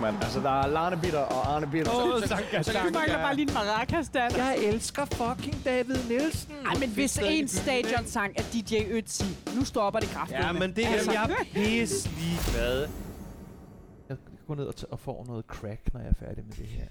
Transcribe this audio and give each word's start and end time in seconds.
nok, 0.00 0.12
mand. 0.12 0.22
Altså, 0.24 0.40
der 0.40 0.50
er 0.62 0.66
Larne 0.66 0.96
Bitter 1.02 1.18
og 1.18 1.54
Arne 1.54 1.66
Bitter. 1.66 1.92
Åh, 2.14 2.22
så, 2.22 2.28
Sanka, 2.28 2.62
så, 2.62 2.72
Du 2.72 2.90
mangler 2.92 3.16
bare 3.18 3.34
lige 3.36 3.48
en 3.48 3.54
maracas, 3.54 4.08
Dan. 4.08 4.30
Jeg 4.36 4.56
elsker 4.58 5.04
fucking 5.04 5.64
David 5.64 5.96
Nielsen. 6.08 6.52
Ej, 6.66 6.74
men 6.80 6.88
hvis 6.90 7.18
en 7.24 7.48
stadion-sang 7.48 8.32
er 8.36 8.42
DJ 8.52 8.74
Ötzi, 8.76 9.24
nu 9.58 9.64
stopper 9.64 10.00
det 10.00 10.08
kraftigt. 10.08 10.40
Ja, 10.40 10.52
men 10.52 10.72
det 10.76 10.84
er 10.86 10.92
Altså. 10.92 11.12
jeg 11.12 11.36
pisse 11.54 12.10
ligeglad. 12.18 12.88
Jeg 14.08 14.16
går 14.46 14.54
ned 14.54 14.64
og, 14.64 14.74
t- 14.80 14.90
og 14.90 15.00
får 15.00 15.24
noget 15.28 15.44
crack, 15.44 15.80
når 15.92 16.00
jeg 16.00 16.08
er 16.08 16.26
færdig 16.26 16.44
med 16.44 16.52
det 16.56 16.66
her. 16.66 16.84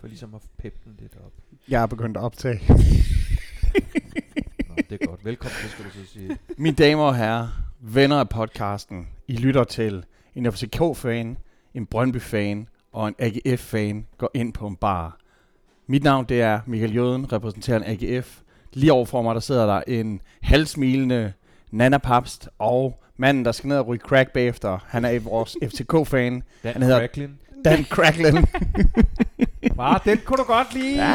For 0.00 0.06
ligesom 0.06 0.34
at 0.34 0.40
peppe 0.58 0.78
den 0.84 0.94
lidt 0.98 1.16
op. 1.26 1.32
Jeg 1.68 1.82
er 1.82 1.86
begyndt 1.86 2.16
at 2.16 2.22
optage. 2.22 2.60
Nå, 4.68 4.74
det 4.90 5.02
er 5.02 5.06
godt. 5.06 5.24
Velkommen 5.24 5.56
til, 5.60 5.70
skal 5.70 5.84
du 5.84 5.90
så 5.90 6.12
sige. 6.12 6.38
Mine 6.56 6.76
damer 6.76 7.02
og 7.04 7.16
herrer, 7.16 7.48
venner 7.80 8.16
af 8.20 8.28
podcasten, 8.28 9.08
I 9.26 9.36
lytter 9.36 9.64
til 9.64 10.04
en 10.34 10.52
FCK-fan, 10.52 11.38
en 11.74 11.86
Brøndby-fan 11.86 12.68
og 12.92 13.08
en 13.08 13.14
AGF-fan 13.18 14.06
går 14.18 14.30
ind 14.34 14.52
på 14.52 14.66
en 14.66 14.76
bar. 14.76 15.16
Mit 15.86 16.04
navn 16.04 16.24
det 16.28 16.42
er 16.42 16.60
Michael 16.66 16.94
Jøden, 16.94 17.32
repræsenterer 17.32 17.78
en 17.78 17.84
AGF. 18.02 18.38
Lige 18.72 18.92
overfor 18.92 19.22
mig, 19.22 19.34
der 19.34 19.40
sidder 19.40 19.66
der 19.66 19.82
en 19.86 20.20
halvsmilende 20.42 21.32
Nana 21.70 21.98
Papst, 21.98 22.48
og 22.58 23.02
manden, 23.16 23.44
der 23.44 23.52
skal 23.52 23.68
ned 23.68 23.78
og 23.78 23.86
ryge 23.86 24.00
crack 24.00 24.32
bagefter. 24.32 24.78
Han 24.88 25.04
er 25.04 25.18
vores 25.20 25.56
FCK-fan, 25.68 26.42
Dan 26.64 26.72
Han 26.72 26.82
hedder- 26.82 26.98
Cracklin. 26.98 27.38
Dan 27.64 27.84
Cracklin. 27.84 28.34
Var 29.76 30.02
den 30.04 30.18
kunne 30.24 30.36
du 30.36 30.42
godt 30.44 30.74
lide. 30.74 30.96
Ja, 30.96 31.14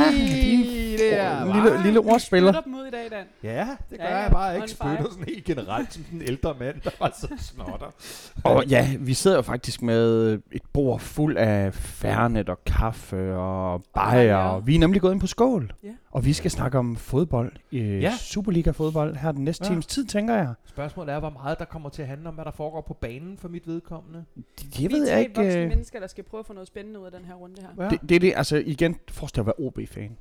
det 0.98 1.12
der. 1.12 1.54
Lille, 1.64 1.84
lille 1.84 2.00
ordspiller. 2.00 2.52
Spytter 2.52 2.62
dem 2.62 2.74
ud 2.76 2.86
i 2.88 2.92
dag, 2.92 3.12
Dan. 3.12 3.26
Ja, 3.44 3.68
det 3.90 4.00
gør 4.00 4.06
Ja, 4.06 4.16
jeg 4.18 4.28
ja, 4.28 4.34
bare 4.34 4.56
ikke 4.56 4.70
spytter 4.70 5.04
sådan 5.12 5.24
helt 5.28 5.44
generelt 5.45 5.94
som 5.94 6.04
den 6.04 6.22
ældre 6.22 6.56
mand, 6.59 6.81
der 6.84 6.90
var 7.00 7.14
så 7.20 7.28
snotter. 7.38 7.88
Og 8.52 8.66
ja, 8.67 8.90
vi 9.00 9.14
sidder 9.14 9.38
jo 9.38 9.42
faktisk 9.42 9.82
med 9.82 10.34
et 10.52 10.62
bord 10.73 11.00
fuld 11.00 11.38
af 11.38 11.73
fernet 11.73 12.50
og 12.50 12.64
kaffe 12.66 13.36
og 13.36 13.84
bajer. 13.94 14.22
ja. 14.23 14.50
Og 14.50 14.67
vi 14.67 14.76
er 14.76 14.80
nemlig 14.80 15.02
gået 15.02 15.12
ind 15.12 15.22
på 15.22 15.28
skål. 15.28 15.73
Ja. 15.84 15.90
Og 16.12 16.26
vi 16.26 16.34
skal 16.34 16.52
snakke 16.52 16.78
om 16.78 16.95
fodbold. 16.95 17.52
Øh, 17.72 18.02
Ja. 18.02 18.14
Superliga-fodbold 18.20 19.16
her 19.16 19.32
den 19.32 19.44
næste 19.44 19.64
Ja. 19.66 19.70
times 19.70 19.86
tid, 19.86 20.06
tænker 20.06 20.36
jeg. 20.36 20.54
Spørgsmålet 20.66 21.14
er, 21.14 21.20
hvor 21.20 21.30
meget 21.30 21.60
der 21.60 21.66
kommer 21.66 21.89
til 21.89 22.02
at 22.02 22.08
handle 22.08 22.28
om, 22.30 22.36
hvad 22.36 22.45
der 22.45 22.52
foregår 22.52 22.82
på 22.82 22.94
banen 22.94 23.38
for 23.38 23.48
mit 23.50 23.67
vedkommende. 23.67 24.26
Det, 24.36 24.45
det 24.60 24.80
Vi 24.80 24.92
ved 24.95 25.08
er 25.08 25.12
jeg 25.12 25.20
ikke. 25.22 25.36
voksne 25.42 25.62
øh, 25.62 25.70
mennesker, 25.70 26.00
der 26.00 26.08
skal 26.08 26.23
prøve 26.23 26.39
at 26.39 26.45
få 26.45 26.54
noget 26.54 26.67
spændende 26.67 27.00
ud 27.00 27.06
af 27.06 27.12
den 27.12 27.26
her 27.26 27.34
runde 27.34 27.56
her. 27.62 27.84
Ja. 27.84 27.89
Det, 27.89 28.00
det 28.10 28.16
er 28.16 28.20
det, 28.20 28.34
altså 28.36 28.64
igen, 28.66 28.95
forestil 29.12 29.36
dig 29.36 29.42
at 29.42 29.45
være 29.60 29.67
OB-fan. 29.67 30.17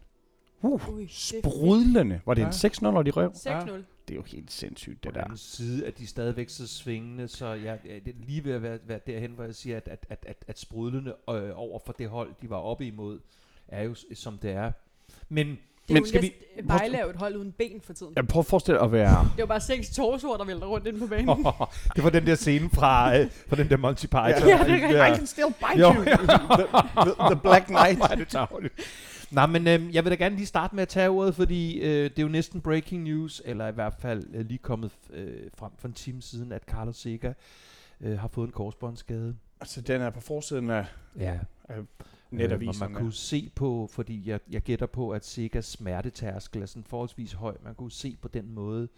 Uh, 0.62 0.88
Ui, 0.94 1.06
sprudlende. 1.10 2.20
Var 2.27 2.34
det 2.34 2.42
en 2.42 2.52
Ja. 2.62 2.68
6-0, 2.68 2.86
og 2.86 3.06
de 3.06 3.10
røv? 3.10 3.30
6-0. 3.36 3.70
Det 4.08 4.14
er 4.14 4.14
jo 4.14 4.22
helt 4.22 4.52
sindssygt, 4.52 5.00
På 5.00 5.06
det 5.08 5.14
den 5.14 5.14
der. 5.14 5.24
anden 5.24 5.38
side 5.38 5.86
er 5.86 5.91
de 5.91 6.06
stadigvæk 6.06 6.48
så 6.48 6.66
svingende, 6.68 7.28
så 7.28 7.46
jeg, 7.46 7.78
jeg 7.84 8.05
det 8.05 8.08
er 8.08 8.27
lige 8.27 8.44
ved 8.44 8.52
at 8.52 8.62
være, 8.62 8.78
være 8.86 9.00
derhen, 9.06 9.30
hvor 9.30 9.44
jeg 9.44 9.55
siger, 9.55 9.77
at, 9.77 9.88
at, 9.90 10.06
at, 10.10 10.18
at, 10.27 10.36
at 10.48 10.58
sprudlende 10.58 11.14
øh, 11.30 11.50
over 11.55 11.78
for 11.86 11.92
det 11.92 12.08
hold, 12.08 12.30
de 12.42 12.50
var 12.50 12.56
oppe 12.56 12.86
imod, 12.86 13.18
er 13.68 13.83
jo 13.83 13.94
som 14.14 14.38
det 14.38 14.50
er. 14.50 14.72
Men 15.28 15.46
Det 15.46 15.55
er 15.88 15.92
Men 15.92 16.02
jo 16.02 16.08
skal 16.08 16.22
vi- 16.22 16.33
Vejle 16.64 16.96
er 16.96 17.02
jo 17.05 17.10
et 17.10 17.16
hold 17.16 17.36
uden 17.36 17.52
ben 17.52 17.80
for 17.80 17.92
tiden. 17.92 18.12
Jeg 18.16 18.28
prøver 18.28 18.42
at 18.42 18.46
forestille 18.46 18.78
dig 18.78 18.84
at 18.84 18.92
være... 18.92 19.10
Det 19.24 19.30
er 19.30 19.42
jo 19.42 19.46
bare 19.46 19.60
seks 19.60 19.90
torsoer, 19.90 20.36
der 20.36 20.44
vælter 20.44 20.66
rundt 20.66 20.86
ind 20.86 20.98
på 21.00 21.06
banen. 21.06 21.28
det 21.96 22.05
var 22.05 22.10
den 22.10 22.27
der 22.27 22.34
scene 22.34 22.70
fra, 22.70 23.18
øh, 23.18 23.30
fra 23.48 23.56
den 23.56 23.68
der 23.70 23.77
Monty 23.77 24.06
Python. 24.06 24.22
Ja, 24.24 24.38
det 24.38 24.48
er 24.50 24.64
rigtigt. 24.74 24.92
I 24.92 25.16
can 25.16 25.27
still 25.27 25.46
bite 25.58 25.80
Jo, 25.80 25.92
you. 25.94 26.05
the, 26.05 26.66
the, 27.05 27.34
the 27.34 27.40
Black 27.42 27.66
Knight. 27.66 28.00
Er 28.10 28.14
det 28.14 28.28
tarveligt. 28.28 28.74
Nej, 29.33 29.47
men 29.47 29.69
øh, 29.69 29.94
jeg 29.94 30.05
vil 30.05 30.11
da 30.11 30.16
gerne 30.16 30.36
lige 30.36 30.47
starte 30.47 30.75
med 30.75 30.83
at 30.83 30.88
tage 30.88 31.08
ordet, 31.08 31.34
fordi 31.34 31.80
øh, 31.80 32.05
det 32.11 32.19
er 32.19 32.22
jo 32.22 32.28
næsten 32.28 32.61
breaking 32.61 33.02
news, 33.02 33.42
eller 33.44 33.69
i 33.69 33.72
hvert 33.72 33.94
fald 33.98 34.24
øh, 34.34 34.47
lige 34.47 34.58
kommet 34.58 34.91
øh, 35.12 35.50
frem 35.55 35.72
for 35.78 35.89
en 35.89 35.94
time 35.94 36.22
siden, 36.22 36.52
at 36.52 36.62
Carlos 36.62 36.97
Sega 36.97 37.33
øh, 38.00 38.19
har 38.19 38.28
fået 38.28 38.47
en 38.47 38.52
korsbåndsskade. 38.52 39.36
Altså, 39.61 39.80
den 39.80 40.01
er 40.01 40.11
på 40.11 40.20
forsiden 40.20 40.70
af 40.70 40.86
Ja. 41.18 41.39
netaviserne. 42.30 42.64
Øh, 42.64 42.68
og 42.68 42.90
man 42.90 43.02
kunne 43.02 43.12
se 43.12 43.51
på, 43.55 43.89
fordi 43.92 44.23
jeg, 44.29 44.40
jeg 44.51 44.61
gætter 44.62 44.86
på, 44.86 45.11
at 45.11 45.24
Segas 45.27 45.64
smertetærskel 45.64 46.62
er 46.62 46.67
sådan 46.67 46.85
forholdsvis 46.85 47.33
høj. 47.33 47.56
Man 47.64 47.74
kunne 47.74 47.92
se 47.92 48.17
på 48.23 48.29
den 48.29 48.55
måde, 48.55 48.89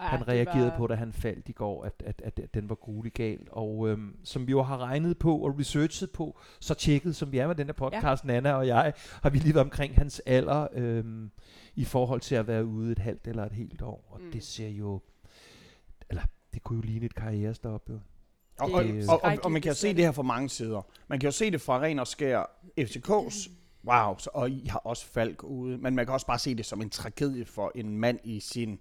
Han 0.00 0.28
reagerede 0.28 0.70
var- 0.70 0.76
på, 0.76 0.86
da 0.86 0.94
han 0.94 1.12
faldt 1.12 1.48
i 1.48 1.52
går, 1.52 1.84
at, 1.84 2.02
at, 2.06 2.22
at, 2.24 2.38
at 2.38 2.54
den 2.54 2.68
var 2.68 2.74
gruelig 2.74 3.12
gal. 3.12 3.38
Og 3.50 3.88
øhm, 3.88 4.16
som 4.24 4.46
vi 4.46 4.50
jo 4.52 4.62
har 4.62 4.78
regnet 4.78 5.18
på 5.18 5.38
og 5.38 5.58
researchet 5.58 6.10
på, 6.10 6.38
så 6.60 6.74
tjekket, 6.74 7.16
som 7.16 7.32
vi 7.32 7.38
er 7.38 7.46
med 7.46 7.54
den 7.54 7.66
her 7.66 7.72
podcast, 7.72 8.24
ja. 8.24 8.26
Nana 8.26 8.52
og 8.52 8.66
jeg, 8.66 8.92
har 9.22 9.30
vi 9.30 9.38
lige 9.38 9.54
været 9.54 9.64
omkring 9.66 9.94
hans 9.94 10.22
alder 10.26 10.66
øhm, 10.72 11.30
i 11.74 11.84
forhold 11.84 12.20
til 12.20 12.34
at 12.34 12.46
være 12.46 12.64
ude 12.66 12.92
et 12.92 12.98
halvt 12.98 13.26
eller 13.26 13.44
et 13.46 13.52
helt 13.52 13.82
år. 13.82 14.08
Og 14.10 14.20
Mm. 14.20 14.30
det 14.32 14.42
ser 14.44 14.68
jo, 14.68 15.00
eller 16.10 16.22
det 16.54 16.62
kunne 16.64 16.76
jo 16.76 16.82
ligne 16.82 17.06
et 17.06 17.14
karrierestop 17.14 17.88
jo. 17.90 17.98
Og, 18.60 18.70
og, 18.72 18.84
og, 19.08 19.20
og, 19.24 19.38
og 19.44 19.52
man 19.52 19.62
kan 19.62 19.68
hvis 19.70 19.78
se 19.78 19.88
det 19.88 19.96
det 19.96 20.04
her 20.04 20.12
fra 20.12 20.22
mange 20.22 20.48
sider. 20.48 20.82
Man 21.08 21.20
kan 21.20 21.26
jo 21.26 21.32
se 21.32 21.50
det 21.50 21.60
fra 21.60 21.80
ren 21.80 21.98
og 21.98 22.06
skær 22.06 22.60
FCK's. 22.80 23.50
Wow, 23.84 24.14
så, 24.18 24.30
og 24.34 24.50
I 24.50 24.66
har 24.68 24.78
også 24.78 25.06
Falk 25.06 25.44
ude. 25.44 25.78
Men 25.78 25.94
man 25.94 26.04
kan 26.06 26.12
også 26.14 26.26
bare 26.26 26.38
se 26.38 26.54
det 26.54 26.66
som 26.66 26.82
en 26.82 26.90
tragedie 26.90 27.44
for 27.44 27.72
en 27.74 27.96
mand 27.98 28.18
i 28.24 28.40
sin, 28.40 28.78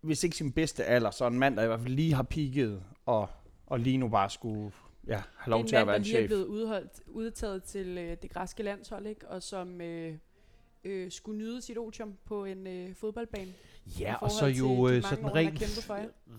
hvis 0.00 0.24
ikke 0.24 0.36
sin 0.36 0.52
bedste 0.52 0.84
alder, 0.84 1.10
så 1.10 1.26
en 1.26 1.38
mand, 1.38 1.56
der 1.56 1.62
i 1.62 1.66
hvert 1.66 1.80
fald 1.80 1.94
lige 1.94 2.14
har 2.14 2.22
peaked, 2.22 2.78
og, 3.06 3.28
og 3.66 3.80
lige 3.80 3.96
nu 3.98 4.08
bare 4.08 4.30
skulle 4.30 4.72
ja, 5.06 5.22
have 5.36 5.50
lov 5.50 5.60
en 5.60 5.66
til 5.66 5.76
at 5.76 5.86
mand, 5.86 5.86
være 5.86 5.94
der 5.94 5.98
en 5.98 6.04
lige 6.04 6.16
er 6.16 6.20
chef. 6.20 6.28
blevet 6.28 6.44
udholdt, 6.44 6.92
udtaget 7.06 7.62
til 7.62 7.98
øh, 7.98 8.16
det 8.22 8.30
græske 8.30 8.62
landshold, 8.62 9.06
ikke? 9.06 9.28
og 9.28 9.42
som 9.42 9.80
øh, 9.80 10.14
øh, 10.84 11.10
skulle 11.12 11.38
nyde 11.38 11.62
sit 11.62 11.78
otium 11.78 12.12
på 12.24 12.44
en 12.44 12.66
øh, 12.66 12.94
fodboldbane. 12.94 13.52
Ja, 14.00 14.14
og 14.14 14.30
så 14.30 14.46
jo 14.46 14.88
de 14.88 14.94
øh, 14.96 15.02
sådan 15.02 15.24
år, 15.24 15.34
rent, 15.34 15.90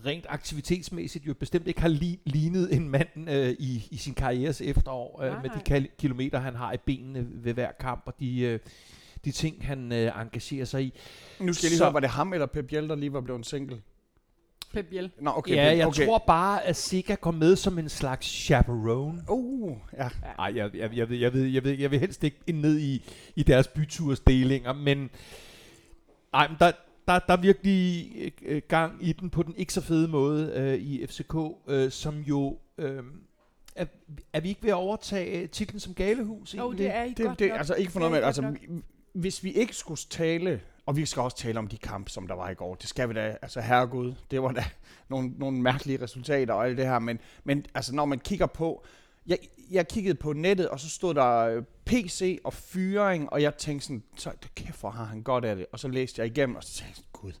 rent 0.06 0.26
aktivitetsmæssigt 0.28 1.26
jo 1.26 1.34
bestemt 1.34 1.66
ikke 1.66 1.80
har 1.80 1.88
li- 1.88 2.20
lignet 2.24 2.74
en 2.76 2.88
mand 2.88 3.30
øh, 3.30 3.50
i, 3.58 3.88
i 3.90 3.96
sin 3.96 4.14
karrieres 4.14 4.60
efterår, 4.60 5.22
øh, 5.22 5.30
Nej, 5.30 5.42
med 5.42 5.50
de 5.50 5.54
nej. 5.54 5.64
kal- 5.64 5.96
kilometer, 5.98 6.38
han 6.38 6.54
har 6.54 6.72
i 6.72 6.76
benene 6.76 7.26
ved 7.44 7.54
hver 7.54 7.72
kamp, 7.80 8.02
og 8.06 8.14
de, 8.20 8.40
øh, 8.40 8.58
de 9.24 9.32
ting, 9.32 9.66
han 9.66 9.92
øh, 9.92 10.12
engagerer 10.22 10.64
sig 10.64 10.82
i. 10.84 10.94
Nu 11.40 11.52
skal 11.52 11.66
jeg 11.66 11.70
lige 11.70 11.78
så- 11.78 11.84
høre, 11.84 11.94
var 11.94 12.00
det 12.00 12.10
ham 12.10 12.32
eller 12.32 12.46
Pep 12.46 12.66
Biel, 12.66 12.88
der 12.88 12.94
lige 12.94 13.12
var 13.12 13.20
blevet 13.20 13.46
single? 13.46 13.82
Pep 14.72 14.86
Biel. 14.86 15.10
Nå, 15.20 15.30
okay. 15.36 15.54
Ja, 15.54 15.70
Pep- 15.72 15.78
jeg 15.78 15.86
okay. 15.86 16.06
tror 16.06 16.18
bare, 16.26 16.64
at 16.66 16.76
Sega 16.76 17.14
går 17.14 17.30
med 17.30 17.56
som 17.56 17.78
en 17.78 17.88
slags 17.88 18.26
chaperone. 18.26 19.22
Uh, 19.28 19.76
ja. 19.98 20.08
Nej, 20.38 20.52
jeg, 20.56 20.70
jeg, 20.76 20.96
jeg, 20.96 21.08
ved, 21.10 21.16
jeg, 21.18 21.32
ved, 21.32 21.44
jeg, 21.44 21.64
ved, 21.64 21.78
jeg 21.78 21.90
vil 21.90 21.98
helst 22.00 22.24
ikke 22.24 22.36
ind 22.46 22.58
ned 22.60 22.78
i, 22.78 23.04
i 23.36 23.42
deres 23.42 23.68
bytursdelinger, 23.68 24.72
men, 24.72 25.10
ej, 26.34 26.48
men 26.48 26.56
der, 26.60 26.72
der, 27.08 27.18
der 27.18 27.32
er 27.32 27.40
virkelig 27.40 28.10
øh, 28.42 28.62
gang 28.68 28.92
i 29.00 29.12
den 29.12 29.30
på 29.30 29.42
den 29.42 29.54
ikke 29.56 29.72
så 29.72 29.80
fede 29.80 30.08
måde 30.08 30.52
øh, 30.56 30.74
i 30.74 31.06
FCK, 31.06 31.34
øh, 31.68 31.90
som 31.90 32.18
jo... 32.20 32.58
Øh, 32.78 33.02
er, 33.76 33.86
er 34.32 34.40
vi 34.40 34.48
ikke 34.48 34.62
ved 34.62 34.70
at 34.70 34.74
overtage 34.74 35.46
titlen 35.46 35.80
som 35.80 35.94
galehus? 35.94 36.54
Jo, 36.54 36.60
egentlig? 36.62 36.78
det 36.86 36.94
er 36.96 37.04
I 37.04 37.08
Det, 37.08 37.26
godt 37.26 37.38
det, 37.38 37.48
nok. 37.48 37.58
altså 37.58 37.74
ikke 37.74 37.92
for 37.92 37.98
noget 38.00 38.12
med, 38.12 38.22
altså. 38.22 38.54
Hvis 39.12 39.44
vi 39.44 39.52
ikke 39.52 39.74
skulle 39.74 40.00
tale, 40.10 40.60
og 40.86 40.96
vi 40.96 41.06
skal 41.06 41.22
også 41.22 41.36
tale 41.36 41.58
om 41.58 41.66
de 41.66 41.78
kampe, 41.78 42.10
som 42.10 42.26
der 42.26 42.34
var 42.34 42.50
i 42.50 42.54
går, 42.54 42.74
det 42.74 42.88
skal 42.88 43.08
vi 43.08 43.14
da, 43.14 43.36
altså 43.42 43.60
herregud, 43.60 44.14
det 44.30 44.42
var 44.42 44.52
da 44.52 44.64
nogle, 45.10 45.32
nogle 45.38 45.62
mærkelige 45.62 46.02
resultater 46.02 46.54
og 46.54 46.66
alt 46.66 46.78
det 46.78 46.86
her, 46.86 46.98
men, 46.98 47.18
men 47.44 47.66
altså 47.74 47.94
når 47.94 48.04
man 48.04 48.18
kigger 48.18 48.46
på, 48.46 48.84
jeg, 49.26 49.38
jeg 49.70 49.88
kiggede 49.88 50.14
på 50.14 50.32
nettet, 50.32 50.68
og 50.68 50.80
så 50.80 50.90
stod 50.90 51.14
der 51.14 51.36
øh, 51.36 51.62
PC 51.84 52.40
og 52.44 52.52
fyring, 52.52 53.32
og 53.32 53.42
jeg 53.42 53.54
tænkte 53.56 53.86
sådan, 53.86 54.02
så 54.16 54.32
kæft, 54.54 54.80
hvor 54.80 54.90
har 54.90 55.04
han 55.04 55.22
godt 55.22 55.44
af 55.44 55.56
det, 55.56 55.66
og 55.72 55.78
så 55.78 55.88
læste 55.88 56.20
jeg 56.22 56.26
igennem, 56.26 56.56
og 56.56 56.64
så 56.64 56.72
tænkte 56.72 56.98
jeg, 56.98 57.04
gud, 57.12 57.32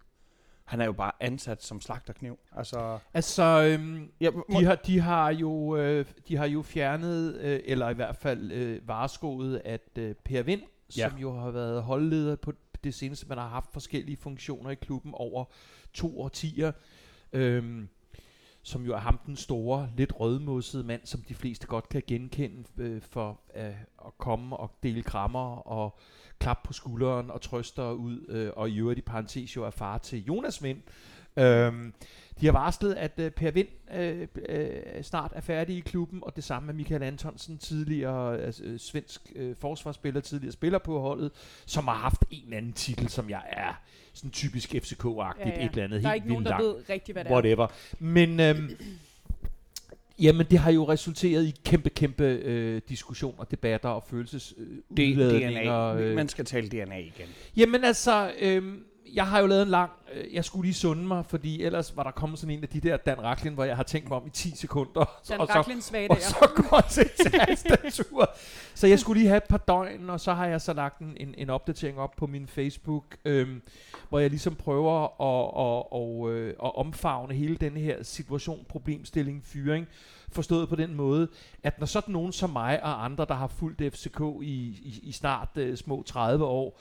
han 0.64 0.80
er 0.80 0.84
jo 0.84 0.92
bare 0.92 1.12
ansat 1.20 1.62
som 1.62 1.80
slagterkniv. 1.80 2.38
Altså, 2.56 2.98
Altså, 3.14 3.42
øhm, 3.42 4.10
jeg, 4.20 4.32
må, 4.32 4.44
de, 4.50 4.64
har, 4.64 4.74
de, 4.74 5.00
har 5.00 5.30
jo, 5.30 5.76
øh, 5.76 6.06
de 6.28 6.36
har 6.36 6.46
jo 6.46 6.62
fjernet, 6.62 7.36
øh, 7.36 7.60
eller 7.64 7.90
i 7.90 7.94
hvert 7.94 8.16
fald 8.16 8.52
øh, 8.52 8.88
vareskoet, 8.88 9.62
at 9.64 9.88
øh, 9.98 10.14
Per 10.14 10.42
Vind, 10.42 10.62
Ja. 10.96 11.08
som 11.08 11.18
jo 11.18 11.38
har 11.38 11.50
været 11.50 11.82
holdleder 11.82 12.36
på 12.36 12.52
det 12.84 12.94
seneste, 12.94 13.26
man 13.28 13.38
har 13.38 13.48
haft 13.48 13.72
forskellige 13.72 14.16
funktioner 14.16 14.70
i 14.70 14.74
klubben 14.74 15.12
over 15.14 15.44
to 15.92 16.20
årtier, 16.20 16.72
øhm, 17.32 17.88
som 18.62 18.84
jo 18.84 18.94
er 18.94 18.98
ham 18.98 19.18
den 19.26 19.36
store, 19.36 19.90
lidt 19.96 20.20
rødmossede 20.20 20.84
mand, 20.84 21.00
som 21.04 21.22
de 21.22 21.34
fleste 21.34 21.66
godt 21.66 21.88
kan 21.88 22.02
genkende 22.06 22.64
øh, 22.78 23.02
for 23.02 23.40
øh, 23.56 23.64
at 24.06 24.18
komme 24.18 24.56
og 24.56 24.70
dele 24.82 25.02
krammer 25.02 25.56
og 25.56 25.98
klap 26.38 26.62
på 26.64 26.72
skulderen 26.72 27.30
og 27.30 27.40
trøster 27.40 27.90
ud, 27.90 28.26
øh, 28.28 28.52
og 28.56 28.70
i 28.70 28.78
øvrigt 28.78 28.98
i 28.98 29.02
parentes 29.02 29.56
jo 29.56 29.64
er 29.64 29.70
far 29.70 29.98
til 29.98 30.24
Jonas 30.24 30.62
Vind. 30.62 30.82
Øhm, 31.36 31.94
de 32.40 32.46
har 32.46 32.52
varslet, 32.52 32.94
at 32.94 33.12
øh, 33.18 33.30
Per 33.30 33.50
Vind 33.50 33.68
øh, 33.94 34.26
øh, 34.48 35.02
snart 35.02 35.32
er 35.34 35.40
færdig 35.40 35.76
i 35.76 35.80
klubben, 35.80 36.18
og 36.22 36.36
det 36.36 36.44
samme 36.44 36.66
med 36.66 36.74
Michael 36.74 37.02
Antonsen, 37.02 37.58
tidligere 37.58 38.38
altså, 38.38 38.64
øh, 38.64 38.78
svensk 38.78 39.32
øh, 39.36 39.56
forsvarsspiller, 39.56 40.20
tidligere 40.20 40.52
spiller 40.52 40.78
på 40.78 41.00
holdet, 41.00 41.30
som 41.66 41.88
har 41.88 41.94
haft 41.94 42.24
en 42.30 42.44
eller 42.44 42.56
anden 42.56 42.72
titel, 42.72 43.08
som 43.08 43.30
jeg 43.30 43.42
er 43.50 43.80
sådan 44.12 44.30
typisk 44.30 44.74
FCK-agtigt, 44.74 45.48
ja, 45.48 45.58
ja. 45.58 45.64
et 45.64 45.70
eller 45.70 45.84
andet 45.84 46.02
Der 46.02 46.08
er 46.08 46.12
helt 46.12 46.24
ikke 46.24 46.28
nogen, 46.28 46.44
vildt 46.44 46.56
der 46.56 46.62
langt 46.62 46.78
ved 46.78 46.90
rigtigt, 46.90 47.14
hvad 47.14 47.24
det 47.24 47.30
er. 47.30 47.34
whatever. 47.34 47.66
Men 47.98 48.40
øhm, 48.40 48.76
jamen, 50.18 50.46
det 50.50 50.58
har 50.58 50.70
jo 50.70 50.88
resulteret 50.88 51.46
i 51.46 51.54
kæmpe, 51.64 51.90
kæmpe 51.90 52.24
øh, 52.24 52.80
diskussioner, 52.88 53.44
debatter 53.44 53.88
og 53.88 54.04
følelses 54.10 54.54
øh, 54.58 54.66
DNA, 54.96 55.94
øh. 55.94 56.14
man 56.14 56.28
skal 56.28 56.44
tale 56.44 56.68
DNA 56.68 56.98
igen. 56.98 57.26
Jamen 57.56 57.84
altså, 57.84 58.32
øhm, 58.40 58.84
jeg 59.14 59.26
har 59.26 59.40
jo 59.40 59.46
lavet 59.46 59.62
en 59.62 59.68
lang, 59.68 59.90
øh, 60.14 60.34
jeg 60.34 60.44
skulle 60.44 60.66
lige 60.66 60.74
sunde 60.74 61.06
mig, 61.06 61.26
fordi 61.26 61.62
ellers 61.62 61.96
var 61.96 62.02
der 62.02 62.10
kommet 62.10 62.38
sådan 62.38 62.56
en 62.56 62.62
af 62.62 62.68
de 62.68 62.80
der 62.80 62.96
Dan 62.96 63.22
Racklin, 63.22 63.54
hvor 63.54 63.64
jeg 63.64 63.76
har 63.76 63.82
tænkt 63.82 64.08
mig 64.08 64.18
om 64.18 64.26
i 64.26 64.30
10 64.30 64.56
sekunder. 64.56 65.04
Dan 65.28 65.40
og 65.40 65.46
så, 65.46 65.52
Racklins 65.52 65.84
svage 65.84 66.10
og 66.10 66.16
så 66.20 66.50
går 66.56 66.80
til 66.80 67.10
tastatur. 67.32 68.30
så 68.74 68.86
jeg 68.86 68.98
skulle 68.98 69.20
lige 69.20 69.28
have 69.28 69.36
et 69.36 69.48
par 69.48 69.58
døgn, 69.58 70.10
og 70.10 70.20
så 70.20 70.32
har 70.32 70.46
jeg 70.46 70.60
så 70.60 70.72
lagt 70.72 70.98
en, 70.98 71.16
en, 71.16 71.34
en 71.38 71.50
opdatering 71.50 71.98
op 71.98 72.16
på 72.16 72.26
min 72.26 72.46
Facebook, 72.46 73.16
øhm, 73.24 73.62
hvor 74.08 74.18
jeg 74.18 74.30
ligesom 74.30 74.54
prøver 74.54 75.04
at, 75.04 75.44
at, 75.44 75.92
og, 75.92 76.32
øh, 76.32 76.48
at 76.48 76.76
omfavne 76.76 77.34
hele 77.34 77.56
den 77.56 77.76
her 77.76 78.02
situation, 78.02 78.66
problemstilling, 78.68 79.44
fyring, 79.44 79.86
forstået 80.32 80.68
på 80.68 80.76
den 80.76 80.94
måde, 80.94 81.28
at 81.62 81.78
når 81.78 81.86
sådan 81.86 82.12
nogen 82.12 82.32
som 82.32 82.50
mig 82.50 82.82
og 82.82 83.04
andre, 83.04 83.24
der 83.24 83.34
har 83.34 83.46
fulgt 83.46 83.94
FCK 83.94 84.20
i, 84.42 84.46
i, 84.82 85.00
i 85.02 85.12
snart 85.12 85.48
øh, 85.56 85.76
små 85.76 86.02
30 86.02 86.44
år, 86.44 86.80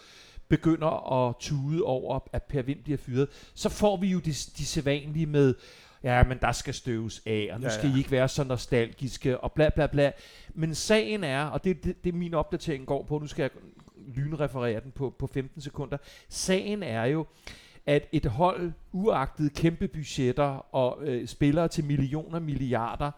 begynder 0.49 1.27
at 1.27 1.35
tude 1.39 1.83
over, 1.83 2.19
at 2.33 2.43
Per 2.43 2.61
Vind 2.61 2.83
bliver 2.83 2.97
fyret, 2.97 3.27
så 3.53 3.69
får 3.69 3.97
vi 3.97 4.07
jo 4.07 4.19
de, 4.19 4.31
de 4.31 4.65
sædvanlige 4.65 5.25
med, 5.25 5.55
ja, 6.03 6.23
men 6.23 6.37
der 6.41 6.51
skal 6.51 6.73
støves 6.73 7.21
af, 7.25 7.49
og 7.51 7.59
nu 7.59 7.65
Ja, 7.65 7.73
skal 7.73 7.89
ja. 7.89 7.95
I 7.95 7.97
ikke 7.97 8.11
være 8.11 8.27
så 8.27 8.43
nostalgiske, 8.43 9.39
og 9.39 9.51
bla 9.51 9.69
bla 9.69 9.87
bla. 9.87 10.11
Men 10.53 10.75
sagen 10.75 11.23
er, 11.23 11.45
og 11.45 11.63
det, 11.63 11.83
det, 11.83 12.03
det 12.03 12.13
min 12.13 12.33
opdatering 12.33 12.85
går 12.85 13.03
på, 13.03 13.17
nu 13.17 13.27
skal 13.27 13.43
jeg 13.43 13.51
lynreferere 14.15 14.81
den 14.83 14.91
på, 14.91 15.15
på 15.19 15.27
15 15.27 15.61
sekunder, 15.61 15.97
sagen 16.29 16.83
er 16.83 17.05
jo, 17.05 17.25
at 17.85 18.07
et 18.11 18.25
hold, 18.25 18.71
uagtet 18.91 19.53
kæmpe 19.53 19.87
budgetter 19.87 20.75
og 20.75 20.97
øh, 21.01 21.27
spillere 21.27 21.67
til 21.67 21.85
millioner, 21.85 22.39
milliarder, 22.39 23.11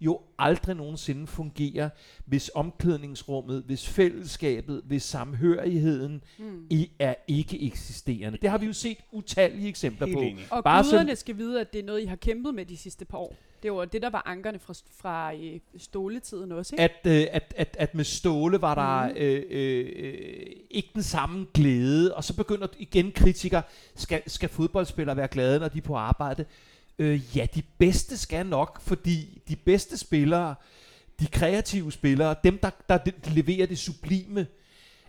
jo 0.00 0.20
aldrig 0.38 0.76
nogensinde 0.76 1.26
fungerer, 1.26 1.88
hvis 2.24 2.50
omklædningsrummet, 2.54 3.62
hvis 3.66 3.88
fællesskabet, 3.88 4.82
hvis 4.84 5.02
samhørigheden 5.02 6.22
Mm. 6.38 6.66
i, 6.70 6.90
er 6.98 7.14
ikke 7.28 7.62
eksisterende. 7.62 8.38
Det 8.42 8.50
har 8.50 8.58
vi 8.58 8.66
jo 8.66 8.72
set 8.72 8.98
utallige 9.12 9.68
eksempler 9.68 10.06
Helt 10.06 10.16
på. 10.18 10.22
enig. 10.22 10.46
Og 10.50 10.64
Bare 10.64 10.82
guderne 10.84 11.00
sådan- 11.00 11.16
skal 11.16 11.36
vide, 11.38 11.60
at 11.60 11.72
det 11.72 11.78
er 11.78 11.84
noget, 11.84 12.02
I 12.02 12.04
har 12.06 12.16
kæmpet 12.16 12.54
med 12.54 12.66
de 12.66 12.76
sidste 12.76 13.04
par 13.04 13.18
år. 13.18 13.34
Det 13.62 13.72
var 13.72 13.84
det, 13.84 14.02
der 14.02 14.10
var 14.10 14.22
ankerne 14.26 14.58
fra, 14.58 14.74
fra 15.00 15.34
øh, 15.34 15.60
ståletiden 15.76 16.52
også, 16.52 16.74
ikke? 16.74 16.82
At, 16.84 17.20
øh, 17.22 17.26
at, 17.32 17.54
at, 17.56 17.76
at 17.80 17.94
med 17.94 18.04
Ståle 18.04 18.60
var 18.60 18.74
der 18.74 19.12
øh, 19.16 19.42
øh, 19.50 19.86
øh, 19.96 20.46
ikke 20.70 20.88
den 20.94 21.02
samme 21.02 21.46
glæde, 21.54 22.14
og 22.14 22.24
så 22.24 22.36
begynder 22.36 22.66
igen 22.78 23.12
kritikere, 23.12 23.62
skal, 23.94 24.22
skal 24.26 24.48
fodboldspillere 24.48 25.16
være 25.16 25.28
glade, 25.28 25.58
når 25.60 25.68
de 25.68 25.78
er 25.78 25.82
på 25.82 25.94
arbejde? 25.96 26.44
Øh, 26.98 27.36
ja, 27.36 27.46
de 27.54 27.62
bedste 27.78 28.16
skal 28.18 28.46
nok, 28.46 28.80
fordi 28.80 29.42
de 29.48 29.56
bedste 29.56 29.98
spillere, 29.98 30.54
de 31.20 31.26
kreative 31.26 31.92
spillere, 31.92 32.34
dem 32.44 32.58
der, 32.58 32.70
der 32.88 32.98
leverer 33.30 33.66
det 33.66 33.78
sublime, 33.78 34.46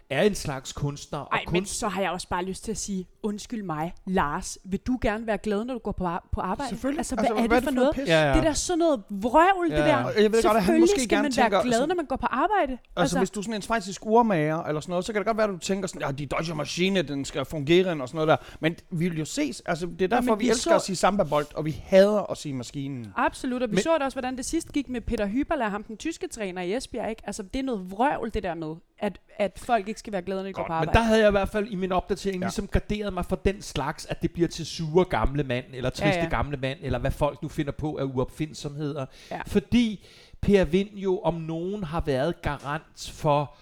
er 0.09 0.21
en 0.21 0.35
slags 0.35 0.73
kunstner. 0.73 1.19
Og 1.19 1.27
Ej, 1.31 1.39
men 1.51 1.59
kunst, 1.61 1.79
så 1.79 1.87
har 1.87 2.01
jeg 2.01 2.11
også 2.11 2.27
bare 2.29 2.43
lyst 2.45 2.63
til 2.63 2.71
at 2.71 2.77
sige, 2.77 3.07
undskyld 3.23 3.63
mig, 3.63 3.93
Lars, 4.07 4.57
vil 4.65 4.79
du 4.79 4.97
gerne 5.01 5.27
være 5.27 5.37
glad, 5.37 5.65
når 5.65 5.73
du 5.73 5.79
går 5.79 5.91
på, 5.91 6.05
ar- 6.05 6.27
på 6.31 6.41
arbejde? 6.41 6.69
Selvfølgelig. 6.69 6.99
Altså, 6.99 7.15
hvad 7.15 7.25
er 7.43 7.47
det 7.47 7.63
for 7.63 7.71
noget? 7.71 7.89
Pis? 7.95 8.07
Ja, 8.07 8.21
ja. 8.27 8.29
Det 8.33 8.37
er 8.39 8.43
da 8.43 8.53
sådan 8.53 8.79
noget 8.79 9.03
vrøvl, 9.09 9.67
Ja, 9.69 9.75
det 9.75 9.81
ja. 9.81 9.87
der. 9.87 9.95
Og 10.03 10.13
jeg 10.23 10.31
ved 10.31 10.43
godt, 10.43 10.45
at 10.45 10.51
han 10.51 10.53
Selvfølgelig 10.61 10.81
måske 10.81 10.99
skal 11.01 11.09
gerne 11.09 11.21
man 11.23 11.31
tænker, 11.31 11.49
være 11.49 11.61
glad, 11.63 11.73
altså- 11.73 11.85
når 11.87 11.95
man 11.95 12.05
går 12.05 12.15
på 12.15 12.25
arbejde. 12.29 12.71
Altså, 12.71 12.79
altså, 12.97 13.17
hvis 13.17 13.29
du 13.29 13.39
er 13.39 13.43
sådan 13.43 13.55
en 13.55 13.61
svejsisk 13.61 14.05
urmager 14.05 14.63
eller 14.63 14.81
sådan 14.81 14.91
noget, 14.91 15.05
så 15.05 15.13
kan 15.13 15.19
det 15.19 15.25
godt 15.25 15.37
være, 15.37 15.47
at 15.47 15.53
du 15.53 15.57
tænker 15.57 15.87
sådan, 15.87 16.01
ja, 16.01 16.11
de 16.11 16.25
Deutsche 16.25 16.55
Maschine, 16.55 17.01
den 17.01 17.25
skal 17.25 17.45
fungere 17.45 18.01
og 18.01 18.07
sådan 18.09 18.15
noget 18.15 18.27
der. 18.27 18.37
Men 18.59 18.75
vi 18.91 19.09
vil 19.09 19.19
jo 19.19 19.25
ses, 19.25 19.61
altså 19.65 19.85
det 19.85 20.01
er 20.01 20.07
derfor, 20.07 20.31
men 20.31 20.39
vi, 20.39 20.43
vi 20.45 20.49
elsker 20.49 20.71
så- 20.71 20.75
at 20.75 20.81
sige 20.81 20.95
samba-bold, 20.95 21.47
og 21.55 21.65
vi 21.65 21.81
hader 21.85 22.31
at 22.31 22.37
sige 22.37 22.53
maskinen. 22.53 23.07
Absolut, 23.15 23.61
og 23.63 23.67
vi 23.69 23.71
Men- 23.71 23.75
men, 23.75 23.83
så 23.83 23.97
da 23.99 24.03
også, 24.05 24.15
hvordan 24.15 24.37
det 24.37 24.45
sidst 24.45 24.71
gik 24.73 24.89
med 24.89 25.01
Peter 25.01 25.25
Hyberler, 25.27 25.69
ham 25.69 25.83
den 25.83 25.97
tyske 25.97 26.27
træner 26.27 26.61
i 26.61 26.73
Esbjerg, 26.75 27.09
ikke? 27.09 27.21
Altså, 27.25 27.43
det 27.43 27.59
er 27.59 27.63
noget 27.63 27.91
vrøvl, 27.91 28.33
det 28.33 28.43
der 28.43 28.53
med, 28.55 28.75
at, 28.99 29.19
at 29.37 29.59
folk 29.59 29.87
ikke 29.87 29.99
skal 29.99 30.13
være 30.13 30.21
glade, 30.21 30.39
når 30.41 30.47
de 30.47 30.53
går 30.53 30.61
på 30.63 30.67
Men 30.67 30.73
arbejde. 30.77 30.97
der 30.99 31.03
havde 31.03 31.19
jeg 31.19 31.27
i 31.27 31.31
hvert 31.31 31.49
fald 31.49 31.67
i 31.67 31.75
min 31.75 31.91
opdatering 31.91 32.39
Ja. 32.41 32.45
ligesom 32.45 32.67
garderet 32.67 33.13
mig 33.13 33.25
for 33.25 33.35
den 33.35 33.61
slags, 33.61 34.05
at 34.05 34.21
det 34.21 34.31
bliver 34.31 34.47
til 34.47 34.65
sure 34.65 35.05
gamle 35.05 35.43
mand, 35.43 35.65
eller 35.73 35.89
triste 35.89 36.05
Ja, 36.07 36.23
ja, 36.23 36.29
gamle 36.29 36.57
mand, 36.57 36.79
eller 36.81 36.99
hvad 36.99 37.11
folk 37.11 37.41
nu 37.41 37.49
finder 37.49 37.71
på 37.71 37.95
af 37.97 38.03
uopfindsomheder. 38.03 39.05
Ja. 39.31 39.41
Fordi 39.47 40.05
Per 40.41 40.63
Vind 40.65 40.89
jo 40.89 41.19
om 41.19 41.33
nogen 41.33 41.83
har 41.83 42.01
været 42.01 42.41
garant 42.41 43.11
for 43.13 43.55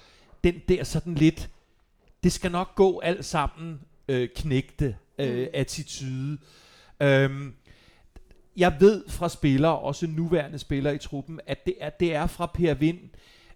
den 0.44 0.56
der 0.68 0.84
sådan 0.84 1.16
lidt, 1.16 1.50
det 2.24 2.32
skal 2.32 2.52
nok 2.52 2.76
gå 2.76 3.00
alt 3.00 3.26
sammen 3.26 3.82
øh, 4.08 4.30
knægte 4.36 4.96
øh, 5.20 5.40
Mm. 5.42 5.48
attitude. 5.54 6.38
Øhm, 7.00 7.54
jeg 8.58 8.76
ved 8.80 9.04
fra 9.10 9.30
spillere, 9.30 9.80
også 9.80 10.08
nuværende 10.08 10.60
spillere 10.60 10.96
i 10.96 10.98
truppen, 10.98 11.40
at 11.48 11.66
det 11.66 11.76
er, 11.80 11.90
det 11.90 12.16
er 12.16 12.28
fra 12.28 12.46
Per 12.46 12.74
Vind, 12.74 13.00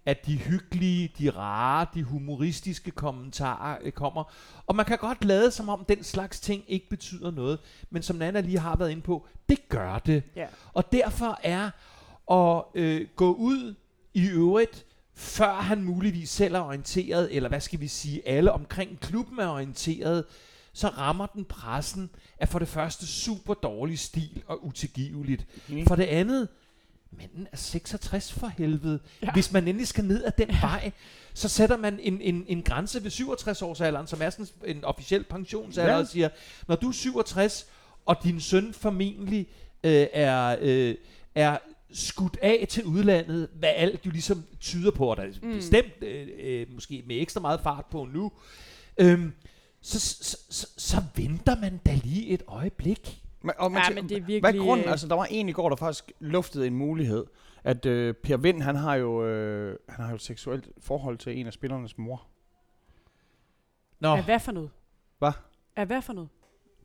at 0.08 0.26
de 0.26 0.38
hyggelige, 0.38 1.12
de 1.20 1.30
rare, 1.30 1.86
de 1.94 2.04
humoristiske 2.04 2.92
kommentarer 2.92 3.78
øh, 3.82 3.92
kommer. 3.92 4.24
Og 4.68 4.76
man 4.76 4.86
kan 4.86 4.98
godt 4.98 5.26
lade 5.26 5.52
som 5.52 5.70
om 5.70 5.86
den 5.90 6.04
slags 6.04 6.40
ting 6.40 6.64
ikke 6.68 6.90
betyder 6.90 7.32
noget, 7.32 7.60
men 7.90 8.04
som 8.04 8.16
Nana 8.16 8.40
lige 8.40 8.60
har 8.60 8.76
været 8.76 8.92
inde 8.92 9.02
på, 9.02 9.28
det 9.50 9.70
gør 9.70 10.00
det. 10.00 10.24
Ja. 10.36 10.48
Og 10.74 10.92
derfor 10.92 11.40
er 11.44 11.70
at 12.32 12.64
øh, 12.76 13.08
gå 13.16 13.34
ud 13.34 13.76
i 14.14 14.28
øvrigt, 14.28 14.86
før 15.14 15.54
han 15.54 15.84
muligvis 15.84 16.30
selv 16.30 16.56
er 16.56 16.60
orienteret, 16.60 17.36
eller 17.36 17.50
hvad 17.50 17.62
skal 17.62 17.80
vi 17.80 17.88
sige, 17.88 18.28
alle 18.28 18.52
omkring 18.52 19.00
klubben 19.00 19.40
er 19.40 19.48
orienteret, 19.48 20.26
så 20.74 20.88
rammer 20.88 21.26
den 21.26 21.46
pressen 21.46 22.10
af 22.40 22.50
for 22.50 22.60
det 22.60 22.68
første 22.68 23.08
super 23.08 23.54
dårlig 23.54 24.00
stil 24.00 24.44
og 24.48 24.66
utilgiveligt. 24.66 25.46
For 25.88 25.96
det 25.96 26.04
andet, 26.04 26.48
manden 27.12 27.48
er 27.52 27.58
66 27.58 28.34
for 28.34 28.48
helvede. 28.58 29.00
Ja. 29.22 29.32
Hvis 29.34 29.52
man 29.52 29.68
endelig 29.68 29.88
skal 29.88 30.06
ned 30.06 30.24
ad 30.26 30.32
den 30.38 30.50
ja. 30.50 30.60
vej, 30.62 30.92
så 31.34 31.50
sætter 31.50 31.78
man 31.78 32.00
en, 32.02 32.22
en, 32.22 32.46
en 32.48 32.64
grænse 32.64 33.04
ved 33.04 33.12
67 33.12 33.62
års 33.62 33.82
alderen, 33.82 34.08
som 34.08 34.22
er 34.22 34.30
sådan 34.30 34.48
en 34.66 34.84
officiel 34.86 35.24
pensionsalder, 35.24 35.94
Ja. 35.94 36.00
og 36.00 36.08
siger, 36.08 36.30
når 36.68 36.76
du 36.76 36.88
er 36.88 36.92
67, 36.92 37.66
og 38.06 38.16
din 38.24 38.40
søn 38.42 38.74
formentlig 38.74 39.48
øh, 39.84 40.08
er, 40.14 40.56
øh, 40.62 40.96
er 41.36 41.58
skudt 41.94 42.38
af 42.42 42.66
til 42.70 42.84
udlandet, 42.84 43.48
hvad 43.54 43.70
alt 43.76 44.06
jo 44.06 44.12
ligesom 44.12 44.44
tyder 44.60 44.92
på, 44.92 45.08
og 45.08 45.18
der 45.18 45.24
er 45.24 45.28
Mm. 45.42 45.54
bestemt 45.54 45.94
øh, 46.04 46.28
øh, 46.40 46.68
måske 46.74 47.04
med 47.08 47.22
ekstra 47.22 47.40
meget 47.42 47.60
fart 47.64 47.86
på 47.92 48.08
nu, 48.14 48.32
øhm, 48.98 49.34
så, 49.82 50.00
så, 50.00 50.38
så, 50.50 50.68
så 50.78 51.04
venter 51.16 51.56
man 51.60 51.78
da 51.86 52.00
lige 52.04 52.28
et 52.28 52.44
øjeblik. 52.48 53.22
Men, 53.48 53.56
og 53.58 53.72
man 53.72 53.82
Ja, 53.90 53.96
men 53.96 54.10
det 54.10 54.18
er 54.18 54.22
Hvad 54.22 54.28
virkelig... 54.28 54.60
er 54.60 54.64
grunden? 54.66 54.86
øh, 54.86 54.92
Altså, 54.92 55.08
der 55.08 55.16
var 55.16 55.26
en 55.26 55.50
i 55.50 55.52
går, 55.52 55.70
der 55.70 55.76
faktisk 55.76 56.12
luftede 56.20 56.68
en 56.68 56.76
mulighed, 56.76 57.26
at 57.64 57.86
øh, 57.86 58.14
Per 58.14 58.38
Vind, 58.38 58.62
han 58.62 58.76
har 58.76 58.96
jo 58.96 59.26
øh, 59.26 59.78
han 59.90 60.04
har 60.04 60.10
jo 60.12 60.16
et 60.16 60.22
seksuelt 60.22 60.70
forhold 60.80 61.18
til 61.18 61.38
en 61.40 61.48
af 61.48 61.54
spillernes 61.54 61.98
mor. 61.98 62.28
Nå, 64.00 64.16
Af 64.16 64.24
hvad 64.24 64.40
for 64.40 64.52
noget? 64.52 64.70
Hvad? 65.20 65.32
Af 65.76 65.86
hvad 65.86 66.02
for 66.02 66.14
noget? 66.14 66.30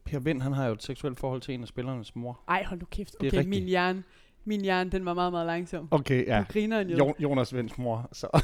Per 0.04 0.18
Vind, 0.18 0.42
han 0.42 0.52
har 0.52 0.66
jo 0.66 0.72
et 0.72 0.82
seksuelt 0.82 1.18
forhold 1.18 1.40
til 1.40 1.54
en 1.54 1.62
af 1.62 1.68
spillernes 1.68 2.16
mor. 2.16 2.40
Ej, 2.48 2.64
hold 2.64 2.80
nu 2.80 2.86
kæft. 2.90 3.14
er 3.22 3.26
Okay, 3.26 3.44
min 3.46 3.62
hjerne, 3.64 4.02
min 4.44 4.60
hjerne, 4.60 4.90
den 4.90 5.04
var 5.04 5.14
meget, 5.14 5.32
meget 5.32 5.46
langsom. 5.46 5.88
Okay, 5.90 6.26
Ja. 6.26 6.38
Du 6.38 6.52
griner 6.52 6.80
en 6.80 6.90
Jo, 6.90 7.14
Jonas 7.18 7.54
Vinds 7.54 7.78
mor. 7.78 8.08
Så. 8.12 8.26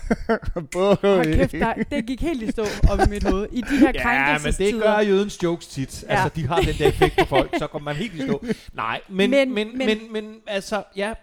Hold 0.75 1.35
kæft, 1.35 1.53
der, 1.53 1.75
det 1.75 2.07
gik 2.07 2.21
helt 2.21 2.43
i 2.43 2.51
stå 2.51 2.63
op 2.91 2.99
i 3.07 3.11
mit 3.11 3.25
hoved. 3.25 3.49
I 3.53 3.61
de 3.61 3.77
her 3.79 3.93
Ja, 3.95 4.39
men 4.45 4.53
det 4.53 4.83
gør 4.83 4.99
jødens 5.01 5.43
jokes 5.43 5.67
tit. 5.67 6.03
Ja. 6.03 6.15
Ja. 6.15 6.23
Altså, 6.23 6.37
de 6.41 6.47
har 6.47 6.61
den 6.61 6.75
der 6.79 6.89
effekt 6.89 7.17
på 7.19 7.25
folk, 7.25 7.55
så 7.59 7.67
kommer 7.67 7.85
man 7.93 7.97
helt 7.97 8.15
i 8.15 8.21
stå. 8.23 8.45
Nej, 8.73 9.01
men, 9.09 9.31
Men- 9.31 9.55
men, 9.55 9.79
men, 9.79 9.87
men- 9.87 10.13
men, 10.13 10.35
altså, 10.47 10.83
ja, 10.97 11.15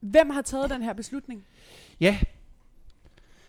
Hvem 0.00 0.30
har 0.30 0.42
taget 0.42 0.70
den 0.70 0.82
her 0.82 0.92
beslutning? 0.92 1.44
ja 2.00 2.18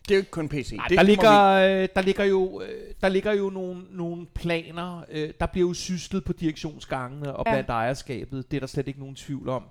Det 0.07 0.11
er 0.11 0.15
jo 0.15 0.19
ikke 0.19 0.31
kun 0.31 0.49
PC. 0.49 0.71
Ej, 0.79 0.85
det 0.87 0.97
der, 0.97 1.03
ligger, 1.03 1.41
øh, 1.51 1.87
der 1.95 2.01
ligger 2.01 2.23
jo, 2.23 2.61
øh, 2.61 2.67
der 3.01 3.09
ligger 3.09 3.33
jo 3.33 3.49
nogle, 3.49 3.81
nogle 3.91 4.25
planer. 4.33 5.03
Øh, 5.11 5.29
der 5.39 5.45
bliver 5.45 5.67
jo 5.67 5.73
syslet 5.73 6.23
på 6.23 6.33
direktionsgangene 6.33 7.35
og 7.35 7.43
Ja. 7.47 7.51
blandt 7.51 7.69
ejerskabet. 7.69 8.51
Det 8.51 8.57
er 8.57 8.59
der 8.59 8.67
slet 8.67 8.87
ikke 8.87 8.99
nogen 8.99 9.15
tvivl 9.15 9.49
om. 9.49 9.63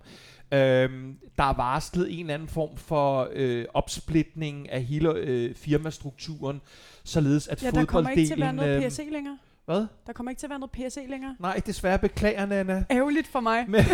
Øhm, 0.52 1.16
der 1.38 1.44
er 1.44 1.56
varslet 1.56 2.12
en 2.12 2.20
eller 2.20 2.34
anden 2.34 2.48
form 2.48 2.76
for 2.76 3.28
øh, 3.32 3.64
opsplitning 3.74 4.70
af 4.70 4.82
hele 4.84 5.12
øh, 5.12 5.54
firmastrukturen, 5.54 6.60
således 7.04 7.48
at 7.48 7.62
Ja, 7.62 7.70
der 7.70 7.84
kommer 7.84 8.10
ikke 8.10 8.26
til 8.26 8.32
at 8.32 8.38
være 8.40 8.48
fodbolddelen... 8.48 8.80
noget 8.80 8.92
PSC 8.92 9.08
længere. 9.12 9.38
Hvad? 9.64 9.86
Der 10.06 10.12
kommer 10.12 10.30
ikke 10.30 10.40
til 10.40 10.46
at 10.46 10.50
være 10.50 10.58
noget 10.58 10.70
PSC 10.70 10.98
længere. 11.08 11.36
Nej, 11.40 11.60
desværre 11.66 11.98
beklager, 11.98 12.46
Nana. 12.46 12.84
Ærgerligt 12.90 13.26
for 13.26 13.40
mig. 13.40 13.64
Men, 13.68 13.84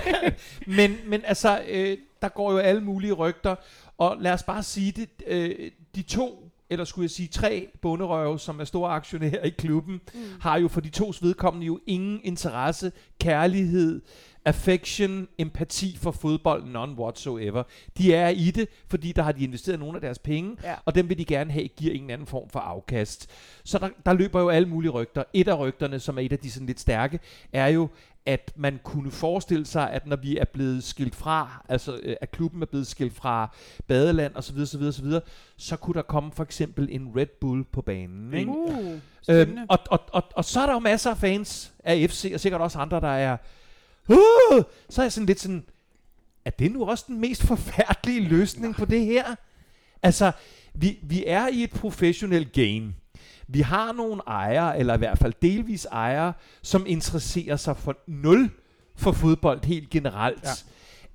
men, 0.76 0.96
men 1.06 1.20
altså, 1.24 1.62
øh, 1.68 1.98
der 2.22 2.28
går 2.28 2.52
jo 2.52 2.58
alle 2.58 2.80
mulige 2.80 3.12
rygter, 3.12 3.54
og 3.98 4.16
lad 4.20 4.32
os 4.32 4.42
bare 4.42 4.62
sige 4.62 4.92
det, 4.92 5.08
øh, 5.26 5.70
de 5.94 6.02
to, 6.02 6.51
eller 6.72 6.84
skulle 6.84 7.02
jeg 7.04 7.10
sige 7.10 7.28
tre 7.28 7.68
bunderøve, 7.82 8.38
som 8.38 8.60
er 8.60 8.64
store 8.64 8.90
aktionærer 8.90 9.42
i 9.44 9.50
klubben, 9.50 10.00
Mm. 10.14 10.20
har 10.40 10.56
jo 10.58 10.68
for 10.68 10.80
de 10.80 10.88
tos 10.90 11.22
vedkommende 11.22 11.66
jo 11.66 11.80
ingen 11.86 12.20
interesse, 12.24 12.92
kærlighed, 13.20 14.00
affection, 14.44 15.28
empati 15.38 15.96
for 16.00 16.10
fodbold, 16.10 16.64
none 16.66 16.92
whatsoever. 16.98 17.62
De 17.98 18.14
er 18.14 18.28
i 18.28 18.50
det, 18.50 18.68
fordi 18.88 19.12
der 19.12 19.22
har 19.22 19.32
de 19.32 19.44
investeret 19.44 19.78
nogle 19.80 19.94
af 19.96 20.00
deres 20.00 20.18
penge, 20.18 20.56
Ja. 20.62 20.74
og 20.84 20.94
dem 20.94 21.08
vil 21.08 21.18
de 21.18 21.24
gerne 21.24 21.52
have, 21.52 21.68
giver 21.68 21.94
en 21.94 22.00
eller 22.00 22.14
anden 22.14 22.26
form 22.26 22.48
for 22.50 22.58
afkast. 22.60 23.30
Så 23.64 23.78
der, 23.78 23.88
der 24.06 24.12
løber 24.12 24.40
jo 24.40 24.48
alle 24.48 24.68
mulige 24.68 24.90
rygter. 24.90 25.24
Et 25.32 25.48
af 25.48 25.58
rygterne, 25.58 26.00
som 26.00 26.18
er 26.18 26.22
et 26.22 26.32
af 26.32 26.38
de 26.38 26.50
sådan 26.50 26.66
lidt 26.66 26.80
stærke, 26.80 27.20
er 27.52 27.66
jo, 27.66 27.88
at 28.26 28.52
man 28.56 28.80
kunne 28.84 29.10
forestille 29.10 29.66
sig, 29.66 29.90
at 29.90 30.06
når 30.06 30.16
vi 30.16 30.36
er 30.36 30.44
blevet 30.44 30.84
skilt 30.84 31.14
fra, 31.14 31.64
altså 31.68 32.00
øh, 32.02 32.16
at 32.20 32.30
klubben 32.30 32.62
er 32.62 32.66
blevet 32.66 32.86
skilt 32.86 33.14
fra 33.14 33.54
badeland 33.86 34.36
osv., 34.36 34.58
osv., 34.58 34.82
osv., 34.82 35.06
så 35.56 35.76
kunne 35.76 35.94
der 35.94 36.02
komme 36.02 36.32
for 36.32 36.42
eksempel 36.42 36.88
en 36.90 37.12
Red 37.16 37.26
Bull 37.40 37.64
på 37.64 37.82
banen. 37.82 38.34
Ikke? 38.34 38.50
Uh, 38.50 38.98
Øhm, 39.28 39.58
og, 39.68 39.78
og, 39.90 40.00
og, 40.12 40.24
og 40.34 40.44
så 40.44 40.60
er 40.60 40.66
der 40.66 40.72
jo 40.72 40.78
masser 40.78 41.10
af 41.10 41.16
fans 41.16 41.72
af 41.84 42.10
FC, 42.10 42.30
og 42.34 42.40
sikkert 42.40 42.60
også 42.60 42.78
andre, 42.78 43.00
der 43.00 43.08
er... 43.08 43.36
Uh, 44.08 44.62
så 44.88 45.00
er 45.00 45.04
jeg 45.04 45.12
sådan 45.12 45.26
lidt 45.26 45.40
sådan... 45.40 45.64
Er 46.44 46.50
det 46.50 46.72
nu 46.72 46.84
også 46.84 47.04
den 47.08 47.20
mest 47.20 47.42
forfærdelige 47.42 48.20
løsning 48.28 48.74
på 48.74 48.84
det 48.84 49.04
her? 49.04 49.34
Altså, 50.02 50.32
vi, 50.74 50.98
vi 51.02 51.24
er 51.26 51.48
i 51.48 51.62
et 51.62 51.70
professionelt 51.70 52.52
game. 52.52 52.94
Vi 53.52 53.60
har 53.60 53.92
nogle 53.92 54.22
ejere, 54.26 54.78
eller 54.78 54.94
i 54.94 54.98
hvert 54.98 55.18
fald 55.18 55.32
delvis 55.42 55.84
ejere, 55.84 56.32
som 56.62 56.84
interesserer 56.86 57.56
sig 57.56 57.76
for 57.76 57.96
nul 58.06 58.50
for 58.96 59.12
fodbold 59.12 59.64
helt 59.64 59.90
generelt. 59.90 60.44
Ja. 60.44 60.50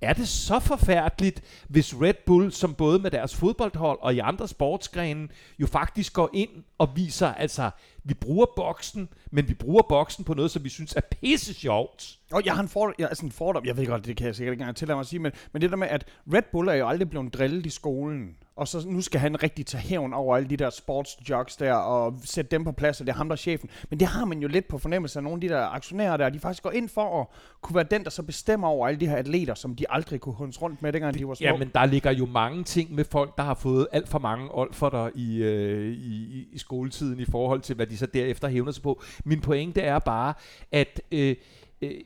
Er 0.01 0.13
det 0.13 0.27
så 0.27 0.60
forfærdeligt, 0.60 1.41
hvis 1.67 1.96
Red 2.01 2.13
Bull, 2.25 2.51
som 2.51 2.74
både 2.74 3.00
med 3.00 3.12
deres 3.12 3.36
fodboldhold 3.36 4.00
og 4.01 4.15
i 4.15 4.20
andre 4.20 4.48
sportsgrene, 4.48 5.27
jo 5.60 5.67
faktisk 5.67 6.13
går 6.13 6.29
ind 6.34 6.50
og 6.77 6.89
viser, 6.96 7.34
altså, 7.34 7.70
vi 8.04 8.13
bruger 8.13 8.46
boksen, 8.56 9.10
men 9.32 9.50
vi 9.50 9.54
bruger 9.54 9.82
boksen 9.89 10.24
på 10.24 10.34
noget, 10.34 10.51
som 10.51 10.63
vi 10.63 10.70
synes 10.70 10.94
er 10.96 11.01
pisse 11.01 11.54
sjovt. 11.54 12.18
Og 12.32 12.46
jeg 12.46 12.54
har 12.54 12.62
en, 12.62 12.70
for, 12.70 12.94
jeg, 13.00 13.08
altså 13.08 13.25
en 13.25 13.32
fordom, 13.32 13.66
jeg 13.66 13.77
ved 13.77 13.86
godt, 13.86 14.06
det 14.06 14.18
kan 14.18 14.27
jeg 14.27 14.36
sikkert 14.36 14.51
ikke 14.51 14.62
engang 14.62 14.75
tillade 14.75 14.96
mig 14.96 15.01
at 15.01 15.08
sige, 15.08 15.20
men, 15.20 15.32
men 15.54 15.62
det 15.62 15.70
der 15.70 15.77
med, 15.77 15.88
at 15.88 16.06
Red 16.34 16.42
Bull 16.51 16.68
er 16.68 16.74
jo 16.74 16.88
aldrig 16.88 17.10
blevet 17.10 17.34
drillet 17.34 17.66
i 17.66 17.70
skolen, 17.70 18.36
og 18.56 18.68
så 18.68 18.84
nu 18.88 19.01
skal 19.01 19.20
han 19.20 19.44
rigtig 19.44 19.66
tage 19.66 19.82
hævn 19.82 20.13
over 20.13 20.36
alle 20.36 20.50
de 20.50 20.58
der 20.58 20.70
sportsjocks 20.70 21.56
der, 21.56 21.74
og 21.74 22.16
sætte 22.24 22.51
dem 22.51 22.63
på 22.63 22.72
plads, 22.72 23.00
og 23.01 23.08
det 23.08 23.13
er 23.13 23.18
ham, 23.18 23.30
der 23.30 23.34
er 23.34 23.38
chefen. 23.38 23.70
Men 23.89 24.00
det 24.00 24.08
har 24.08 24.25
man 24.25 24.39
jo 24.39 24.48
lidt 24.48 24.68
på 24.68 24.77
fornemmelse 24.77 25.20
af 25.20 25.24
nogle 25.24 25.38
af 25.38 25.42
de 25.42 25.50
der 25.50 25.62
aktionærer 25.62 26.18
der, 26.18 26.30
de 26.30 26.39
faktisk 26.39 26.63
går 26.63 26.72
ind 26.72 26.89
for 26.89 27.22
at 27.22 27.27
kunne 27.62 27.75
være 27.75 27.86
den, 27.92 28.04
der 28.04 28.10
så 28.10 28.24
bestemmer 28.24 28.68
over 28.68 28.88
alle 28.88 29.00
de 29.00 29.08
her 29.08 29.16
atleter, 29.16 29.54
som 29.54 29.75
de 29.75 29.86
aldrig 29.89 30.20
kunne 30.20 30.36
hunds 30.36 30.62
rundt 30.62 30.82
med, 30.82 30.94
dengang 30.94 31.20
de 31.20 31.27
var 31.27 31.34
små. 31.34 31.46
Ja, 31.46 31.58
men 31.58 31.72
der 31.75 31.86
ligger 31.86 32.12
jo 32.12 32.25
mange 32.25 32.63
ting 32.63 32.96
med 32.96 33.06
folk, 33.06 33.38
der 33.38 33.44
har 33.44 33.54
fået 33.54 33.88
alt 33.92 34.10
for 34.10 34.20
mange 34.20 34.56
olferter 34.56 35.10
i, 35.16 35.38
øh, 35.38 35.94
i, 35.94 36.16
i, 36.39 36.48
i 36.51 36.58
skoletiden 36.58 37.20
i 37.20 37.25
forhold 37.25 37.62
til, 37.62 37.75
hvad 37.75 37.88
de 37.88 37.97
så 37.98 38.06
derefter 38.06 38.48
hævner 38.48 38.72
sig 38.72 38.84
på. 38.84 39.01
Min 39.25 39.42
pointe 39.42 39.82
er 39.82 40.00
bare, 40.00 40.34
at... 40.72 41.01
Øh, 41.12 41.36
øh, 41.82 42.01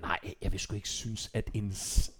Nej, 0.00 0.18
jeg 0.42 0.52
vil 0.52 0.60
sgu 0.60 0.74
ikke 0.74 0.88
synes, 0.88 1.30
at 1.34 1.50
en 1.54 1.72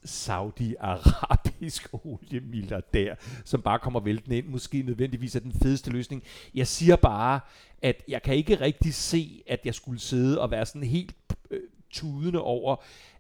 saudi-arabisk 0.05 1.89
oliemilliardær, 2.05 3.15
som 3.45 3.63
bare 3.63 3.79
kommer 3.79 4.01
væltende 4.01 4.39
ind, 4.39 4.47
måske 4.47 4.83
nødvendigvis 4.83 5.37
er 5.37 5.41
den 5.41 5.53
fedeste 5.53 5.91
løsning. 5.91 6.23
Jeg 6.55 6.67
siger 6.67 6.97
bare, 6.97 7.41
at 7.83 8.03
jeg 8.09 8.23
kan 8.23 8.35
ikke 8.35 8.61
rigtig 8.61 8.95
se, 8.95 9.43
at 9.47 9.61
jeg 9.65 9.75
skulle 9.75 10.01
sidde 10.01 10.41
og 10.41 10.51
være 10.51 10.67
sådan 10.67 10.83
helt 10.83 11.15
øh, 11.51 11.61
tudende 11.91 12.41
over, 12.41 12.77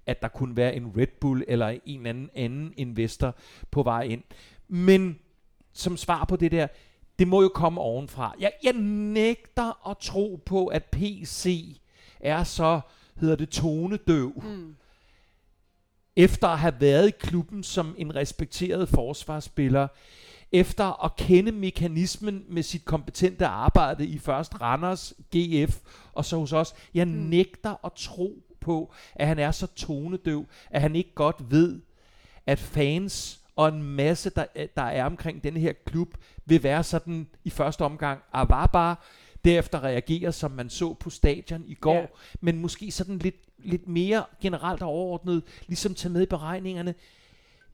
at 0.06 0.22
der 0.22 0.28
kunne 0.28 0.56
være 0.56 0.76
en 0.76 0.96
Red 0.96 1.20
Bull 1.20 1.44
eller 1.48 1.68
en 1.68 1.80
eller 1.86 2.10
anden 2.10 2.30
anden 2.34 2.74
investor 2.76 3.36
på 3.70 3.82
vej 3.82 4.02
ind. 4.02 4.22
Men 4.68 5.18
som 5.72 5.96
svar 5.96 6.24
på 6.24 6.36
det 6.36 6.52
der, 6.52 6.68
det 7.18 7.28
må 7.28 7.42
jo 7.42 7.48
komme 7.54 7.80
ovenfra. 7.80 8.34
Jeg, 8.40 8.52
jeg 8.62 8.72
nægter 9.12 9.88
at 9.90 9.98
tro 9.98 10.42
på, 10.46 10.66
at 10.66 10.84
PC 10.84 11.76
er 12.20 12.44
så, 12.44 12.80
hedder 13.20 13.36
det, 13.36 13.48
tonedøv, 13.48 14.32
Mm. 14.44 14.74
efter 16.16 16.48
at 16.48 16.58
have 16.58 16.74
været 16.80 17.08
i 17.08 17.12
klubben 17.18 17.62
som 17.62 17.94
en 17.98 18.14
respekteret 18.14 18.88
forsvarsspiller, 18.88 19.88
efter 20.52 21.04
at 21.04 21.16
kende 21.16 21.52
mekanismen 21.52 22.44
med 22.48 22.62
sit 22.62 22.84
kompetente 22.84 23.46
arbejde 23.46 24.06
i 24.06 24.18
først 24.18 24.60
Randers, 24.60 25.14
GF 25.36 25.78
og 26.12 26.24
så 26.24 26.36
hos 26.38 26.52
os. 26.52 26.74
Jeg 26.94 27.04
Mm. 27.08 27.12
nægter 27.14 27.84
at 27.86 27.92
tro 27.92 28.42
på, 28.60 28.92
at 29.14 29.26
han 29.26 29.38
er 29.38 29.50
så 29.50 29.66
tonedøv, 29.66 30.46
at 30.70 30.80
han 30.80 30.96
ikke 30.96 31.14
godt 31.14 31.36
ved, 31.50 31.80
at 32.46 32.58
fans 32.58 33.40
og 33.56 33.68
en 33.68 33.82
masse, 33.82 34.30
der, 34.30 34.44
der 34.76 34.82
er 34.82 35.04
omkring 35.04 35.44
denne 35.44 35.60
her 35.60 35.72
klub, 35.86 36.08
vil 36.44 36.62
være 36.62 36.84
sådan 36.84 37.26
i 37.44 37.50
første 37.50 37.82
omgang, 37.82 38.20
var 38.32 38.66
bare 38.66 38.96
derefter 39.44 39.84
reagere, 39.84 40.32
som 40.32 40.50
man 40.50 40.70
så 40.70 40.94
på 40.94 41.10
stadion 41.10 41.64
i 41.66 41.74
går, 41.74 41.94
ja. 41.94 42.06
men 42.40 42.58
måske 42.58 42.90
sådan 42.90 43.18
lidt, 43.18 43.36
lidt 43.58 43.88
mere 43.88 44.24
generelt 44.40 44.82
og 44.82 44.88
overordnet, 44.88 45.42
ligesom 45.66 45.94
tage 45.94 46.12
med 46.12 46.22
i 46.22 46.26
beregningerne. 46.26 46.94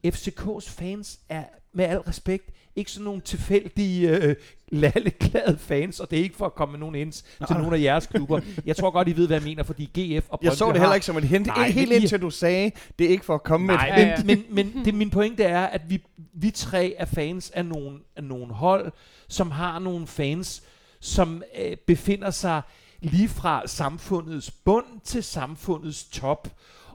FCK's 0.07 0.71
fans 0.71 1.21
er 1.29 1.45
med 1.75 1.85
al 1.85 1.99
respekt 1.99 2.51
ikke 2.77 2.91
sådan 2.91 3.05
nogle 3.05 3.21
tilfældige 3.21 4.09
øh, 4.09 4.37
lalleglade 4.69 5.59
fans, 5.59 6.01
og 6.01 6.11
det 6.11 6.19
er 6.19 6.23
ikke 6.23 6.37
for 6.37 6.47
at 6.47 6.55
komme 6.55 6.73
med 6.73 6.81
nogen 6.81 6.95
ends 6.95 7.25
til 7.47 7.57
nogle 7.57 7.77
af 7.77 7.83
jeres 7.83 8.07
klubber. 8.07 8.41
Jeg 8.67 8.77
tror 8.77 8.91
godt, 8.91 9.09
I 9.09 9.17
ved, 9.17 9.27
hvad 9.27 9.37
jeg 9.37 9.45
mener, 9.45 9.63
fordi 9.63 9.85
GF 9.85 10.25
og 10.29 10.39
jeg 10.43 10.53
så 10.53 10.65
Brøndby 10.65 10.75
det 10.75 10.81
heller 10.81 10.95
ikke 10.95 11.07
som 11.07 11.17
et 11.17 11.25
hint. 11.25 11.47
Nej, 11.47 11.71
helt 11.71 11.93
indtil 11.93 12.21
du 12.23 12.31
sagde, 12.31 12.71
det 12.99 13.07
er 13.07 13.11
ikke 13.11 13.25
for 13.25 13.35
at 13.35 13.43
komme 13.43 13.67
med 13.67 13.75
Nej, 13.75 13.89
et 13.89 14.01
Ja, 14.01 14.17
men, 14.25 14.39
ja. 14.39 14.45
men, 14.51 14.75
men 14.75 14.85
det, 14.85 14.95
min 14.95 15.11
pointe 15.11 15.45
er, 15.45 15.67
at 15.67 15.81
vi, 15.89 16.03
vi 16.35 16.51
tre 16.51 16.95
er 16.99 17.05
fans 17.05 17.51
af 17.51 17.67
nogle, 17.67 17.99
af 18.17 18.25
nogle 18.25 18.55
hold, 18.55 18.93
som 19.29 19.51
har 19.51 19.79
nogle 19.79 20.07
fans, 20.07 20.63
som 21.01 21.43
øh, 21.59 21.77
befinder 21.87 22.31
sig 22.31 22.63
lige 23.01 23.29
fra 23.29 23.67
samfundets 23.67 24.51
bund 24.51 24.87
til 25.05 25.23
samfundets 25.23 26.05
top, 26.05 26.49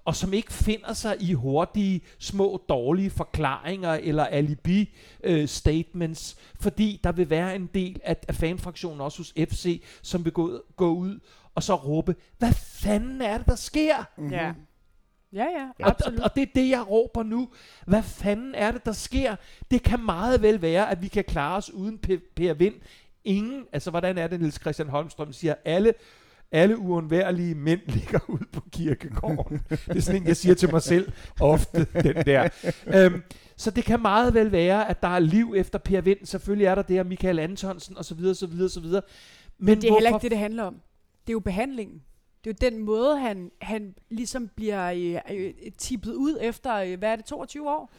og 0.07 0.15
som 0.15 0.33
ikke 0.33 0.53
finder 0.53 0.93
sig 0.93 1.15
i 1.19 1.33
hurtige, 1.33 2.01
små, 2.19 2.63
dårlige 2.69 3.09
forklaringer 3.09 3.93
eller 3.93 4.25
alibi-statements, 4.25 6.35
fordi 6.59 6.99
der 7.03 7.11
vil 7.11 7.29
være 7.29 7.55
en 7.55 7.69
del 7.73 7.99
af, 8.03 8.17
af 8.27 8.35
fanfraktionen 8.35 9.01
også 9.01 9.19
hos 9.19 9.33
FC, 9.49 9.83
som 10.01 10.25
vil 10.25 10.33
gå, 10.33 10.61
gå 10.75 10.89
ud 10.89 11.19
og 11.55 11.63
så 11.63 11.75
råbe, 11.75 12.15
hvad 12.37 12.53
fanden 12.53 13.21
er 13.21 13.37
det, 13.37 13.47
der 13.47 13.55
sker? 13.55 13.95
Mhm. 14.17 14.31
Ja. 14.31 14.53
Ja, 15.33 15.43
ja, 15.43 15.63
Og, 15.63 15.69
og, 15.79 15.87
absolut. 15.89 16.19
og 16.19 16.35
det 16.35 16.41
er 16.41 16.47
det, 16.55 16.69
jeg 16.69 16.89
råber 16.89 17.23
nu. 17.23 17.49
Hvad 17.85 18.03
fanden 18.03 18.55
er 18.55 18.71
det, 18.71 18.85
der 18.85 18.91
sker? 18.91 19.35
Det 19.71 19.83
kan 19.83 20.05
meget 20.05 20.41
vel 20.41 20.61
være, 20.61 20.91
at 20.91 21.01
vi 21.01 21.07
kan 21.07 21.23
klare 21.23 21.57
os 21.57 21.73
uden 21.73 21.97
Per 22.35 22.53
Vind. 22.53 22.75
Ingen, 23.23 23.65
altså 23.73 23.89
hvordan 23.89 24.17
er 24.17 24.27
det, 24.27 24.39
Niels 24.39 24.61
Christian 24.61 24.89
Holmstrøm 24.89 25.33
siger, 25.33 25.55
alle, 25.65 25.93
alle 26.51 26.77
uundværlige 26.77 27.55
mænd 27.55 27.79
ligger 27.95 28.19
ud 28.27 28.45
på 28.51 28.61
kirkegården. 28.71 29.61
det 29.69 29.97
er 29.97 30.01
sådan 30.01 30.21
en, 30.21 30.27
jeg 30.27 30.37
siger 30.37 30.55
til 30.55 30.71
mig 30.71 30.81
selv 30.81 31.11
ofte, 31.41 31.87
den 32.03 32.15
der. 32.25 32.49
Øhm, 32.87 33.23
så 33.57 33.71
det 33.71 33.83
kan 33.85 34.01
meget 34.01 34.33
vel 34.33 34.51
være, 34.51 34.89
at 34.89 35.01
der 35.01 35.07
er 35.07 35.19
liv 35.19 35.53
efter 35.57 35.79
Per 35.79 36.01
Vind. 36.01 36.17
Selvfølgelig 36.23 36.65
er 36.65 36.75
der 36.75 36.81
det, 36.81 36.99
og 36.99 37.05
Michael 37.05 37.39
Antonsen 37.39 37.97
osv. 37.97 38.25
osv., 38.25 38.61
osv. 38.61 38.83
Men, 38.85 39.01
Men 39.59 39.81
det 39.81 39.89
er 39.89 39.93
heller 39.93 40.09
hvorfor 40.09 40.17
ikke 40.17 40.23
det, 40.23 40.31
det 40.31 40.37
handler 40.39 40.63
om. 40.63 40.73
Det 41.21 41.29
er 41.29 41.33
jo 41.33 41.39
behandlingen. 41.39 42.01
Det 42.43 42.49
er 42.49 42.67
jo 42.67 42.71
den 42.71 42.85
måde, 42.85 43.17
han, 43.19 43.51
han 43.61 43.95
ligesom 44.09 44.49
bliver 44.55 44.91
øh, 44.91 45.37
øh, 45.37 45.53
tippet 45.77 46.13
ud 46.13 46.37
efter, 46.41 46.75
øh, 46.75 46.99
hvad 46.99 47.11
er 47.11 47.15
det, 47.15 47.25
22 47.25 47.69
år? 47.69 47.91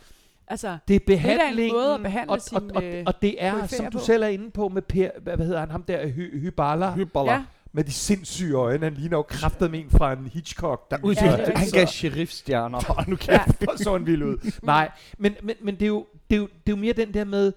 Altså, 0.50 0.78
Det 0.88 0.96
er 0.96 1.00
behandlingen, 1.06 1.76
måde 1.76 1.94
at 1.94 2.00
behandle 2.02 2.32
og, 2.32 2.40
og, 2.52 2.62
og, 2.74 2.82
sine, 2.82 2.98
øh, 2.98 3.02
og 3.06 3.22
det 3.22 3.44
er, 3.44 3.66
som 3.66 3.86
du 3.86 3.98
på. 3.98 4.04
selv 4.04 4.22
er 4.22 4.26
inde 4.28 4.50
på 4.50 4.68
med 4.68 4.82
Per, 4.82 5.10
hvad, 5.22 5.36
hedder 5.36 5.60
han, 5.60 5.70
ham 5.70 5.82
der, 5.82 6.06
Hy, 6.06 6.40
Hyballa, 6.40 6.92
Hyboller. 6.94 7.32
ja, 7.32 7.44
med 7.72 7.84
de 7.84 7.92
sindssyge 7.92 8.54
øjne. 8.54 8.84
Han 8.86 8.94
ligner 8.94 9.16
jo 9.16 9.22
kraftet 9.22 9.74
en 9.74 9.90
fra 9.90 10.12
en 10.12 10.26
Hitchcock. 10.26 10.90
Der 10.90 10.96
Ud 11.02 11.14
Ja, 11.14 11.20
til, 11.20 11.28
er 11.28 11.58
han 11.58 11.68
gav 11.72 11.86
sheriffstjerner. 11.86 12.80
Hold 12.94 13.06
nu 13.08 13.16
kæft. 13.16 13.60
ja. 13.60 13.76
Så 13.76 13.92
han 13.92 14.06
vild 14.06 14.22
ud. 14.22 14.52
Nej, 14.62 14.90
men, 15.18 15.34
men, 15.42 15.56
men 15.62 15.74
det, 15.74 15.82
er 15.82 15.86
jo, 15.86 16.06
det, 16.30 16.36
er 16.36 16.40
jo, 16.40 16.46
det 16.46 16.72
er 16.72 16.76
jo 16.76 16.76
mere 16.76 16.92
den 16.92 17.14
der 17.14 17.24
med, 17.24 17.52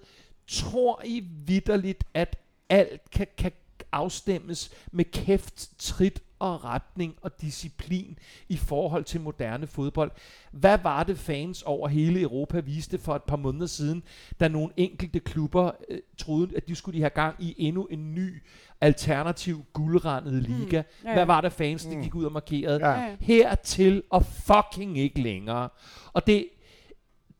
tror 0.48 1.02
I 1.04 1.24
vidderligt, 1.46 2.04
at 2.14 2.36
alt 2.68 3.10
kan, 3.10 3.26
kan 3.38 3.52
afstemmes 3.92 4.70
med 4.92 5.04
kæft, 5.04 5.68
trit 5.78 6.22
og 6.42 6.64
retning 6.64 7.14
og 7.22 7.40
disciplin 7.40 8.18
i 8.48 8.56
forhold 8.56 9.04
til 9.04 9.20
moderne 9.20 9.66
fodbold. 9.66 10.10
Hvad 10.52 10.78
var 10.82 11.02
det 11.04 11.18
fans 11.18 11.62
over 11.62 11.88
hele 11.88 12.20
Europa 12.20 12.60
viste 12.60 12.98
for 12.98 13.14
et 13.14 13.22
par 13.22 13.36
måneder 13.36 13.66
siden, 13.66 14.02
da 14.40 14.48
nogle 14.48 14.72
enkelte 14.76 15.20
klubber 15.20 15.70
øh, 15.90 15.98
troede, 16.18 16.56
at 16.56 16.68
de 16.68 16.74
skulle 16.74 16.96
de 16.96 17.02
have 17.02 17.10
gang 17.10 17.36
i 17.38 17.54
endnu 17.58 17.84
en 17.84 18.14
ny 18.14 18.42
alternativ 18.80 19.64
guldrandet 19.72 20.42
liga? 20.42 20.76
ja, 20.76 21.08
ja. 21.08 21.14
Hvad 21.14 21.26
var 21.26 21.40
det 21.40 21.52
fans, 21.52 21.84
der 21.84 21.96
Mm. 21.96 22.02
gik 22.02 22.14
ud 22.14 22.24
og 22.24 22.32
markerede? 22.32 22.86
Ja. 22.88 23.16
hertil 23.20 24.02
og 24.10 24.24
fucking 24.26 24.98
ikke 24.98 25.22
længere. 25.22 25.68
Og 26.12 26.26
det, 26.26 26.46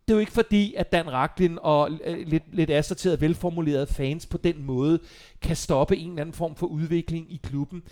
det 0.09 0.15
er 0.15 0.17
jo 0.17 0.21
ikke 0.21 0.33
fordi, 0.33 0.75
at 0.75 0.93
Dan 0.93 1.13
Raklin 1.13 1.59
og 1.63 1.91
øh, 2.05 2.27
lidt, 2.27 2.55
lidt 2.55 2.71
assorteret, 2.71 3.21
velformulerede 3.21 3.87
fans 3.87 4.27
på 4.27 4.39
den 4.39 4.63
måde 4.63 4.99
kan 5.41 5.57
stoppe 5.57 5.97
en 5.97 6.09
eller 6.11 6.21
anden 6.21 6.35
form 6.35 6.57
for 6.57 6.67
udvikling 6.67 7.33
i 7.33 7.41
klubben. 7.43 7.83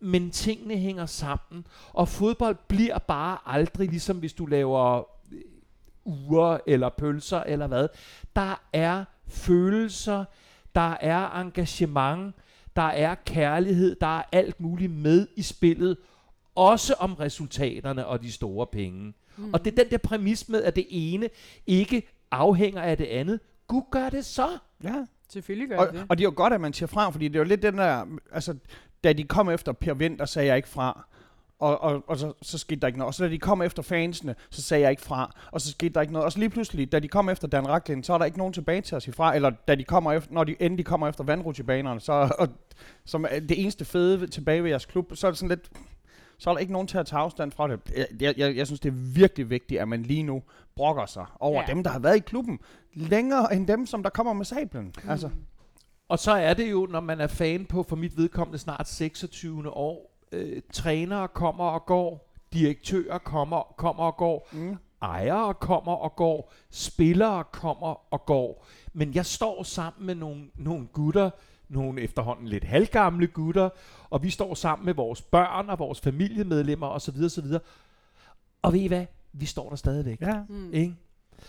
Men 0.00 0.30
tingene 0.30 0.76
hænger 0.76 1.06
sammen, 1.06 1.66
og 1.92 2.08
fodbold 2.08 2.56
bliver 2.68 2.98
bare 2.98 3.38
aldrig 3.46 3.88
ligesom 3.88 4.16
hvis 4.16 4.32
du 4.32 4.46
laver 4.46 5.04
øh, 5.32 5.40
uger 6.04 6.58
eller 6.66 6.88
pølser 6.88 7.40
eller 7.40 7.66
hvad. 7.66 7.88
Der 8.36 8.62
er 8.72 9.04
følelser, 9.28 10.24
der 10.74 10.96
er 11.00 11.40
engagement, 11.40 12.34
der 12.76 12.82
er 12.82 13.14
kærlighed, 13.14 13.96
der 14.00 14.18
er 14.18 14.22
alt 14.32 14.60
muligt 14.60 14.92
med 14.92 15.26
i 15.36 15.42
spillet, 15.42 15.96
også 16.54 16.94
om 16.94 17.14
resultaterne 17.14 18.06
og 18.06 18.22
de 18.22 18.32
store 18.32 18.66
penge. 18.66 19.14
Mm. 19.36 19.50
Og 19.52 19.64
det 19.64 19.72
er 19.72 19.82
den 19.82 19.90
der 19.90 19.98
præmis 19.98 20.48
med, 20.48 20.62
at 20.62 20.76
det 20.76 20.86
ene 20.90 21.28
ikke 21.66 22.08
afhænger 22.30 22.82
af 22.82 22.96
det 22.96 23.04
andet. 23.04 23.40
Gud 23.66 23.82
gør 23.90 24.10
det 24.10 24.24
så. 24.24 24.48
Ja. 24.84 25.04
Selvfølgelig 25.32 25.68
gør 25.68 25.78
Og, 25.78 25.86
det 25.86 25.94
det. 25.94 26.06
og 26.08 26.18
det 26.18 26.24
er 26.24 26.26
jo 26.26 26.32
godt, 26.36 26.52
at 26.52 26.60
man 26.60 26.72
siger 26.72 26.86
fra, 26.86 27.10
fordi 27.10 27.28
det 27.28 27.34
er 27.36 27.40
jo 27.40 27.44
lidt 27.44 27.62
den 27.62 27.78
der, 27.78 28.06
altså, 28.32 28.56
da 29.04 29.12
de 29.12 29.24
kom 29.24 29.50
efter 29.50 29.72
Per 29.72 29.94
Vind, 29.94 30.18
der 30.18 30.24
sagde 30.24 30.48
jeg 30.48 30.56
ikke 30.56 30.68
fra. 30.68 31.06
og, 31.58 31.80
og, 31.82 32.04
og 32.06 32.18
så, 32.18 32.32
så 32.42 32.58
skete 32.58 32.80
der 32.80 32.86
ikke 32.86 32.98
noget. 32.98 33.08
Og 33.08 33.14
så 33.14 33.24
da 33.24 33.30
de 33.30 33.38
kom 33.38 33.62
efter 33.62 33.82
fansene, 33.82 34.34
så 34.50 34.62
sagde 34.62 34.82
jeg 34.82 34.90
ikke 34.90 35.02
fra, 35.02 35.36
og 35.52 35.60
så 35.60 35.70
skete 35.70 35.94
der 35.94 36.00
ikke 36.00 36.12
noget. 36.12 36.24
Og 36.24 36.32
så 36.32 36.38
lige 36.38 36.50
pludselig, 36.50 36.92
da 36.92 36.98
de 36.98 37.08
kom 37.08 37.28
efter 37.28 37.48
Dan 37.48 37.68
Racklin, 37.68 38.02
så 38.02 38.14
er 38.14 38.18
der 38.18 38.24
ikke 38.24 38.38
nogen 38.38 38.52
tilbage 38.52 38.80
til 38.80 38.96
at 38.96 39.02
sige 39.02 39.14
fra, 39.14 39.34
eller 39.34 39.50
da 39.50 39.74
de 39.74 39.84
kommer 39.84 40.12
efter, 40.12 40.32
når 40.32 40.44
de 40.44 40.56
endelig 40.60 40.86
kommer 40.86 41.08
efter 41.08 41.24
vandrutsjebanerne, 41.24 42.00
så 42.00 42.34
og, 42.38 42.48
som 43.04 43.26
det 43.48 43.62
eneste 43.62 43.84
fede 43.84 44.26
tilbage 44.26 44.62
ved 44.62 44.70
jeres 44.70 44.86
klub, 44.86 45.12
så 45.14 45.26
er 45.26 45.30
det 45.30 45.38
sådan 45.38 45.48
lidt, 45.48 45.70
så 46.38 46.50
er 46.50 46.54
der 46.54 46.58
ikke 46.60 46.72
nogen 46.72 46.88
til 46.88 46.98
at 46.98 47.06
tage 47.06 47.20
afstand 47.20 47.52
fra 47.52 47.68
det. 47.68 47.80
Jeg, 47.96 48.06
jeg, 48.20 48.34
jeg, 48.36 48.56
jeg 48.56 48.66
synes, 48.66 48.80
det 48.80 48.88
er 48.88 48.96
virkelig 49.14 49.50
vigtigt, 49.50 49.80
at 49.80 49.88
man 49.88 50.02
lige 50.02 50.22
nu 50.22 50.42
brokker 50.76 51.06
sig 51.06 51.26
over 51.40 51.62
ja. 51.68 51.72
dem, 51.74 51.82
der 51.82 51.90
har 51.90 51.98
været 51.98 52.16
i 52.16 52.20
klubben, 52.20 52.58
længere 52.94 53.54
end 53.54 53.66
dem, 53.66 53.86
som 53.86 54.02
der 54.02 54.10
kommer 54.10 54.32
med 54.32 54.44
sablen. 54.44 54.94
Mm. 55.04 55.10
Altså, 55.10 55.30
Og 56.08 56.18
så 56.18 56.32
er 56.32 56.54
det 56.54 56.70
jo, 56.70 56.86
når 56.90 57.00
man 57.00 57.20
er 57.20 57.26
fan 57.26 57.64
på, 57.66 57.82
for 57.82 57.96
mit 57.96 58.16
vedkommende 58.16 58.58
snart 58.58 58.88
26. 58.88 59.70
år, 59.70 60.18
øh, 60.32 60.62
trænere 60.72 61.28
kommer 61.28 61.64
og 61.64 61.86
går, 61.86 62.34
direktører 62.52 63.18
kommer, 63.18 63.74
kommer 63.76 64.04
og 64.04 64.16
går, 64.16 64.48
mm. 64.52 64.76
ejere 65.02 65.54
kommer 65.54 65.92
og 65.92 66.16
går, 66.16 66.52
spillere 66.70 67.44
kommer 67.52 68.12
og 68.14 68.26
går. 68.26 68.66
Men 68.92 69.14
jeg 69.14 69.26
står 69.26 69.62
sammen 69.62 70.06
med 70.06 70.14
nogle, 70.14 70.50
nogle 70.54 70.86
gutter, 70.86 71.30
nogle 71.68 72.02
efterhånden 72.02 72.48
lidt 72.48 72.64
halvgamle 72.64 73.26
gutter, 73.26 73.68
og 74.10 74.22
vi 74.22 74.30
står 74.30 74.54
sammen 74.54 74.86
med 74.86 74.94
vores 74.94 75.22
børn 75.22 75.70
og 75.70 75.78
vores 75.78 76.00
familiemedlemmer 76.00 76.86
osv. 76.86 77.24
osv. 77.24 77.46
Og 78.62 78.72
ved 78.72 78.80
I 78.80 78.86
hvad? 78.86 79.06
Vi 79.32 79.46
står 79.46 79.68
der 79.68 79.76
stadigvæk. 79.76 80.20
ja. 80.20 80.42
Mm. 80.48 80.74
Ikke? 80.74 80.94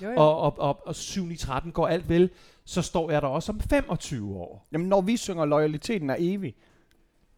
Jo, 0.02 0.10
jo. 0.10 0.16
Og, 0.18 0.38
og, 0.38 0.60
og, 0.60 0.88
og 0.88 0.96
7 0.96 1.30
i 1.30 1.36
13 1.36 1.72
går 1.72 1.88
alt 1.88 2.10
vel, 2.10 2.30
så 2.70 2.82
står 2.82 3.12
jeg 3.12 3.22
der 3.22 3.28
også 3.28 3.52
om 3.52 3.60
25 3.60 4.36
år. 4.36 4.68
Jamen, 4.72 4.88
når 4.88 5.02
vi 5.02 5.18
synger, 5.18 5.46
loyaliteten 5.46 6.10
er 6.10 6.16
evig, 6.20 6.56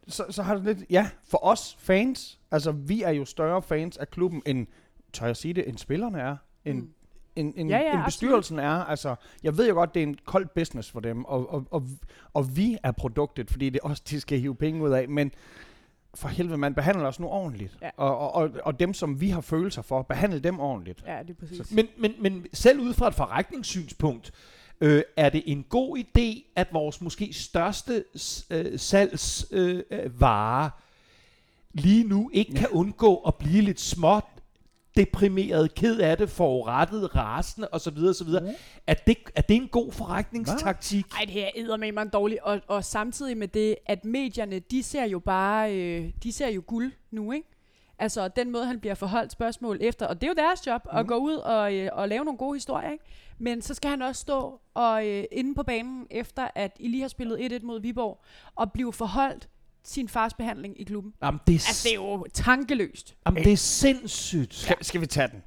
så, 0.08 0.26
så 0.30 0.44
har 0.44 0.56
det 0.56 0.64
lidt, 0.64 0.80
ja, 0.90 1.10
for 1.24 1.46
os 1.46 1.76
fans, 1.80 2.40
altså 2.52 2.72
vi 2.72 3.02
er 3.04 3.12
jo 3.12 3.26
større 3.26 3.62
fans 3.62 3.98
af 3.98 4.10
klubben, 4.10 4.42
end, 4.46 4.68
tør 5.14 5.26
jeg 5.26 5.38
sige 5.38 5.54
det, 5.54 5.68
end 5.70 5.78
spillerne 5.78 6.20
er, 6.20 6.36
end, 6.66 6.78
Mm. 6.78 6.90
end, 7.36 7.54
end, 7.58 7.70
Ja, 7.70 7.78
ja, 7.78 7.82
end 7.84 7.90
absolut. 7.90 8.06
bestyrelsen 8.06 8.60
er. 8.60 8.72
Altså, 8.84 9.16
jeg 9.44 9.58
ved 9.58 9.68
jo 9.68 9.74
godt, 9.74 9.94
det 9.94 10.00
er 10.04 10.08
en 10.08 10.18
kold 10.26 10.48
business 10.56 10.92
for 10.92 11.00
dem, 11.00 11.26
og, 11.26 11.54
og, 11.54 11.68
og, 11.72 11.88
og 12.34 12.58
vi 12.58 12.78
er 12.84 12.92
produktet, 12.92 13.52
fordi 13.52 13.70
det 13.70 13.80
er 13.84 13.88
os, 13.90 14.00
de 14.00 14.20
skal 14.22 14.40
hive 14.40 14.56
penge 14.56 14.84
ud 14.84 14.90
af, 14.90 15.10
men 15.10 15.32
for 16.16 16.28
helvede, 16.28 16.58
man 16.58 16.74
behandler 16.74 17.08
os 17.08 17.20
nu 17.20 17.28
ordentligt. 17.28 17.78
Ja. 17.82 17.90
Og, 17.98 18.18
og, 18.20 18.36
og, 18.36 18.50
og 18.64 18.80
dem, 18.80 18.94
som 18.94 19.22
vi 19.22 19.30
har 19.30 19.42
følelser 19.42 19.82
for, 19.82 20.02
behandle 20.02 20.40
dem 20.40 20.60
ordentligt. 20.60 21.04
Ja, 21.08 21.20
det 21.24 21.30
er 21.30 21.34
præcis. 21.40 21.72
Men, 21.72 21.88
men, 21.98 22.12
men 22.20 22.46
selv 22.54 22.80
ud 22.80 22.94
fra 22.94 23.08
et 23.08 23.14
forretningssynspunkt, 23.16 24.32
øh, 24.82 25.04
er 25.18 25.30
det 25.30 25.44
en 25.46 25.66
god 25.70 25.98
idé, 25.98 26.52
at 26.56 26.68
vores 26.72 27.02
måske 27.02 27.34
største 27.34 28.04
øh, 28.50 28.80
salgsvare 28.80 29.84
øh, 29.92 30.22
vare 30.22 30.70
lige 31.74 32.04
nu 32.04 32.30
ikke 32.34 32.54
kan 32.54 32.68
undgå 32.68 33.16
at 33.16 33.36
blive 33.36 33.62
lidt 33.62 33.80
småt 33.80 34.24
deprimeret, 34.98 35.76
ked 35.76 36.00
af 36.00 36.18
det, 36.18 36.30
forurettet, 36.30 37.16
rasende 37.16 37.68
osv. 37.72 37.98
osv. 37.98 38.28
Mm. 38.28 38.48
Er, 38.88 38.94
det, 38.94 39.18
er 39.36 39.42
det 39.42 39.56
en 39.56 39.68
god 39.68 39.92
forretningstaktik? 39.92 41.06
Ej, 41.20 41.26
det 41.26 41.34
her 41.34 41.78
med 41.78 41.92
mig 41.92 42.14
dårligt. 42.14 42.42
Og, 42.44 42.62
og 42.68 42.86
samtidig 42.86 43.38
med 43.38 43.48
det, 43.48 43.76
at 43.86 44.06
medierne, 44.06 44.60
de 44.60 44.84
ser 44.84 45.06
jo 45.06 45.20
bare, 45.20 45.76
øh, 45.76 46.12
de 46.24 46.32
ser 46.32 46.48
jo 46.48 46.64
guld 46.68 46.92
nu, 47.12 47.32
ikke? 47.32 47.48
Altså, 48.00 48.28
den 48.28 48.52
måde, 48.52 48.66
han 48.66 48.80
bliver 48.80 48.96
forholdt 48.96 49.32
spørgsmål 49.32 49.78
efter, 49.82 50.08
og 50.08 50.22
det 50.22 50.28
er 50.28 50.32
jo 50.32 50.48
deres 50.48 50.68
job, 50.68 50.82
mm. 50.86 50.98
at 50.98 51.08
gå 51.08 51.16
ud 51.16 51.36
og, 51.36 51.76
øh, 51.76 51.90
og 51.94 52.10
lave 52.10 52.26
nogle 52.26 52.38
gode 52.38 52.56
historier, 52.56 52.92
ikke? 52.92 53.04
Men 53.42 53.62
så 53.62 53.74
skal 53.74 53.90
han 53.90 54.02
også 54.02 54.22
stå 54.22 54.60
og 54.74 55.08
øh, 55.08 55.24
inde 55.32 55.56
på 55.56 55.64
banen, 55.64 56.08
efter 56.10 56.48
at 56.56 56.72
I 56.80 56.88
lige 56.88 57.02
har 57.02 57.08
spillet 57.08 57.52
1-1 57.62 57.66
mod 57.66 57.82
Viborg, 57.82 58.24
og 58.56 58.72
blive 58.72 58.94
forholdt 58.94 59.50
sin 59.84 60.10
fars 60.10 60.34
behandling 60.34 60.82
i 60.82 60.84
klubben. 60.84 61.14
Jamen, 61.24 61.40
det 61.48 61.54
er, 61.54 61.68
Altså, 61.68 61.84
det 61.84 61.92
er 61.92 61.96
jo 61.96 62.26
tankeløst. 62.34 63.16
jamen, 63.26 63.44
det 63.44 63.52
er 63.54 63.58
sindssygt. 63.58 64.54
Skal, 64.54 64.76
skal 64.82 65.02
vi 65.02 65.06
tage 65.06 65.28
den? 65.28 65.44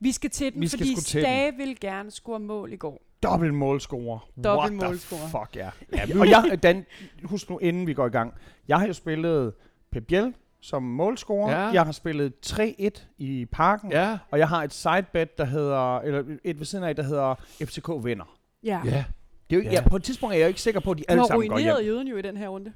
Vi 0.00 0.12
skal 0.12 0.30
til 0.30 0.52
den, 0.52 0.60
Vi 0.60 0.68
skal 0.68 0.78
fordi 0.78 0.94
den. 0.94 1.02
Stage 1.02 1.56
ville 1.56 1.74
gerne 1.74 2.10
score 2.10 2.40
mål 2.40 2.72
i 2.72 2.76
går. 2.76 3.02
Dobbelt 3.22 3.54
målscorer. 3.54 4.18
Dobbelt 4.44 4.80
What 4.80 4.90
målscorer. 4.90 5.28
fuck, 5.28 5.56
ja. 5.56 5.70
ja 5.92 6.20
og 6.20 6.30
jeg, 6.30 6.62
Dan, 6.62 6.84
husk 7.24 7.50
nu, 7.50 7.58
inden 7.58 7.86
vi 7.86 7.94
går 7.94 8.06
i 8.06 8.10
gang. 8.10 8.34
Jeg 8.68 8.78
har 8.78 8.86
jo 8.86 8.92
spillet 8.92 9.54
Pep 9.92 10.06
Biel 10.06 10.34
som 10.62 10.82
målscorer. 10.82 11.50
Ja. 11.60 11.66
Jeg 11.72 11.82
har 11.82 11.92
spillet 11.92 12.32
3-1 12.46 12.88
i 13.18 13.46
parken. 13.52 13.92
Ja. 13.92 14.18
Og 14.30 14.38
jeg 14.38 14.48
har 14.48 14.62
et 14.64 14.72
sidebet, 14.72 15.38
der 15.38 15.44
hedder, 15.44 15.98
eller 15.98 16.24
et 16.44 16.58
ved 16.58 16.66
siden 16.66 16.84
af, 16.84 16.96
der 16.96 17.02
hedder 17.02 17.34
FCK 17.64 17.88
vinder. 18.04 18.38
Ja. 18.64 18.80
Ja. 18.84 19.04
Det 19.50 19.56
er 19.56 19.60
jo, 19.60 19.62
Ja. 19.62 19.68
ja. 19.68 19.72
jeg, 19.74 19.84
på 19.90 19.96
et 19.96 20.02
tidspunkt 20.02 20.34
er 20.34 20.38
jeg 20.38 20.44
jo 20.44 20.48
ikke 20.48 20.60
sikker 20.60 20.80
på, 20.80 20.90
at 20.90 20.98
de 20.98 21.02
Du 21.02 21.06
alle 21.08 21.20
har 21.20 21.26
sammen 21.26 21.48
går 21.48 21.58
hjem. 21.58 21.68
ruineret 21.72 21.86
jøden 21.86 22.08
jo 22.08 22.16
i 22.16 22.22
den 22.22 22.36
her 22.36 22.48
runde. 22.48 22.72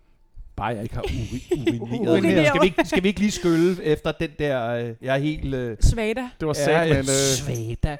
Bare 0.56 0.66
jeg 0.66 0.82
ikke 0.82 0.94
har 0.94 1.02
uri- 1.02 1.80
urineret. 1.82 2.12
Urineret. 2.12 2.46
Skal 2.48 2.60
vi, 2.62 2.66
ikke, 2.66 2.84
skal 2.84 3.02
vi 3.02 3.08
ikke 3.08 3.20
lige 3.20 3.30
skylle 3.32 3.82
efter 3.84 4.12
den 4.12 4.30
der... 4.38 4.68
Øh, 4.68 4.94
jeg 5.02 5.14
er 5.14 5.18
helt... 5.18 5.54
Øh, 5.54 5.76
Svada. 5.80 6.30
Det 6.40 6.48
var 6.48 6.54
ja, 6.58 6.64
sagt, 6.64 6.88
men... 6.88 6.98
Øh, 6.98 7.04
svada. 7.04 7.96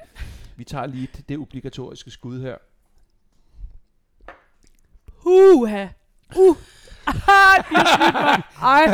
Vi 0.56 0.64
tager 0.64 0.86
lige 0.86 1.08
det, 1.16 1.28
det 1.28 1.38
obligatoriske 1.38 2.10
skud 2.10 2.40
her. 2.40 2.56
Uha. 5.26 5.86
Uh. 6.36 6.56
Ah. 8.62 8.88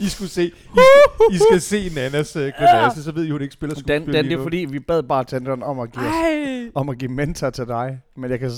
I 0.00 0.08
skulle 0.08 0.30
se, 0.30 0.44
I 0.44 0.50
skal, 0.74 1.34
I 1.34 1.38
skal 1.38 1.60
se 1.60 1.90
Nannas 1.94 2.36
øh, 2.36 2.52
grimasse, 2.58 3.04
så 3.04 3.12
ved 3.12 3.24
I, 3.24 3.30
hun 3.30 3.42
ikke 3.42 3.54
spiller 3.54 3.74
skuespil 3.74 3.94
den, 3.94 4.12
den, 4.12 4.24
det 4.24 4.32
er 4.32 4.42
fordi, 4.42 4.56
vi 4.70 4.78
bad 4.78 5.02
bartenderen 5.02 5.62
om 5.62 5.80
at 5.80 5.92
give, 5.92 6.06
os, 6.06 6.70
om 6.74 6.88
at 6.88 6.98
give 6.98 7.10
mentor 7.10 7.50
til 7.50 7.66
dig. 7.66 8.00
Men 8.16 8.30
jeg 8.30 8.38
kan 8.40 8.50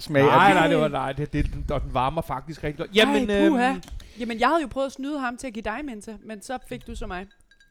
smage, 0.00 0.26
Nej, 0.26 0.54
nej, 0.54 0.68
det 0.68 0.78
var 0.78 0.88
nej, 0.88 1.12
det, 1.12 1.32
det, 1.32 1.46
den, 1.52 1.64
varmer 1.92 2.22
faktisk 2.22 2.64
rigtig 2.64 2.78
godt. 2.78 2.96
Jamen, 2.96 3.30
Ej, 3.30 3.48
puha. 3.48 3.68
øhm, 3.70 3.80
Jamen, 4.20 4.40
jeg 4.40 4.48
havde 4.48 4.62
jo 4.62 4.68
prøvet 4.68 4.86
at 4.86 4.92
snyde 4.92 5.18
ham 5.18 5.36
til 5.36 5.46
at 5.46 5.52
give 5.52 5.62
dig 5.62 5.78
mentor, 5.84 6.12
men 6.26 6.42
så 6.42 6.58
fik 6.68 6.86
du 6.86 6.94
så 6.94 7.06
mig. 7.06 7.26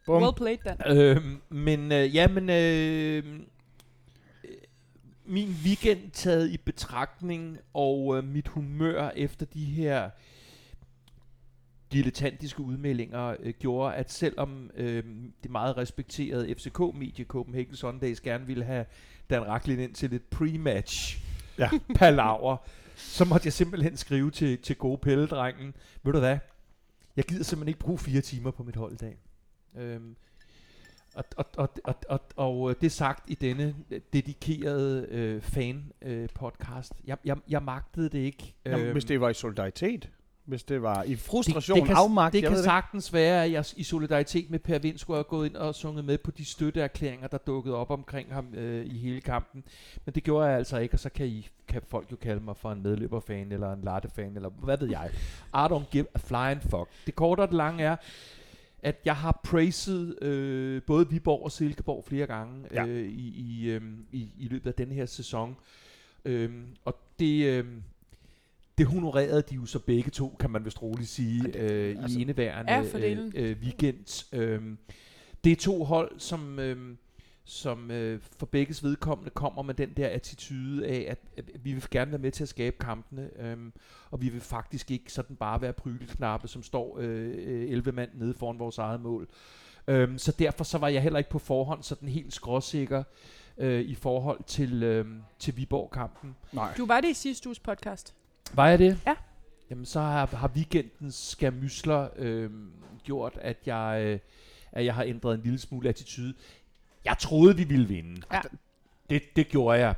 Bum. 0.06 0.24
Well 0.24 0.34
played, 0.38 0.58
Dan. 0.66 0.98
Øhm, 0.98 1.38
men 1.50 1.92
øh, 1.92 2.16
jamen, 2.16 2.50
øh, 2.50 3.18
øh, 3.18 3.24
min 5.26 5.56
weekend 5.66 6.12
taget 6.12 6.50
i 6.50 6.58
betragtning, 6.58 7.58
og 7.74 8.18
øh, 8.18 8.24
mit 8.24 8.48
humør 8.48 9.10
efter 9.16 9.46
de 9.46 9.66
her 9.66 10.10
dilettantiske 11.92 12.62
udmeldinger 12.62 13.36
øh, 13.40 13.54
gjorde, 13.60 13.96
at 13.96 14.12
selvom 14.12 14.72
øh, 14.76 15.04
det 15.44 15.52
meget 15.52 15.78
respekterede 15.78 16.56
FCK-medie 16.56 17.26
Copenhagen 17.26 17.76
Sundays 17.76 18.22
gerne 18.22 18.46
ville 18.46 18.64
have 18.64 18.86
Dan 19.30 19.48
Racklin 19.48 19.80
ind 19.80 19.94
til 19.94 20.14
et 20.14 20.22
pre-match 20.36 21.22
Ja. 21.58 21.70
palaver, 22.00 22.58
så 22.96 23.26
måtte 23.26 23.46
jeg 23.48 23.54
simpelthen 23.54 23.98
skrive 23.98 24.32
til, 24.32 24.58
til 24.58 24.76
gode 24.76 24.98
pælledrengen, 24.98 25.74
ved 26.04 26.14
du 26.14 26.20
hvad, 26.20 26.38
jeg 27.16 27.26
gider 27.26 27.44
simpelthen 27.44 27.68
ikke 27.68 27.80
bruge 27.80 27.98
fire 27.98 28.22
timer 28.22 28.52
på 28.52 28.64
mit 28.64 28.76
hold 28.76 28.94
i 28.94 28.96
dag. 28.96 29.18
Øhm, 29.78 30.16
og, 31.16 31.24
og, 31.38 31.46
og, 31.58 31.70
og, 31.84 31.96
og, 32.10 32.22
og 32.36 32.70
øh, 32.70 32.76
det 32.82 32.92
sagt 32.92 33.30
i 33.30 33.36
denne 33.36 33.76
øh, 33.92 34.00
dedikerede 34.14 35.08
øh, 35.12 35.42
fan-podcast. 35.42 36.92
jeg, 37.08 37.18
jeg, 37.26 37.38
jeg 37.50 37.64
magtede 37.64 38.10
det 38.10 38.20
ikke. 38.20 38.56
Jamen, 38.66 38.92
hvis 38.92 39.06
det 39.06 39.22
var 39.22 39.30
i 39.30 39.34
solidaritet. 39.34 40.10
Hvis 40.46 40.64
det 40.64 40.82
var 40.82 41.04
i 41.04 41.16
frustration, 41.16 41.76
det, 41.76 41.82
det 41.82 41.88
kan, 41.88 41.98
afmagt, 41.98 42.34
det 42.34 42.44
kan 42.44 42.52
ved 42.52 42.64
sagtens 42.64 43.14
være, 43.14 43.44
at 43.44 43.52
jeg 43.52 43.66
i 43.76 43.84
solidaritet 43.84 44.50
med 44.50 44.60
Per 44.60 44.80
Vind 44.80 44.98
skulle 44.98 45.18
have 45.18 45.24
gået 45.24 45.48
ind 45.48 45.56
og 45.56 45.76
sunget 45.76 46.06
med 46.06 46.18
på 46.18 46.32
de 46.32 46.46
støtteerklæringer, 46.46 47.28
der 47.28 47.38
dukkede 47.38 47.76
op 47.76 47.92
omkring 47.92 48.34
ham 48.34 48.54
øh, 48.54 48.86
i 48.86 48.98
hele 48.98 49.22
kampen. 49.22 49.64
Men 50.06 50.16
det 50.16 50.24
gjorde 50.24 50.48
jeg 50.48 50.58
altså 50.58 50.78
ikke, 50.78 50.96
og 50.96 51.00
så 51.00 51.10
kan, 51.10 51.26
I, 51.28 51.50
kan 51.68 51.82
folk 51.88 52.12
jo 52.12 52.16
kalde 52.16 52.44
mig 52.44 52.58
for 52.58 52.72
en 52.72 52.84
medløberfan, 52.84 53.52
eller 53.52 53.74
en 53.74 53.82
lattefan, 53.82 54.36
eller 54.36 54.50
hvad 54.50 54.78
ved 54.78 54.90
jeg. 54.90 55.10
I 55.54 55.74
don't 55.74 55.90
give 55.92 56.06
a 56.16 56.18
flying 56.18 56.62
fuck. 56.62 56.88
Det 57.06 57.16
korte 57.16 57.42
og 57.42 57.48
det 57.48 57.56
lange 57.56 57.84
er, 57.84 57.96
at 58.84 58.96
jeg 59.06 59.16
har 59.16 59.42
praised 59.44 60.24
øh, 60.24 60.82
både 60.88 61.10
Viborg 61.10 61.44
og 61.44 61.52
Silkeborg 61.52 62.04
flere 62.08 62.28
gange 62.28 62.66
Ja. 62.74 62.86
øh, 62.86 63.08
i, 63.10 63.28
i, 63.38 63.70
øh, 63.70 63.82
i, 64.12 64.30
i 64.40 64.48
løbet 64.48 64.68
af 64.68 64.74
denne 64.74 64.94
her 64.94 65.06
sæson. 65.06 65.56
Øhm, 66.26 66.66
og 66.86 66.96
det, 67.20 67.46
øh, 67.46 67.66
det 68.78 68.86
honorerede 68.88 69.42
de 69.50 69.56
jo 69.56 69.66
så 69.66 69.80
begge 69.80 70.10
to, 70.12 70.36
kan 70.40 70.50
man 70.50 70.66
vist 70.66 70.82
roligt 70.82 71.10
sige, 71.10 71.44
det- 71.44 71.56
øh, 71.56 71.96
altså, 72.04 72.20
i 72.20 72.22
indeværende 72.22 72.72
øh, 73.36 73.50
øh, 73.50 73.58
weekend. 73.64 74.26
Øhm, 74.34 74.78
det 75.44 75.52
er 75.52 75.56
to 75.56 75.84
hold, 75.84 76.12
som, 76.20 76.60
øh, 76.60 76.96
som 77.44 77.92
øh, 77.92 78.20
for 78.40 78.46
begges 78.46 78.84
vedkommende 78.84 79.30
kommer 79.30 79.62
med 79.62 79.74
den 79.74 79.94
der 79.98 80.08
attitude 80.10 80.88
af, 80.88 81.06
at, 81.10 81.20
at 81.38 81.66
vi 81.66 81.74
vil 81.74 81.84
gerne 81.92 82.12
være 82.12 82.22
med 82.22 82.32
til 82.32 82.44
at 82.44 82.50
skabe 82.50 82.76
kampene, 82.80 83.30
øhm, 83.40 83.74
og 84.12 84.22
vi 84.22 84.30
vil 84.30 84.42
faktisk 84.42 84.92
ikke 84.92 85.14
sådan 85.14 85.36
bare 85.36 85.62
være 85.62 85.74
prygelknappe, 85.74 86.48
som 86.48 86.64
står 86.64 86.98
øh, 87.00 87.34
øh, 87.38 87.70
11 87.70 87.92
mand 87.92 88.10
nede 88.14 88.34
foran 88.34 88.60
vores 88.60 88.78
eget 88.78 89.02
mål. 89.02 89.28
Øhm, 89.88 90.18
så 90.18 90.32
derfor 90.40 90.64
så 90.64 90.78
var 90.78 90.88
jeg 90.88 91.02
heller 91.02 91.20
ikke 91.20 91.30
på 91.30 91.40
forhånd 91.40 91.84
sådan 91.84 92.10
helt 92.10 92.34
skråsikker 92.34 93.04
øh, 93.58 93.82
i 93.82 93.96
forhold 93.96 94.44
til, 94.48 94.84
øh, 94.84 95.06
til 95.40 95.58
Viborg-kampen. 95.58 96.36
Nej. 96.52 96.74
Du 96.78 96.86
var 96.86 97.02
det 97.02 97.10
i 97.10 97.14
sidste 97.14 97.48
uges 97.48 97.60
podcast. 97.60 98.14
Var 98.54 98.68
jeg 98.68 98.80
det? 98.80 99.00
Ja. 99.06 99.16
Jamen 99.70 99.86
så 99.86 100.00
har, 100.00 100.26
har 100.26 100.52
weekendens 100.56 101.16
skærmysler 101.16 102.08
øh, 102.16 102.52
gjort, 103.04 103.38
at 103.42 103.58
jeg, 103.66 104.02
øh, 104.06 104.20
at 104.72 104.86
jeg 104.86 104.96
har 104.96 105.04
ændret 105.04 105.36
en 105.36 105.42
lille 105.44 105.60
smule 105.60 105.90
attitude. 105.90 106.34
Jeg 107.06 107.16
troede, 107.20 107.58
vi 107.58 107.64
ville 107.64 107.88
vinde. 107.88 108.22
Ja. 108.34 108.42
Det, 109.10 109.36
det 109.36 109.48
gjorde 109.48 109.80
jeg. 109.80 109.96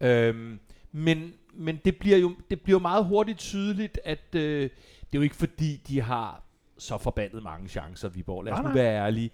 Øhm, 0.00 0.60
men 0.92 1.32
men 1.54 1.80
det, 1.84 1.96
bliver 1.96 2.16
jo, 2.16 2.34
det 2.50 2.60
bliver 2.60 2.78
meget 2.78 3.04
hurtigt 3.04 3.38
tydeligt, 3.38 4.00
at 4.04 4.34
øh, 4.34 4.62
det 4.62 4.70
er 5.12 5.18
jo 5.18 5.20
ikke 5.20 5.36
fordi, 5.36 5.76
de 5.76 6.00
har 6.00 6.42
så 6.78 6.98
forbandet 6.98 7.42
mange 7.42 7.68
chancer, 7.68 8.08
Viborg. 8.08 8.44
Lad 8.44 8.52
os 8.52 8.58
Nej, 8.58 8.68
nu 8.68 8.74
være 8.74 8.94
ærlige. 9.06 9.30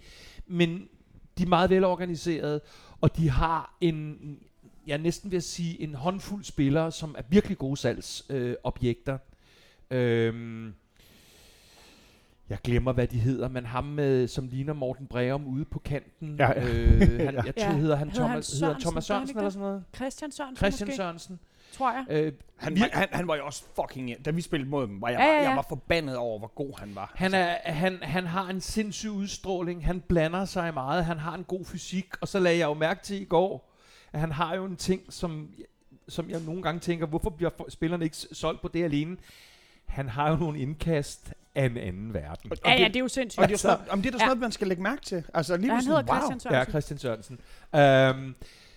Men 0.47 0.87
de 1.37 1.43
er 1.43 1.47
meget 1.47 1.69
velorganiserede, 1.69 2.61
og 3.01 3.17
de 3.17 3.29
har 3.29 3.77
en, 3.81 4.17
jeg 4.87 4.93
er 4.93 4.97
næsten 4.97 5.31
ved 5.31 5.37
at 5.37 5.43
sige, 5.43 5.81
en 5.81 5.95
håndfuld 5.95 6.43
spillere, 6.43 6.91
som 6.91 7.15
er 7.17 7.21
virkelig 7.29 7.57
gode 7.57 7.77
salgsobjekter. 7.77 9.17
Øh, 9.91 10.27
øhm, 10.27 10.73
jeg 12.49 12.57
glemmer, 12.63 12.93
hvad 12.93 13.07
de 13.07 13.19
hedder, 13.19 13.49
men 13.49 13.65
ham, 13.65 13.83
med, 13.83 14.27
som 14.27 14.47
ligner 14.47 14.73
Morten 14.73 15.07
Breum 15.07 15.47
ude 15.47 15.65
på 15.65 15.79
kanten. 15.79 16.35
Ja, 16.39 16.47
ja. 16.61 16.67
Øh, 16.67 16.99
han, 17.25 17.33
Ja. 17.35 17.41
jeg 17.45 17.53
Ja. 17.57 17.65
tror, 17.65 17.71
hedder 17.73 17.95
han 17.95 18.09
Hedder 18.09 18.27
han 18.27 18.41
Thomas, 18.41 18.51
hedder 18.51 18.73
han 18.73 18.81
Sørensen? 18.81 18.81
Thomas 18.81 19.07
Gør 19.07 19.15
han 19.15 19.27
Sørensen 19.27 19.37
eller 19.37 19.49
sådan 19.49 19.67
noget? 19.67 19.83
Christian 19.95 20.31
Sørensen 20.31 20.57
Christian 20.57 20.87
måske, 20.87 20.97
Sørensen. 20.97 21.39
tror 21.71 21.91
jeg. 21.91 22.05
Øh, 22.09 22.33
Han, 22.55 22.79
var, 22.79 22.89
han, 22.93 23.07
han 23.11 23.27
var 23.27 23.35
jo 23.35 23.45
også 23.45 23.63
fucking... 23.75 24.25
Da 24.25 24.31
vi 24.31 24.41
spillede 24.41 24.69
mod 24.69 24.87
dem, 24.87 25.01
var 25.01 25.09
jeg, 25.09 25.19
Ja, 25.19 25.23
ja, 25.25 25.29
ja, 25.31 25.35
ja, 25.37 25.41
ja. 25.43 25.47
jeg 25.49 25.55
var 25.57 25.65
forbandet 25.69 26.17
over, 26.17 26.39
hvor 26.39 26.47
god 26.55 26.79
han 26.79 26.95
var. 26.95 27.11
Han, 27.15 27.33
er, 27.33 27.55
han, 27.71 27.97
han 28.01 28.25
har 28.25 28.49
en 28.49 28.61
sindssyg 28.61 29.09
udstråling. 29.09 29.85
Han 29.85 30.01
blander 30.01 30.45
sig 30.45 30.73
meget. 30.73 31.05
Han 31.05 31.17
har 31.17 31.35
en 31.35 31.43
god 31.43 31.65
fysik. 31.65 32.05
Og 32.21 32.27
så 32.27 32.39
lagde 32.39 32.57
jeg 32.59 32.65
jo 32.65 32.73
mærke 32.73 33.03
til 33.03 33.21
i 33.21 33.25
går, 33.25 33.73
at 34.13 34.19
han 34.19 34.31
har 34.31 34.55
jo 34.55 34.65
en 34.65 34.75
ting, 34.75 35.01
som, 35.09 35.49
som 36.07 36.29
jeg 36.29 36.41
nogle 36.41 36.61
gange 36.61 36.79
tænker, 36.79 37.05
hvorfor 37.05 37.29
bliver 37.29 37.49
spillerne 37.69 38.03
ikke 38.05 38.17
solgt 38.17 38.61
på 38.61 38.67
det 38.67 38.83
alene? 38.83 39.17
Han 39.85 40.09
har 40.09 40.29
jo 40.29 40.35
nogle 40.35 40.59
indkast 40.59 41.33
af 41.55 41.65
en 41.65 41.77
anden 41.77 42.13
verden. 42.13 42.51
Og, 42.51 42.57
Ja, 42.65 42.71
ja, 42.71 42.77
det, 42.83 42.87
det 42.93 42.95
er 42.95 42.99
jo 43.03 43.07
sindssygt. 43.07 43.41
og 43.41 43.47
det 43.47 43.53
er, 43.53 43.57
sådan, 43.57 43.85
om 43.89 44.01
det 44.01 44.07
er 44.07 44.11
da 44.11 44.17
sådan 44.17 44.21
Ja. 44.21 44.27
noget, 44.27 44.39
man 44.39 44.51
skal 44.51 44.67
lægge 44.67 44.83
mærke 44.83 45.01
til. 45.01 45.23
Altså 45.33 45.57
lige 45.57 45.67
Ja, 45.67 45.73
han 45.73 45.83
sådan, 45.83 45.97
hedder 45.97 46.13
wow. 46.13 46.29
Christian 46.29 46.53
Ja, 46.53 46.63
Sørensen. 46.65 46.71
Christian 46.71 46.97
Sørensen. 46.99 47.39
Øhm, 48.25 48.35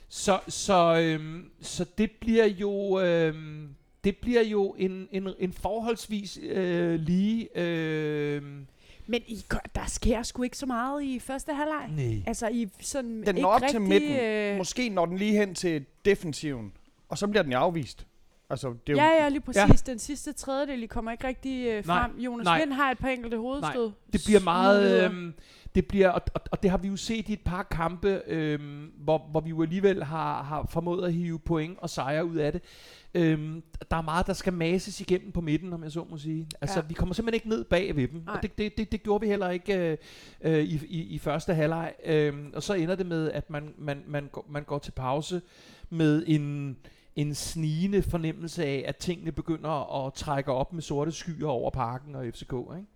så, 0.08 0.38
så, 0.48 0.96
øhm, 1.00 1.50
så 1.60 1.84
det 1.98 2.10
bliver 2.20 2.46
jo... 2.46 3.00
Øhm, 3.00 3.68
det 4.04 4.16
bliver 4.16 4.42
jo 4.42 4.74
en, 4.78 5.08
en, 5.12 5.28
en 5.38 5.52
forholdsvis 5.52 6.38
øh, 6.42 7.00
lige... 7.00 7.48
Øh, 7.58 8.42
Men 9.06 9.22
I, 9.26 9.44
der 9.74 9.86
sker 9.86 10.22
sgu 10.22 10.42
ikke 10.42 10.58
så 10.58 10.66
meget 10.66 11.02
i 11.02 11.18
første 11.18 11.54
halvleg. 11.54 11.88
nej. 11.96 12.22
Altså, 12.26 12.48
I 12.48 12.68
sådan 12.80 13.10
Den 13.20 13.28
ikke 13.28 13.40
når 13.40 13.48
op 13.48 13.62
rigtig, 13.62 13.70
til 13.74 13.80
midten. 13.80 14.16
Øh, 14.16 14.56
Måske 14.56 14.88
når 14.88 15.06
den 15.06 15.16
lige 15.18 15.32
hen 15.36 15.54
til 15.54 15.84
defensiven, 16.04 16.72
og 17.08 17.18
så 17.18 17.26
bliver 17.26 17.42
den 17.42 17.52
afvist. 17.52 18.06
Altså, 18.52 18.68
det 18.86 18.92
er 18.92 18.92
jo, 18.92 18.96
ja, 18.98 19.22
ja, 19.22 19.28
lige 19.28 19.40
præcis. 19.40 19.86
Ja. 19.86 19.92
Den 19.92 19.98
sidste 19.98 20.32
tredjedel, 20.32 20.82
I 20.82 20.86
kommer 20.86 21.12
ikke 21.12 21.26
rigtig 21.26 21.66
øh, 21.66 21.86
Nej, 21.86 22.00
frem. 22.02 22.18
Jonas 22.18 22.44
nej. 22.44 22.58
Lind 22.58 22.72
har 22.72 22.90
et 22.90 22.98
par 22.98 23.08
enkelte 23.08 23.36
hovedstød. 23.36 23.90
Det 24.12 24.20
bliver 24.26 24.40
meget... 24.40 25.04
Øhm, 25.04 25.34
det 25.74 25.86
bliver, 25.86 26.08
og, 26.08 26.20
og, 26.34 26.40
og 26.50 26.62
det 26.62 26.70
har 26.70 26.78
vi 26.78 26.88
jo 26.88 26.96
set 26.96 27.28
i 27.28 27.32
et 27.32 27.40
par 27.44 27.62
kampe, 27.62 28.22
øhm, 28.26 28.92
hvor, 28.98 29.28
hvor 29.30 29.40
vi 29.40 29.50
jo 29.50 29.62
alligevel 29.62 30.04
har, 30.04 30.42
har 30.42 30.66
formået 30.70 31.04
at 31.06 31.12
hive 31.12 31.38
point 31.38 31.78
og 31.78 31.90
sejre 31.90 32.24
ud 32.24 32.36
af 32.36 32.52
det. 32.52 32.62
Øhm, 33.14 33.62
der 33.90 33.96
er 33.96 34.02
meget, 34.02 34.26
der 34.26 34.32
skal 34.32 34.52
mases 34.52 35.00
igennem 35.00 35.32
på 35.32 35.40
midten, 35.40 35.72
om 35.72 35.82
jeg 35.82 35.92
så 35.92 36.06
må 36.10 36.16
sige. 36.18 36.46
Altså, 36.60 36.78
Ja. 36.80 36.84
vi 36.88 36.94
kommer 36.94 37.14
simpelthen 37.14 37.34
ikke 37.34 37.48
ned 37.48 37.64
bag 37.64 37.96
ved 37.96 38.08
dem. 38.08 38.22
Nej. 38.26 38.34
Og 38.36 38.42
det, 38.42 38.58
det, 38.58 38.76
det, 38.78 38.92
det 38.92 39.02
gjorde 39.02 39.20
vi 39.20 39.26
heller 39.26 39.50
ikke 39.50 39.76
øh, 39.78 39.96
øh, 40.42 40.58
i, 40.64 40.80
i, 40.88 41.02
i 41.02 41.18
første 41.18 41.54
halvleg. 41.54 41.92
Øhm, 42.04 42.52
og 42.54 42.62
så 42.62 42.74
ender 42.74 42.94
det 42.94 43.06
med, 43.06 43.30
at 43.30 43.50
man, 43.50 43.74
man, 43.78 44.02
man, 44.06 44.28
går, 44.32 44.46
man 44.50 44.62
går 44.64 44.78
til 44.78 44.90
pause 44.92 45.42
med 45.90 46.24
en, 46.26 46.76
en 47.16 47.34
snigende 47.34 48.02
fornemmelse 48.02 48.64
af, 48.64 48.84
at 48.86 48.96
tingene 48.96 49.32
begynder 49.32 50.06
at 50.06 50.14
trække 50.14 50.52
op 50.52 50.72
med 50.72 50.82
sorte 50.82 51.12
skyer 51.12 51.48
over 51.48 51.70
parken 51.70 52.14
og 52.14 52.24
FCK, 52.34 52.52
ikke? 52.52 52.86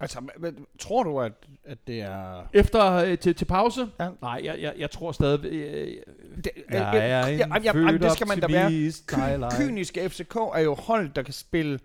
altså, 0.00 0.20
men, 0.38 0.66
tror 0.78 1.02
du, 1.02 1.20
at, 1.20 1.32
at 1.64 1.78
det 1.86 2.00
er... 2.00 2.48
Efter 2.52 2.92
øh, 2.92 3.18
til, 3.18 3.34
til 3.34 3.44
pause? 3.44 3.88
Ja. 4.00 4.08
Nej, 4.22 4.40
jeg, 4.44 4.60
jeg, 4.60 4.74
jeg 4.78 4.90
tror 4.90 5.12
stadig... 5.12 5.44
Øh, 5.44 5.96
Det, 6.44 6.50
jeg 6.70 7.10
er 7.10 7.26
en 7.26 7.38
ja, 7.38 7.46
ja, 7.64 7.72
født 7.72 8.02
ja, 8.02 8.06
det 8.06 8.12
skal 8.12 8.26
man 8.28 8.40
da 8.40 8.46
være. 8.46 8.70
Ky- 8.70 9.56
kyniske 9.56 10.08
FCK 10.10 10.36
er 10.36 10.60
jo 10.60 10.74
hold, 10.74 11.10
der 11.10 11.22
kan 11.22 11.34
spille, 11.34 11.80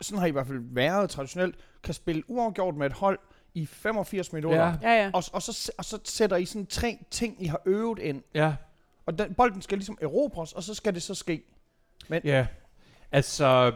sådan 0.00 0.18
har 0.18 0.26
I 0.26 0.28
i 0.28 0.32
hvert 0.32 0.46
fald 0.46 0.60
været 0.74 1.10
traditionelt, 1.10 1.54
kan 1.82 1.94
spille 1.94 2.22
uafgjort 2.30 2.74
med 2.76 2.86
et 2.86 2.92
hold 2.92 3.18
i 3.54 3.66
85 3.66 4.32
minutter. 4.32 4.58
Ja. 4.66 4.72
Ja, 4.82 5.02
ja. 5.04 5.10
Og, 5.14 5.22
og, 5.32 5.42
så, 5.42 5.72
og 5.78 5.84
så 5.84 5.98
sætter 6.04 6.36
I 6.36 6.44
sådan 6.44 6.66
tre 6.66 6.98
ting, 7.10 7.42
I 7.42 7.46
har 7.46 7.60
øvet 7.66 7.98
ind. 7.98 8.22
Ja, 8.34 8.54
Og 9.06 9.18
den, 9.18 9.34
bolden 9.34 9.62
skal 9.62 9.78
ligesom 9.78 9.98
erobres, 10.00 10.52
og 10.52 10.62
så 10.62 10.74
skal 10.74 10.94
det 10.94 11.02
så 11.02 11.14
ske. 11.14 11.42
ja. 12.24 12.46
Altså, 13.12 13.72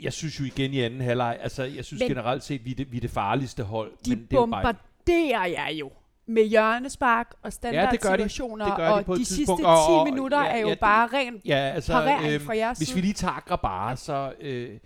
jeg 0.00 0.12
synes 0.12 0.40
jo 0.40 0.44
igen 0.44 0.72
i 0.74 0.80
anden 0.80 1.00
halvleg, 1.00 1.38
altså 1.40 1.62
jeg 1.64 1.84
synes 1.84 2.00
Men- 2.00 2.08
generelt 2.08 2.42
set, 2.44 2.64
vi 2.64 2.70
er 2.70 2.74
det, 2.74 2.92
vi 2.92 2.96
er 2.96 3.00
det 3.00 3.10
farligste 3.10 3.62
hold. 3.62 3.92
De 4.04 4.10
men 4.10 4.18
det 4.22 4.32
er 4.32 4.40
jo 4.40 4.46
bare, 4.46 4.62
bombarderer 4.64 5.46
jer 5.46 5.68
jo 5.70 5.90
med 6.26 6.44
hjørnespark 6.44 7.34
og 7.42 7.52
standardsituationer, 7.52 8.66
Det 8.66 8.76
gør 8.76 8.88
de 8.88 8.94
og 8.94 9.04
på 9.04 9.12
et 9.12 9.18
de 9.18 9.24
sidste 9.24 9.36
tidspunkt, 9.40 9.60
10 9.62 9.64
og- 9.66 9.98
og- 10.00 10.04
minutter 10.10 10.40
ja, 10.44 10.46
er 10.56 10.58
jo 10.58 10.66
ja, 10.66 10.70
det- 10.72 10.80
bare 10.80 11.06
ren 11.12 11.40
ja, 11.44 11.54
altså, 11.56 11.92
parering 11.92 12.32
øhm, 12.32 12.44
fra 12.46 12.56
jeres 12.56 12.78
hvis 12.78 12.88
side. 12.88 12.94
vi 12.96 13.00
lige 13.00 13.14
tager 13.14 13.40
Grabara, 13.46 13.96
så 13.96 14.32
øh, 14.40 14.70
øh, 14.70 14.70
jeg 14.70 14.78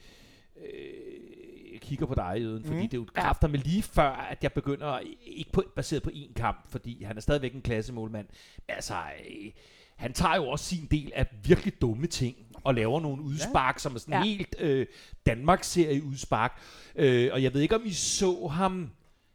kigger 1.92 2.06
på 2.06 2.14
dig, 2.14 2.34
Jøden, 2.40 2.64
fordi 2.64 2.76
Mhm. 2.78 2.88
det 2.88 2.94
er 2.94 3.00
jo 3.00 3.06
Ja. 3.16 3.22
kræfter 3.22 3.48
med 3.48 3.58
lige 3.58 3.82
før, 3.82 4.10
at 4.30 4.38
jeg 4.42 4.52
begynder, 4.52 4.98
ikke 5.26 5.52
på, 5.52 5.64
baseret 5.76 6.02
på 6.02 6.10
én 6.14 6.32
kamp, 6.36 6.70
fordi 6.70 7.04
han 7.04 7.16
er 7.16 7.20
stadigvæk 7.20 7.54
en 7.54 7.62
klassemålmand. 7.62 8.26
Altså, 8.68 8.94
øh, 8.94 9.50
han 9.96 10.12
tager 10.12 10.36
jo 10.36 10.48
også 10.48 10.64
sin 10.64 10.88
del 10.90 11.12
af 11.14 11.26
virkelig 11.44 11.80
dumme 11.80 12.06
ting, 12.06 12.36
og 12.64 12.74
laver 12.74 13.00
nogle 13.00 13.22
udspark, 13.22 13.78
som 13.78 13.94
er 13.94 13.98
sådan 13.98 14.14
Ja. 14.14 14.22
helt 14.22 14.54
øh, 14.58 14.86
Danmarks-serie 15.26 16.02
udspark. 16.04 16.60
Øh, 16.96 17.30
og 17.32 17.42
jeg 17.42 17.54
ved 17.54 17.60
ikke, 17.60 17.74
om 17.76 17.82
I 17.84 17.92
så 17.92 18.46
ham 18.46 18.90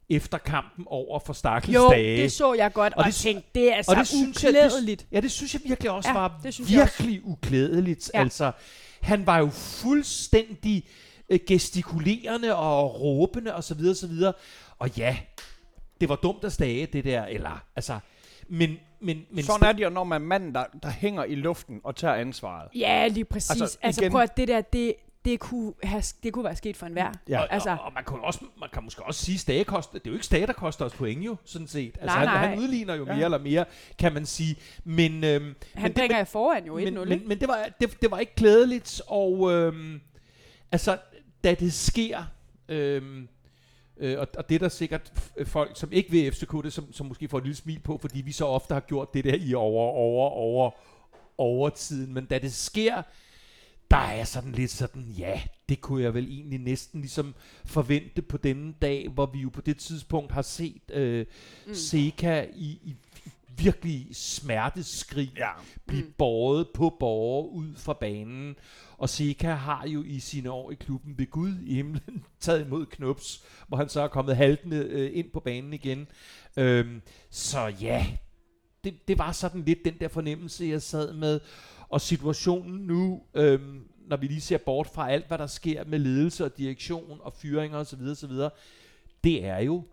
efter 0.09 0.37
kampen 0.37 0.83
over 0.87 1.19
for 1.19 1.33
Stakkels 1.33 1.75
Jo, 1.75 1.89
Dage. 1.91 2.21
det 2.21 2.31
så 2.31 2.53
jeg 2.53 2.73
godt, 2.73 2.93
og, 2.93 2.99
Og 2.99 3.05
det- 3.05 3.15
tænkte, 3.15 3.49
det 3.55 3.71
er 3.71 3.75
altså 3.75 3.91
og 3.91 3.97
det 3.97 4.07
synes 4.07 4.43
jeg- 4.43 4.53
det- 4.53 4.59
uklædeligt. 4.59 5.07
Ja, 5.11 5.19
det 5.19 5.31
synes 5.31 5.53
jeg 5.53 5.61
virkelig 5.65 5.91
også 5.91 6.09
Ja, 6.09 6.13
var 6.13 6.39
det 6.43 6.53
synes 6.53 6.71
jeg 6.71 6.79
virkelig 6.79 7.21
uklædeligt. 7.25 8.11
Ja. 8.13 8.19
Altså, 8.19 8.51
han 9.01 9.25
var 9.25 9.37
jo 9.37 9.49
fuldstændig 9.49 10.83
øh, 11.29 11.39
gestikulerende 11.47 12.55
og 12.55 13.01
råbende 13.01 13.55
og 13.55 13.63
så 13.63 13.75
videre, 13.75 13.95
så 13.95 14.07
videre. 14.07 14.33
Og 14.79 14.97
ja, 14.97 15.17
det 16.01 16.09
var 16.09 16.15
dumt 16.15 16.43
at 16.43 16.53
stage 16.53 16.85
det 16.85 17.03
der, 17.03 17.25
eller 17.25 17.63
altså, 17.75 17.99
men, 18.47 18.77
men, 18.99 19.25
men 19.31 19.43
Sådan 19.43 19.67
er 19.67 19.71
det 19.71 19.83
jo, 19.83 19.89
når 19.89 20.03
man 20.03 20.21
er 20.21 20.25
manden, 20.25 20.55
der, 20.55 20.63
der 20.83 20.89
hænger 20.89 21.23
i 21.23 21.35
luften 21.35 21.81
og 21.83 21.95
tager 21.95 22.13
ansvaret. 22.15 22.69
Ja, 22.75 23.07
lige 23.07 23.25
præcis. 23.25 23.61
Altså, 23.61 23.77
Altså, 23.81 24.01
igen- 24.01 24.11
prøv 24.11 24.21
at 24.21 24.37
det 24.37 24.47
der, 24.47 24.61
det, 24.61 24.93
det, 25.25 25.39
kunne 25.39 25.73
have, 25.83 26.03
det 26.23 26.33
kunne 26.33 26.43
være 26.45 26.55
sket 26.55 26.77
for 26.77 26.85
enhver. 26.85 27.11
Ja. 27.29 27.39
Og, 27.39 27.53
Altså- 27.53 27.69
og, 27.71 27.77
og 27.81 27.93
man, 27.93 28.03
kan 28.03 28.17
også, 28.21 28.39
man 28.59 28.69
kan 28.73 28.83
måske 28.83 29.03
også 29.03 29.25
sige, 29.25 29.59
at 29.59 29.67
koster, 29.67 29.93
det 29.93 30.07
er 30.07 30.11
jo 30.11 30.15
ikke 30.15 30.25
Stage, 30.25 30.47
der 30.47 30.53
koster 30.53 30.85
os 30.85 30.93
point 30.93 31.25
jo, 31.25 31.35
sådan 31.45 31.67
set. 31.67 31.97
Altså, 32.01 32.17
Nej, 32.17 32.25
han, 32.25 32.27
nej. 32.27 32.47
han 32.49 32.59
udligner 32.59 32.95
jo 32.95 33.05
Ja. 33.05 33.13
mere 33.15 33.25
eller 33.25 33.37
mere, 33.37 33.65
kan 33.99 34.13
man 34.13 34.25
sige. 34.25 34.55
Men, 34.83 35.23
øhm, 35.23 35.55
Han 35.73 35.83
men, 35.83 35.93
bringer 35.93 36.23
foran 36.23 36.65
jo 36.65 36.77
1-0, 36.79 36.83
men, 36.83 36.93
men, 36.93 37.11
ikke? 37.11 37.27
men 37.27 37.39
det, 37.39 37.47
var, 37.47 37.69
det, 37.81 38.01
det 38.01 38.11
var 38.11 38.19
ikke 38.19 38.35
klædeligt, 38.35 39.01
og 39.07 39.51
øhm, 39.51 40.01
altså, 40.71 40.97
da 41.43 41.53
det 41.53 41.73
sker, 41.73 42.23
øhm, 42.69 43.27
øh, 43.97 44.19
og, 44.19 44.27
og 44.37 44.49
det 44.49 44.55
er 44.55 44.59
der 44.59 44.69
sikkert 44.69 45.11
f- 45.15 45.43
folk, 45.43 45.79
som 45.79 45.91
ikke 45.91 46.11
vil 46.11 46.31
FCK, 46.31 46.51
det, 46.63 46.73
som, 46.73 46.93
som 46.93 47.05
måske 47.05 47.27
får 47.27 47.37
et 47.37 47.43
lille 47.43 47.55
smil 47.55 47.79
på, 47.79 47.97
fordi 48.01 48.21
vi 48.21 48.31
så 48.31 48.45
ofte 48.45 48.73
har 48.73 48.79
gjort 48.81 49.13
det 49.13 49.23
der 49.23 49.35
i 49.35 49.53
over, 49.53 49.83
over, 49.91 50.29
over, 50.29 50.71
overtiden, 51.37 52.13
men 52.13 52.25
da 52.25 52.39
det 52.39 52.53
sker, 52.53 53.01
der 53.91 53.97
er 53.97 54.23
sådan 54.23 54.51
lidt 54.51 54.71
sådan, 54.71 55.03
ja, 55.17 55.41
det 55.69 55.81
kunne 55.81 56.03
jeg 56.03 56.13
vel 56.13 56.25
egentlig 56.31 56.59
næsten 56.59 57.01
ligesom 57.01 57.35
forvente 57.65 58.21
på 58.21 58.37
denne 58.37 58.73
dag, 58.81 59.09
hvor 59.09 59.25
vi 59.25 59.39
jo 59.39 59.49
på 59.49 59.61
det 59.61 59.77
tidspunkt 59.77 60.31
har 60.31 60.41
set 60.41 60.91
øh, 60.93 61.25
mm. 61.67 61.73
Seca 61.73 62.47
i, 62.55 62.65
i 62.65 62.95
virkelig 63.57 64.07
smerteskrig 64.13 65.31
Ja. 65.37 65.49
blive 65.87 66.03
Mm. 66.03 66.13
båret 66.17 66.67
på 66.73 66.95
borger 66.99 67.47
ud 67.47 67.75
fra 67.75 67.93
banen. 67.93 68.55
Og 68.97 69.09
Seca 69.09 69.47
har 69.53 69.87
jo 69.87 70.03
i 70.03 70.19
sine 70.19 70.51
år 70.51 70.71
i 70.71 70.75
klubben 70.75 71.17
ved 71.17 71.31
Gud 71.31 71.53
i 71.65 71.73
himlen 71.75 72.25
taget 72.39 72.65
imod 72.65 72.85
Knups, 72.85 73.43
hvor 73.67 73.77
han 73.77 73.89
så 73.89 74.01
er 74.01 74.07
kommet 74.07 74.35
haltende 74.37 74.77
øh, 74.77 75.11
ind 75.13 75.31
på 75.33 75.39
banen 75.39 75.73
igen. 75.73 76.07
Øhm, 76.57 77.01
så 77.29 77.73
ja, 77.81 78.05
det, 78.83 79.07
det 79.07 79.17
var 79.17 79.31
sådan 79.31 79.63
lidt 79.65 79.79
den 79.85 79.93
der 79.99 80.07
fornemmelse, 80.07 80.65
jeg 80.65 80.81
sad 80.81 81.13
med. 81.13 81.39
Og 81.89 82.01
situationen 82.01 82.79
nu, 82.87 83.21
øhm, 83.33 83.87
når 84.07 84.17
vi 84.17 84.27
lige 84.27 84.41
ser 84.41 84.57
bort 84.57 84.87
fra 84.93 85.11
alt, 85.11 85.27
hvad 85.27 85.37
der 85.37 85.47
sker 85.47 85.83
med 85.85 85.99
ledelse 85.99 86.45
og 86.45 86.57
direktion 86.57 87.19
og 87.21 87.33
fyringer 87.33 87.77
osv., 87.77 88.01
osv., 88.01 88.31
det 89.23 89.45
er 89.45 89.57
jo, 89.59 89.83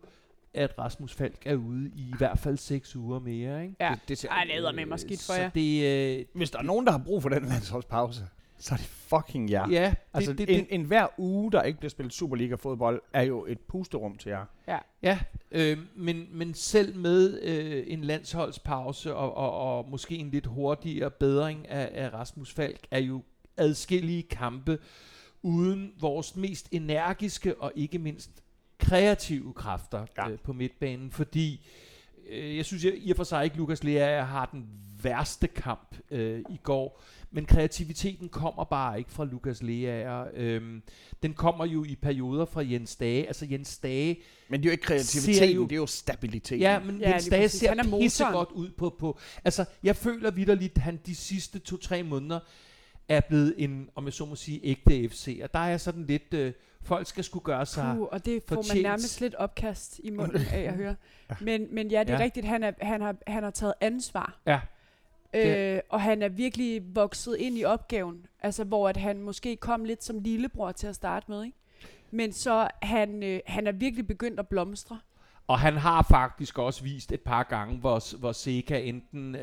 at 0.54 0.78
Rasmus 0.78 1.14
Falk 1.14 1.46
er 1.46 1.54
ude 1.54 1.90
i 1.94 2.00
i 2.00 2.14
hvert 2.18 2.38
fald 2.38 2.56
seks 2.56 2.96
uger 2.96 3.18
mere. 3.18 3.62
Ikke? 3.62 3.76
Ja. 3.80 3.90
Det, 3.90 4.08
det 4.08 4.18
ser, 4.18 4.28
Ej, 4.28 4.44
det 4.44 4.56
er 4.56 4.72
med 4.72 4.86
mig 4.86 5.00
skidt 5.00 5.22
for 5.22 5.32
så 5.32 5.40
jer. 5.40 5.50
det, 5.50 6.18
øh, 6.18 6.24
hvis 6.34 6.50
der 6.50 6.58
er 6.58 6.62
nogen, 6.62 6.86
der 6.86 6.92
har 6.92 6.98
brug 6.98 7.22
for 7.22 7.28
den 7.28 7.44
landsholdspause, 7.44 8.26
så 8.58 8.74
er 8.74 8.76
det 8.76 8.86
fucking 8.86 9.50
jer. 9.50 9.68
ja, 9.70 9.84
det, 9.88 9.96
Altså, 10.14 10.32
det, 10.32 10.50
en, 10.50 10.64
det, 10.64 10.66
en 10.70 10.84
hver 10.84 11.06
uge, 11.18 11.52
der 11.52 11.62
ikke 11.62 11.78
bliver 11.78 11.90
spillet 11.90 12.12
Superliga-fodbold, 12.12 13.02
er 13.12 13.22
jo 13.22 13.46
et 13.48 13.60
pusterum 13.60 14.16
til 14.16 14.28
jer. 14.28 14.44
Ja, 15.02 15.18
øh, 15.52 15.78
men, 15.96 16.26
men 16.30 16.54
selv 16.54 16.96
med 16.96 17.40
øh, 17.42 17.84
en 17.86 18.04
landsholdspause 18.04 19.14
og, 19.14 19.36
og, 19.36 19.52
og 19.52 19.90
måske 19.90 20.16
en 20.16 20.30
lidt 20.30 20.46
hurtigere 20.46 21.10
bedring 21.10 21.68
af, 21.68 21.90
af 22.04 22.14
Rasmus 22.14 22.52
Falk, 22.52 22.80
er 22.90 22.98
jo 22.98 23.22
adskillige 23.56 24.22
kampe 24.22 24.78
uden 25.42 25.92
vores 26.00 26.36
mest 26.36 26.68
energiske 26.72 27.62
og 27.62 27.72
ikke 27.76 27.98
mindst 27.98 28.30
kreative 28.84 29.52
kræfter 29.54 30.06
Ja. 30.18 30.30
øh, 30.30 30.38
på 30.38 30.52
midtbanen, 30.52 31.10
fordi 31.10 31.66
øh, 32.30 32.56
jeg 32.56 32.64
synes 32.64 32.84
jeg, 32.84 32.92
i 32.96 33.10
og 33.10 33.16
for 33.16 33.24
sig 33.24 33.44
ikke, 33.44 33.56
Lukas 33.56 33.84
Lea 33.84 34.22
har 34.22 34.46
den 34.52 34.66
værste 35.02 35.46
kamp 35.48 35.96
øh, 36.10 36.40
i 36.50 36.60
går. 36.62 37.02
Men 37.30 37.44
kreativiteten 37.46 38.28
kommer 38.28 38.64
bare 38.64 38.98
ikke 38.98 39.10
fra 39.10 39.24
Lukas 39.24 39.62
Lea. 39.62 40.24
Øhm, 40.34 40.82
den 41.22 41.34
kommer 41.34 41.64
jo 41.64 41.84
i 41.84 41.96
perioder 41.96 42.44
fra 42.44 42.62
Jens 42.62 42.96
Dage. 42.96 43.26
Altså 43.26 43.46
Jens 43.50 43.78
Dage... 43.78 44.16
Men 44.48 44.60
det 44.60 44.66
er 44.66 44.70
jo 44.70 44.72
ikke 44.72 44.82
kreativiteten, 44.84 45.54
jo- 45.56 45.62
det 45.64 45.72
er 45.72 45.76
jo 45.76 45.86
stabiliteten. 45.86 46.60
Ja, 46.60 46.78
men 46.80 47.00
Ja, 47.00 47.10
Jens 47.10 47.28
Dage 47.28 47.48
ser 47.48 47.68
Han 47.68 47.78
er 47.78 47.98
pisse 48.00 48.24
godt 48.24 48.48
ud 48.52 48.70
på, 48.70 48.96
på... 48.98 49.18
Altså, 49.44 49.64
jeg 49.82 49.96
føler 49.96 50.30
vidderligt, 50.30 50.76
at 50.76 50.82
han 50.82 51.00
de 51.06 51.14
sidste 51.14 51.58
to-tre 51.58 52.02
måneder 52.02 52.40
er 53.08 53.20
blevet 53.20 53.54
en, 53.58 53.88
om 53.94 54.04
jeg 54.04 54.12
så 54.12 54.24
må 54.24 54.36
sige, 54.36 54.60
ægte 54.64 55.08
FC. 55.08 55.40
Og 55.42 55.52
der 55.54 55.58
er 55.60 55.68
jeg 55.68 55.80
sådan 55.80 56.06
lidt... 56.06 56.34
Øh, 56.34 56.52
folk 56.84 57.06
skal 57.06 57.24
skulle 57.24 57.44
gøre 57.44 57.66
sig... 57.66 57.94
Puh, 57.96 58.08
og 58.12 58.24
det 58.24 58.42
får 58.48 58.56
man 58.56 58.64
fortjent. 58.64 58.82
nærmest 58.82 59.20
lidt 59.20 59.34
opkast 59.34 60.00
i 60.04 60.10
munden 60.10 60.42
af 60.52 60.60
at 60.60 60.74
høre. 60.74 60.96
Men, 61.40 61.66
men 61.70 61.90
ja, 61.90 62.00
det 62.00 62.10
er 62.10 62.18
ja. 62.18 62.24
rigtigt, 62.24 62.46
han, 62.46 62.62
er, 62.62 62.72
han, 62.80 63.00
har, 63.00 63.16
han 63.26 63.42
har 63.42 63.50
taget 63.50 63.74
ansvar. 63.80 64.40
Ja. 64.46 64.60
Øh, 65.34 65.80
og 65.88 66.00
han 66.00 66.22
er 66.22 66.28
virkelig 66.28 66.82
vokset 66.96 67.36
ind 67.36 67.58
i 67.58 67.64
opgaven. 67.64 68.26
Altså, 68.42 68.64
hvor 68.64 68.88
at 68.88 68.96
han 68.96 69.22
måske 69.22 69.56
kom 69.56 69.84
lidt 69.84 70.04
som 70.04 70.18
lillebror 70.18 70.72
til 70.72 70.86
at 70.86 70.94
starte 70.94 71.26
med, 71.28 71.44
ikke? 71.44 71.58
Men 72.10 72.32
så 72.32 72.68
han, 72.82 73.22
øh, 73.22 73.40
han 73.46 73.66
er 73.66 73.72
virkelig 73.72 74.06
begyndt 74.06 74.40
at 74.40 74.48
blomstre. 74.48 74.98
Og 75.46 75.58
han 75.58 75.76
har 75.76 76.02
faktisk 76.02 76.58
også 76.58 76.82
vist 76.82 77.12
et 77.12 77.20
par 77.20 77.42
gange, 77.42 77.76
hvor, 77.78 78.16
hvor 78.18 78.32
Seca 78.32 78.78
enten 78.80 79.34
øh, 79.34 79.42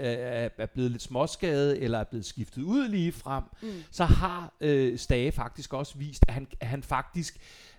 er 0.58 0.66
blevet 0.74 0.92
lidt 0.92 1.02
småskadet, 1.02 1.84
eller 1.84 2.00
er 2.00 2.04
blevet 2.04 2.26
skiftet 2.26 2.62
ud 2.64 2.88
lige 2.88 3.12
frem. 3.12 3.44
Mm. 3.62 3.70
Så 3.92 4.06
har 4.06 4.54
øh, 4.62 4.98
Stage 4.98 5.32
faktisk 5.32 5.74
også 5.74 5.98
vist, 5.98 6.26
at 6.28 6.34
han, 6.34 6.48
at 6.60 6.68
han 6.68 6.84
faktisk 6.84 7.38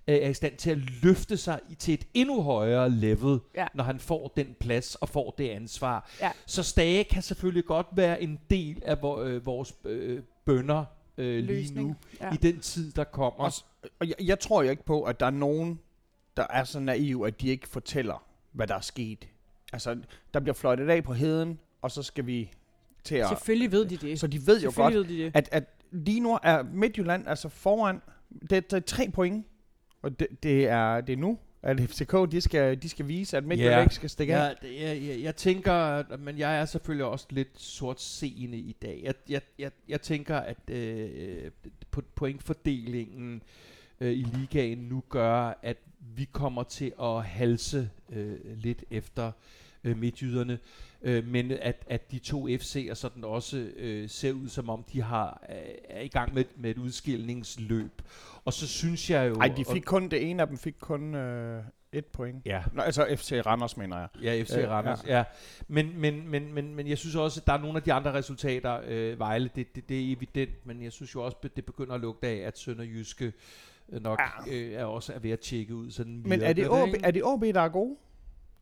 øh, 0.08 0.14
er 0.16 0.28
i 0.28 0.34
stand 0.34 0.56
til 0.56 0.70
at 0.70 0.78
løfte 1.02 1.36
sig 1.36 1.60
til 1.78 1.94
et 1.94 2.04
endnu 2.14 2.42
højere 2.42 2.90
level, 2.90 3.38
Ja. 3.54 3.66
når 3.74 3.84
han 3.84 3.98
får 3.98 4.32
den 4.36 4.56
plads 4.60 4.94
og 4.94 5.08
får 5.08 5.34
det 5.38 5.48
ansvar. 5.48 6.10
Ja. 6.20 6.30
Så 6.46 6.62
Stage 6.62 7.04
kan 7.04 7.22
selvfølgelig 7.22 7.64
godt 7.64 7.86
være 7.92 8.22
en 8.22 8.38
del 8.50 8.82
af 8.84 9.18
øh, 9.24 9.46
vores 9.46 9.74
øh, 9.84 10.22
bønder 10.44 10.84
øh, 11.18 11.44
lige 11.44 11.74
nu, 11.74 11.94
Ja. 12.20 12.32
i 12.34 12.36
den 12.36 12.60
tid, 12.60 12.92
der 12.92 13.04
kommer. 13.04 13.44
Og, 13.44 13.52
og 14.00 14.08
jeg, 14.08 14.14
jeg 14.20 14.40
tror 14.40 14.62
jo 14.62 14.70
ikke 14.70 14.84
på, 14.84 15.02
at 15.02 15.20
der 15.20 15.26
er 15.26 15.30
nogen, 15.30 15.80
der 16.36 16.46
er 16.50 16.64
så 16.64 16.80
naive, 16.80 17.26
at 17.26 17.40
de 17.40 17.48
ikke 17.48 17.68
fortæller, 17.68 18.26
hvad 18.52 18.66
der 18.66 18.74
er 18.74 18.80
sket. 18.80 19.28
Altså, 19.72 19.98
der 20.34 20.40
bliver 20.40 20.54
fløjtet 20.54 20.90
af 20.90 21.04
på 21.04 21.12
heden, 21.14 21.58
og 21.82 21.90
så 21.90 22.02
skal 22.02 22.26
vi 22.26 22.52
til 23.04 23.14
at... 23.14 23.28
Selvfølgelig 23.28 23.72
ved 23.72 23.84
de 23.86 23.96
det. 23.96 24.20
Så 24.20 24.26
de 24.26 24.46
ved 24.46 24.62
jo 24.62 24.72
godt, 24.76 24.94
ved 24.94 25.04
de 25.04 25.18
det. 25.18 25.30
at, 25.34 25.48
at 25.52 25.64
lige 25.90 26.20
nu 26.20 26.38
er 26.42 26.62
Midtjylland 26.62 27.28
altså 27.28 27.48
foran. 27.48 28.00
Det, 28.40 28.50
det 28.50 28.72
er 28.72 28.80
tre 28.80 29.10
point, 29.14 29.46
og 30.02 30.20
det, 30.20 30.26
det, 30.42 30.66
er, 30.68 31.00
det 31.00 31.12
er 31.12 31.16
nu, 31.16 31.38
at 31.62 31.80
FCK 31.80 32.12
de 32.32 32.40
skal, 32.40 32.82
de 32.82 32.88
skal 32.88 33.08
vise, 33.08 33.36
at 33.36 33.44
Midtjylland 33.44 33.76
Ja. 33.76 33.82
ikke 33.82 33.94
skal 33.94 34.10
stikke 34.10 34.36
af. 34.36 34.48
Ja, 34.62 34.68
det- 34.68 34.80
jeg, 34.80 35.08
jeg, 35.08 35.22
jeg 35.22 35.36
tænker, 35.36 36.02
men 36.16 36.38
jeg 36.38 36.58
er 36.60 36.64
selvfølgelig 36.64 37.06
også 37.06 37.26
lidt 37.30 37.60
sort 37.60 38.00
seende 38.00 38.58
i 38.58 38.72
dag. 38.82 39.00
Jeg, 39.04 39.14
jeg, 39.28 39.40
jeg, 39.58 39.70
jeg 39.88 40.00
tænker, 40.00 40.36
at 40.36 40.70
øh, 40.70 41.50
på 41.90 42.02
pointfordelingen 42.14 43.42
øh, 44.00 44.12
i 44.12 44.22
ligaen 44.34 44.78
nu 44.78 45.02
gør, 45.08 45.58
at 45.62 45.76
vi 46.14 46.24
kommer 46.32 46.62
til 46.62 46.92
at 47.02 47.24
halse 47.24 47.90
øh, 48.12 48.38
lidt 48.56 48.84
efter 48.90 49.32
øh, 49.84 49.98
midtjyderne. 49.98 50.58
Øh, 51.02 51.26
men 51.26 51.50
at, 51.50 51.84
at 51.86 52.10
de 52.10 52.18
to 52.18 52.48
FC'er 52.48 52.94
sådan 52.94 53.24
også 53.24 53.56
øh, 53.76 54.08
ser 54.08 54.32
ud 54.32 54.48
som 54.48 54.68
om, 54.70 54.84
de 54.92 55.02
har 55.02 55.44
øh, 55.48 55.56
er 55.84 56.00
i 56.00 56.08
gang 56.08 56.34
med, 56.34 56.44
med 56.56 56.70
et 56.70 56.78
udskillingsløb. 56.78 58.02
Og 58.44 58.52
så 58.52 58.68
synes 58.68 59.10
jeg 59.10 59.28
jo... 59.28 59.34
Nej, 59.34 59.48
de 59.48 59.64
fik 59.72 59.82
kun, 59.82 60.08
det 60.08 60.30
ene 60.30 60.42
af 60.42 60.48
dem 60.48 60.58
fik 60.58 60.74
kun 60.80 61.14
øh, 61.14 61.64
et 61.92 62.06
point. 62.06 62.46
Ja. 62.46 62.62
Nå, 62.72 62.82
altså 62.82 63.06
FC 63.16 63.32
Randers, 63.46 63.76
mener 63.76 63.98
jeg. 63.98 64.08
Ja, 64.22 64.42
FC 64.42 64.56
Øh, 64.56 64.70
Randers, 64.70 65.04
ja. 65.06 65.16
ja. 65.16 65.24
Men, 65.68 66.00
men, 66.00 66.28
men, 66.28 66.54
men, 66.54 66.74
men 66.74 66.88
jeg 66.88 66.98
synes 66.98 67.14
også, 67.14 67.40
at 67.40 67.46
der 67.46 67.52
er 67.52 67.58
nogle 67.58 67.76
af 67.76 67.82
de 67.82 67.92
andre 67.92 68.12
resultater, 68.12 68.80
øh, 68.86 69.18
Vejle, 69.18 69.50
det, 69.56 69.76
det, 69.76 69.88
det 69.88 70.00
er 70.08 70.16
evident, 70.16 70.66
men 70.66 70.82
jeg 70.82 70.92
synes 70.92 71.14
jo 71.14 71.24
også, 71.24 71.36
at 71.42 71.56
det 71.56 71.64
begynder 71.64 71.94
at 71.94 72.00
lugte 72.00 72.26
af, 72.26 72.36
at 72.36 72.58
Sønderjyske 72.58 73.32
nok 73.88 74.20
Ja. 74.46 74.52
øh, 74.54 74.72
er 74.72 74.84
også 74.84 75.12
er 75.12 75.18
ved 75.18 75.30
at 75.30 75.40
tjekke 75.40 75.74
ud. 75.74 75.90
Sådan 75.90 76.22
Men 76.26 76.42
er 76.42 76.52
det, 76.52 76.68
OB, 76.70 76.88
er 77.02 77.10
det 77.10 77.22
OB, 77.24 77.42
der 77.42 77.60
er 77.60 77.68
gode? 77.68 77.96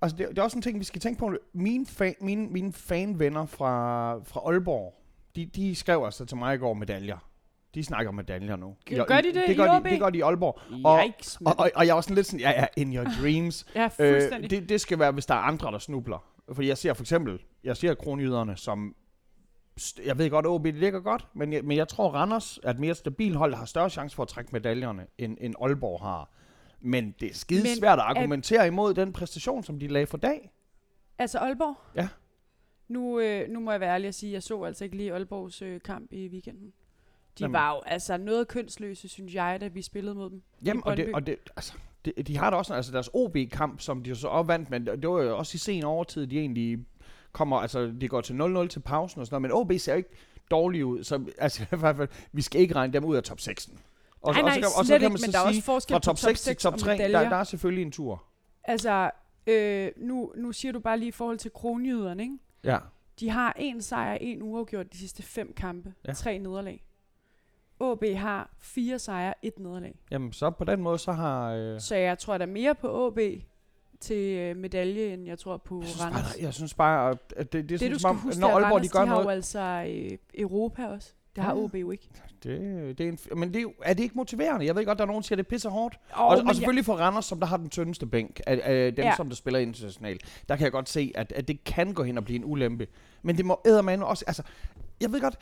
Altså, 0.03 0.17
det, 0.17 0.29
det 0.29 0.39
er 0.39 0.43
også 0.43 0.59
en 0.59 0.63
ting, 0.63 0.79
vi 0.79 0.85
skal 0.85 1.01
tænke 1.01 1.19
på. 1.19 1.33
Mine, 1.53 1.87
fan, 1.87 2.15
mine, 2.21 2.49
mine 2.49 2.73
fanvenner 2.73 3.47
fra, 3.47 4.15
fra 4.25 4.41
Aalborg, 4.47 4.95
de, 5.37 5.47
de 5.47 5.75
skrev 5.75 6.03
altså 6.05 6.25
til 6.25 6.37
mig 6.37 6.55
i 6.55 6.59
går 6.59 6.75
medaljer. 6.75 7.19
De 7.75 7.85
snakker 7.85 8.13
medaljer 8.13 8.57
nu. 8.57 8.75
Gør 9.07 9.21
de 9.21 9.27
det 9.27 9.35
det 9.35 9.49
i 9.49 9.55
gør 9.55 9.77
OB? 9.79 9.85
de, 9.85 9.91
det 9.91 10.01
gør 10.01 10.11
de 10.11 10.19
i 10.19 10.21
Aalborg. 10.21 10.85
Og- 10.85 11.01
Yikes, 11.07 11.39
Og, 11.45 11.55
og, 11.59 11.71
og 11.75 11.87
jeg 11.87 11.95
var 11.95 12.01
sådan 12.01 12.15
lidt 12.15 12.27
sådan, 12.27 12.41
ja, 12.41 12.51
ja, 12.51 12.67
in 12.77 12.97
your 12.97 13.05
dreams. 13.23 13.67
ja, 13.75 13.85
øh, 13.85 13.91
fuldstændig. 14.13 14.51
det, 14.51 14.69
det 14.69 14.81
skal 14.81 14.99
være, 14.99 15.13
hvis 15.13 15.27
der 15.27 15.35
er 15.35 15.39
andre, 15.39 15.73
der 15.73 15.79
snubler. 15.79 16.25
Fordi 16.53 16.69
jeg 16.69 16.79
ser 16.79 16.95
for 16.95 17.03
eksempel, 17.03 17.39
jeg 17.65 17.77
ser 17.77 17.95
kronjyderne 17.95 18.57
som, 18.57 18.95
jeg 20.07 20.19
ved 20.19 20.31
godt, 20.31 20.47
OB 20.47 20.65
det 20.65 20.75
ligger 20.75 21.01
godt, 21.01 21.27
men 21.35 21.53
jeg, 21.53 21.65
men 21.65 21.77
jeg 21.77 21.89
tror, 21.89 22.11
Randers 22.11 22.59
er 22.63 22.71
et 22.71 22.79
mere 22.79 22.95
stabilt 22.95 23.37
hold, 23.37 23.51
der 23.53 23.57
har 23.59 23.65
større 23.65 23.91
chance 23.91 24.17
for 24.17 24.23
at 24.23 24.29
trække 24.29 24.51
medaljerne, 24.53 25.07
end, 25.19 25.37
end 25.41 25.55
Aalborg 25.63 26.01
har. 26.01 26.31
Men 26.81 27.15
det 27.21 27.31
er 27.31 27.35
skide 27.35 27.63
Men 27.63 27.77
svært 27.77 27.99
at 27.99 28.03
er- 28.03 28.03
argumentere 28.07 28.67
imod 28.67 28.95
den 28.95 29.13
præstation, 29.13 29.63
som 29.65 29.79
de 29.79 29.87
lagde 29.89 30.07
for 30.07 30.17
dag. 30.19 30.51
Altså 31.19 31.39
Aalborg? 31.39 31.77
Ja. 31.97 32.09
Nu, 32.89 33.21
øh, 33.21 33.49
nu 33.49 33.61
må 33.61 33.71
jeg 33.71 33.81
være 33.81 33.95
ærlig 33.95 34.09
at 34.09 34.15
sige, 34.15 34.31
at 34.31 34.35
jeg 34.35 34.43
så 34.43 34.63
altså 34.63 34.85
ikke 34.85 34.97
lige 34.97 35.13
Aalborgs 35.13 35.63
øh, 35.63 35.81
kamp 35.81 36.13
i 36.13 36.29
weekenden. 36.29 36.67
De 37.39 37.45
Jamen. 37.45 37.53
var 37.53 37.71
jo 37.75 37.81
altså 37.87 38.17
noget 38.17 38.49
kønsløse, 38.49 39.09
synes 39.09 39.35
jeg, 39.35 39.59
da 39.61 39.67
vi 39.69 39.83
spillede 39.83 40.15
mod 40.15 40.31
dem. 40.31 40.43
Jamen, 40.65 40.83
og 40.87 40.97
det, 40.97 41.15
og 41.15 41.27
det, 41.27 41.37
altså, 41.57 41.73
det, 42.05 42.27
de 42.27 42.37
har 42.37 42.51
da 42.51 42.57
også 42.57 42.75
altså 42.75 42.93
deres 42.93 43.11
OB-kamp, 43.15 43.81
som 43.81 44.03
de 44.03 44.15
så 44.15 44.29
opvandt, 44.29 44.71
men 44.71 44.87
det 44.87 45.09
var 45.09 45.23
jo 45.23 45.39
også 45.39 45.57
i 45.57 45.59
sen 45.59 45.85
overtid, 45.85 46.27
de 46.27 46.39
egentlig 46.39 46.79
kommer, 47.33 47.57
altså 47.57 47.93
de 48.01 48.09
går 48.09 48.21
til 48.21 48.35
0-0 48.35 48.67
til 48.67 48.81
pausen 48.81 49.21
og 49.21 49.27
sådan 49.27 49.43
noget, 49.43 49.69
men 49.69 49.75
OB 49.75 49.81
ser 49.81 49.95
ikke 49.95 50.11
dårligt 50.51 50.85
ud, 50.85 51.05
så 51.05 51.25
altså 51.39 51.63
i 51.73 51.77
hvert 51.77 51.97
fald, 51.97 52.09
vi 52.33 52.43
skal 52.43 52.61
ikke 52.61 52.75
regne 52.75 52.93
dem 52.93 53.05
ud 53.05 53.17
af 53.17 53.23
top 53.23 53.41
6. 53.41 53.71
Og, 54.23 54.33
nej, 54.33 54.43
nej, 54.43 54.51
og 54.57 54.71
så, 54.71 54.79
og 54.79 54.87
så 54.87 54.93
kan 54.93 55.03
ikke, 55.03 55.09
man 55.09 55.19
så 55.19 55.27
men 55.27 55.33
der 55.33 55.39
er 55.39 55.43
også 55.43 55.55
sige, 55.55 55.63
forskel 55.63 55.95
fra 55.95 55.99
på 55.99 56.05
top 56.05 56.19
6 56.19 56.43
til 56.43 56.57
top 56.57 56.73
og 56.73 56.79
3, 56.79 56.99
der, 56.99 57.09
der 57.29 57.37
er 57.37 57.45
selvfølgelig 57.45 57.83
en 57.83 57.93
tur. 57.93 58.25
Altså, 58.65 59.11
øh, 59.47 59.91
nu, 59.97 60.33
nu 60.37 60.53
siger 60.53 60.73
du 60.73 60.81
bare 60.81 60.99
lige 60.99 61.09
i 61.09 61.13
forhold 61.13 61.39
til 61.39 61.51
kronjyderne, 61.51 62.23
ikke? 62.23 62.39
Ja. 62.65 62.79
De 63.21 63.31
har 63.31 63.53
en 63.59 63.83
sejr, 63.83 64.15
en 64.15 64.43
uafgjort 64.43 64.93
de 64.93 64.99
sidste 64.99 65.23
fem 65.23 65.53
kampe. 65.57 65.95
Ja. 66.09 66.13
Tre 66.13 66.39
nederlag. 66.39 66.85
OB 67.81 68.05
har 68.17 68.51
fire 68.59 68.99
sejre, 68.99 69.35
et 69.43 69.59
nederlag. 69.59 69.95
Jamen, 70.11 70.33
så 70.33 70.51
på 70.51 70.65
den 70.65 70.83
måde, 70.83 70.99
så 70.99 71.13
har... 71.13 71.53
Øh, 71.53 71.81
Så 71.81 71.97
jeg 71.97 72.19
tror 72.19 72.39
der 72.39 72.47
mere 72.47 72.75
på 72.75 73.07
OB 73.07 73.19
til 74.01 74.17
øh, 74.39 74.57
medalje, 74.57 75.13
end 75.15 75.27
jeg 75.27 75.39
tror 75.39 75.57
på 75.57 75.81
jeg, 75.81 75.89
synes 75.89 76.01
bare, 76.03 76.13
Randers. 76.13 76.35
der- 76.35 76.43
jeg 76.45 76.55
synes 76.55 76.75
bare, 76.75 77.11
at 77.37 77.53
det, 77.53 77.69
det, 77.69 77.69
det, 77.69 77.75
er 77.75 77.79
sådan, 77.79 77.93
du 77.93 77.99
skal 77.99 78.09
om, 78.11 78.17
huske, 78.17 78.41
når 78.41 78.49
Aalborg 78.49 78.65
Randers, 78.73 78.83
de 78.91 78.93
gør 78.93 79.01
de 79.01 79.07
har 79.07 79.15
noget, 79.15 79.25
jo 79.25 79.31
altså 79.31 79.85
øh, 79.89 80.19
Europa 80.35 80.87
også. 80.87 81.13
Det 81.37 81.45
har 81.45 81.55
Ja. 81.57 81.61
OB 81.63 81.75
jo 81.75 81.91
ikke. 81.91 82.09
det, 82.43 82.99
det 82.99 83.07
er 83.07 83.09
en, 83.13 83.19
men 83.39 83.49
det 83.49 83.57
er, 83.57 83.63
jo, 83.63 83.73
er 83.83 83.95
det 83.95 84.03
ikke 84.03 84.15
motiverende? 84.15 84.67
Jeg 84.67 84.77
ved 84.77 84.85
godt, 84.85 84.99
der 84.99 85.05
er 85.05 85.07
nogen, 85.07 85.23
der 85.23 85.27
siger, 85.27 85.35
at 85.37 85.39
det 85.39 85.47
pisser 85.47 85.71
hårdt. 85.71 85.99
Oh, 86.17 86.23
Og, 86.25 86.43
og 86.49 86.55
selvfølgelig 86.55 86.85
for 86.85 86.95
Randers, 86.95 87.25
som 87.25 87.41
der 87.41 87.47
har 87.47 87.57
den 87.57 87.69
tyndeste 87.69 88.07
bænk, 88.07 88.41
af, 88.47 88.61
af 88.65 88.95
dem. 88.95 89.05
Ja. 89.05 89.17
som 89.17 89.29
der 89.29 89.37
spiller 89.37 89.61
internationalt, 89.61 90.43
der 90.49 90.57
kan 90.57 90.65
jeg 90.65 90.73
godt 90.73 90.89
se, 90.89 91.13
at, 91.15 91.33
at 91.33 91.49
det 91.49 91.65
kan 91.65 91.95
gå 91.95 92.03
hen 92.03 92.19
og 92.19 92.25
blive 92.25 92.37
en 92.37 92.45
ulempe. 92.45 92.87
Men 93.23 93.37
det 93.37 93.45
må 93.45 93.61
eddermame 93.67 94.07
også, 94.07 94.25
altså, 94.27 94.43
jeg 95.01 95.13
ved 95.13 95.21
godt, 95.21 95.39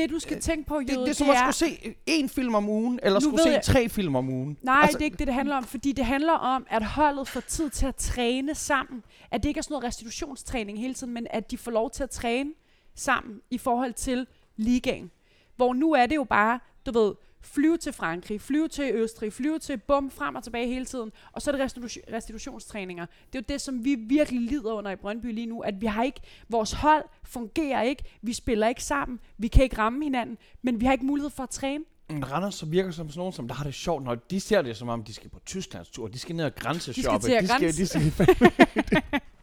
det 0.00 0.10
du 0.10 0.18
skal 0.18 0.40
tænke 0.40 0.66
på, 0.68 0.80
det, 0.80 0.90
Jøde, 0.90 1.00
det 1.00 1.08
er 1.10 1.14
som 1.14 1.30
at 1.30 1.36
skulle 1.36 1.52
se 1.54 1.94
en 2.06 2.28
film 2.28 2.54
om 2.54 2.68
ugen, 2.68 3.00
eller 3.02 3.20
Nu 3.20 3.24
skulle 3.24 3.42
se 3.42 3.48
jeg- 3.48 3.62
tre 3.62 3.88
film 3.88 4.16
om 4.16 4.28
ugen. 4.28 4.58
Nej, 4.62 4.78
altså, 4.82 4.98
det 4.98 5.02
er 5.02 5.04
ikke 5.04 5.16
det, 5.16 5.26
det 5.26 5.34
handler 5.34 5.56
om, 5.56 5.64
fordi 5.64 5.92
det 5.92 6.04
handler 6.04 6.32
om, 6.32 6.66
at 6.70 6.84
holdet 6.84 7.28
får 7.28 7.40
tid 7.40 7.70
til 7.70 7.86
at 7.86 7.96
træne 7.96 8.54
sammen. 8.54 9.02
At 9.30 9.42
det 9.42 9.48
ikke 9.48 9.58
er 9.58 9.62
sådan 9.62 9.72
noget 9.72 9.84
restitutionstræning 9.84 10.78
hele 10.80 10.94
tiden, 10.94 11.12
men 11.14 11.26
at 11.30 11.50
de 11.50 11.58
får 11.58 11.70
lov 11.70 11.90
til 11.90 12.02
at 12.02 12.10
træne 12.10 12.50
sammen 12.94 13.40
i 13.50 13.58
forhold 13.58 13.92
til 13.92 14.26
ligaen. 14.56 15.10
Hvor 15.56 15.72
nu 15.74 15.92
er 15.92 16.06
det 16.06 16.16
jo 16.16 16.24
bare, 16.24 16.60
du 16.86 16.92
ved, 16.92 17.12
flyve 17.46 17.76
til 17.76 17.92
Frankrig, 17.92 18.40
flyve 18.40 18.68
til 18.68 18.90
Østrig, 18.94 19.32
flyve 19.32 19.58
til 19.58 19.76
bum, 19.78 20.10
frem 20.10 20.34
og 20.34 20.44
tilbage 20.44 20.66
hele 20.66 20.84
tiden. 20.84 21.12
Og 21.32 21.42
så 21.42 21.50
er 21.50 21.56
det 21.56 21.64
restitu- 21.64 22.12
restitutionstræninger. 22.16 23.06
Det 23.32 23.38
er 23.38 23.42
jo 23.48 23.54
det, 23.54 23.60
som 23.60 23.84
vi 23.84 23.94
virkelig 23.94 24.40
lider 24.40 24.72
under 24.72 24.90
i 24.90 24.96
Brøndby 24.96 25.34
lige 25.34 25.46
nu, 25.46 25.60
at 25.60 25.80
vi 25.80 25.86
har 25.86 26.02
ikke, 26.02 26.20
vores 26.48 26.72
hold 26.72 27.04
fungerer 27.24 27.82
ikke, 27.82 28.04
vi 28.22 28.32
spiller 28.32 28.68
ikke 28.68 28.84
sammen, 28.84 29.18
vi 29.38 29.48
kan 29.48 29.62
ikke 29.64 29.78
ramme 29.78 30.04
hinanden, 30.04 30.38
men 30.62 30.80
vi 30.80 30.84
har 30.84 30.92
ikke 30.92 31.06
mulighed 31.06 31.30
for 31.30 31.42
at 31.42 31.50
træne. 31.50 31.84
Randers 32.10 32.54
så 32.54 32.66
virker 32.66 32.90
som 32.90 33.08
sådan 33.08 33.18
nogen, 33.18 33.32
som 33.32 33.48
der 33.48 33.54
har 33.54 33.64
det 33.64 33.74
sjovt, 33.74 34.04
når 34.04 34.14
de 34.14 34.40
ser 34.40 34.62
det 34.62 34.76
som 34.76 34.88
om, 34.88 35.04
de 35.04 35.14
skal 35.14 35.30
på 35.30 35.40
Tysklands 35.46 35.88
tur, 35.90 36.08
de 36.08 36.18
skal 36.18 36.36
ned 36.36 36.44
og 36.44 36.54
grænseshoppe. 36.54 37.26
til 37.26 37.32
at 37.32 37.42
de 37.42 37.48
skal, 37.48 37.60
grænse. 37.60 37.82
de 37.82 38.10
skal, 38.10 39.02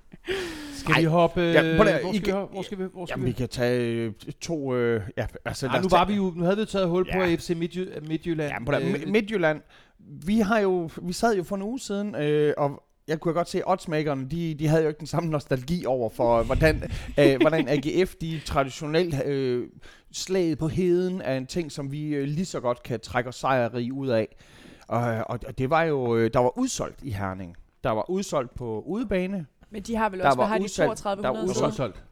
Skal 0.75 0.93
Ej, 0.93 0.99
vi 1.01 1.05
hoppe... 1.05 1.41
ja, 1.41 1.75
hvor, 1.75 1.85
skal 1.85 2.13
vi, 2.13 2.17
kan- 2.19 2.33
hoppe? 2.33 2.53
hvor 2.53 2.61
skal 2.61 2.77
vi? 2.77 2.83
Hvor 2.93 3.05
skal 3.05 3.13
jamen, 3.13 3.25
vi 3.25 3.31
vi? 3.31 3.35
kan 3.37 3.49
tage 3.49 3.81
øh, 3.81 4.11
to... 4.41 4.75
Øh, 4.75 5.01
ja, 5.17 5.25
altså, 5.45 5.67
Ej, 5.67 5.81
nu 5.81 5.87
var 5.91 5.97
tage- 5.97 6.07
vi 6.07 6.13
jo, 6.15 6.33
nu 6.35 6.43
havde 6.43 6.57
vi 6.57 6.65
taget 6.65 6.87
hul 6.89 7.05
på 7.13 7.17
Ja. 7.17 7.35
FC 7.35 7.49
Midtjy- 7.49 8.07
Midtjylland. 8.07 8.51
Ja, 8.51 8.59
men 8.59 8.65
på 8.65 8.71
der, 8.71 8.79
Øh, 8.81 8.93
Mi- 8.93 9.11
Midtjylland, 9.11 9.61
vi 10.25 10.39
har 10.39 10.59
jo, 10.59 10.89
vi 11.01 11.13
sad 11.13 11.35
jo 11.35 11.43
for 11.43 11.55
en 11.55 11.61
uge 11.61 11.79
siden, 11.79 12.15
øh, 12.15 12.53
og 12.57 12.83
jeg 13.07 13.19
kunne 13.19 13.33
godt 13.33 13.49
se, 13.49 13.57
at 13.57 13.63
oddsmakerne, 13.67 14.27
de, 14.31 14.53
de 14.59 14.67
havde 14.67 14.81
jo 14.81 14.87
ikke 14.87 14.99
den 14.99 15.07
samme 15.07 15.29
nostalgi 15.29 15.85
over 15.85 16.09
for, 16.09 16.43
hvordan, 16.43 16.83
øh, 17.19 17.37
hvordan 17.41 17.67
AGF, 17.69 18.15
de 18.15 18.41
traditionelt 18.45 19.23
øh, 19.25 19.67
slaget 20.11 20.57
på 20.57 20.67
heden, 20.67 21.21
er 21.21 21.37
en 21.37 21.45
ting, 21.47 21.71
som 21.71 21.91
vi 21.91 22.07
øh, 22.15 22.23
lige 22.27 22.45
så 22.45 22.59
godt 22.59 22.83
kan 22.83 22.99
trække 22.99 23.27
os 23.27 23.35
sejrige 23.35 23.93
ud 23.93 24.07
af. 24.07 24.35
Og, 24.87 24.99
og, 25.01 25.39
og 25.47 25.57
det 25.57 25.69
var 25.69 25.83
jo, 25.83 26.15
øh, 26.17 26.29
der 26.33 26.39
var 26.39 26.57
udsolgt 26.57 26.99
i 27.03 27.11
Herning. 27.11 27.55
Der 27.83 27.89
var 27.91 28.09
udsolgt 28.09 28.55
på 28.55 28.83
udebane, 28.87 29.45
Men 29.73 29.81
de 29.81 29.95
har 29.95 30.09
vel 30.09 30.19
Der 30.19 30.25
også, 30.25 30.37
hvad 30.37 30.43
var 30.45 30.49
har 30.49 30.57
de, 30.57 30.63
udsalg- 30.63 30.87
3200? 30.95 31.23
der 31.23 31.53
Der 31.53 31.61
var 31.61 31.67
udsolgt. 31.69 32.03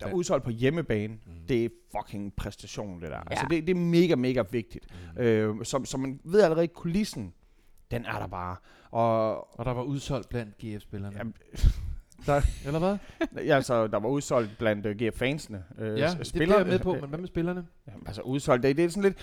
Der 0.00 0.06
er 0.06 0.12
udsolgt 0.12 0.44
på 0.44 0.50
hjemmebane. 0.50 1.14
Mm. 1.14 1.32
Det 1.48 1.64
er 1.64 1.68
fucking 1.96 2.32
præstation, 2.36 3.00
det 3.00 3.10
der. 3.10 3.16
Altså, 3.18 3.46
Ja. 3.50 3.56
det, 3.56 3.66
det 3.66 3.76
er 3.76 3.80
mega, 3.80 4.14
mega 4.14 4.42
vigtigt. 4.50 4.86
Mm. 5.16 5.22
Øh, 5.22 5.64
så, 5.64 5.84
så 5.84 5.98
man 5.98 6.20
ved 6.24 6.40
allerede, 6.42 6.66
kulissen, 6.68 7.34
den 7.90 8.04
er 8.04 8.18
der 8.18 8.26
bare. 8.26 8.56
Og 8.90 9.58
Og 9.58 9.64
der 9.64 9.70
var 9.72 9.82
udsolgt 9.82 10.28
blandt 10.28 10.54
GF-spillerne. 10.64 11.16
Jamen, 11.18 11.34
Eller 12.66 12.78
hvad? 12.78 12.96
ja, 13.44 13.56
altså, 13.56 13.86
der 13.86 13.98
var 13.98 14.08
udsolgt 14.08 14.50
blandt 14.58 14.86
uh, 14.86 14.92
GF-fansene. 14.92 15.64
Øh, 15.78 15.98
Ja, 15.98 16.08
s- 16.24 16.32
det 16.32 16.48
jeg 16.48 16.66
med 16.66 16.78
på, 16.78 16.92
men 16.92 17.08
hvad 17.08 17.18
med 17.18 17.26
spillerne? 17.28 17.66
Jamen, 17.88 18.06
altså 18.06 18.22
udsolgt, 18.22 18.62
det, 18.62 18.76
det 18.76 18.84
er 18.84 18.88
sådan 18.88 19.02
lidt... 19.02 19.18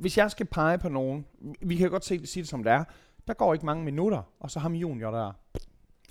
Hvis 0.00 0.18
jeg 0.18 0.30
skal 0.30 0.46
pege 0.46 0.78
på 0.78 0.88
nogen, 0.88 1.24
vi 1.62 1.76
kan 1.76 1.90
godt 1.90 2.04
se, 2.04 2.26
sige 2.26 2.42
det 2.42 2.48
som 2.48 2.62
det 2.64 2.72
er, 2.72 2.84
der 3.26 3.34
går 3.34 3.52
ikke 3.54 3.66
mange 3.66 3.84
minutter, 3.84 4.22
og 4.40 4.50
så 4.50 4.58
ham 4.60 4.74
junior 4.74 5.10
der. 5.10 5.32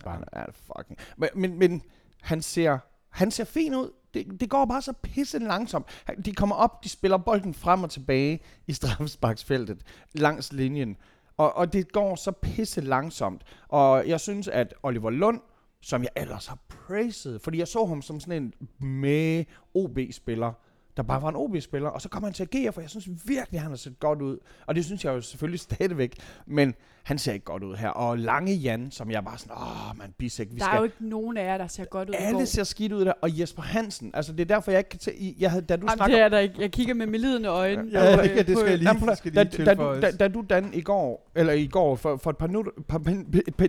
Han 0.09 0.23
er 0.31 0.45
fucking... 0.51 0.99
Men, 1.17 1.29
men, 1.35 1.59
men 1.59 1.81
han 2.21 2.41
ser, 2.41 2.77
han 3.09 3.31
ser 3.31 3.43
fin 3.43 3.75
ud. 3.75 3.91
Det, 4.13 4.39
det 4.39 4.49
går 4.49 4.65
bare 4.65 4.81
så 4.81 4.93
pisse 4.93 5.39
langsomt. 5.39 5.85
De 6.25 6.33
kommer 6.33 6.55
op, 6.55 6.83
de 6.83 6.89
spiller 6.89 7.17
bolden 7.17 7.53
frem 7.53 7.83
og 7.83 7.89
tilbage 7.89 8.39
i 8.67 8.73
straffesparksfeltet 8.73 9.83
langs 10.13 10.53
linjen. 10.53 10.97
Og, 11.37 11.55
og 11.55 11.73
det 11.73 11.91
går 11.91 12.15
så 12.15 12.31
pisse 12.31 12.81
langsomt. 12.81 13.43
Og 13.67 14.07
jeg 14.07 14.19
synes, 14.19 14.47
at 14.47 14.73
Oliver 14.83 15.09
Lund, 15.09 15.41
som 15.81 16.03
jeg 16.03 16.09
ellers 16.15 16.47
har 16.47 16.57
praised, 16.69 17.39
fordi 17.39 17.57
jeg 17.57 17.67
så 17.67 17.85
ham 17.85 18.01
som 18.01 18.19
sådan 18.19 18.43
en 18.43 18.67
med 18.87 19.45
OB-spiller, 19.73 20.53
der 21.01 21.07
bare 21.07 21.21
var 21.21 21.29
en 21.29 21.35
OB-spiller, 21.35 21.89
og 21.89 22.01
så 22.01 22.09
kommer 22.09 22.27
han 22.27 22.33
til 22.33 22.43
at 22.43 22.49
agere, 22.55 22.71
for 22.71 22.81
jeg 22.81 22.89
synes 22.89 23.07
virkelig, 23.07 23.57
at 23.57 23.61
han 23.61 23.71
har 23.71 23.77
set 23.77 23.99
godt 23.99 24.21
ud. 24.21 24.37
Og 24.67 24.75
det 24.75 24.85
synes 24.85 25.05
jeg 25.05 25.11
jo 25.13 25.21
selvfølgelig 25.21 25.59
stadigvæk, 25.69 26.15
men 26.45 26.73
han 27.03 27.17
ser 27.17 27.33
ikke 27.33 27.45
godt 27.45 27.63
ud 27.63 27.75
her. 27.75 27.89
Og 27.89 28.17
Lange 28.19 28.53
Jan, 28.53 28.91
som 28.91 29.11
jeg 29.11 29.23
bare 29.23 29.37
sådan, 29.37 29.57
åh, 29.57 29.97
man 29.97 30.13
bisæk, 30.17 30.47
vi 30.51 30.57
Der 30.57 30.63
skal... 30.65 30.73
er 30.73 30.77
jo 30.77 30.83
ikke 30.83 31.09
nogen 31.09 31.37
af 31.37 31.45
jer, 31.45 31.57
der 31.57 31.67
ser 31.67 31.85
godt 31.85 32.09
ud 32.09 32.15
alle 32.17 32.45
ser 32.45 32.63
skidt 32.63 32.91
ud 32.91 33.05
der, 33.05 33.13
og 33.21 33.39
Jesper 33.39 33.61
Hansen, 33.61 34.11
altså 34.13 34.31
det 34.31 34.39
er 34.41 34.45
derfor, 34.45 34.71
jeg 34.71 34.79
ikke 34.79 34.89
kan 34.89 34.99
tage... 34.99 35.35
Jeg 35.39 35.51
havde, 35.51 35.65
da 35.65 35.75
du 35.75 35.81
Jamen, 35.81 35.95
snakker 35.97 36.15
det 36.15 36.23
er 36.25 36.29
der 36.29 36.39
ikke. 36.39 36.55
Jeg 36.59 36.71
kigger 36.71 36.93
med 36.93 37.05
melidende 37.07 37.49
øjne. 37.49 37.83
Ja, 37.91 38.03
ja, 38.03 38.17
øh, 38.31 38.37
det 38.37 38.45
på- 38.53 38.59
skal 38.59 38.69
jeg 38.69 38.77
lige- 38.77 38.89
Jamen, 38.89 39.07
da, 39.07 39.15
lige 39.23 39.35
da, 39.35 39.43
du, 39.43 39.49
tilføjes. 39.55 40.01
da, 40.01 40.11
da 40.11 40.27
du 40.27 40.45
Dan 40.49 40.69
i 40.73 40.81
går, 40.81 41.31
eller 41.35 41.53
i 41.53 41.67
går 41.67 41.95
for, 41.95 42.17
for 42.17 42.29
et 42.29 42.37
par 42.37 42.47
minutter, 42.47 42.71
par, 42.87 42.97
par, 42.99 43.13
par, 43.57 43.67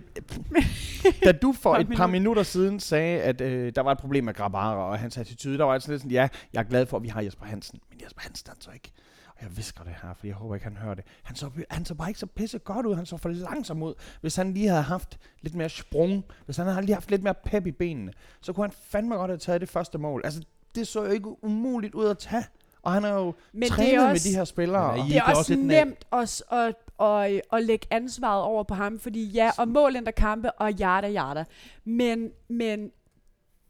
da 1.25 1.31
du 1.31 1.53
for 1.53 1.75
et 1.75 1.87
par 1.87 2.07
minut. 2.07 2.11
minutter 2.11 2.43
siden 2.43 2.79
sagde, 2.79 3.21
at 3.21 3.41
øh, 3.41 3.71
der 3.75 3.81
var 3.81 3.91
et 3.91 3.97
problem 3.97 4.23
med 4.23 4.33
Grabara 4.33 4.89
og 4.91 4.99
hans 4.99 5.17
attitude, 5.17 5.57
der 5.57 5.63
var 5.63 5.73
altså 5.73 5.91
lidt 5.91 6.01
sådan, 6.01 6.11
ja, 6.11 6.27
jeg 6.53 6.59
er 6.59 6.63
glad 6.63 6.85
for, 6.85 6.97
at 6.97 7.03
vi 7.03 7.07
har 7.07 7.21
Jesper 7.25 7.45
Hansen, 7.45 7.79
men 7.89 8.01
Jesper 8.03 8.21
Hansen 8.21 8.49
han 8.49 8.61
så 8.61 8.71
ikke. 8.71 8.91
Og 9.27 9.41
jeg 9.41 9.57
visker 9.57 9.83
det 9.83 9.93
her, 10.01 10.13
for 10.13 10.27
jeg 10.27 10.35
håber 10.35 10.55
ikke, 10.55 10.63
han 10.63 10.77
hører 10.77 10.95
det. 10.95 11.03
Han 11.23 11.35
så, 11.35 11.49
han 11.69 11.85
så 11.85 11.95
bare 11.95 12.09
ikke 12.09 12.19
så 12.19 12.25
pisse 12.25 12.59
godt 12.59 12.85
ud. 12.85 12.95
Han 12.95 13.05
så 13.05 13.17
for 13.17 13.29
langsom 13.29 13.83
ud. 13.83 13.93
Hvis 14.21 14.35
han 14.35 14.53
lige 14.53 14.67
havde 14.67 14.81
haft 14.81 15.19
lidt 15.41 15.55
mere 15.55 15.69
sprung, 15.69 16.25
hvis 16.45 16.57
han 16.57 16.67
havde 16.67 16.81
lige 16.81 16.93
haft 16.93 17.11
lidt 17.11 17.23
mere 17.23 17.33
pep 17.33 17.67
i 17.67 17.71
benene, 17.71 18.13
så 18.41 18.53
kunne 18.53 18.63
han 18.63 18.71
fandme 18.71 19.15
godt 19.15 19.31
have 19.31 19.37
taget 19.37 19.61
det 19.61 19.69
første 19.69 19.97
mål. 19.97 20.21
Altså, 20.23 20.41
det 20.75 20.87
så 20.87 21.03
jo 21.03 21.11
ikke 21.11 21.43
umuligt 21.43 21.95
ud 21.95 22.07
at 22.07 22.17
tage. 22.17 22.45
Og 22.81 22.91
han 22.91 23.03
har 23.03 23.13
jo 23.13 23.33
Men 23.53 23.61
det 23.61 23.69
trænet 23.69 23.93
er 23.93 24.01
med 24.01 24.11
også, 24.11 24.29
de 24.29 24.35
her 24.35 24.43
spillere. 24.43 24.91
Men 24.91 25.01
er 25.01 25.05
I 25.05 25.09
det 25.09 25.17
er 25.17 25.23
også, 25.23 25.39
også 25.39 25.55
nemt 25.55 26.05
også 26.11 26.43
at, 26.51 26.75
at, 27.07 27.41
at 27.53 27.63
lægge 27.63 27.87
ansvaret 27.91 28.43
over 28.43 28.63
på 28.63 28.73
ham, 28.73 28.99
fordi 28.99 29.25
ja, 29.25 29.51
og 29.57 29.67
mål 29.67 29.95
ændrer 29.95 30.11
kampe, 30.11 30.51
og 30.51 30.71
yada 30.71 31.13
yada. 31.13 31.45
Men, 31.83 32.29
men 32.47 32.91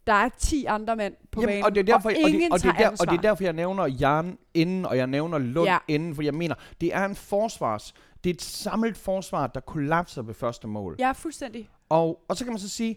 der 0.08 0.14
er 0.14 0.30
10 0.38 0.66
andre 0.66 0.96
mænd 0.96 1.14
på 1.32 1.42
Jamen, 1.42 1.54
banen, 1.54 1.66
og, 1.66 1.76
det 1.76 1.82
er 1.90 1.94
derfor, 1.94 2.10
og 2.10 2.16
og, 2.24 2.30
ingen 2.30 2.42
det, 2.42 2.52
og, 2.52 2.60
det 2.64 2.70
er 2.70 2.74
der, 2.74 2.90
og 2.90 3.08
det 3.08 3.18
er 3.18 3.22
derfor, 3.22 3.44
jeg 3.44 3.54
nævner 3.54 3.86
Jan 3.88 4.38
inden, 4.54 4.86
og 4.86 4.98
jeg 4.98 5.08
nævner 5.08 5.38
Lund 5.38 5.68
Ja. 5.68 5.78
inden, 5.88 6.16
for 6.16 6.22
jeg 6.22 6.34
mener, 6.34 6.56
det 6.82 6.96
er 6.96 7.06
en 7.06 7.16
forsvars, 7.16 7.94
det 8.24 8.30
er 8.30 8.34
et 8.34 8.42
samlet 8.42 8.98
forsvar, 8.98 9.48
der 9.48 9.60
kollapser 9.60 10.22
ved 10.22 10.34
første 10.34 10.68
mål. 10.68 10.96
Ja, 11.00 11.12
fuldstændig. 11.12 11.70
Og, 11.90 12.24
og 12.28 12.38
så 12.38 12.44
kan 12.44 12.54
man 12.54 12.60
så 12.60 12.70
sige, 12.70 12.96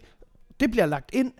det 0.59 0.71
bliver 0.71 0.85
lagt 0.85 1.09
ind. 1.13 1.31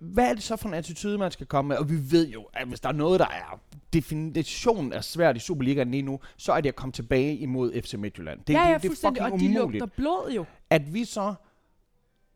Hvad 0.00 0.24
er 0.30 0.34
det 0.34 0.42
så 0.42 0.56
for 0.56 0.68
en 0.68 0.74
attitude, 0.74 1.18
man 1.18 1.30
skal 1.30 1.46
komme 1.46 1.68
med? 1.68 1.76
Og 1.76 1.90
vi 1.90 1.96
ved 2.10 2.28
jo, 2.28 2.42
at 2.54 2.68
hvis 2.68 2.80
der 2.80 2.88
er 2.88 2.92
noget, 2.92 3.20
der 3.20 3.26
er 3.26 3.60
definitionen 3.92 4.92
er 4.92 5.00
svært 5.00 5.36
i 5.36 5.40
Superligaen 5.40 5.90
lige 5.90 6.02
nu, 6.02 6.20
så 6.36 6.52
er 6.52 6.60
det 6.60 6.68
at 6.68 6.76
komme 6.76 6.92
tilbage 6.92 7.36
imod 7.36 7.82
FC 7.82 7.94
Midtjylland. 7.94 8.40
Det, 8.46 8.52
ja, 8.54 8.68
ja, 8.68 8.74
det, 8.74 8.82
det 8.82 8.88
er 8.88 8.90
fuldstændig. 8.90 9.22
Og 9.22 9.30
fucking 9.30 9.54
de 9.54 9.60
umuligt. 9.62 9.80
lugter 9.80 9.96
blod 9.96 10.32
jo. 10.32 10.44
At 10.70 10.94
vi 10.94 11.04
så 11.04 11.34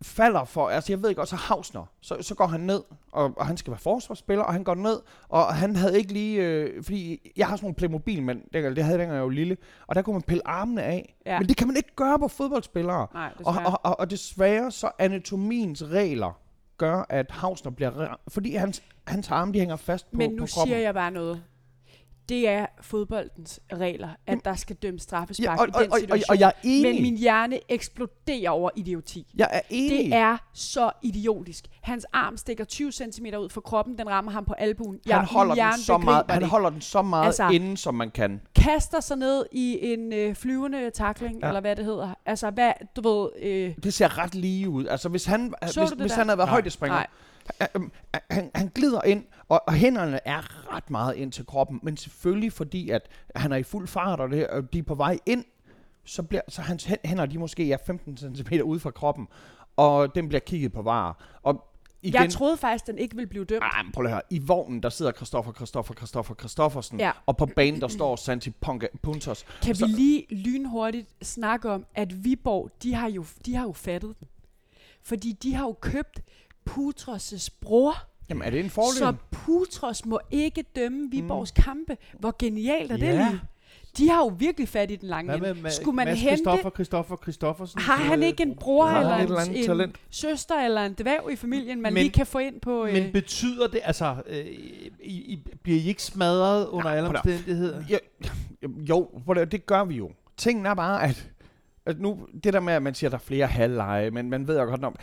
falder 0.03 0.45
for, 0.45 0.69
altså 0.69 0.93
jeg 0.93 1.03
ved 1.03 1.09
ikke 1.09 1.21
også, 1.21 1.37
Hausner, 1.37 1.85
så, 2.01 2.17
så 2.21 2.35
går 2.35 2.47
han 2.47 2.61
ned, 2.61 2.83
og, 3.13 3.33
og 3.37 3.47
han 3.47 3.57
skal 3.57 3.71
være 3.71 3.81
forsvarsspiller, 3.81 4.45
og 4.45 4.53
han 4.53 4.65
går 4.65 4.75
ned, 4.75 5.01
og 5.29 5.55
han 5.55 5.77
havde 5.77 5.99
ikke 5.99 6.13
lige, 6.13 6.43
øh, 6.43 6.85
fordi 6.85 7.33
jeg 7.37 7.47
har 7.47 7.57
sådan 7.57 7.65
nogle 7.65 7.75
Playmobil, 7.75 8.23
men 8.23 8.39
det, 8.53 8.77
det 8.77 8.85
havde 8.85 8.91
jeg 8.91 8.99
dengang 8.99 9.17
jeg 9.17 9.23
var 9.25 9.31
lille, 9.31 9.57
og 9.87 9.95
der 9.95 10.03
kunne 10.03 10.15
man 10.15 10.23
pille 10.23 10.47
armene 10.49 10.83
af, 10.83 11.15
Ja. 11.27 11.39
men 11.39 11.49
det 11.49 11.57
kan 11.57 11.67
man 11.67 11.77
ikke 11.77 11.95
gøre 11.97 12.19
på 12.19 12.29
fodboldspillere. 12.29 13.07
Nej, 13.15 13.33
Og, 13.45 13.55
og, 13.67 13.81
og, 13.83 14.01
og 14.01 14.11
desværre 14.11 14.71
så 14.71 14.91
anatomiens 14.99 15.85
regler 15.85 16.39
gør, 16.79 17.07
at 17.09 17.31
Hausner 17.31 17.71
bliver... 17.73 18.17
Fordi 18.29 18.55
hans, 18.55 18.83
hans 19.07 19.31
arme, 19.31 19.53
de 19.53 19.59
hænger 19.59 19.77
fast 19.77 20.11
på, 20.11 20.17
Men 20.17 20.31
på 20.31 20.37
nu 20.37 20.47
kroppen. 20.47 20.69
siger 20.73 20.79
jeg 20.79 20.95
bare 20.95 21.11
noget. 21.11 21.43
Det 22.33 22.49
er 22.49 22.67
fodboldens 22.81 23.61
regler, 23.73 24.09
at 24.09 24.15
Jamen, 24.29 24.43
der 24.45 24.55
skal 24.55 24.77
dømmes 24.77 25.03
straffespark 25.03 25.59
ja, 25.59 25.63
og, 25.63 25.69
i 25.69 25.71
og, 25.75 25.81
den 25.83 25.91
og, 25.91 25.93
og, 25.93 25.99
situation. 26.01 26.25
og 26.29 26.41
jeg 26.41 26.49
er 26.49 26.53
enig. 26.63 26.93
Men 26.95 27.03
min 27.03 27.17
hjerne 27.17 27.59
eksploderer 27.69 28.51
over 28.51 28.71
idioti. 28.77 29.27
jeg 29.35 29.49
er 29.53 29.61
enig. 29.71 30.05
Det 30.07 30.15
er 30.15 30.37
så 30.55 30.91
idiotisk. 31.03 31.65
Hans 31.83 32.07
arm 32.13 32.37
stikker 32.37 32.65
20 32.65 32.93
cm 32.93 33.27
ud 33.39 33.49
fra 33.49 33.61
kroppen, 33.61 33.99
den 33.99 34.11
rammer 34.11 34.33
ham 34.33 34.45
på 34.45 34.53
albuen. 34.53 34.99
Jeg, 35.07 35.17
han 35.17 35.27
holder, 35.27 35.55
den 35.55 35.79
så 35.83 35.99
meget, 35.99 36.25
han 36.29 36.43
det. 36.43 36.49
holder 36.51 36.71
den 36.71 36.81
så 36.81 37.03
meget 37.03 37.27
Altså- 37.27 37.49
inden, 37.49 37.77
som 37.77 37.95
man 37.95 38.11
kan. 38.11 38.41
Kaster 38.55 39.01
sig 39.01 39.17
ned 39.17 39.47
i 39.53 39.79
en 39.93 40.13
øh, 40.13 40.35
flyvende 40.35 40.91
takling, 40.91 41.41
ja. 41.43 41.47
Eller 41.49 41.61
hvad 41.61 41.77
det 41.77 41.85
hedder. 41.85 42.15
Altså, 42.27 42.51
hvad, 42.51 42.73
du 42.97 43.09
ved... 43.09 43.29
Øh, 43.43 43.75
Det 43.85 43.95
ser 43.95 44.19
ret 44.19 44.35
lige 44.35 44.69
ud. 44.69 44.87
Altså, 44.87 45.09
hvis 45.09 45.25
han, 45.25 45.55
Så 45.67 45.81
hvis, 45.81 45.91
hvis 45.91 46.13
han 46.13 46.27
havde 46.27 46.39
været 46.39 46.51
højdespringer, 46.51 47.03
han, 48.31 48.51
han, 48.55 48.69
glider 48.75 49.03
ind, 49.05 49.25
og, 49.49 49.63
og 49.67 49.75
hænderne 49.75 50.21
er 50.25 50.73
ret 50.77 50.91
meget 50.91 51.17
ind 51.17 51.33
til 51.33 51.47
kroppen, 51.47 51.81
men 51.83 51.97
selvfølgelig 51.97 52.53
fordi, 52.53 52.91
at 52.91 53.09
han 53.37 53.53
er 53.53 53.57
i 53.57 53.63
fuld 53.63 53.89
fart, 53.89 54.21
og, 54.21 54.31
det, 54.31 54.47
og 54.47 54.73
de 54.73 54.79
er 54.79 54.83
på 54.83 54.95
vej 54.95 55.19
ind, 55.27 55.45
så 56.05 56.23
bliver 56.23 56.43
så 56.49 56.63
hans 56.63 56.85
hæ- 56.87 56.95
hænder, 57.09 57.27
de 57.27 57.39
måske 57.39 57.73
er 57.73 57.77
15 57.87 58.17
cm 58.17 58.55
ude 58.65 58.81
fra 58.81 58.91
kroppen, 58.91 59.29
og 59.77 60.15
den 60.15 60.29
bliver 60.29 60.41
kigget 60.41 60.73
på 60.73 60.83
varer. 60.83 61.13
Og 61.43 61.65
igen, 62.03 62.23
jeg 62.23 62.31
troede 62.31 62.57
faktisk, 62.57 62.87
den 62.87 62.99
ikke 62.99 63.17
ville 63.17 63.27
blive 63.29 63.45
dømt. 63.45 63.63
Ej, 63.63 63.83
men 63.83 63.93
prøv 63.93 64.03
lige 64.03 64.11
at 64.11 64.15
høre. 64.15 64.23
I 64.31 64.39
vognen, 64.39 64.83
der 64.83 64.89
sidder 64.89 65.13
Christoffer, 65.13 65.53
Christoffer, 65.53 65.95
Christoffer, 65.95 66.35
Christoffersen, 66.35 67.01
Ja. 67.01 67.11
og 67.27 67.37
på 67.37 67.47
banen, 67.47 67.81
der 67.81 67.89
står 67.89 68.17
Santi 68.17 68.53
Ponga- 68.67 68.97
Puntos. 69.03 69.45
Kan 69.63 69.75
Så- 69.75 69.87
vi 69.87 69.93
lige 69.93 70.27
lynhurtigt 70.35 71.09
snakke 71.27 71.71
om, 71.71 71.87
at 71.95 72.25
Viborg, 72.25 72.71
de 72.83 72.95
har 72.95 73.09
jo, 73.11 73.25
de 73.47 73.55
har 73.55 73.63
jo 73.65 73.73
fattet 73.73 74.15
den. 74.21 74.29
Fordi 75.05 75.33
de 75.33 75.55
har 75.55 75.65
jo 75.65 75.77
købt 75.81 76.21
Putros' 76.71 77.49
bror, 77.61 77.95
Jamen, 78.29 78.43
er 78.43 78.51
det 78.51 78.61
en 78.61 78.71
fordel? 78.71 78.97
så 78.99 79.15
Putros 79.31 80.07
må 80.07 80.21
ikke 80.31 80.65
dømme 80.77 81.11
Viborgs 81.11 81.53
mm. 81.57 81.63
kampe. 81.63 81.97
Hvor 82.19 82.37
genialt 82.39 82.93
er 82.93 82.97
det 82.97 83.07
Ja. 83.07 83.13
lige? 83.29 83.41
De 83.99 84.09
har 84.09 84.19
jo 84.19 84.33
virkelig 84.39 84.69
fat 84.69 84.91
i 84.91 84.97
den 84.97 85.09
lange 85.09 85.31
Hvad 85.31 85.41
med 85.41 85.51
ende. 85.51 85.69
Ma- 85.69 85.81
Skulle 85.83 85.97
man 85.97 86.07
Mads 86.07 86.21
hente... 86.21 86.37
Christoffer, 86.37 86.71
Christoffer, 86.71 87.17
Christoffersen? 87.17 87.81
Har 87.81 87.97
han 87.97 88.23
ikke 88.23 88.43
en 88.43 88.55
bror 88.57 88.87
eller 88.89 89.15
en, 89.17 89.25
eller 89.25 89.41
en 89.41 89.65
talent? 89.65 89.97
søster 90.11 90.55
eller 90.55 90.87
en 90.87 90.93
dværg 90.99 91.33
i 91.33 91.37
familien, 91.37 91.83
man 91.83 91.93
Men- 91.95 92.03
lige 92.03 92.13
kan 92.13 92.27
få 92.27 92.39
ind 92.39 92.61
på... 92.61 92.87
Øh, 92.87 92.93
Men 92.93 93.13
betyder 93.13 93.67
det, 93.67 93.81
altså, 93.85 94.17
øh, 94.27 94.37
I, 94.47 94.93
I, 95.03 95.43
bliver 95.63 95.79
I 95.81 95.89
ikke 95.89 96.03
smadret 96.03 96.67
under 96.67 96.91
alle 96.91 97.07
prøv 97.09 97.13
da- 97.15 97.19
omstændigheder? 97.19 97.83
Ja, 97.89 97.99
jo, 98.63 99.09
at- 99.37 99.53
det 99.53 99.67
gør 99.67 99.85
vi 99.85 99.95
jo. 99.95 100.11
Tingen 100.37 100.67
er 100.67 100.75
bare, 100.75 101.03
at, 101.09 101.31
at 101.87 102.01
nu, 102.01 102.19
det 102.45 102.53
der 102.53 102.61
med, 102.61 102.73
at 102.73 102.83
man 102.83 102.95
siger, 102.95 103.09
at 103.09 103.13
der 103.13 103.19
er 103.19 103.23
flere 103.23 103.47
halvleje, 103.47 104.11
men 104.11 104.31
man 104.31 104.47
ved 104.49 104.59
jo 104.59 104.65
godt 104.65 104.85
om, 104.85 104.97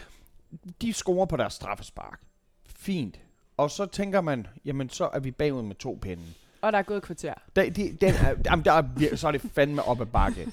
de 0.81 0.93
scorer 0.93 1.25
på 1.25 1.37
deres 1.37 1.53
straffespark. 1.53 2.19
Fint. 2.65 3.19
Og 3.57 3.71
så 3.71 3.85
tænker 3.85 4.21
man, 4.21 4.47
jamen 4.65 4.89
så 4.89 5.09
er 5.13 5.19
vi 5.19 5.31
bagud 5.31 5.61
med 5.63 5.75
to 5.75 5.99
pinde. 6.01 6.23
og 6.61 6.71
der 6.71 6.77
er 6.77 6.83
gået 6.83 6.97
et 6.97 7.03
kvarter. 7.03 7.33
Da, 7.55 7.69
de, 7.69 7.97
den 8.01 8.13
er, 8.13 8.35
jamen, 8.45 8.65
der 8.65 8.71
er, 8.73 9.15
så 9.15 9.27
er 9.27 9.31
det 9.31 9.41
fandme 9.41 9.83
op 9.83 10.01
ad 10.01 10.05
bakke. 10.05 10.47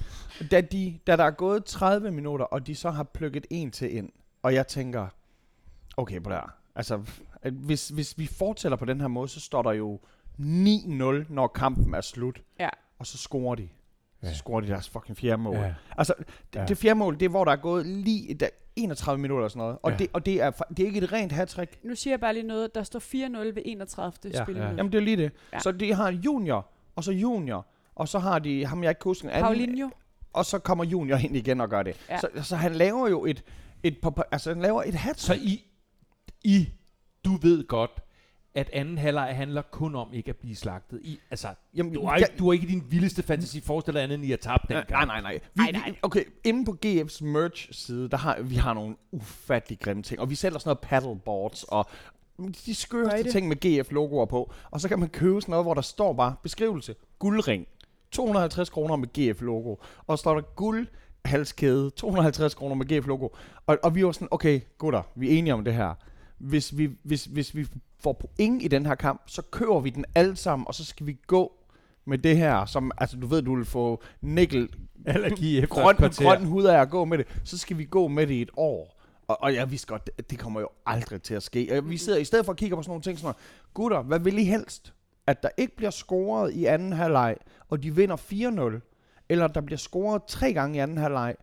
Da, 0.50 0.60
de, 0.60 0.98
da 1.06 1.16
der 1.16 1.24
er 1.24 1.30
gået 1.30 1.64
30 1.64 2.10
minutter, 2.10 2.44
og 2.44 2.66
de 2.66 2.74
så 2.74 2.90
har 2.90 3.02
plukket 3.02 3.46
en 3.50 3.70
til 3.70 3.96
ind, 3.96 4.10
og 4.42 4.54
jeg 4.54 4.66
tænker, 4.66 5.06
okay 5.96 6.22
på 6.22 6.30
der. 6.30 6.52
Altså, 6.74 7.02
hvis, 7.52 7.88
hvis 7.88 8.18
vi 8.18 8.26
fortsætter 8.26 8.76
på 8.78 8.84
den 8.84 9.00
her 9.00 9.08
måde, 9.08 9.28
så 9.28 9.40
står 9.40 9.62
der 9.62 9.72
jo 9.72 10.00
9-0, 10.38 10.42
når 11.28 11.46
kampen 11.54 11.94
er 11.94 12.00
slut. 12.00 12.42
Ja. 12.60 12.68
Og 12.98 13.06
så 13.06 13.18
scorer 13.18 13.54
de. 13.54 13.68
Så 14.22 14.26
Ja. 14.28 14.34
scorer 14.34 14.60
de 14.60 14.68
deres 14.68 14.88
fucking 14.88 15.18
fjerde 15.18 15.42
mål. 15.42 15.56
Ja. 15.56 15.74
Altså, 15.98 16.14
det, 16.52 16.58
Ja. 16.60 16.64
det 16.64 16.78
fjerde 16.78 16.94
mål, 16.98 17.14
det 17.20 17.24
er, 17.24 17.28
hvor 17.28 17.44
der 17.44 17.52
er 17.52 17.56
gået 17.56 17.86
lige 17.86 18.34
der 18.34 18.48
31 18.76 19.18
minutter 19.20 19.42
eller 19.42 19.48
sådan 19.48 19.58
noget. 19.60 19.78
Og, 19.82 19.90
Ja. 19.90 19.96
det, 19.96 20.08
og 20.12 20.26
det, 20.26 20.42
er, 20.42 20.50
det 20.50 20.80
er 20.82 20.86
ikke 20.86 20.98
et 20.98 21.12
rent 21.12 21.32
hat 21.32 21.60
Nu 21.82 21.94
siger 21.94 22.12
jeg 22.12 22.20
bare 22.20 22.32
lige 22.34 22.46
noget. 22.46 22.74
Der 22.74 22.82
står 22.82 22.98
4-0 23.00 23.04
ved 23.54 23.62
31. 23.64 24.12
Ja, 24.32 24.42
spillet. 24.44 24.62
Jamen, 24.62 24.92
det 24.92 24.98
er 24.98 25.02
lige 25.02 25.16
det. 25.16 25.22
Ja. 25.22 25.28
Ja. 25.52 25.58
Så 25.58 25.72
de 25.72 25.94
har 25.94 26.10
junior, 26.10 26.68
og 26.96 27.04
så 27.04 27.12
junior, 27.12 27.66
og 27.94 28.08
så 28.08 28.18
har 28.18 28.38
de 28.38 28.66
ham, 28.66 28.82
jeg 28.82 28.90
ikke 28.90 28.98
kan 28.98 29.08
huske, 29.10 29.24
en 29.24 29.30
anden, 29.30 29.44
Paulinho. 29.44 29.88
og 30.32 30.44
så 30.44 30.58
kommer 30.58 30.84
junior 30.84 31.16
ind 31.16 31.36
igen 31.36 31.60
og 31.60 31.68
gør 31.68 31.82
det. 31.82 31.96
Ja. 32.08 32.14
Ja. 32.14 32.20
Så, 32.20 32.28
så 32.42 32.56
han 32.56 32.72
laver 32.74 33.08
jo 33.08 33.24
et, 33.26 33.44
et, 33.82 33.98
altså 34.30 34.50
han 34.50 34.62
laver 34.62 34.82
et 34.82 34.94
hat 34.94 35.20
Så 35.20 35.34
I, 35.34 35.64
I, 36.44 36.68
du 37.24 37.30
ved 37.42 37.66
godt, 37.66 37.90
at 38.56 38.70
anden 38.72 38.98
halvleg 38.98 39.36
handler 39.36 39.62
kun 39.62 39.94
om 39.94 40.12
ikke 40.12 40.28
at 40.28 40.36
blive 40.36 40.56
slagtet. 40.56 41.00
I, 41.02 41.18
altså, 41.30 41.48
Jamen, 41.74 41.94
du 41.94 42.06
har, 42.06 42.16
ikke, 42.16 42.30
du 42.38 42.46
har 42.46 42.52
ikke 42.52 42.66
i 42.66 42.70
din 42.70 42.84
vildeste 42.90 43.22
fantasi 43.22 43.60
forestillet 43.60 44.00
andet, 44.00 44.14
end 44.14 44.24
I 44.24 44.30
har 44.30 44.36
tabt 44.36 44.68
den 44.68 44.76
Nej, 44.76 44.84
kamp. 44.84 45.06
nej, 45.06 45.20
nej. 45.20 45.32
Vi, 45.54 45.62
Nej, 45.62 45.70
nej. 45.70 45.94
Okay, 46.02 46.24
inde 46.44 46.64
på 46.64 46.76
GF's 46.86 47.24
merch-side, 47.24 48.08
der 48.08 48.16
har 48.16 48.40
vi 48.42 48.54
har 48.54 48.74
nogle 48.74 48.96
ufattelig 49.12 49.78
grimme 49.80 50.02
ting. 50.02 50.20
Og 50.20 50.30
vi 50.30 50.34
sælger 50.34 50.58
sådan 50.58 50.68
noget 50.68 50.78
paddleboards 50.78 51.64
og 51.64 51.86
de 52.38 52.74
det? 53.22 53.32
ting 53.32 53.48
med 53.48 53.56
GF-logoer 53.56 54.24
på. 54.24 54.52
Og 54.70 54.80
så 54.80 54.88
kan 54.88 54.98
man 54.98 55.08
købe 55.08 55.40
sådan 55.40 55.50
noget, 55.50 55.64
hvor 55.64 55.74
der 55.74 55.80
står 55.82 56.12
bare 56.12 56.34
beskrivelse. 56.42 56.94
Guldring. 57.18 57.66
250 58.10 58.70
kroner 58.70 58.96
med 58.96 59.08
GF-logo. 59.08 59.76
Og 60.06 60.18
så 60.18 60.20
står 60.20 60.34
der 60.34 60.42
guld 60.42 60.86
halskæde, 61.24 61.90
250 61.90 62.54
kroner 62.54 62.74
med 62.74 62.86
GF-logo. 62.86 63.28
Og, 63.66 63.78
og 63.82 63.94
vi 63.94 64.04
var 64.04 64.12
sådan, 64.12 64.28
okay, 64.30 64.60
gutter, 64.78 65.02
vi 65.14 65.34
er 65.34 65.38
enige 65.38 65.54
om 65.54 65.64
det 65.64 65.74
her. 65.74 65.94
Hvis 66.38 66.78
vi, 66.78 66.90
hvis, 67.02 67.24
hvis 67.24 67.54
vi 67.54 67.66
får 68.00 68.12
point 68.12 68.62
i 68.62 68.68
den 68.68 68.86
her 68.86 68.94
kamp, 68.94 69.22
så 69.26 69.42
køber 69.42 69.80
vi 69.80 69.90
den 69.90 70.04
alle 70.14 70.36
sammen, 70.36 70.66
og 70.68 70.74
så 70.74 70.84
skal 70.84 71.06
vi 71.06 71.18
gå 71.26 71.52
med 72.04 72.18
det 72.18 72.36
her, 72.36 72.66
som, 72.66 72.92
altså 72.98 73.16
du 73.16 73.26
ved, 73.26 73.42
du 73.42 73.56
vil 73.56 73.64
få 73.64 74.02
nikkel, 74.20 74.68
Allergi 75.06 75.58
efter 75.58 75.74
grøn, 75.74 75.96
grøn 75.96 76.44
hud 76.44 76.64
af 76.64 76.80
at 76.80 76.90
gå 76.90 77.04
med 77.04 77.18
det, 77.18 77.26
så 77.44 77.58
skal 77.58 77.78
vi 77.78 77.84
gå 77.84 78.08
med 78.08 78.26
det 78.26 78.34
i 78.34 78.42
et 78.42 78.50
år. 78.56 79.02
Og, 79.28 79.42
og 79.42 79.54
jeg 79.54 79.70
vidste 79.70 79.86
godt, 79.86 80.06
det, 80.06 80.30
det 80.30 80.38
kommer 80.38 80.60
jo 80.60 80.68
aldrig 80.86 81.22
til 81.22 81.34
at 81.34 81.42
ske. 81.42 81.82
Vi 81.84 81.96
sidder 81.96 82.18
i 82.18 82.24
stedet 82.24 82.44
for 82.44 82.52
at 82.52 82.58
kigge 82.58 82.76
på 82.76 82.82
sådan 82.82 82.90
nogle 82.90 83.02
ting, 83.02 83.18
sådan 83.18 83.26
noget, 83.26 83.36
gutter, 83.74 84.02
hvad 84.02 84.20
vil 84.20 84.38
I 84.38 84.44
helst? 84.44 84.92
At 85.26 85.42
der 85.42 85.48
ikke 85.56 85.76
bliver 85.76 85.90
scoret 85.90 86.52
i 86.52 86.64
anden 86.64 86.92
halvleg, 86.92 87.36
og 87.68 87.82
de 87.82 87.94
vinder 87.94 88.16
4-0, 88.80 89.26
eller 89.28 89.46
der 89.46 89.60
bliver 89.60 89.78
scoret 89.78 90.22
tre 90.28 90.52
gange 90.52 90.76
i 90.76 90.80
anden 90.80 90.98
halvleg, 90.98 91.34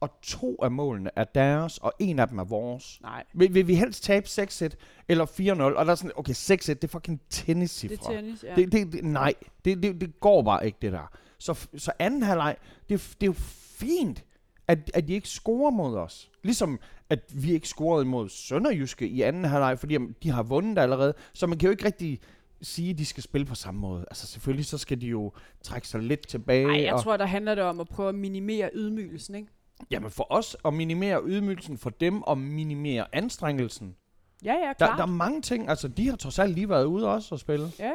og 0.00 0.10
to 0.22 0.56
af 0.62 0.70
målene 0.70 1.10
er 1.16 1.24
deres, 1.24 1.78
og 1.78 1.92
en 1.98 2.18
af 2.18 2.28
dem 2.28 2.38
er 2.38 2.44
vores. 2.44 2.98
Nej, 3.02 3.24
Vil, 3.34 3.54
vil 3.54 3.66
vi 3.66 3.74
helst 3.74 4.02
tabe 4.04 4.26
6-1 4.26 4.68
eller 5.08 5.26
4-0? 5.26 5.62
Og 5.62 5.86
der 5.86 5.92
er 5.92 5.94
sådan, 5.94 6.12
okay, 6.16 6.32
6-1, 6.32 6.56
det 6.56 6.84
er 6.84 6.88
fucking 6.88 7.20
tennis 7.30 7.80
det 7.80 7.92
er 7.92 8.10
tennis, 8.10 8.44
ja. 8.44 8.54
det, 8.54 8.72
det, 8.72 8.92
det, 8.92 9.04
nej, 9.04 9.34
det, 9.64 9.82
det, 9.82 10.00
det 10.00 10.20
går 10.20 10.42
bare 10.42 10.66
ikke, 10.66 10.78
det 10.82 10.92
der. 10.92 11.10
Så, 11.38 11.68
så 11.76 11.92
anden 11.98 12.22
halvleg, 12.22 12.56
det, 12.88 13.16
det 13.20 13.26
er 13.26 13.30
jo 13.30 13.34
fint, 13.78 14.24
at, 14.68 14.90
at 14.94 15.08
de 15.08 15.12
ikke 15.12 15.28
scorer 15.28 15.70
mod 15.70 15.96
os. 15.96 16.30
Ligesom 16.42 16.80
at 17.10 17.20
vi 17.34 17.52
ikke 17.52 17.68
scorede 17.68 18.04
mod 18.04 18.28
Sønderjyske 18.28 19.08
i 19.08 19.22
anden 19.22 19.44
halvleg, 19.44 19.78
fordi 19.78 19.98
de 20.22 20.30
har 20.30 20.42
vundet 20.42 20.78
allerede. 20.78 21.14
Så 21.32 21.46
man 21.46 21.58
kan 21.58 21.66
jo 21.66 21.70
ikke 21.70 21.84
rigtig 21.84 22.20
sige, 22.62 22.90
at 22.90 22.98
de 22.98 23.06
skal 23.06 23.22
spille 23.22 23.44
på 23.44 23.54
samme 23.54 23.80
måde. 23.80 24.04
Altså 24.10 24.26
selvfølgelig, 24.26 24.66
så 24.66 24.78
skal 24.78 25.00
de 25.00 25.06
jo 25.06 25.32
trække 25.62 25.88
sig 25.88 26.02
lidt 26.02 26.28
tilbage. 26.28 26.66
Nej, 26.66 26.82
jeg 26.82 26.94
og, 26.94 27.02
tror, 27.02 27.16
der 27.16 27.26
handler 27.26 27.54
det 27.54 27.64
om 27.64 27.80
at 27.80 27.88
prøve 27.88 28.08
at 28.08 28.14
minimere 28.14 28.70
ydmygelsen, 28.74 29.34
ikke? 29.34 29.48
Jamen 29.90 30.10
for 30.10 30.26
os 30.32 30.56
at 30.64 30.74
minimere 30.74 31.20
ydmygelsen, 31.26 31.78
for 31.78 31.90
dem 31.90 32.22
at 32.30 32.38
minimere 32.38 33.06
anstrengelsen. 33.12 33.96
Ja, 34.44 34.52
ja, 34.52 34.58
Der, 34.68 34.72
klart. 34.74 34.96
der 34.98 35.02
er 35.02 35.06
mange 35.06 35.42
ting, 35.42 35.68
altså 35.68 35.88
de 35.88 36.08
har 36.08 36.16
trods 36.16 36.38
alt 36.38 36.54
lige 36.54 36.68
været 36.68 36.84
ude 36.84 37.08
også 37.08 37.34
og 37.34 37.38
spille. 37.38 37.66
Ja, 37.78 37.86
ja. 37.86 37.92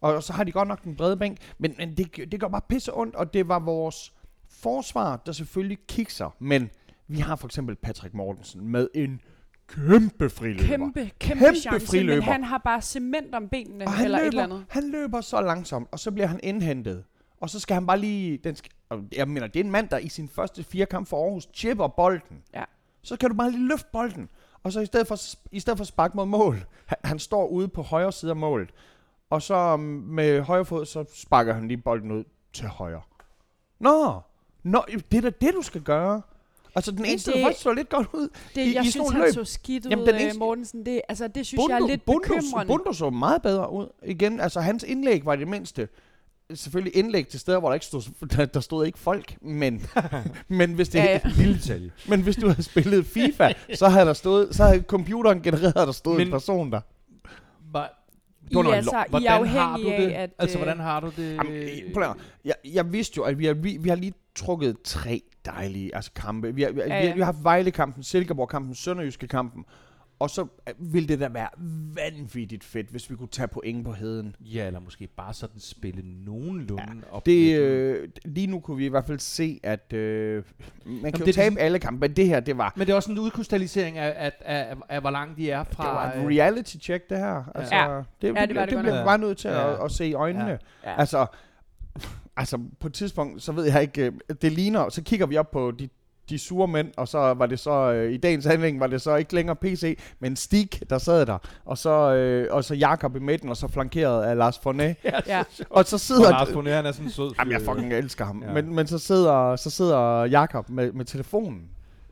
Og 0.00 0.22
så 0.22 0.32
har 0.32 0.44
de 0.44 0.52
godt 0.52 0.68
nok 0.68 0.84
den 0.84 0.96
brede 0.96 1.16
bænk, 1.16 1.38
men, 1.58 1.74
men 1.78 1.96
det, 1.96 2.16
det 2.32 2.40
gør 2.40 2.48
bare 2.48 2.60
pisse 2.68 2.96
ondt, 2.96 3.16
og 3.16 3.34
det 3.34 3.48
var 3.48 3.58
vores 3.58 4.12
forsvar, 4.50 5.22
der 5.26 5.32
selvfølgelig 5.32 5.78
kikser. 5.88 6.36
Men 6.38 6.70
vi 7.08 7.18
har 7.18 7.36
for 7.36 7.46
eksempel 7.48 7.76
Patrick 7.76 8.14
Mortensen 8.14 8.68
med 8.68 8.88
en 8.94 9.20
kæmpe 9.68 10.30
friløber. 10.30 10.64
Kæmpe, 10.66 11.10
kæmpe, 11.18 11.44
Kæmpe 11.44 11.60
chance, 11.60 11.86
friløber. 11.86 12.14
men 12.16 12.22
han 12.32 12.44
har 12.44 12.58
bare 12.58 12.82
cement 12.82 13.34
om 13.34 13.48
benene, 13.48 13.84
og 13.86 13.92
eller 14.04 14.18
løber, 14.18 14.22
et 14.22 14.26
eller 14.28 14.42
andet. 14.44 14.64
han 14.68 14.90
løber 14.90 15.20
så 15.20 15.40
langsomt, 15.40 15.88
og 15.92 15.98
så 15.98 16.10
bliver 16.10 16.26
han 16.26 16.40
indhentet. 16.42 17.04
Og 17.42 17.50
så 17.50 17.60
skal 17.60 17.74
han 17.74 17.86
bare 17.86 17.98
lige... 17.98 18.38
Den 18.38 18.56
skal, 18.56 18.70
jeg 19.12 19.28
mener, 19.28 19.46
det 19.46 19.60
er 19.60 19.64
en 19.64 19.70
mand, 19.70 19.88
der 19.88 19.98
i 19.98 20.08
sin 20.08 20.28
første 20.28 20.64
fire 20.64 20.86
kamp 20.86 21.08
for 21.08 21.24
Aarhus 21.24 21.48
chipper 21.54 21.88
bolden. 21.88 22.42
Ja. 22.54 22.64
Så 23.02 23.16
kan 23.16 23.30
du 23.30 23.36
bare 23.36 23.50
lige 23.50 23.68
løfte 23.68 23.88
bolden. 23.92 24.28
Og 24.62 24.72
så 24.72 24.80
i 24.80 24.86
stedet 24.86 25.06
for, 25.06 25.16
i 25.52 25.60
stedet 25.60 25.76
for 25.78 25.84
sparke 25.84 26.16
mod 26.16 26.26
mål, 26.26 26.64
han, 26.86 26.98
han 27.04 27.18
står 27.18 27.46
ude 27.46 27.68
på 27.68 27.82
højre 27.82 28.12
side 28.12 28.30
af 28.30 28.36
målet. 28.36 28.70
Og 29.30 29.42
så 29.42 29.54
um, 29.74 29.80
med 30.06 30.40
højre 30.42 30.64
fod, 30.64 30.86
så 30.86 31.04
sparker 31.14 31.54
han 31.54 31.68
lige 31.68 31.78
bolden 31.78 32.12
ud 32.12 32.24
til 32.52 32.66
højre. 32.68 33.00
Nå, 33.80 34.20
Nå 34.62 34.84
det 35.12 35.16
er 35.18 35.20
da 35.20 35.30
det, 35.30 35.54
du 35.54 35.62
skal 35.62 35.80
gøre. 35.80 36.22
Altså 36.74 36.90
den 36.92 37.04
eneste, 37.04 37.30
det- 37.30 37.38
der 37.38 37.44
faktisk 37.44 37.62
så 37.62 37.72
lidt 37.72 37.88
godt 37.88 38.08
ud. 38.12 38.28
Det, 38.54 38.60
I- 38.66 38.74
jeg 38.74 38.84
i 38.84 38.90
synes, 38.90 39.06
sådan 39.06 39.12
han 39.12 39.20
løb. 39.22 39.34
så 39.34 39.44
skidt 39.44 39.86
ud, 39.86 39.90
Jamen, 39.90 40.06
den 40.06 40.14
eneste- 40.14 40.38
Mortensen. 40.38 40.86
Det, 40.86 41.00
altså, 41.08 41.28
det 41.28 41.46
synes 41.46 41.62
jeg 41.68 41.78
er 41.80 41.86
lidt 41.86 42.04
Bundu, 42.04 42.20
bekymrende. 42.20 42.66
Bundu 42.66 42.92
så 42.92 43.10
meget 43.10 43.42
bedre 43.42 43.72
ud. 43.72 43.86
Igen, 44.04 44.40
altså 44.40 44.60
hans 44.60 44.82
indlæg 44.82 45.24
var 45.24 45.36
det 45.36 45.48
mindste. 45.48 45.88
Selvfølgelig 46.56 46.96
indlæg 46.96 47.28
til 47.28 47.40
steder, 47.40 47.58
hvor 47.58 47.68
der 47.68 47.74
ikke 47.74 47.86
stod, 47.86 48.26
der, 48.36 48.44
der 48.46 48.60
stod 48.60 48.86
ikke 48.86 48.98
folk, 48.98 49.36
men, 49.42 49.86
men, 50.48 50.72
hvis 50.72 50.88
det, 50.88 50.98
Ja, 50.98 51.04
ja. 51.12 51.20
Lille 51.36 51.54
detalje. 51.54 51.90
men 52.08 52.20
hvis 52.22 52.36
du 52.36 52.48
havde 52.48 52.62
spillet 52.62 53.06
FIFA, 53.06 53.52
så 53.74 53.88
havde 53.88 54.06
der 54.06 54.12
stået, 54.12 54.54
så 54.54 54.64
havde 54.64 54.82
computeren 54.82 55.42
genereret, 55.42 55.76
at 55.76 55.86
der 55.86 55.92
stod 55.92 56.16
Men- 56.18 56.26
en 56.26 56.30
person 56.32 56.72
der. 56.72 56.80
Var, 57.72 57.98
I, 58.50 58.54
er 58.56 58.72
altså, 58.74 59.04
I 59.20 59.24
er 59.24 59.36
hvordan 59.36 59.46
har 59.46 59.76
du 59.76 59.82
det? 59.84 59.92
af, 59.92 60.22
at... 60.22 60.30
altså, 60.38 60.58
øh, 60.58 60.64
hvordan 60.64 60.80
har 60.80 61.00
du 61.00 61.10
det? 61.16 61.34
Jamen, 61.34 61.52
øh, 61.52 62.14
jeg, 62.44 62.54
jeg 62.64 62.92
vidste 62.92 63.16
jo, 63.16 63.22
at 63.22 63.38
vi 63.38 63.44
har, 63.46 63.54
vi, 63.54 63.76
vi 63.80 63.88
har 63.88 63.96
lige 63.96 64.12
trukket 64.34 64.76
tre 64.84 65.22
dejlige 65.44 65.94
altså, 65.96 66.10
kampe. 66.16 66.54
Vi 66.54 66.62
har, 66.62 66.70
vi, 66.70 66.80
har, 66.80 66.86
Ja, 66.86 66.94
vi, 67.00 67.02
har, 67.02 67.08
ja. 67.08 67.14
vi 67.14 67.20
har 67.20 67.24
haft 67.24 67.44
Vejle-kampen, 67.44 68.02
Silkeborg-kampen, 68.02 68.74
Sønderjyske-kampen. 68.74 69.64
Og 70.22 70.30
så 70.30 70.42
øh, 70.68 70.74
ville 70.94 71.08
det 71.08 71.20
da 71.20 71.28
være 71.28 71.48
vanvittigt 71.94 72.64
fedt, 72.64 72.86
hvis 72.88 73.10
vi 73.10 73.16
kunne 73.16 73.28
tage 73.28 73.48
point 73.48 73.84
på 73.84 73.92
heden. 73.92 74.36
Ja, 74.40 74.66
eller 74.66 74.80
måske 74.80 75.06
bare 75.16 75.34
sådan 75.34 75.60
spille 75.60 76.02
nogenlunde 76.24 76.82
ja, 76.82 77.12
op. 77.16 77.26
Det, 77.26 77.58
øh, 77.58 78.08
lige 78.24 78.46
nu 78.46 78.60
kunne 78.60 78.76
vi 78.76 78.84
i 78.86 78.88
hvert 78.88 79.06
fald 79.06 79.18
se, 79.18 79.60
at 79.62 79.92
øh, 79.92 80.42
man 80.86 81.12
kan 81.12 81.20
jo 81.20 81.26
det 81.26 81.34
tabe 81.34 81.50
ligesom- 81.50 81.58
alle 81.58 81.78
kampe, 81.78 82.00
men 82.00 82.16
det 82.16 82.26
her, 82.26 82.40
det 82.40 82.58
var, 82.58 82.72
Men 82.76 82.86
det 82.86 82.92
er 82.92 82.96
også 82.96 83.12
en 83.12 83.18
udkrystallisering 83.18 83.98
af, 83.98 84.14
af, 84.16 84.32
af, 84.40 84.70
af, 84.70 84.76
af 84.88 85.00
hvor 85.00 85.10
langt 85.10 85.36
de 85.38 85.50
er 85.50 85.64
det 85.64 85.74
fra... 85.74 85.94
var 85.94 86.12
et 86.12 86.18
øh, 86.18 86.26
reality 86.26 86.76
check, 86.76 87.10
det 87.10 87.18
her. 87.18 87.44
Altså, 87.54 87.74
Ja. 87.74 87.82
det, 87.88 87.94
Ja, 87.94 87.96
det, 87.98 88.04
det 88.22 88.34
var 88.34 88.40
det, 88.40 88.48
det 88.48 88.48
det 88.48 88.56
godt 88.56 88.68
bliver 88.84 88.98
vi 89.00 89.04
bare 89.04 89.18
nødt 89.18 89.38
til 89.38 89.48
Ja. 89.50 89.72
at, 89.72 89.84
at 89.84 89.90
se 89.92 90.06
i 90.06 90.14
øjnene. 90.14 90.44
Ja. 90.50 90.56
Ja. 90.90 91.00
Altså, 91.00 91.26
altså, 92.36 92.58
på 92.80 92.86
et 92.86 92.92
tidspunkt, 92.94 93.42
så 93.42 93.52
ved 93.52 93.64
jeg 93.64 93.82
ikke, 93.82 94.02
øh, 94.06 94.12
det 94.42 94.52
ligner, 94.52 94.88
så 94.88 95.02
kigger 95.02 95.26
vi 95.26 95.36
op 95.36 95.50
på 95.50 95.70
de, 95.70 95.88
de 96.30 96.38
sure 96.38 96.68
mænd, 96.68 96.88
og 96.96 97.08
så 97.08 97.18
var 97.18 97.46
det 97.46 97.58
så, 97.58 97.92
øh, 97.92 98.12
i 98.12 98.16
dagens 98.16 98.44
handling, 98.44 98.80
var 98.80 98.86
det 98.86 99.02
så 99.02 99.16
ikke 99.16 99.34
længere 99.34 99.56
PC, 99.56 99.98
men 100.20 100.36
Stig, 100.36 100.90
der 100.90 100.98
sad 100.98 101.26
der, 101.26 101.38
og 101.64 101.78
så, 101.78 102.14
øh, 102.14 102.48
og 102.50 102.64
så 102.64 102.74
Jakob 102.74 103.16
i 103.16 103.18
midten, 103.18 103.48
og 103.48 103.56
så 103.56 103.68
flankeret 103.68 104.24
af 104.24 104.36
Lars 104.36 104.58
Fornet. 104.58 104.96
Ja. 105.26 105.42
Og 105.70 105.84
så 105.84 105.96
Og 105.96 106.00
sidder... 106.00 106.30
Lars 106.30 106.52
Bonner, 106.52 106.74
han 106.74 106.86
er 106.86 106.92
sådan 106.92 107.10
sød 107.10 107.30
Jamen, 107.38 107.52
jeg 107.52 107.60
fucking 107.62 107.92
elsker 107.92 108.24
ham. 108.24 108.42
Ja. 108.42 108.48
Ja. 108.48 108.54
Men, 108.54 108.74
men 108.74 108.86
så 108.86 108.98
sidder, 108.98 109.56
så 109.56 109.70
sidder 109.70 110.24
Jakob 110.24 110.68
med, 110.68 110.92
med 110.92 111.04
telefonen 111.04 111.62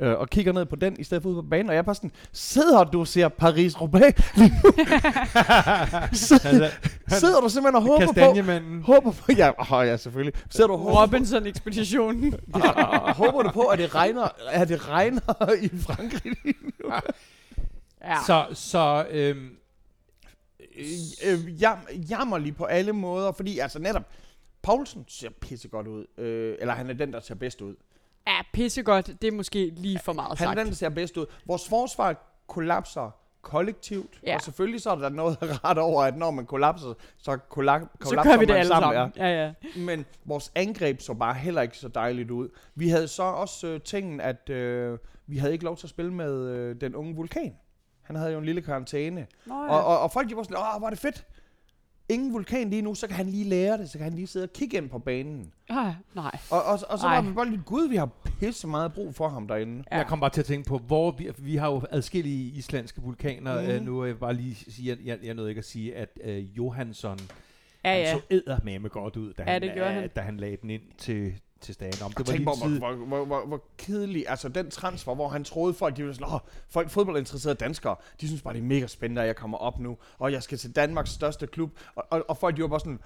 øh, 0.01 0.18
og 0.18 0.30
kigger 0.30 0.53
ned 0.53 0.66
på 0.66 0.76
den, 0.76 0.96
i 0.98 1.05
stedet 1.05 1.22
for 1.22 1.30
ud 1.30 1.34
på 1.34 1.42
banen, 1.42 1.68
og 1.68 1.74
jeg 1.74 1.78
er 1.78 1.82
bare 1.82 1.94
sådan, 1.94 2.12
sidder 2.32 2.84
du 2.84 3.01
og 3.01 3.07
ser 3.07 3.28
Paris-Roubaix 3.28 4.38
lige 4.40 4.53
nu? 4.64 4.72
sidder, 6.28 6.68
sidder 7.09 7.40
du 7.40 7.48
simpelthen 7.48 7.74
og 7.74 7.82
håber 7.82 8.07
på, 8.07 8.12
Kastanjemanden. 8.12 8.82
håber 8.82 9.11
på, 9.11 9.32
ja, 9.36 9.51
oh, 9.72 9.86
ja 9.86 9.96
selvfølgelig, 9.96 10.42
sidder 10.51 10.66
du 10.66 10.72
og 10.72 10.78
håber, 10.78 11.03
Robinson-ekspeditionen. 11.03 12.34
håber 13.22 13.42
du 13.42 13.51
på, 13.51 13.62
at 13.62 13.78
det 13.78 13.94
regner, 13.94 14.28
at 14.51 14.68
det 14.68 14.88
regner 14.88 15.55
i 15.62 15.68
Frankrig 15.78 16.36
lige 16.44 16.57
nu? 16.62 16.92
ja. 18.05 18.16
Så, 18.26 18.46
så 18.53 19.07
øhm, 19.11 19.51
Øh, 20.80 21.32
øh, 21.32 21.62
jam, 21.62 21.78
jammer 22.11 22.38
lige 22.38 22.53
på 22.53 22.64
alle 22.64 22.92
måder, 22.92 23.32
fordi 23.32 23.59
altså 23.59 23.78
netop, 23.78 24.03
Poulsen 24.62 25.05
ser 25.09 25.30
pissegodt 25.40 25.86
ud, 25.86 26.07
øh, 26.18 26.57
eller 26.61 26.74
han 26.74 26.90
er 26.90 26.94
den, 26.94 27.12
der 27.12 27.20
ser 27.20 27.34
bedst 27.34 27.61
ud. 27.61 27.74
ja, 28.26 28.32
pissegodt. 28.52 29.06
Det 29.22 29.28
er 29.28 29.32
måske 29.32 29.72
lige 29.76 29.98
for 29.98 30.12
meget 30.12 30.38
Han 30.38 30.46
er 30.48 30.50
sagt. 30.50 30.58
den, 30.58 30.66
der 30.66 30.74
ser 30.74 30.88
bedst 30.88 31.16
ud. 31.16 31.26
Vores 31.46 31.68
forsvar 31.68 32.14
kollapser 32.46 33.10
kollektivt, 33.42 34.20
Ja. 34.26 34.34
og 34.34 34.40
selvfølgelig 34.42 34.80
så 34.82 34.90
er 34.90 34.94
der 34.94 35.08
noget 35.08 35.38
ret 35.64 35.78
over, 35.78 36.02
at 36.02 36.16
når 36.16 36.30
man 36.30 36.46
kollapser, 36.46 36.94
så 37.18 37.32
kollap- 37.32 37.40
Så 37.40 38.08
kollapser 38.08 38.22
gør 38.32 38.36
vi 38.38 38.44
det 38.44 38.48
man 38.48 38.56
alle 38.56 38.68
sammen. 38.68 39.12
Ja. 39.16 39.28
Ja, 39.28 39.44
Ja. 39.44 39.52
Men 39.80 40.04
vores 40.24 40.52
angreb 40.54 41.00
så 41.00 41.14
bare 41.14 41.34
heller 41.34 41.62
ikke 41.62 41.76
så 41.78 41.88
dejligt 41.88 42.30
ud. 42.30 42.48
Vi 42.74 42.88
havde 42.88 43.08
så 43.08 43.22
også 43.22 43.66
øh, 43.66 43.80
tingen, 43.80 44.20
at 44.20 44.50
øh, 44.50 44.98
vi 45.26 45.36
havde 45.36 45.52
ikke 45.52 45.64
lov 45.64 45.76
til 45.76 45.86
at 45.86 45.90
spille 45.90 46.12
med 46.12 46.48
øh, 46.48 46.80
den 46.80 46.94
unge 46.94 47.16
vulkan. 47.16 47.54
Han 48.02 48.16
havde 48.16 48.32
jo 48.32 48.38
en 48.38 48.44
lille 48.44 48.62
karantæne. 48.62 49.26
Nå, 49.46 49.54
Ja. 49.64 49.68
Og, 49.70 49.84
og, 49.84 50.00
og 50.00 50.12
folk 50.12 50.28
de 50.30 50.36
var 50.36 50.42
sådan, 50.42 50.56
åh, 50.56 50.86
er 50.86 50.90
det 50.90 50.98
fedt. 50.98 51.26
Ingen 52.11 52.32
vulkan 52.32 52.70
lige 52.70 52.82
nu, 52.82 52.94
så 52.94 53.06
kan 53.06 53.16
han 53.16 53.26
lige 53.26 53.44
lære 53.44 53.78
det, 53.78 53.90
så 53.90 53.98
kan 53.98 54.04
han 54.04 54.12
lige 54.14 54.26
sidde 54.26 54.44
og 54.44 54.52
kigge 54.52 54.76
ind 54.76 54.88
på 54.90 54.98
banen. 54.98 55.52
Ah, 55.68 55.92
nej. 56.14 56.38
Og, 56.50 56.62
og, 56.64 56.78
og 56.88 56.98
så 56.98 57.06
var 57.08 57.20
vi 57.22 57.32
bare 57.32 57.50
lidt, 57.50 57.64
gud, 57.64 57.88
vi 57.88 57.96
har 57.96 58.08
pisse 58.40 58.66
meget 58.66 58.92
brug 58.92 59.14
for 59.14 59.28
ham 59.28 59.48
derinde. 59.48 59.84
Ja. 59.92 59.96
Jeg 59.96 60.06
kom 60.06 60.20
bare 60.20 60.30
til 60.30 60.40
at 60.40 60.46
tænke 60.46 60.68
på, 60.68 60.78
hvor 60.78 61.11
vi, 61.11 61.30
vi 61.38 61.56
har 61.56 61.70
jo 61.70 61.82
adskillige 61.90 62.50
islandske 62.58 63.00
vulkaner. 63.02 63.61
Mm. 63.62 63.68
Øh, 63.68 63.82
nu 63.82 64.00
vil 64.00 64.08
jeg 64.08 64.18
bare 64.18 64.34
lige 64.34 64.54
sige, 64.54 64.88
jeg, 64.88 64.98
jeg, 65.04 65.18
jeg 65.22 65.34
nåede 65.34 65.50
ikke 65.50 65.58
at 65.58 65.64
sige, 65.64 65.96
at 65.96 66.18
øh, 66.24 66.56
Johansson, 66.56 67.18
Ja, 67.84 67.90
han 67.90 67.98
ja. 68.00 68.12
så 68.12 68.20
eddermame 68.30 68.88
godt 68.88 69.16
ud, 69.16 69.32
da, 69.32 69.42
Ja, 69.46 69.52
han, 69.52 69.62
det 69.62 69.72
gjorde 69.74 69.90
øh, 69.90 69.96
han. 70.00 70.11
da 70.16 70.20
han 70.20 70.36
lagde 70.36 70.56
den 70.62 70.70
ind 70.70 70.82
til, 70.98 71.32
til 71.61 71.74
stagen. 71.74 72.02
Om 72.04 72.11
det 72.11 72.18
var 72.18 72.24
tænk 72.24 72.38
lige 72.38 72.44
på, 72.44 72.52
en 72.64 72.70
tid, 72.70 72.78
hvor, 72.78 72.92
hvor, 72.94 73.06
hvor, 73.06 73.24
hvor, 73.24 73.46
hvor 73.46 73.62
kedelig, 73.78 74.24
altså 74.28 74.48
den 74.48 74.70
transfer, 74.70 75.14
hvor 75.14 75.28
han 75.28 75.44
troede 75.44 75.74
folk, 75.74 75.96
de 75.96 76.06
var 76.06 76.12
sådan, 76.12 76.28
åh, 76.34 76.40
folk 76.70 76.90
fodboldinteresserede 76.90 77.56
danskere, 77.56 77.96
de 78.20 78.26
synes 78.26 78.42
bare, 78.42 78.54
det 78.54 78.61
er 78.61 78.64
mega 78.64 78.86
spændende, 78.86 79.22
at 79.22 79.26
jeg 79.26 79.36
kommer 79.36 79.58
op 79.58 79.78
nu, 79.78 79.96
og 80.18 80.32
jeg 80.32 80.42
skal 80.42 80.58
til 80.58 80.76
Danmarks 80.76 81.11
største 81.11 81.46
klub, 81.46 81.70
og, 81.94 82.04
og, 82.11 82.24
og 82.28 82.36
folk, 82.36 82.56
de 82.56 82.62
var 82.62 82.68
bare 82.68 82.80
sådan, 82.80 83.00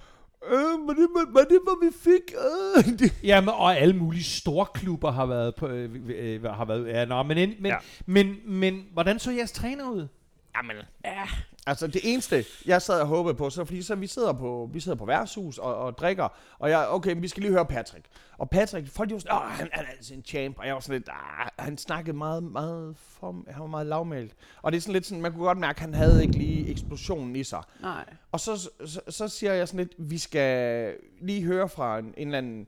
øh, 0.50 0.80
men 0.80 0.88
det, 0.88 0.96
men, 1.16 1.34
men 1.34 1.44
det 1.50 1.58
var 1.64 1.86
vi 1.86 1.92
fik, 2.00 2.34
øh. 2.34 2.84
De, 2.98 3.10
Jamen, 3.22 3.48
og 3.48 3.76
alle 3.78 3.96
mulige 3.96 4.24
store 4.24 4.66
klubber 4.74 5.10
har 5.10 5.26
været 5.26 5.54
på, 5.54 5.66
øh, 5.68 5.90
øh, 6.06 6.44
har 6.44 6.64
været, 6.64 6.86
ja, 6.88 7.04
nå, 7.04 7.22
men, 7.22 7.36
men, 7.36 7.54
men, 7.60 7.70
Ja. 7.70 7.76
men, 8.06 8.36
men, 8.46 8.86
hvordan 8.92 9.18
så 9.18 9.30
jeres 9.32 9.52
træner 9.52 9.90
ud? 9.90 10.08
Jamen, 10.56 10.76
Ja, 11.04 11.28
Altså 11.66 11.86
det 11.86 12.00
eneste, 12.04 12.44
jeg 12.66 12.82
sad 12.82 13.00
og 13.00 13.06
håbede 13.06 13.34
på, 13.34 13.50
så 13.50 13.64
fordi 13.64 13.82
så 13.82 13.94
vi 13.94 14.06
sidder 14.06 14.32
på, 14.32 14.70
vi 14.72 14.80
sidder 14.80 14.98
på 14.98 15.04
værtshus 15.04 15.58
og, 15.58 15.76
og 15.76 15.98
drikker, 15.98 16.28
og 16.58 16.70
jeg, 16.70 16.88
okay, 16.88 17.14
vi 17.18 17.28
skal 17.28 17.42
lige 17.42 17.52
høre 17.52 17.66
Patrick. 17.66 18.06
Og 18.38 18.50
Patrick, 18.50 18.88
folk 18.88 19.08
de 19.08 19.14
var 19.14 19.20
sådan, 19.20 19.36
åh, 19.36 19.42
han, 19.42 19.68
han 19.72 19.84
er 19.84 19.90
altså 19.90 20.14
en 20.14 20.22
champ, 20.24 20.58
og 20.58 20.66
jeg 20.66 20.74
var 20.74 20.80
sådan 20.80 21.00
lidt, 21.00 21.08
ah, 21.08 21.48
han 21.58 21.78
snakkede 21.78 22.16
meget, 22.16 22.42
meget, 22.42 22.96
for, 22.96 23.44
han 23.50 23.60
var 23.60 23.66
meget 23.66 23.86
lavmælt. 23.86 24.32
Og 24.62 24.72
det 24.72 24.76
er 24.76 24.80
sådan 24.80 24.92
lidt 24.92 25.06
sådan, 25.06 25.22
man 25.22 25.32
kunne 25.32 25.44
godt 25.44 25.58
mærke, 25.58 25.76
at 25.76 25.80
han 25.80 25.94
havde 25.94 26.22
ikke 26.22 26.38
lige 26.38 26.70
eksplosionen 26.70 27.36
i 27.36 27.44
sig. 27.44 27.62
Nej. 27.80 28.04
Og 28.32 28.40
så, 28.40 28.70
så, 28.84 29.00
så 29.08 29.28
siger 29.28 29.52
jeg 29.52 29.68
sådan 29.68 29.78
lidt, 29.78 29.94
vi 29.98 30.18
skal 30.18 30.94
lige 31.20 31.42
høre 31.42 31.68
fra 31.68 31.98
en, 31.98 32.14
en 32.16 32.28
eller 32.28 32.38
anden, 32.38 32.66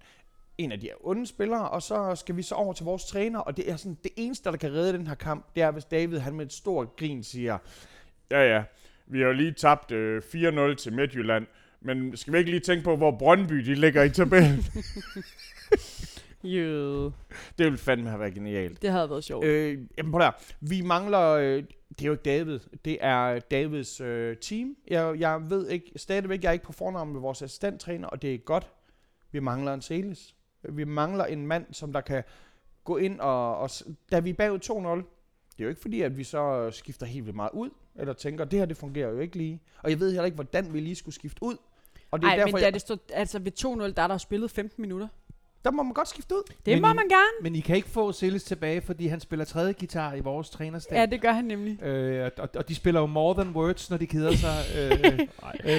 en 0.58 0.72
af 0.72 0.80
de 0.80 0.90
onde 1.00 1.26
spillere, 1.26 1.68
og 1.68 1.82
så 1.82 2.14
skal 2.14 2.36
vi 2.36 2.42
så 2.42 2.54
over 2.54 2.72
til 2.72 2.84
vores 2.84 3.04
træner, 3.04 3.38
og 3.38 3.56
det 3.56 3.70
er 3.70 3.76
sådan, 3.76 3.98
det 4.02 4.12
eneste, 4.16 4.50
der 4.50 4.56
kan 4.56 4.72
redde 4.72 4.92
den 4.92 5.06
her 5.06 5.14
kamp, 5.14 5.46
det 5.54 5.62
er, 5.62 5.70
hvis 5.70 5.84
David, 5.84 6.18
han 6.18 6.34
med 6.34 6.46
et 6.46 6.52
stort 6.52 6.96
grin 6.96 7.24
siger, 7.24 7.58
ja 8.30 8.54
ja, 8.54 8.62
vi 9.06 9.18
har 9.20 9.26
jo 9.26 9.32
lige 9.32 9.52
tabt 9.52 9.92
øh, 9.92 10.22
4-0 10.34 10.74
til 10.74 10.92
Midtjylland, 10.92 11.46
men 11.80 12.16
skal 12.16 12.32
vi 12.32 12.38
ikke 12.38 12.50
lige 12.50 12.60
tænke 12.60 12.84
på, 12.84 12.96
hvor 12.96 13.10
Brøndby 13.18 13.54
de 13.54 13.74
ligger 13.74 14.02
i 14.02 14.10
tabellen? 14.10 14.64
Jo. 16.42 17.04
det 17.58 17.64
ville 17.64 17.78
fandme 17.78 18.08
have 18.08 18.20
været 18.20 18.34
genialt. 18.34 18.82
Det 18.82 18.90
havde 18.90 19.10
været 19.10 19.24
sjovt. 19.24 19.44
Øh, 19.44 19.78
jamen 19.98 20.12
prøv 20.12 20.20
der. 20.20 20.30
Vi 20.60 20.80
mangler, 20.80 21.30
øh, 21.30 21.64
det 21.88 22.02
er 22.02 22.06
jo 22.06 22.12
ikke 22.12 22.22
David, 22.24 22.60
det 22.84 22.98
er 23.00 23.38
Davids 23.38 24.00
øh, 24.00 24.36
team. 24.36 24.76
Jeg, 24.88 25.14
jeg 25.18 25.50
ved 25.50 25.68
ikke, 25.68 25.92
stadigvæk, 25.96 26.42
jeg 26.42 26.48
er 26.48 26.52
ikke 26.52 26.64
på 26.64 26.72
fornavn 26.72 27.12
med 27.12 27.20
vores 27.20 27.42
assistenttræner, 27.42 28.08
og 28.08 28.22
det 28.22 28.34
er 28.34 28.38
godt. 28.38 28.70
Vi 29.32 29.40
mangler 29.40 29.74
en 29.74 29.82
Celis. 29.82 30.34
Vi 30.62 30.84
mangler 30.84 31.24
en 31.24 31.46
mand, 31.46 31.66
som 31.72 31.92
der 31.92 32.00
kan 32.00 32.22
gå 32.84 32.96
ind 32.96 33.20
og, 33.20 33.58
og 33.58 33.70
da 34.12 34.20
vi 34.20 34.30
er 34.30 34.34
bagud 34.34 35.02
2-0, 35.02 35.15
det 35.56 35.62
er 35.62 35.64
jo 35.64 35.68
ikke 35.68 35.80
fordi, 35.80 36.00
at 36.02 36.18
vi 36.18 36.24
så 36.24 36.70
skifter 36.70 37.06
helt 37.06 37.24
vildt 37.26 37.36
meget 37.36 37.50
ud, 37.52 37.70
eller 37.98 38.12
tænker, 38.12 38.44
det 38.44 38.58
her 38.58 38.66
det 38.66 38.76
fungerer 38.76 39.08
jo 39.10 39.18
ikke 39.20 39.36
lige. 39.36 39.60
Og 39.82 39.90
jeg 39.90 40.00
ved 40.00 40.10
heller 40.10 40.24
ikke, 40.24 40.34
hvordan 40.34 40.72
vi 40.72 40.80
lige 40.80 40.96
skulle 40.96 41.14
skifte 41.14 41.42
ud. 41.42 41.56
Og 42.10 42.20
det 42.20 42.24
er 42.26 42.28
Nej, 42.28 42.36
derfor, 42.36 42.48
men 42.52 42.58
da 42.60 42.64
jeg, 42.64 42.72
det 42.72 42.80
stod, 42.80 42.96
altså 43.12 43.38
ved 43.38 43.52
2-0, 43.64 43.66
der 43.96 44.02
er 44.02 44.08
der 44.08 44.18
spillet 44.18 44.50
15 44.50 44.82
minutter. 44.82 45.08
der 45.64 45.70
må 45.70 45.82
man 45.82 45.92
godt 45.92 46.08
skifte 46.08 46.34
ud. 46.34 46.42
Det 46.66 46.74
Men 46.74 46.80
må 46.82 46.88
I- 46.92 46.94
man 46.94 47.08
gerne. 47.08 47.42
Men 47.42 47.56
I 47.56 47.60
kan 47.60 47.76
ikke 47.76 47.88
få 47.88 48.12
Silas 48.12 48.44
tilbage, 48.44 48.80
fordi 48.80 49.06
han 49.06 49.20
spiller 49.20 49.44
tredje 49.44 49.72
guitar 49.72 50.14
i 50.14 50.20
vores 50.20 50.50
trænerstab. 50.50 50.96
Ja, 50.98 51.06
det 51.06 51.20
gør 51.20 51.32
han 51.32 51.44
nemlig. 51.44 51.82
Øh, 51.82 52.30
og, 52.38 52.48
og 52.56 52.68
de 52.68 52.74
spiller 52.74 53.00
jo 53.00 53.06
more 53.06 53.34
than 53.34 53.54
words, 53.54 53.90
når 53.90 53.96
de 53.96 54.06
keder 54.06 54.32
sig 54.36 54.56
øh, 54.78 55.18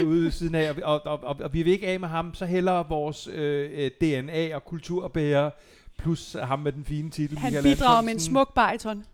øh, 0.02 0.08
ude 0.08 0.32
siden 0.32 0.56
af. 0.56 0.72
Og, 0.84 1.02
og, 1.06 1.20
og, 1.24 1.36
og 1.40 1.54
vi 1.54 1.64
vil 1.64 1.74
ikke 1.74 1.88
af 1.88 2.00
med 2.00 2.08
ham, 2.08 2.34
så 2.34 2.46
hellere 2.46 2.90
vores 2.90 3.28
øh, 3.28 3.70
øh, 3.74 3.92
DNA 4.02 4.56
og 4.56 4.66
kulturbærer, 4.66 5.50
plus 5.98 6.36
ham 6.44 6.60
med 6.60 6.72
den 6.72 6.86
fine 6.86 7.10
titel. 7.10 7.38
Han 7.38 7.54
Michael 7.54 7.76
bidrager 7.76 8.02
med 8.02 8.04
en 8.04 8.10
Antonsen. 8.10 8.32
smuk 8.32 8.54
bariton. 8.56 9.06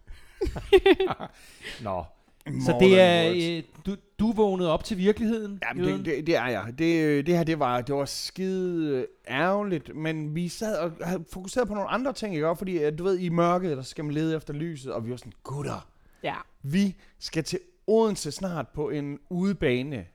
Nå, 1.83 2.03
så 2.45 2.71
More 2.71 2.79
det 2.79 2.91
than 2.91 2.99
er, 2.99 3.57
øh, 3.57 3.63
du, 3.85 3.95
du 4.19 4.31
vågnede 4.31 4.71
op 4.71 4.83
til 4.83 4.97
virkeligheden? 4.97 5.59
Jamen, 5.69 5.83
det, 5.85 6.05
det, 6.05 6.27
det 6.27 6.35
er 6.35 6.47
jeg. 6.47 6.73
Det, 6.77 7.03
øh, 7.03 7.25
det 7.25 7.37
her, 7.37 7.43
det 7.43 7.59
var, 7.59 7.81
det 7.81 7.95
var 7.95 8.05
skide 8.05 9.07
ærgerligt, 9.27 9.95
men 9.95 10.35
vi 10.35 10.47
sad 10.47 10.77
og 10.77 10.91
havde 11.01 11.25
fokuseret 11.33 11.67
på 11.67 11.73
nogle 11.73 11.89
andre 11.89 12.13
ting, 12.13 12.35
ikke? 12.35 12.47
også? 12.47 12.57
Fordi, 12.57 12.77
at 12.77 12.97
du 12.97 13.03
ved, 13.03 13.19
i 13.19 13.29
mørket, 13.29 13.77
der 13.77 13.83
skal 13.83 14.05
man 14.05 14.13
lede 14.13 14.35
efter 14.35 14.53
lyset, 14.53 14.93
og 14.93 15.05
vi 15.05 15.11
var 15.11 15.17
sådan, 15.17 15.33
gutter, 15.43 15.87
Ja. 16.23 16.35
vi 16.61 16.95
skal 17.19 17.43
til 17.43 17.59
Odense 17.87 18.31
snart 18.31 18.67
på 18.67 18.89
en 18.89 19.19
udebane 19.29 20.05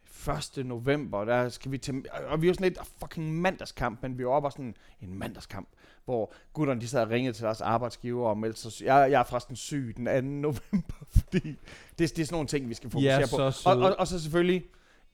1. 0.56 0.66
november, 0.66 1.24
der 1.24 1.48
skal 1.48 1.72
vi 1.72 1.78
til, 1.78 2.04
og 2.28 2.42
vi 2.42 2.46
var 2.48 2.54
sådan 2.54 2.64
lidt 2.68 2.78
"Ah, 2.78 2.86
fucking 3.00 3.34
mandagskamp, 3.40 4.02
men 4.02 4.18
vi 4.18 4.24
var 4.24 4.30
oppe 4.30 4.48
og 4.48 4.52
sådan 4.52 4.74
en 5.00 5.18
mandagskamp, 5.18 5.68
hvor 6.08 6.32
gutterne 6.52 6.80
de 6.80 6.88
sad 6.88 7.02
og 7.02 7.10
ringede 7.10 7.32
til 7.36 7.44
deres 7.44 7.60
arbejdsgiver 7.60 8.28
og 8.28 8.38
meldte 8.38 8.60
sig. 8.70 8.86
Jeg, 8.86 9.10
jeg 9.10 9.20
er 9.20 9.24
forresten 9.24 9.56
syg 9.56 9.94
den 9.96 10.04
2. 10.06 10.20
november, 10.48 10.94
fordi 11.16 11.38
det, 11.48 11.56
det 11.98 12.02
er 12.18 12.24
sådan 12.24 12.26
nogle 12.34 12.48
ting, 12.48 12.68
vi 12.68 12.74
skal 12.74 12.88
I 12.88 12.90
fokusere 12.90 13.12
er 13.22 13.26
på. 13.46 13.50
så 13.50 13.62
Og, 13.70 13.76
og, 13.78 13.96
og 13.98 14.06
så 14.06 14.20
selvfølgelig 14.22 14.62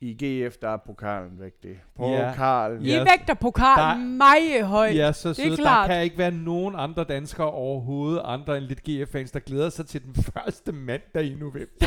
i 0.01 0.12
GF, 0.47 0.57
der 0.57 0.68
er 0.68 0.76
pokalen 0.76 1.40
vigtig. 1.40 1.70
Ja. 1.70 2.30
Pokalen. 2.30 2.82
I 2.82 2.88
Ja. 2.90 2.99
vægter 2.99 3.24
Der- 3.26 3.34
pokal 3.34 3.99
meget 3.99 4.66
højt. 4.66 4.97
Ja, 4.97 5.12
så 5.12 5.28
er 5.28 5.32
søde. 5.32 5.51
Der 5.51 5.57
klart. 5.57 5.90
kan 5.90 6.03
ikke 6.03 6.18
være 6.18 6.30
nogen 6.30 6.74
andre 6.78 7.05
danskere 7.05 7.51
overhovedet, 7.51 8.22
andre 8.24 8.59
end 8.59 8.64
lidt 8.64 8.82
GF-fans, 8.82 9.30
der 9.30 9.38
glæder 9.40 9.70
sig 9.70 9.86
til 9.86 10.03
den 10.05 10.14
første 10.34 10.72
mandag 10.72 11.24
i 11.24 11.34
november. 11.34 11.86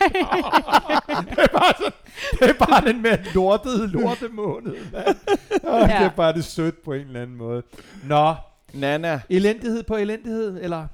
det, 0.00 1.38
er 1.38 1.48
bare 1.58 1.72
sådan, 1.78 1.92
det 2.40 2.50
er 2.50 2.66
bare 2.66 2.92
den 2.92 3.02
med 3.02 3.34
lortede 3.34 3.86
lortemåned, 3.88 4.76
mand. 4.92 5.16
Oh, 5.64 5.80
Ja. 5.90 5.98
Det 5.98 6.06
er 6.06 6.10
bare 6.16 6.32
det 6.32 6.44
sødt 6.44 6.82
på 6.84 6.92
en 6.92 7.00
eller 7.06 7.22
anden 7.22 7.36
måde. 7.36 7.62
Nå, 8.04 8.34
Nana. 8.72 9.20
elendighed 9.30 9.82
på 9.82 9.96
elendighed, 9.96 10.62
eller? 10.62 10.88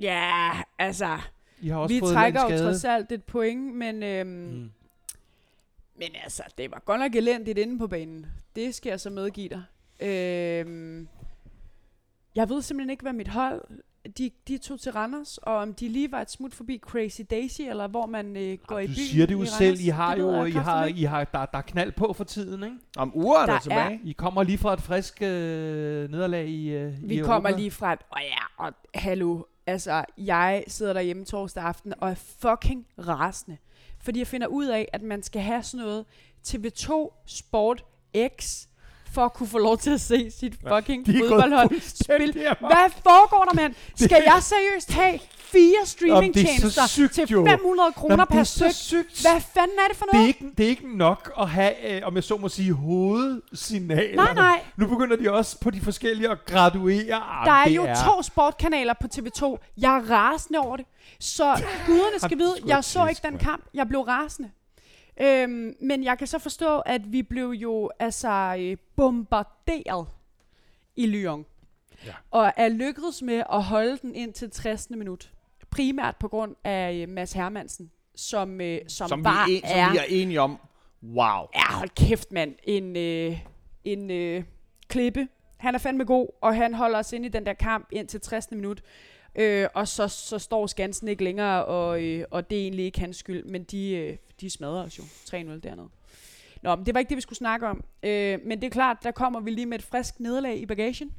Ja, 0.00 0.50
altså, 0.78 1.18
I 1.60 1.68
har 1.68 1.78
også 1.78 1.94
vi 1.94 2.00
fået 2.00 2.12
trækker 2.12 2.44
en 2.44 2.52
jo 2.52 2.58
trods 2.58 2.84
alt 2.84 3.12
et 3.12 3.24
point, 3.24 3.74
men, 3.74 4.02
øhm. 4.02 4.28
Mm. 4.28 4.70
men 5.96 6.08
altså, 6.22 6.42
det 6.58 6.70
var 6.70 6.82
godt 6.84 7.00
nok 7.00 7.14
elendigt 7.14 7.58
inde 7.58 7.78
på 7.78 7.86
banen. 7.86 8.26
Det 8.56 8.74
skal 8.74 8.90
jeg 8.90 9.00
så 9.00 9.10
medgive 9.10 9.48
dig. 9.48 9.62
Øhm, 10.00 11.08
jeg 12.34 12.48
ved 12.48 12.62
simpelthen 12.62 12.90
ikke, 12.90 13.02
hvad 13.02 13.12
mit 13.12 13.28
hold, 13.28 13.62
de, 14.18 14.30
de 14.48 14.58
tog 14.58 14.80
til 14.80 14.92
Randers, 14.92 15.38
og 15.38 15.54
om 15.54 15.74
de 15.74 15.88
lige 15.88 16.12
var 16.12 16.20
et 16.20 16.30
smut 16.30 16.54
forbi 16.54 16.78
Crazy 16.78 17.20
Daisy, 17.30 17.60
eller 17.60 17.88
hvor 17.88 18.06
man 18.06 18.36
øh, 18.36 18.58
går 18.66 18.78
i 18.78 18.86
Du 18.86 18.92
byen 18.92 18.96
siger 18.96 19.26
det 19.26 19.34
jo 19.34 19.44
selv. 19.44 19.80
I 19.80 19.88
har 19.88 20.16
jo, 20.16 20.44
I 20.44 20.50
har. 20.50 20.84
I 20.84 21.02
har, 21.02 21.24
der, 21.24 21.46
der 21.46 21.58
er 21.58 21.62
knald 21.62 21.92
på 21.92 22.12
for 22.12 22.24
tiden, 22.24 22.62
ikke? 22.64 22.76
Om 22.96 23.16
uger 23.16 23.38
er 23.38 23.46
der, 23.46 23.52
Der 23.52 23.60
tilbage. 23.60 24.00
I 24.04 24.12
kommer 24.12 24.42
lige 24.42 24.58
fra 24.58 24.72
et 24.72 24.80
frisk 24.80 25.22
øh, 25.22 26.10
nederlag 26.10 26.48
i, 26.48 26.68
øh, 26.68 26.92
Vi 27.02 27.14
i 27.14 27.22
kommer 27.22 27.50
lige 27.56 27.70
fra 27.70 27.92
et, 27.92 28.00
og 28.10 28.20
ja, 28.22 28.64
og 28.64 28.72
hallo, 28.94 29.42
altså, 29.66 30.04
jeg 30.18 30.64
sidder 30.68 30.92
derhjemme 30.92 31.24
torsdag 31.24 31.64
aften 31.64 31.94
og 31.98 32.10
er 32.10 32.14
fucking 32.14 32.86
rasende. 32.98 33.56
Fordi 34.00 34.18
jeg 34.18 34.26
finder 34.26 34.46
ud 34.46 34.66
af, 34.66 34.88
at 34.92 35.02
man 35.02 35.22
skal 35.22 35.42
have 35.42 35.62
sådan 35.62 35.86
noget 35.86 36.04
TV2 36.48 37.22
Sport 37.26 37.84
X, 38.40 38.66
for 39.14 39.24
at 39.24 39.32
kunne 39.32 39.48
få 39.48 39.58
lov 39.58 39.78
til 39.78 39.90
at 39.90 40.00
se 40.00 40.30
sit 40.40 40.54
fucking 40.68 41.08
er 41.08 41.12
gået 41.18 41.30
fodboldhold 41.30 41.70
amok. 42.46 42.72
Hvad 42.72 42.90
foregår 43.02 43.44
der, 43.48 43.54
mand? 43.54 43.74
Skal 43.96 44.22
jeg 44.26 44.38
seriøst 44.42 44.92
have 44.92 45.18
fire 45.54 45.86
streamingtjenester 45.86 46.86
sygt, 46.86 47.12
til 47.14 47.28
jo. 47.28 47.46
500 47.46 47.92
kroner 47.92 48.24
per 48.24 48.38
er 48.40 48.70
styk? 48.72 49.06
Hvad 49.22 49.40
fanden 49.54 49.76
er 49.84 49.88
det 49.88 49.96
for 49.96 50.04
Det 50.04 50.12
er, 50.12 50.16
noget? 50.16 50.28
ikke, 50.28 50.44
det 50.58 50.64
er 50.64 50.68
ikke 50.68 50.96
nok 50.96 51.32
at 51.40 51.48
have, 51.48 51.96
øh, 51.96 52.06
om 52.06 52.14
jeg 52.14 52.24
så 52.24 52.36
må 52.36 52.48
sige, 52.48 52.72
hovedsignaler. 52.72 54.16
Nej, 54.16 54.34
nej. 54.34 54.60
Nu 54.76 54.86
begynder 54.86 55.16
de 55.16 55.32
også 55.32 55.60
på 55.60 55.70
de 55.70 55.80
forskellige 55.80 56.30
at 56.30 56.44
graduere. 56.44 57.14
Ah, 57.14 57.46
Der 57.46 57.52
er 57.52 57.70
jo 57.70 57.86
to 58.06 58.22
sportkanaler 58.22 58.94
på 59.00 59.06
TV2. 59.14 59.56
Jeg 59.78 59.96
er 59.96 60.10
rasende 60.10 60.58
over 60.58 60.76
det. 60.76 60.86
Så 61.20 61.44
guderne 61.86 62.18
skal 62.18 62.38
vide, 62.38 62.54
er 62.62 62.66
jeg 62.66 62.84
så 62.84 63.06
ikke 63.06 63.20
den 63.24 63.38
kamp. 63.38 63.64
Jeg 63.74 63.88
blev 63.88 64.00
rasende. 64.00 64.50
Øhm, 65.20 65.76
men 65.80 66.04
jeg 66.04 66.18
kan 66.18 66.26
så 66.26 66.38
forstå, 66.38 66.78
at 66.78 67.12
vi 67.12 67.22
blev 67.22 67.48
jo 67.48 67.90
altså 67.98 68.56
øh, 68.58 68.76
bombarderet 68.96 70.06
i 70.96 71.06
Lyon. 71.06 71.46
Ja. 72.06 72.12
Og 72.30 72.52
er 72.56 72.68
lykkedes 72.68 73.22
med 73.22 73.42
at 73.52 73.62
holde 73.62 73.98
den 74.02 74.14
ind 74.14 74.32
til 74.32 74.50
60. 74.50 74.90
minut. 74.90 75.32
Primært 75.70 76.16
på 76.16 76.28
grund 76.28 76.56
af 76.64 76.94
øh, 76.94 77.08
Mads 77.08 77.32
Hermansen, 77.32 77.90
som, 78.16 78.60
øh, 78.60 78.80
som, 78.88 79.08
Som, 79.08 79.18
vi, 79.18 79.22
bare 79.22 79.52
er, 79.52 79.60
er... 79.64 79.86
som 79.86 79.92
vi 79.92 79.98
er 79.98 80.22
enige 80.22 80.40
om. 80.40 80.58
Wow. 81.02 81.46
Ja, 81.54 81.72
hold 81.72 81.88
kæft, 81.88 82.32
mand. 82.32 82.54
En, 82.64 82.96
øh, 82.96 83.38
en 83.84 84.10
øh, 84.10 84.44
klippe. 84.88 85.28
Han 85.56 85.74
er 85.74 85.78
fandme 85.78 86.04
god, 86.04 86.28
og 86.40 86.56
han 86.56 86.74
holder 86.74 86.98
os 86.98 87.12
inde 87.12 87.26
i 87.26 87.28
den 87.28 87.46
der 87.46 87.52
kamp 87.52 87.88
ind 87.92 88.08
til 88.08 88.20
60. 88.20 88.50
minut. 88.50 88.82
Øh, 89.36 89.66
og 89.74 89.88
så, 89.88 90.08
så 90.08 90.38
står 90.38 90.66
Skansen 90.66 91.08
ikke 91.08 91.24
længere, 91.24 91.64
og, 91.64 92.02
øh, 92.02 92.24
og 92.30 92.50
det 92.50 92.58
er 92.58 92.62
egentlig 92.62 92.84
ikke 92.84 93.00
hans 93.00 93.16
skyld, 93.16 93.44
men 93.44 93.62
de, 93.64 93.90
øh, 93.96 94.16
de 94.40 94.50
smadrer 94.50 94.84
os 94.84 94.98
jo 94.98 95.02
3-0 95.02 95.36
dernede. 95.36 95.88
Nå, 96.62 96.76
men 96.76 96.86
det 96.86 96.94
var 96.94 97.00
ikke 97.00 97.08
det, 97.08 97.16
vi 97.16 97.20
skulle 97.22 97.36
snakke 97.38 97.66
om. 97.66 97.84
Øh, 98.02 98.38
men 98.46 98.60
det 98.60 98.66
er 98.66 98.70
klart, 98.70 98.96
der 99.02 99.10
kommer 99.10 99.40
vi 99.40 99.50
lige 99.50 99.66
med 99.66 99.78
et 99.78 99.84
frisk 99.84 100.20
nederlag 100.20 100.56
i 100.58 100.66
bagagen. 100.66 101.10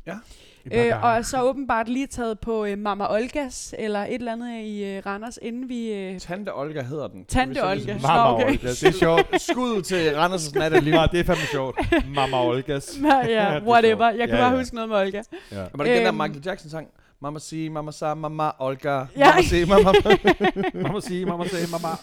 Øh, 0.72 1.04
og 1.04 1.26
så 1.26 1.42
åbenbart 1.44 1.90
lige 1.90 2.08
taget 2.08 2.40
på 2.40 2.66
øh, 2.66 2.78
Mama 2.78 3.14
Olgas, 3.14 3.76
eller 3.80 4.00
et 4.00 4.14
eller 4.14 4.32
andet 4.32 4.62
i 4.64 4.84
øh, 4.84 5.02
Randers, 5.06 5.40
inden 5.42 5.70
vi... 5.70 5.94
Øh, 5.94 6.20
Tante 6.20 6.54
Olga 6.56 6.82
hedder 6.82 7.08
den. 7.08 7.26
Tante 7.26 7.54
Det 7.54 7.62
er 7.64 7.72
Olga. 7.72 7.80
sådan- 7.82 8.02
Mama 8.02 8.34
okay. 8.34 8.46
Olga, 8.46 8.68
det 8.70 8.84
er 8.84 8.92
sjovt. 9.06 9.42
Skud 9.42 9.82
til 9.82 10.10
Randers' 10.10 10.60
Natteliv. 10.60 10.94
Ja, 10.94 11.08
det 11.12 11.20
er 11.20 11.24
fandme 11.24 11.46
sjovt. 11.52 11.80
Mama 12.16 12.44
Olgas. 12.46 12.98
nej, 13.02 13.26
ja, 13.28 13.44
er 13.56 13.62
whatever. 13.64 14.06
Jeg 14.10 14.28
kan 14.28 14.38
Ja, 14.38 14.44
bare 14.44 14.52
ja. 14.52 14.58
huske 14.58 14.76
noget 14.76 14.90
med 14.90 14.98
Olga. 14.98 15.22
Ja. 15.52 15.58
Var 15.74 15.84
det 15.84 15.96
den 15.96 16.02
der 16.02 16.08
Øhm. 16.08 16.18
Michael 16.18 16.42
Jackson 16.46 16.70
sang? 17.16 17.22
Mama 17.22 17.40
si, 17.40 17.70
mama 17.70 17.92
sa, 17.92 18.14
mama 18.14 18.52
Olga. 18.60 19.06
Ja. 19.18 19.30
Mama 19.30 19.42
si, 19.42 19.66
mama... 19.66 19.92
Mamma 20.74 21.00
sige, 21.00 21.26
mamma 21.32 21.48
sige, 21.48 21.72
mamma. 21.72 21.98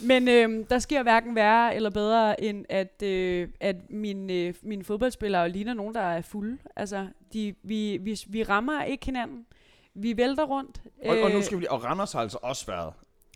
Men 0.00 0.28
øhm, 0.28 0.64
der 0.64 0.78
sker 0.78 1.02
hverken 1.02 1.34
værre 1.34 1.74
eller 1.74 1.90
bedre, 1.90 2.40
end 2.44 2.64
at, 2.68 3.02
øh, 3.02 3.48
at 3.60 3.76
mine, 3.90 4.32
øh, 4.32 4.54
mine 4.62 4.84
fodboldspillere 4.84 5.48
ligner 5.48 5.74
nogen, 5.74 5.94
der 5.94 6.00
er 6.00 6.22
fulde. 6.22 6.58
Altså, 6.76 7.06
de, 7.32 7.54
vi, 7.62 7.98
vi, 8.00 8.20
vi 8.28 8.42
rammer 8.42 8.82
ikke 8.82 9.06
hinanden. 9.06 9.46
Vi 9.94 10.16
vælter 10.16 10.44
rundt. 10.44 10.82
og, 11.04 11.18
og 11.22 11.30
nu 11.30 11.36
Øh, 11.36 11.44
skal 11.44 11.60
vi. 11.60 11.66
Og 11.70 11.84
Randers 11.84 12.12
har 12.12 12.20
altså 12.20 12.38
også 12.42 12.66
været 12.66 12.92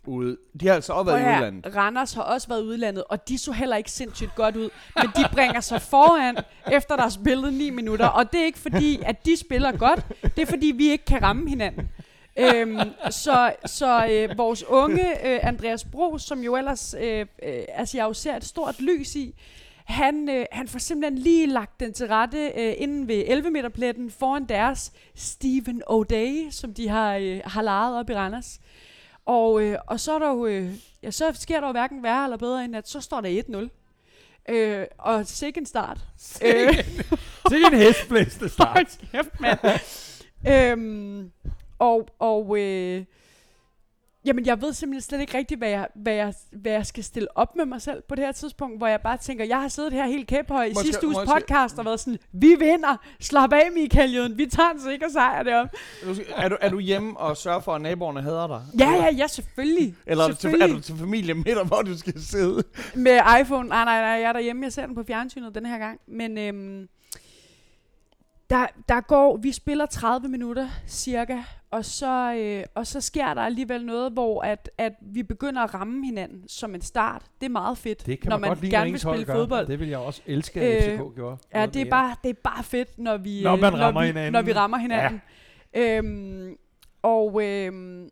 ude. 0.07 0.37
De 0.59 0.67
har 0.67 0.75
altså 0.75 0.93
også 0.93 1.11
været 1.11 1.19
i 1.19 1.23
her, 1.23 1.37
udlandet. 1.37 1.75
Randers 1.75 2.13
har 2.13 2.21
også 2.21 2.47
været 2.47 2.61
i 2.61 2.63
udlandet, 2.63 3.03
og 3.09 3.29
de 3.29 3.37
så 3.37 3.51
heller 3.51 3.75
ikke 3.75 3.91
sindssygt 3.91 4.35
godt 4.35 4.55
ud. 4.55 4.69
Men 4.95 5.07
de 5.15 5.25
bringer 5.33 5.61
sig 5.61 5.81
foran, 5.81 6.37
efter 6.71 6.95
der 6.95 7.03
er 7.03 7.09
spillet 7.09 7.53
9 7.53 7.69
minutter. 7.69 8.07
Og 8.07 8.31
det 8.31 8.41
er 8.41 8.45
ikke 8.45 8.59
fordi, 8.59 8.99
at 9.05 9.25
de 9.25 9.37
spiller 9.37 9.71
godt. 9.71 10.05
Det 10.35 10.41
er 10.41 10.45
fordi, 10.45 10.67
vi 10.67 10.89
ikke 10.89 11.05
kan 11.05 11.21
ramme 11.23 11.49
hinanden. 11.49 11.89
øhm, 12.37 12.79
så 13.09 13.53
så 13.65 14.07
øh, 14.11 14.37
vores 14.37 14.63
unge 14.63 15.27
øh, 15.27 15.39
Andreas 15.43 15.83
Bro, 15.83 16.17
som 16.17 16.39
jo 16.39 16.55
ellers, 16.55 16.95
øh, 17.01 17.19
øh, 17.19 17.53
altså 17.69 17.97
jeg 17.97 18.03
jo 18.03 18.13
ser 18.13 18.35
et 18.35 18.45
stort 18.45 18.81
lys 18.81 19.15
i, 19.15 19.35
han, 19.85 20.29
øh, 20.29 20.45
han 20.51 20.67
får 20.67 20.79
simpelthen 20.79 21.17
lige 21.17 21.47
lagt 21.47 21.79
den 21.79 21.93
til 21.93 22.07
rette 22.07 22.51
øh, 22.57 22.73
inden 22.77 23.07
ved 23.07 23.23
11 23.27 23.49
meter 23.49 23.69
pletten 23.69 24.11
foran 24.11 24.45
deres 24.45 24.91
Stephen 25.15 25.83
O'Day, 25.89 26.51
som 26.51 26.73
de 26.73 26.89
har, 26.89 27.15
øh, 27.15 27.41
har 27.45 27.61
lejet 27.61 27.97
op 27.97 28.09
i 28.09 28.13
Randers. 28.13 28.59
Og, 29.25 29.61
øh, 29.61 29.77
og 29.87 29.99
så, 29.99 30.15
er 30.15 30.19
der 30.19 30.29
jo, 30.29 30.45
øh, 30.45 30.73
ja, 31.03 31.11
så 31.11 31.31
sker 31.33 31.59
der 31.59 31.67
jo 31.67 31.71
hverken 31.71 32.03
værre 32.03 32.23
eller 32.23 32.37
bedre, 32.37 32.65
end 32.65 32.75
at 32.75 32.89
så 32.89 33.01
står 33.01 33.21
der 33.21 33.69
1-0. 34.49 34.53
Øh, 34.53 34.85
og 34.97 35.27
sikke 35.27 35.65
start. 35.65 35.97
øh, 36.43 36.77
Det 37.49 37.61
er 37.63 37.67
en 37.67 37.77
hestblæste 37.77 38.49
start. 38.49 38.67
Hold 38.67 39.11
kæft, 39.11 39.41
mand. 39.41 39.59
øhm, 40.47 41.31
og 41.79 42.07
og 42.19 42.57
øh, 42.59 43.03
jamen, 44.25 44.45
jeg 44.45 44.61
ved 44.61 44.73
simpelthen 44.73 45.01
slet 45.01 45.21
ikke 45.21 45.37
rigtigt, 45.37 45.59
hvad 45.59 45.69
jeg, 45.69 45.87
hvad, 45.95 46.13
jeg, 46.13 46.33
hvad 46.51 46.71
jeg 46.71 46.85
skal 46.85 47.03
stille 47.03 47.37
op 47.37 47.55
med 47.55 47.65
mig 47.65 47.81
selv 47.81 48.01
på 48.09 48.15
det 48.15 48.23
her 48.25 48.31
tidspunkt, 48.31 48.77
hvor 48.77 48.87
jeg 48.87 49.01
bare 49.01 49.17
tænker, 49.17 49.45
jeg 49.45 49.61
har 49.61 49.67
siddet 49.67 49.93
her 49.93 50.05
helt 50.07 50.27
kæphøj 50.27 50.63
i 50.63 50.69
Måske- 50.69 50.85
sidste 50.87 51.05
uges 51.07 51.17
måske- 51.17 51.33
podcast 51.33 51.79
og 51.79 51.85
været 51.85 51.99
sådan, 51.99 52.19
vi 52.31 52.55
vinder, 52.59 52.97
slap 53.19 53.53
af 53.53 53.69
Michael 53.73 54.13
Jøden, 54.13 54.37
vi 54.37 54.45
tager 54.45 54.69
en 54.69 54.81
sikker 54.81 55.09
sejr 55.09 55.43
derom. 55.43 55.67
Er 56.35 56.49
du, 56.49 56.55
er 56.61 56.69
du 56.69 56.79
hjemme 56.79 57.17
og 57.17 57.37
sørger 57.37 57.59
for, 57.59 57.73
at 57.75 57.81
naboerne 57.81 58.21
hader 58.21 58.47
dig? 58.47 58.61
Ja, 58.79 58.91
ja, 58.91 59.09
ja, 59.17 59.27
selvfølgelig. 59.27 59.95
Eller 60.07 60.23
er 60.23 60.27
du, 60.27 60.35
til, 60.35 60.47
er 60.47 60.51
selvfølgelig. 60.51 60.77
du 60.77 60.81
til 60.83 60.95
familie 60.97 61.33
med 61.33 61.55
dig, 61.55 61.63
hvor 61.65 61.81
du 61.81 61.97
skal 61.97 62.21
sidde? 62.21 62.63
Med 62.95 63.19
iPhone. 63.41 63.69
Nej, 63.69 63.83
nej, 63.85 63.99
nej, 64.01 64.09
jeg 64.09 64.21
er 64.29 64.33
derhjemme. 64.33 64.63
Jeg 64.63 64.73
ser 64.73 64.85
den 64.85 64.95
på 64.95 65.03
fjernsynet 65.07 65.55
den 65.55 65.65
her 65.65 65.77
gang. 65.77 65.99
Men 66.07 66.37
øhm, 66.37 66.87
der, 68.49 68.67
der 68.89 69.01
går, 69.01 69.37
vi 69.37 69.51
spiller 69.51 69.85
30 69.85 70.27
minutter 70.27 70.67
cirka, 70.87 71.37
og 71.71 71.85
så, 71.85 72.33
øh, 72.33 72.63
og 72.75 72.87
så 72.87 73.01
sker 73.01 73.33
der 73.33 73.41
alligevel 73.41 73.85
noget, 73.85 74.11
hvor 74.11 74.41
at, 74.41 74.69
at 74.77 74.93
vi 75.01 75.23
begynder 75.23 75.61
at 75.61 75.73
ramme 75.73 76.05
hinanden 76.05 76.47
som 76.47 76.75
en 76.75 76.81
start. 76.81 77.21
Det 77.39 77.45
er 77.45 77.49
meget 77.49 77.77
fedt, 77.77 78.05
Det 78.05 78.19
kan 78.19 78.29
når 78.29 78.37
man, 78.37 78.41
man 78.41 78.49
godt 78.49 78.61
lide, 78.61 78.71
gerne 78.71 78.91
vil 78.91 78.99
spille 78.99 79.25
gør. 79.25 79.33
fodbold. 79.33 79.67
Det 79.67 79.79
vil 79.79 79.87
jeg 79.89 79.97
også 79.99 80.21
elske, 80.25 80.61
at 80.61 80.91
Øh, 80.93 80.99
FCK 80.99 81.15
gjorde. 81.15 81.37
Ja, 81.53 81.65
det 81.65 81.75
er, 81.75 81.85
mere. 81.85 81.89
bare, 81.89 82.15
det 82.23 82.29
er 82.29 82.33
bare 82.43 82.63
fedt, 82.63 82.99
når 82.99 83.17
vi, 83.17 83.43
Når 83.43 83.53
øh, 83.53 83.59
man 83.59 83.73
når 83.73 83.79
rammer 83.79 84.01
vi, 84.01 84.07
hinanden. 84.07 84.33
Når 84.33 84.41
vi 84.41 84.53
rammer 84.53 84.77
hinanden. 84.77 85.21
Ja. 85.75 85.97
Øhm, 85.97 86.55
og 87.03 87.43
øhm, 87.43 88.09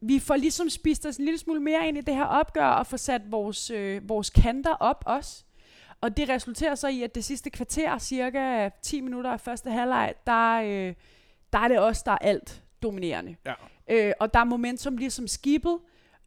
vi 0.00 0.18
får 0.18 0.36
ligesom 0.36 0.68
spist 0.70 1.06
os 1.06 1.16
en 1.16 1.24
lille 1.24 1.38
smule 1.38 1.60
mere 1.60 1.88
ind 1.88 1.98
i 1.98 2.00
det 2.00 2.14
her 2.14 2.24
opgør, 2.24 2.66
og 2.66 2.86
får 2.86 2.96
sat 2.96 3.22
vores, 3.30 3.70
øh, 3.70 4.08
vores 4.08 4.30
kanter 4.30 4.72
op 4.74 5.02
også. 5.06 5.44
Og 6.00 6.16
det 6.16 6.28
resulterer 6.28 6.74
så 6.74 6.88
i, 6.88 7.02
at 7.02 7.14
det 7.14 7.24
sidste 7.24 7.50
kvarter, 7.50 7.98
cirka 7.98 8.68
10 8.82 9.00
minutter 9.00 9.30
af 9.30 9.40
første 9.40 9.70
halvleg, 9.70 10.14
der, 10.26 10.54
øh, 10.54 10.94
der 11.52 11.58
er 11.58 11.68
det 11.68 11.78
os, 11.80 12.02
der 12.02 12.12
er 12.12 12.18
alt 12.18 12.62
dominerende. 12.82 13.36
Ja. 13.46 13.54
Øh, 13.88 14.12
og 14.20 14.34
der 14.34 14.40
er 14.40 14.44
momentum 14.44 14.96
ligesom 14.96 15.28
skibet, 15.28 15.78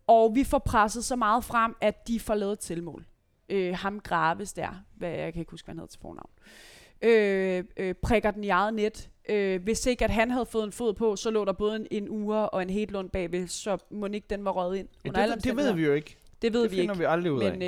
og 0.08 0.36
vi 0.36 0.44
får 0.44 0.60
presset 0.60 1.06
så 1.06 1.16
meget 1.16 1.44
frem, 1.44 1.76
at 1.82 2.08
de 2.08 2.20
får 2.20 2.36
lavet 2.36 2.54
et 2.54 2.60
tilmål. 2.60 3.06
Øh, 3.50 3.76
ham 3.76 4.00
Graves 4.00 4.54
der, 4.54 4.84
hvad 4.96 5.10
jeg 5.10 5.34
kan 5.34 5.40
ikke 5.40 5.52
huske, 5.52 5.66
hvad 5.66 5.74
han 5.74 5.80
hedder 5.80 5.92
til 5.92 6.02
fornavn. 6.02 6.30
Øh, 7.02 7.64
øh, 7.78 7.96
prikker 7.96 8.32
den 8.32 8.44
i 8.44 8.50
eget 8.50 8.74
net. 8.74 9.10
Øh, 9.30 9.64
hvis 9.64 9.86
ikke 9.86 10.04
at 10.04 10.12
han 10.12 10.32
havde 10.32 10.46
fået 10.46 10.64
en 10.64 10.72
fod 10.72 10.94
på, 10.94 11.16
så 11.16 11.32
lå 11.32 11.46
der 11.46 11.54
både 11.54 11.76
en, 11.76 11.88
en 11.92 12.10
ure 12.10 12.50
og 12.50 12.62
en 12.62 12.70
Hedlund 12.70 13.10
bagved, 13.10 13.48
så 13.48 13.78
må 13.92 14.08
ikke 14.08 14.28
den 14.30 14.46
var 14.46 14.52
røget 14.52 14.78
ind. 14.78 14.88
Ja, 15.06 15.28
det, 15.28 15.44
det 15.44 15.58
ved 15.58 15.74
vi 15.74 15.86
jo 15.86 15.94
ikke. 15.94 16.18
Det 16.42 16.54
ved 16.54 16.64
det 16.64 16.72
vi 16.72 16.76
finder 16.76 16.94
ikke. 16.94 17.00
vi 17.00 17.06
aldrig 17.06 17.32
ud 17.32 17.44
Men 17.44 17.62
af. 17.62 17.68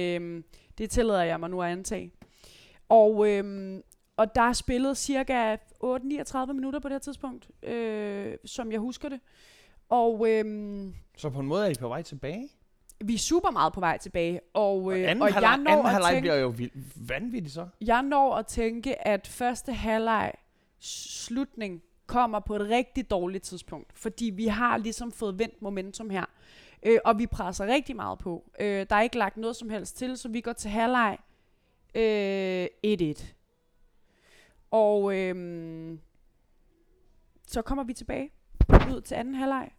Det 0.80 0.89
tillader 0.89 1.23
jeg 1.23 1.39
mig 1.39 1.49
nu 1.49 1.61
at 1.61 1.71
antage. 1.71 2.11
Og, 2.89 3.30
øhm, 3.30 3.82
og 4.17 4.36
der 4.36 4.41
er 4.41 4.53
spillet 4.53 4.97
cirka 4.97 5.55
8-39 5.84 6.53
minutter 6.53 6.80
på 6.80 6.88
det 6.88 6.93
her 6.93 6.99
tidspunkt, 6.99 7.49
øh, 7.63 8.38
som 8.45 8.71
jeg 8.71 8.80
husker 8.80 9.09
det. 9.09 9.19
Og 9.89 10.30
øhm, 10.30 10.93
Så 11.17 11.30
på 11.30 11.39
en 11.39 11.47
måde 11.47 11.65
er 11.65 11.69
I 11.69 11.73
på 11.80 11.88
vej 11.88 12.01
tilbage? 12.01 12.49
vi 13.05 13.13
er 13.13 13.17
super 13.17 13.51
meget 13.51 13.73
på 13.73 13.80
vej 13.80 13.97
tilbage. 13.97 14.39
Og, 14.53 14.84
Og 14.84 14.99
øh, 14.99 15.09
anden 15.09 15.21
og 15.21 15.27
jeg 15.27 15.34
halvleg, 15.34 15.57
når, 15.57 15.71
anden 15.71 15.86
at 15.86 15.91
halvleg 15.91 16.11
tænke, 16.11 16.21
bliver 16.21 16.36
jo 16.36 16.47
vild, 16.47 16.71
vanvittigt 17.07 17.53
så. 17.53 17.67
jeg 17.82 18.03
når 18.03 18.36
at 18.36 18.45
tænke, 18.47 19.07
at 19.07 19.27
første 19.27 19.73
halvleg 19.73 20.34
slutning 20.80 21.82
kommer 22.05 22.39
på 22.39 22.55
et 22.55 22.61
rigtig 22.61 23.09
dårligt 23.09 23.43
tidspunkt. 23.43 23.93
Fordi 23.93 24.25
vi 24.25 24.45
har 24.45 24.77
ligesom 24.77 25.11
fået 25.11 25.39
vendt 25.39 25.61
momentum 25.61 26.09
her. 26.09 26.25
Øh, 26.84 26.99
og 27.05 27.19
vi 27.19 27.27
presser 27.27 27.65
rigtig 27.65 27.95
meget 27.95 28.19
på. 28.19 28.51
Øh, 28.59 28.86
der 28.89 28.95
er 28.95 29.01
ikke 29.01 29.17
lagt 29.17 29.38
noget 29.38 29.55
som 29.55 29.69
helst 29.69 29.97
til, 29.97 30.17
så 30.17 30.30
vi 30.30 30.41
går 30.41 30.53
til 30.53 30.69
halvleg 30.69 31.17
øh, 31.95 32.67
1-1. 32.88 33.25
Og 34.71 35.15
øh, 35.17 35.97
så 37.47 37.61
kommer 37.61 37.84
vi 37.84 37.93
tilbage 37.93 38.32
ud 38.69 39.01
til 39.01 39.15
anden 39.15 39.36
halvleg. 39.36 39.71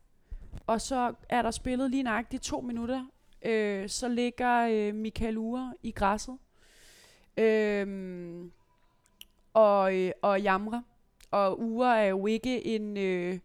Og 0.66 0.80
så 0.80 1.14
er 1.28 1.42
der 1.42 1.50
spillet 1.50 1.90
lige 1.90 2.02
nøjagtigt 2.02 2.42
to 2.42 2.60
minutter. 2.60 3.06
Øh, 3.42 3.88
så 3.88 4.08
ligger 4.08 4.68
øh, 4.70 4.94
Michael 4.94 5.36
Ure 5.38 5.74
i 5.82 5.90
græsset. 5.90 6.38
Øh, 7.36 8.44
og, 9.54 9.96
øh, 9.96 10.12
og 10.22 10.42
jamre. 10.42 10.84
Og 11.30 11.60
Ure 11.60 11.98
er 12.02 12.08
jo 12.08 12.26
ikke 12.26 12.66
en, 12.66 12.96
øh, 12.96 13.38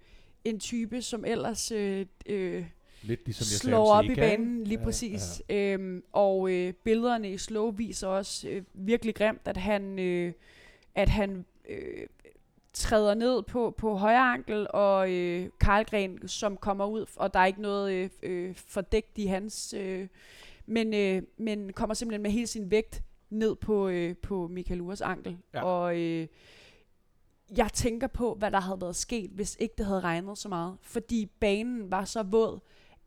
en 0.44 0.60
type, 0.60 1.02
som 1.02 1.26
ellers 1.26 1.72
øh, 1.72 2.06
øh, 2.26 2.66
Lidt 3.08 3.26
ligesom 3.26 3.44
jeg 3.44 3.60
slår 3.60 3.94
op 3.94 4.06
i 4.06 4.16
banen, 4.16 4.64
lige 4.64 4.74
Ja, 4.74 4.80
ja, 4.80 4.86
præcis. 4.86 5.42
Ja. 5.50 5.74
Øhm, 5.74 6.04
og 6.14 6.52
øh, 6.52 6.74
billederne 6.74 7.32
i 7.32 7.38
slow 7.38 7.72
viser 7.72 8.08
også 8.08 8.50
øh, 8.50 8.64
virkelig 8.74 9.16
grimt, 9.16 9.42
at 9.46 9.58
han, 9.58 10.00
øh, 10.00 10.34
at 10.96 11.10
han 11.10 11.46
øh, 11.70 12.08
træder 12.74 13.14
ned 13.14 13.44
på, 13.44 13.76
på 13.78 13.96
højre 13.96 14.34
ankel, 14.34 14.68
og 14.70 15.12
øh, 15.12 15.50
Karlgren, 15.60 16.28
som 16.28 16.58
kommer 16.58 16.86
ud, 16.86 17.06
og 17.16 17.34
der 17.34 17.40
er 17.40 17.46
ikke 17.46 17.62
noget 17.62 17.94
øh, 17.94 18.10
øh, 18.24 18.56
fordækt 18.56 19.18
i 19.18 19.26
hans, 19.26 19.74
øh, 19.78 20.08
men, 20.66 20.94
øh, 20.94 21.22
men 21.38 21.74
kommer 21.74 21.94
simpelthen 21.94 22.22
med 22.22 22.32
hele 22.32 22.48
sin 22.48 22.72
vægt 22.72 23.04
ned 23.30 23.56
på, 23.56 23.88
øh, 23.88 24.16
på 24.16 24.48
Michael 24.48 24.82
Ures 24.82 25.02
ankel. 25.02 25.38
Ja. 25.54 25.64
Og 25.64 26.00
øh, 26.00 26.28
jeg 27.58 27.70
tænker 27.74 28.08
på, 28.08 28.34
hvad 28.34 28.52
der 28.52 28.60
havde 28.60 28.82
været 28.82 28.96
sket, 28.96 29.30
hvis 29.30 29.58
ikke 29.60 29.76
det 29.78 29.86
havde 29.86 30.00
regnet 30.00 30.38
så 30.38 30.50
meget. 30.50 30.78
Fordi 30.82 31.26
banen 31.40 31.92
var 31.92 32.06
så 32.06 32.24
våd, 32.24 32.60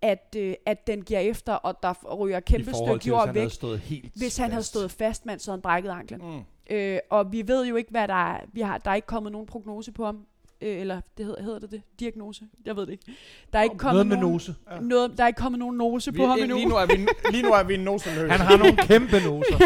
at, 0.03 0.34
øh, 0.38 0.55
at 0.66 0.86
den 0.86 1.03
giver 1.03 1.20
efter, 1.20 1.53
og 1.53 1.82
der 1.82 2.14
ryger 2.14 2.40
kæmpe 2.40 2.72
stykke 2.74 3.09
jord 3.09 3.26
han 3.26 3.34
væk. 3.34 3.40
havde 3.40 3.55
stået 3.55 3.78
helt 3.80 4.12
Hvis 4.16 4.36
han 4.36 4.51
havde 4.51 4.59
fast. 4.62 4.68
stået 4.68 4.90
fast, 4.90 5.26
mand, 5.26 5.40
så 5.40 5.51
havde 5.51 5.57
han 5.57 5.62
brækket 5.62 5.90
anklen. 5.90 6.20
Mm. 6.22 6.74
Øh, 6.76 6.99
og 7.11 7.32
vi 7.32 7.49
ved 7.49 7.66
jo 7.66 7.76
ikke, 7.76 7.90
hvad 7.90 8.09
der 8.09 8.32
er. 8.34 8.40
Vi 8.53 8.61
har, 8.61 8.78
der 8.78 8.90
er 8.90 8.94
ikke 8.94 9.07
kommet 9.07 9.32
nogen 9.32 9.46
prognose 9.46 9.92
på 9.92 10.05
ham. 10.05 10.26
Øh, 10.61 10.80
eller 10.80 11.01
det 11.18 11.26
hedder, 11.26 11.42
hedder 11.42 11.59
det 11.59 11.70
det? 11.70 11.82
Diagnose? 12.01 12.44
Jeg 12.64 12.76
ved 12.76 12.86
det 12.86 12.92
ikke. 12.92 13.05
Der 13.53 13.59
er 13.59 13.62
ikke 13.62 13.76
kommet 13.78 13.94
Noget 13.94 14.07
med 14.07 14.16
nogen, 14.16 14.32
nose. 14.32 14.55
Ja. 14.70 14.80
noget, 14.80 15.18
der 15.18 15.22
er 15.22 15.28
ikke 15.28 15.38
kommet 15.38 15.59
nogen 15.59 15.76
nose 15.76 16.12
Vi, 16.12 16.18
på 16.18 16.26
ham 16.26 16.38
lige, 16.38 16.53
endnu. 16.53 16.68
nu 16.68 16.74
er 16.76 16.86
vi, 16.86 17.07
lige 17.30 17.42
nu 17.42 17.53
er 17.53 17.62
vi 17.62 17.76
noseløse. 17.76 18.30
Han 18.30 18.40
har 18.40 18.57
nogle 18.57 18.76
kæmpe 18.76 19.20
noser. 19.20 19.59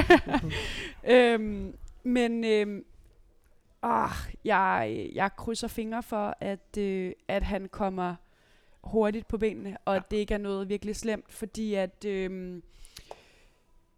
øhm, 1.15 1.75
men 2.03 2.45
øhm, 2.45 2.85
ah, 3.83 4.11
jeg, 4.45 5.09
jeg 5.15 5.31
krydser 5.37 5.69
fingre 5.69 6.03
for, 6.03 6.37
at, 6.41 6.77
øh, 6.79 7.13
at 7.29 7.43
han 7.43 7.69
kommer 7.69 8.15
hurtigt 8.85 9.29
på 9.29 9.39
benene, 9.39 9.77
og 9.85 9.97
at 9.97 10.11
det 10.11 10.17
ikke 10.17 10.35
er 10.35 10.39
noget 10.39 10.69
virkelig 10.69 10.97
slemt, 10.97 11.33
fordi 11.33 11.75
at 11.75 12.05
øh, 12.05 12.63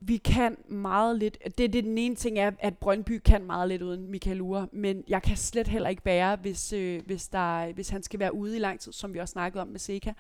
vi 0.01 0.17
kan 0.17 0.57
meget 0.69 1.19
lidt. 1.19 1.39
Det, 1.59 1.73
det 1.73 1.85
den 1.85 1.99
ene 1.99 2.15
ting 2.15 2.39
er, 2.39 2.51
at 2.59 2.79
Brøndby 2.79 3.21
kan 3.25 3.45
meget 3.45 3.69
lidt 3.69 3.83
uden 3.83 4.11
Michael 4.11 4.41
Ure, 4.41 4.69
men 4.73 5.05
jeg 5.09 5.23
kan 5.23 5.37
slet 5.37 5.69
heller 5.69 5.89
ikke 5.89 6.03
bære, 6.03 6.37
hvis, 6.37 6.73
øh, 6.73 7.03
hvis, 7.07 7.29
der, 7.29 7.73
hvis 7.73 7.89
han 7.89 8.03
skal 8.03 8.21
være 8.21 8.35
ude 8.35 8.57
i 8.57 8.59
lang 8.59 8.81
tid, 8.81 8.93
som 8.93 9.15
vi 9.15 9.19
også 9.19 9.33
snakkede 9.33 9.63
om 9.63 9.69
med 9.69 9.79
Seca, 9.79 10.15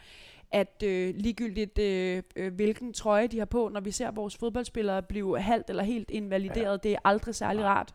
at 0.51 0.83
øh, 0.85 1.15
ligegyldigt 1.17 1.79
øh, 1.79 2.23
øh, 2.37 2.55
hvilken 2.55 2.93
trøje 2.93 3.27
de 3.27 3.39
har 3.39 3.45
på, 3.45 3.69
når 3.73 3.81
vi 3.81 3.91
ser 3.91 4.11
vores 4.11 4.37
fodboldspillere 4.37 5.03
blive 5.03 5.41
halvt 5.41 5.71
eller 5.71 5.83
helt 5.83 6.11
invalideret, 6.11 6.81
ja. 6.85 6.89
det 6.89 6.93
er 6.93 6.99
aldrig 7.05 7.35
særlig 7.35 7.65
rart. 7.65 7.95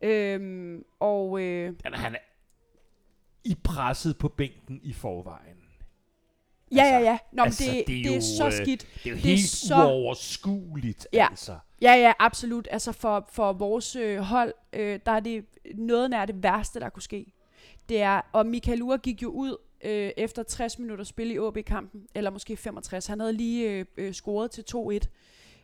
Øhm, 0.00 0.84
og 1.00 1.40
øh, 1.40 1.74
Han, 1.84 1.94
han 1.94 2.14
er 2.14 2.18
i 3.44 3.56
presset 3.64 4.18
på 4.18 4.28
bænken 4.28 4.80
i 4.82 4.92
forvejen. 4.92 5.57
Ja, 6.72 6.84
ja, 6.84 6.94
Altså, 6.94 7.04
ja. 7.10 7.18
Nå, 7.32 7.42
men 7.42 7.44
altså, 7.44 7.64
det, 7.64 7.86
det 7.86 7.98
er 7.98 8.02
det 8.02 8.10
er 8.10 8.14
jo, 8.14 8.20
så 8.20 8.46
øh, 8.46 8.52
skidt. 8.52 8.86
Det 9.04 9.06
er 9.06 9.10
jo 9.10 9.20
Det 9.22 9.32
er 9.34 9.38
så- 9.38 9.74
uoverskueligt, 9.74 11.06
Ja. 11.12 11.26
altså. 11.30 11.56
Ja, 11.82 11.92
ja, 11.94 12.12
absolut. 12.18 12.68
Altså 12.70 12.92
for, 12.92 13.28
for 13.32 13.52
vores 13.52 13.96
øh, 13.96 14.18
hold, 14.18 14.52
øh, 14.72 15.00
der 15.06 15.12
er 15.12 15.20
det 15.20 15.44
noget 15.74 16.10
nær 16.10 16.24
det 16.26 16.42
værste, 16.42 16.80
der 16.80 16.88
kunne 16.88 17.02
ske. 17.02 17.32
Det 17.88 18.00
er, 18.00 18.20
og 18.32 18.46
Michael 18.46 18.82
Ure 18.82 18.98
gik 18.98 19.22
jo 19.22 19.28
ud 19.30 19.56
øh, 19.84 20.10
efter 20.16 20.42
60 20.42 20.78
minutter 20.78 21.04
spil 21.04 21.30
i 21.30 21.38
OB-kampen, 21.38 22.02
eller 22.14 22.30
måske 22.30 22.56
65. 22.56 23.06
Han 23.06 23.20
havde 23.20 23.32
lige 23.32 23.70
øh, 23.70 23.84
øh, 23.96 24.12
scoret 24.12 24.50
til 24.50 24.64
2-1. 24.74 25.08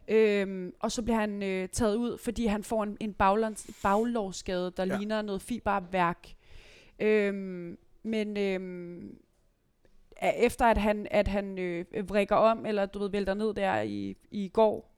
Øhm, 0.08 0.72
og 0.80 0.92
så 0.92 1.02
bliver 1.02 1.18
han 1.20 1.42
øh, 1.42 1.68
taget 1.68 1.96
ud, 1.96 2.18
fordi 2.18 2.46
han 2.46 2.64
får 2.64 2.82
en, 2.82 2.96
en 3.00 3.12
baglands, 3.14 3.66
baglårsskade, 3.82 4.72
der 4.76 4.84
Ja. 4.84 4.92
ja. 4.92 4.98
ligner 4.98 5.22
noget 5.22 5.42
fiberværk. 5.42 6.28
Øhm, 7.00 7.78
men 8.02 8.36
øhm, 8.36 9.16
efter 10.32 10.64
at 10.64 10.78
han, 10.78 11.06
at 11.10 11.28
han 11.28 11.58
øh, 11.58 11.84
vrikker 12.08 12.36
om, 12.36 12.66
eller 12.66 12.86
du 12.86 12.98
ved, 12.98 13.10
vælter 13.10 13.34
ned 13.34 13.54
der 13.54 13.80
i, 13.80 14.16
i 14.30 14.48
går, 14.48 14.94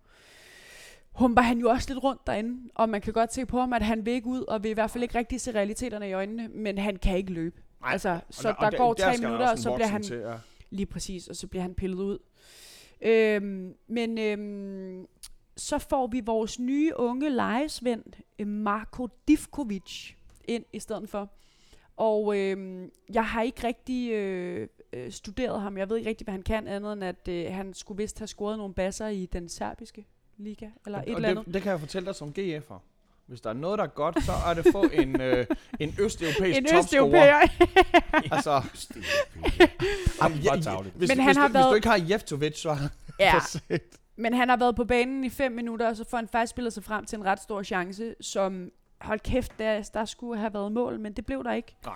humper 1.12 1.42
han 1.42 1.58
jo 1.58 1.68
også 1.68 1.94
lidt 1.94 2.04
rundt 2.04 2.26
derinde, 2.26 2.70
og 2.74 2.88
man 2.88 3.00
kan 3.00 3.12
godt 3.12 3.34
se 3.34 3.46
på 3.46 3.60
ham, 3.60 3.72
at 3.72 3.82
han 3.82 4.06
vil 4.06 4.12
ikke 4.14 4.26
ud, 4.26 4.42
og 4.42 4.62
vil 4.62 4.70
i 4.70 4.74
hvert 4.74 4.90
fald 4.90 5.02
ikke 5.02 5.18
rigtig 5.18 5.40
se 5.40 5.54
realiteterne 5.54 6.08
i 6.08 6.12
øjnene, 6.12 6.48
men 6.48 6.78
han 6.78 6.96
kan 6.96 7.16
ikke 7.16 7.32
løbe. 7.32 7.62
Nej, 7.80 7.92
altså, 7.92 8.20
så 8.30 8.54
og 8.58 8.72
der, 8.72 8.78
går 8.78 8.94
der 8.94 9.04
tre 9.04 9.12
der 9.12 9.20
minutter, 9.20 9.50
og 9.50 9.58
så 9.58 9.74
bliver 9.74 9.88
han 9.88 10.02
Til, 10.02 10.16
ja. 10.16 10.34
Lige 10.70 10.86
præcis, 10.86 11.28
og 11.28 11.36
så 11.36 11.46
bliver 11.46 11.62
han 11.62 11.74
pillet 11.74 11.98
ud. 11.98 12.18
Øhm, 13.00 13.74
men 13.86 14.18
øhm, 14.18 15.06
så 15.56 15.78
får 15.78 16.06
vi 16.06 16.20
vores 16.20 16.58
nye 16.58 16.92
unge 16.96 17.30
lejesvend, 17.30 18.04
øh, 18.38 18.46
Marko 18.46 19.08
Divkovic, 19.28 20.12
ind 20.44 20.64
i 20.72 20.78
stedet 20.78 21.08
for. 21.08 21.30
Og 21.96 22.38
øhm, 22.38 22.90
jeg 23.12 23.26
har 23.26 23.42
ikke 23.42 23.66
rigtig 23.66 24.12
øh, 24.12 24.68
øh, 24.96 25.12
studeret 25.12 25.60
ham. 25.60 25.78
Jeg 25.78 25.88
ved 25.90 25.96
ikke 25.96 26.08
rigtig, 26.10 26.24
hvad 26.24 26.32
han 26.32 26.42
kan, 26.42 26.68
andet 26.68 26.92
end 26.92 27.04
at 27.04 27.28
øh, 27.28 27.52
han 27.54 27.74
skulle 27.74 27.98
vist 28.02 28.18
have 28.18 28.26
scoret 28.26 28.58
nogle 28.58 28.74
basser 28.74 29.06
i 29.08 29.26
den 29.26 29.48
serbiske 29.48 30.06
liga, 30.36 30.66
eller 30.86 30.98
et 30.98 31.08
og 31.08 31.14
eller 31.14 31.28
andet. 31.28 31.44
det, 31.46 31.54
det 31.54 31.62
kan 31.62 31.70
jeg 31.70 31.80
fortælle 31.80 32.06
dig 32.06 32.14
som 32.14 32.34
GF'er. 32.38 32.78
Hvis 33.26 33.40
der 33.40 33.50
er 33.50 33.54
noget, 33.54 33.78
der 33.78 33.84
er 33.84 33.88
godt, 33.88 34.24
så 34.24 34.32
er 34.46 34.54
det 34.54 34.66
at 34.66 34.72
få 34.72 34.82
en, 35.02 35.20
øh, 35.20 35.46
en 35.80 35.94
østeuropæisk 36.00 36.58
En 36.58 36.64
topscorer. 36.64 36.78
østeuropæer. 36.78 37.40
Altså, 38.34 38.62
Jamen, 40.44 40.62
tavligt. 40.62 40.94
hvis, 40.96 41.08
Men 41.08 41.16
hvis, 41.18 41.26
han 41.26 41.34
du, 41.34 41.40
har 41.40 41.48
hvis 41.48 41.54
været- 41.54 41.70
du 41.70 41.74
ikke 41.74 41.88
har 41.88 42.00
Jeftovic, 42.10 42.58
så 42.60 42.70
er 42.70 42.76
ja. 43.70 43.78
Men 44.16 44.34
han 44.34 44.48
har 44.48 44.56
været 44.56 44.76
på 44.76 44.84
banen 44.84 45.24
i 45.24 45.28
fem 45.30 45.52
minutter, 45.52 45.88
og 45.88 45.96
så 45.96 46.04
får 46.04 46.16
han 46.16 46.28
faktisk 46.28 46.50
spillet 46.50 46.72
sig 46.72 46.84
frem 46.84 47.04
til 47.04 47.16
en 47.18 47.24
ret 47.24 47.42
stor 47.42 47.62
chance, 47.62 48.14
som, 48.20 48.70
hold 49.00 49.20
kæft, 49.20 49.52
der, 49.58 49.90
der 49.94 50.04
skulle 50.04 50.40
have 50.40 50.54
været 50.54 50.72
mål, 50.72 51.00
men 51.00 51.12
det 51.12 51.26
blev 51.26 51.44
der 51.44 51.52
ikke. 51.52 51.76
Nej. 51.84 51.94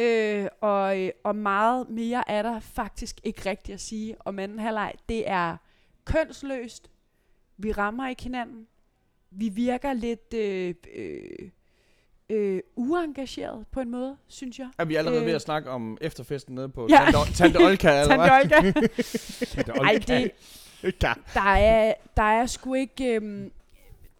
Øh, 0.00 0.46
og, 0.60 1.00
øh, 1.00 1.10
og 1.24 1.36
meget 1.36 1.88
mere 1.90 2.30
er 2.30 2.42
der 2.42 2.60
faktisk 2.60 3.20
ikke 3.24 3.50
rigtigt 3.50 3.74
at 3.74 3.80
sige 3.80 4.16
om 4.24 4.38
anden 4.38 4.58
halvleg. 4.58 4.92
Det 5.08 5.30
er 5.30 5.56
kønsløst. 6.04 6.90
Vi 7.56 7.72
rammer 7.72 8.08
ikke 8.08 8.22
hinanden. 8.22 8.66
Vi 9.30 9.48
virker 9.48 9.92
lidt 9.92 10.34
øh, 10.34 10.74
øh, 10.94 11.50
øh, 12.30 12.60
uengageret 12.76 13.66
på 13.72 13.80
en 13.80 13.90
måde, 13.90 14.16
synes 14.28 14.58
jeg. 14.58 14.68
Er 14.78 14.84
vi 14.84 14.94
allerede 14.94 15.20
Øh. 15.20 15.26
ved 15.26 15.34
at 15.34 15.42
snakke 15.42 15.70
om 15.70 15.98
efterfesten 16.00 16.54
nede 16.54 16.68
på 16.68 16.86
Ja. 16.90 16.96
Tante, 17.12 17.32
Tante 17.34 17.56
Olka, 17.56 18.04
Tante? 18.04 18.22
Olga. 18.22 18.72
Ej, 19.88 19.98
det, 20.06 20.30
der 21.34 21.40
er, 21.50 21.94
der 22.16 22.22
er 22.22 22.46
sgu 22.46 22.74
ikke, 22.74 23.14
øhm, 23.14 23.52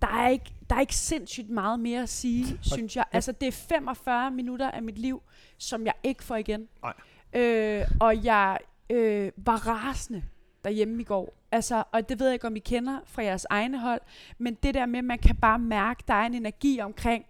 der 0.03 0.09
er 0.09 0.29
ikke, 0.29 0.53
der 0.71 0.77
er 0.77 0.81
ikke 0.81 0.97
sindssygt 0.97 1.51
meget 1.51 1.81
mere 1.81 2.03
at 2.03 2.09
sige, 2.09 2.59
synes 2.73 2.97
jeg. 2.97 3.05
Altså, 3.13 3.33
det 3.33 3.49
er 3.49 3.53
45 3.53 4.31
minutter 4.31 4.71
af 4.71 4.83
mit 4.83 4.99
liv, 4.99 5.23
som 5.59 5.87
jeg 5.87 5.95
ikke 6.03 6.25
får 6.25 6.37
igen. 6.37 6.69
Nej. 6.83 6.95
Øh, 7.43 7.87
og 8.01 8.25
jeg 8.25 8.59
øh, 8.91 9.33
var 9.37 9.67
rasende 9.67 10.23
derhjemme 10.65 11.01
i 11.01 11.05
går. 11.05 11.35
Altså, 11.53 11.85
og 11.93 12.09
det 12.09 12.21
ved 12.21 12.27
jeg 12.27 12.35
ikke, 12.35 12.47
om 12.47 12.57
I 12.57 12.59
kender 12.59 13.01
fra 13.05 13.23
jeres 13.23 13.47
egne 13.51 13.81
hold, 13.81 14.01
men 14.39 14.55
det 14.55 14.75
der 14.75 14.87
med, 14.87 14.99
at 14.99 15.05
man 15.05 15.19
kan 15.19 15.37
bare 15.37 15.59
mærke, 15.59 16.05
der 16.09 16.15
er 16.15 16.27
en 16.27 16.35
energi 16.35 16.81
omkring, 16.81 17.25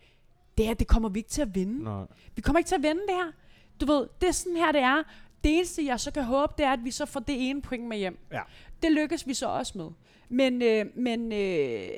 det 0.58 0.66
her, 0.66 0.74
det 0.74 0.86
kommer 0.86 1.08
vi 1.08 1.18
ikke 1.18 1.30
til 1.30 1.42
at 1.42 1.54
vinde. 1.54 1.84
Nej. 1.84 2.04
Vi 2.34 2.42
kommer 2.42 2.58
ikke 2.58 2.68
til 2.68 2.74
at 2.74 2.82
vinde 2.82 3.00
det 3.00 3.14
her. 3.14 3.32
Du 3.80 3.86
ved, 3.86 4.06
det 4.20 4.28
er 4.28 4.32
sådan 4.32 4.56
her, 4.56 4.72
det 4.72 4.80
er. 4.80 5.02
Det 5.44 5.56
eneste, 5.56 5.84
jeg 5.84 6.00
så 6.00 6.10
kan 6.10 6.24
håbe, 6.24 6.52
det 6.58 6.66
er, 6.66 6.72
at 6.72 6.84
vi 6.84 6.90
så 6.90 7.06
får 7.06 7.20
det 7.20 7.50
ene 7.50 7.62
point 7.62 7.84
med 7.84 7.96
hjem. 7.96 8.18
Ja. 8.32 8.40
Det 8.82 8.92
lykkes 8.92 9.26
vi 9.26 9.34
så 9.34 9.46
også 9.46 9.78
med. 9.78 9.90
Men, 10.28 10.62
øh, 10.62 10.86
men 10.96 11.32
øh, 11.32 11.88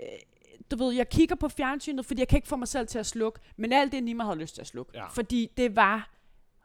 du 0.77 0.85
ved, 0.85 0.93
jeg 0.95 1.09
kigger 1.09 1.35
på 1.37 1.49
fjernsynet, 1.49 2.07
fordi 2.07 2.21
jeg 2.21 2.29
kan 2.29 2.37
ikke 2.37 2.49
få 2.49 2.57
mig 2.57 2.69
selv 2.69 2.87
til 2.87 2.99
at 2.99 3.07
slukke. 3.07 3.41
Men 3.57 3.73
alt 3.73 3.93
det, 3.93 4.03
Nima 4.03 4.25
havde 4.25 4.39
lyst 4.39 4.55
til 4.55 4.61
at 4.61 4.67
slukke. 4.67 4.93
Ja. 4.95 5.07
Fordi 5.09 5.51
det 5.57 5.77
var 5.77 6.11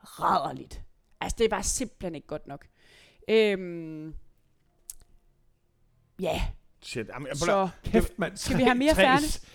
rædderligt. 0.04 0.82
Altså, 1.22 1.36
det 1.40 1.52
var 1.52 1.62
simpelthen 1.62 2.16
ikke 2.16 2.28
godt 2.28 2.48
nok. 2.48 2.66
Øhm, 3.30 4.14
ja, 6.20 6.42
Shit. 6.82 7.08
Jamen, 7.08 7.28
jeg, 7.28 7.38
så 7.38 7.70
Kæft, 7.84 8.20
mand. 8.20 8.38
Skal 8.38 8.58
vi 8.58 8.64
have 8.64 8.76
mere 8.76 8.96
færdigt? 8.96 9.46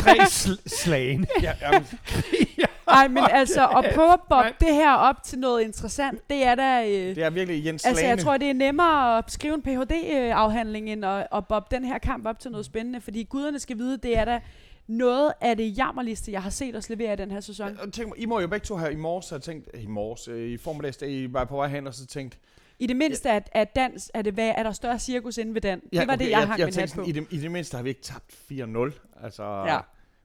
Tre 0.00 0.12
sl- 0.12 0.68
slagen. 0.82 1.26
ja, 1.42 1.54
jamen, 1.60 1.86
ej, 2.88 3.08
men 3.08 3.24
altså, 3.30 3.66
at 3.68 3.94
prøve 3.94 4.12
at 4.12 4.20
bobbe 4.28 4.48
Nej. 4.48 4.54
det 4.60 4.74
her 4.74 4.92
op 4.92 5.22
til 5.22 5.38
noget 5.38 5.62
interessant, 5.62 6.30
det 6.30 6.44
er 6.44 6.54
da... 6.54 6.84
Øh, 6.88 7.16
det 7.16 7.18
er 7.18 7.30
virkelig 7.30 7.64
Jens 7.64 7.84
Altså, 7.86 8.04
jeg 8.04 8.18
tror, 8.18 8.36
det 8.36 8.50
er 8.50 8.54
nemmere 8.54 9.18
at 9.18 9.30
skrive 9.32 9.54
en 9.54 9.62
Ph.D.-afhandling, 9.62 10.90
end 10.90 11.04
at, 11.04 11.26
at 11.32 11.46
bobbe 11.46 11.76
den 11.76 11.84
her 11.84 11.98
kamp 11.98 12.26
op 12.26 12.38
til 12.38 12.50
noget 12.50 12.66
spændende, 12.66 13.00
fordi 13.00 13.22
guderne 13.22 13.58
skal 13.58 13.78
vide, 13.78 13.96
det 13.96 14.18
er 14.18 14.24
da 14.24 14.40
noget 14.86 15.32
af 15.40 15.56
det 15.56 15.78
jammerligste, 15.78 16.32
jeg 16.32 16.42
har 16.42 16.50
set 16.50 16.76
os 16.76 16.90
levere 16.90 17.12
i 17.12 17.16
den 17.16 17.30
her 17.30 17.40
sæson. 17.40 17.78
Og 17.82 17.92
tænk, 17.92 18.14
I 18.16 18.26
må 18.26 18.40
jo 18.40 18.48
begge 18.48 18.64
to 18.64 18.76
have 18.76 18.92
i 18.92 18.96
morges 18.96 19.28
have 19.30 19.40
tænkt, 19.40 19.68
i 19.74 19.86
morges, 19.86 20.28
øh, 20.28 20.48
i 20.48 20.56
formiddagsdag, 20.56 21.10
I 21.10 21.32
var 21.32 21.44
på 21.44 21.56
vej 21.56 21.68
hen, 21.68 21.86
og 21.86 21.94
så 21.94 22.06
tænkt, 22.06 22.38
I 22.78 22.86
det 22.86 22.96
mindste, 22.96 23.30
at, 23.30 23.48
at 23.52 23.76
dans, 23.76 24.10
er, 24.14 24.22
det, 24.22 24.34
hvad, 24.34 24.52
er 24.56 24.62
der 24.62 24.72
større 24.72 24.98
cirkus 24.98 25.38
inde 25.38 25.54
ved 25.54 25.60
den. 25.60 25.80
det 25.92 26.08
var 26.08 26.16
det, 26.16 26.30
jeg, 26.30 26.46
hang 26.46 26.58
jeg 26.58 26.66
min 26.66 26.74
hat 26.74 26.88
på. 26.88 26.94
sådan, 26.94 27.08
i, 27.08 27.12
det, 27.12 27.26
I 27.30 27.38
det 27.38 27.50
mindste 27.50 27.76
har 27.76 27.82
vi 27.82 27.88
ikke 27.88 28.02
tabt 28.02 28.32
4-0. 28.52 29.22
Altså, 29.22 29.64
Ja. 29.66 29.78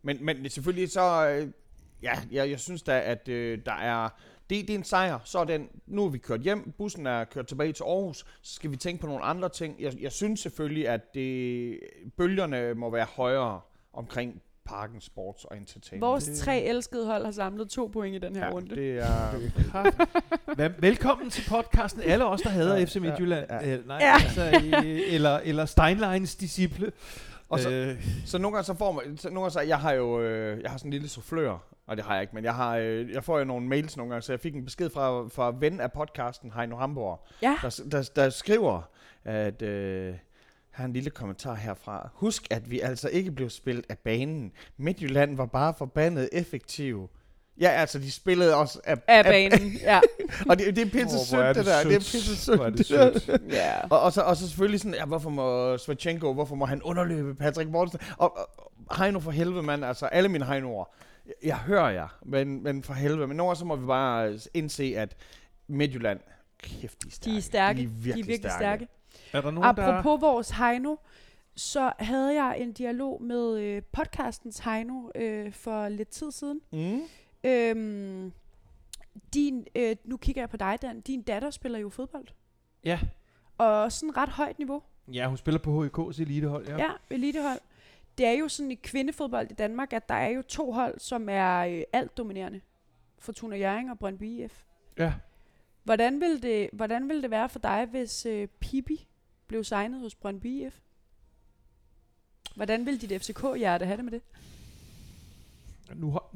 men, 0.04 0.26
men 0.26 0.50
selvfølgelig 0.50 0.92
så, 0.92 1.28
øh, 1.30 1.48
ja, 2.04 2.14
jeg, 2.32 2.50
jeg 2.50 2.60
synes 2.60 2.84
da, 2.84 3.00
at 3.06 3.28
øh, 3.30 3.60
der 3.66 3.74
er, 3.74 4.10
det, 4.50 4.68
det 4.68 4.70
er 4.74 4.78
en 4.78 4.84
sejr, 4.84 5.20
så 5.24 5.40
er 5.40 5.44
den, 5.44 5.68
nu 5.88 6.06
er 6.06 6.10
vi 6.10 6.18
kørt 6.18 6.42
hjem, 6.42 6.72
bussen 6.78 7.08
er 7.08 7.24
kørt 7.24 7.48
tilbage 7.48 7.74
til 7.74 7.84
Aarhus, 7.84 8.18
så 8.42 8.54
skal 8.56 8.72
vi 8.72 8.76
tænke 8.76 9.02
på 9.02 9.08
nogle 9.08 9.24
andre 9.24 9.50
ting. 9.50 9.76
Jeg, 9.80 9.94
jeg 10.02 10.12
synes 10.12 10.40
selvfølgelig, 10.40 10.88
at 10.88 11.14
det, 11.14 11.80
bølgerne 12.18 12.74
må 12.74 12.90
være 12.90 13.06
højere 13.16 13.62
omkring 13.94 14.42
Parken 14.66 15.02
Sports 15.02 15.46
og 15.46 15.58
Entertainment. 15.58 16.02
Vores 16.10 16.40
tre 16.40 16.62
elskede 16.62 17.06
hold 17.06 17.26
har 17.26 17.32
samlet 17.32 17.70
to 17.70 17.90
point 17.94 18.16
i 18.16 18.20
den 18.20 18.36
her 18.36 18.46
ja, 18.46 18.52
runde. 18.52 18.76
det 18.76 18.98
er... 18.98 19.32
Vel- 20.58 20.74
Velkommen 20.80 21.30
til 21.30 21.44
podcasten. 21.50 22.02
Alle 22.02 22.26
os, 22.26 22.42
der 22.42 22.50
hader 22.50 22.78
Ja, 22.78 22.84
FC 22.84 22.96
Midtjylland. 22.96 23.46
ja, 23.50 23.70
Ja, 23.70 23.78
nej, 23.86 23.98
Ja. 24.02 24.14
altså, 24.24 24.62
øh, 24.86 25.02
eller, 25.14 25.38
eller 25.38 25.66
Steinleins 25.66 26.36
disciple. 26.36 26.92
Og 27.50 27.60
så- 27.60 27.70
øh, 27.72 28.08
Så 28.26 28.38
nogle 28.38 28.56
gange 28.58 28.66
så 28.66 28.74
får 28.74 28.92
man, 28.92 29.18
så 29.18 29.28
nogle 29.30 29.40
gange 29.42 29.52
så, 29.52 29.60
jeg 29.62 29.80
har 29.80 29.92
jo, 29.92 30.22
øh, 30.22 30.62
jeg 30.62 30.72
har 30.72 30.78
sådan 30.78 30.90
en 30.90 30.94
lille 30.94 31.10
soufflør, 31.10 31.58
og 31.88 31.98
det 31.98 32.06
har 32.06 32.14
jeg 32.14 32.22
ikke, 32.22 32.36
men 32.36 32.44
jeg 32.44 32.56
har, 32.56 32.78
øh, 32.78 33.12
jeg 33.12 33.24
får 33.24 33.40
jo 33.40 33.46
nogle 33.46 33.68
mails 33.68 33.98
nogle 33.98 34.10
gange, 34.10 34.22
så 34.22 34.32
jeg 34.34 34.40
fik 34.40 34.56
en 34.56 34.66
besked 34.66 34.90
fra, 34.90 35.28
fra 35.28 35.54
ven 35.60 35.82
af 35.82 35.92
podcasten, 35.92 36.52
Heino 36.56 36.76
Hamburg, 36.76 37.28
Ja, 37.42 37.58
der, 37.62 37.84
der, 37.92 38.10
der 38.16 38.30
skriver, 38.30 38.82
at 39.26 39.62
øh, 39.62 40.16
har 40.72 40.86
en 40.86 40.94
lille 40.94 41.10
kommentar 41.10 41.56
herfra. 41.56 42.10
Husk, 42.14 42.48
at 42.50 42.72
vi 42.72 42.80
altså 42.80 43.10
ikke 43.10 43.32
blev 43.32 43.50
spillet 43.50 43.86
af 43.90 43.98
banen. 43.98 44.52
Midtjylland 44.78 45.38
var 45.38 45.46
bare 45.46 45.74
forbandet 45.78 46.30
effektiv. 46.32 47.10
Ja, 47.62 47.70
altså, 47.70 48.00
de 48.00 48.12
spillede 48.12 48.56
også 48.56 48.80
af, 48.84 48.98
af 49.08 49.24
banen. 49.24 49.72
ja. 49.82 50.00
Og 50.50 50.60
det, 50.60 50.76
det 50.76 50.82
er 50.82 50.90
pisse 50.92 51.18
oh, 51.18 51.26
sødt, 51.26 51.48
det 51.48 51.56
det 51.56 51.66
der. 51.66 51.84
Det 51.84 51.96
er 51.96 52.00
sødt. 52.00 52.12
pisse 52.12 52.38
sødt. 52.38 52.60
Det 52.60 52.78
det 52.78 52.86
sødt. 52.86 53.42
ja. 53.52 53.88
Og, 53.90 54.00
og, 54.02 54.14
så, 54.14 54.22
og 54.22 54.38
så 54.38 54.48
selvfølgelig 54.48 54.80
sådan, 54.80 54.96
ja, 54.96 55.06
hvorfor 55.06 55.30
må 55.30 55.78
Svachenko, 55.78 56.34
hvorfor 56.34 56.56
må 56.56 56.66
han 56.66 56.82
underløbe 56.82 57.36
Patrick 57.36 57.70
Mortensen? 57.70 58.00
Og, 58.18 58.38
og, 58.38 58.50
og 58.88 58.98
Heino 58.98 59.20
for 59.20 59.32
helvede, 59.32 59.64
mand, 59.64 59.86
altså 59.86 60.06
alle 60.06 60.30
mine 60.30 60.46
Heinoer, 60.46 60.86
jeg, 61.44 61.58
hører 61.58 61.90
jer, 61.90 62.08
men, 62.26 62.64
men 62.64 62.84
for 62.84 62.94
helvede. 62.94 63.28
Men 63.28 63.38
nogle 63.38 63.50
gange 63.50 63.60
så 63.60 63.66
må 63.66 63.76
vi 63.76 63.86
bare 63.86 64.40
indse, 64.54 64.94
at 64.98 65.16
Midtjylland, 65.68 66.20
kæft, 66.58 67.04
de 67.04 67.08
er 67.08 67.12
stærke. 67.12 67.32
De 67.32 67.38
er 67.38 67.42
stærke. 67.42 67.78
De 67.80 67.84
er 67.84 67.88
virkelig, 67.88 68.16
De 68.16 68.20
er 68.20 68.26
virkelig 68.26 68.52
stærke. 68.52 68.88
er 69.34 69.42
der 69.42 69.52
nogen, 69.52 69.80
Apropos 69.80 70.22
vores 70.22 70.50
Heino, 70.50 70.96
så 71.56 71.92
havde 72.00 72.44
jeg 72.44 72.60
en 72.60 72.74
dialog 72.74 73.22
med 73.24 73.60
øh, 73.60 73.82
podcastens 73.92 74.60
Heino 74.60 75.10
øh, 75.16 75.52
for 75.54 75.90
lidt 75.90 76.10
tid 76.10 76.32
siden. 76.32 76.62
Mm. 76.72 77.02
Øhm, 77.44 78.34
din, 79.34 79.68
øh, 79.76 79.96
nu 80.04 80.18
kigger 80.18 80.42
jeg 80.42 80.50
på 80.50 80.58
dig, 80.58 80.78
Dan. 80.82 81.02
Din 81.02 81.22
datter 81.22 81.50
spiller 81.50 81.80
jo 81.80 81.90
fodbold. 81.90 82.26
der... 82.26 82.32
Ja. 82.84 83.00
Og 83.58 83.92
sådan 83.92 84.18
ret 84.18 84.30
højt 84.30 84.58
niveau. 84.60 84.82
ja, 85.14 85.28
hun 85.28 85.38
spiller 85.38 85.60
på 85.60 85.86
HIK's 85.86 86.22
elitehold. 86.22 86.68
Ja. 86.68 86.78
Ja, 86.78 86.84
ja 86.84 86.92
elitehold. 87.10 87.60
Det 88.18 88.26
er 88.26 88.32
jo 88.32 88.48
sådan 88.48 88.72
i 88.72 88.76
kvindefodbold 88.76 89.52
i 89.52 89.54
Danmark, 89.54 89.94
at 89.94 90.10
der 90.10 90.16
er 90.16 90.28
jo 90.30 90.42
to 90.42 90.72
hold, 90.72 91.00
som 91.00 91.30
er 91.30 91.60
øh, 91.60 91.84
alt 91.94 92.18
dominerende. 92.18 92.62
Fortuna 93.20 93.56
Jørgen 93.56 93.90
og 93.90 94.00
Brøndby 94.00 94.24
IF. 94.24 94.64
ja. 94.98 95.14
Hvordan 95.84 96.22
vil 96.22 96.44
det, 96.44 96.70
hvordan 96.74 97.10
vil 97.10 97.24
det 97.24 97.32
være 97.32 97.50
for 97.50 97.60
dig, 97.60 97.86
hvis 97.86 98.26
øh, 98.26 98.48
Pippi 98.48 99.08
blev 99.48 99.64
signet 99.64 100.00
hos 100.00 100.16
Brøndby 100.16 100.46
IF? 100.46 100.80
Hvordan 102.56 102.86
vil 102.86 103.02
dit 103.02 103.22
FCK-hjerte 103.22 103.86
have 103.86 103.98
det 103.98 104.06
med 104.06 104.12
det? 104.12 104.22
Nu, 105.96 106.12
har, 106.12 106.36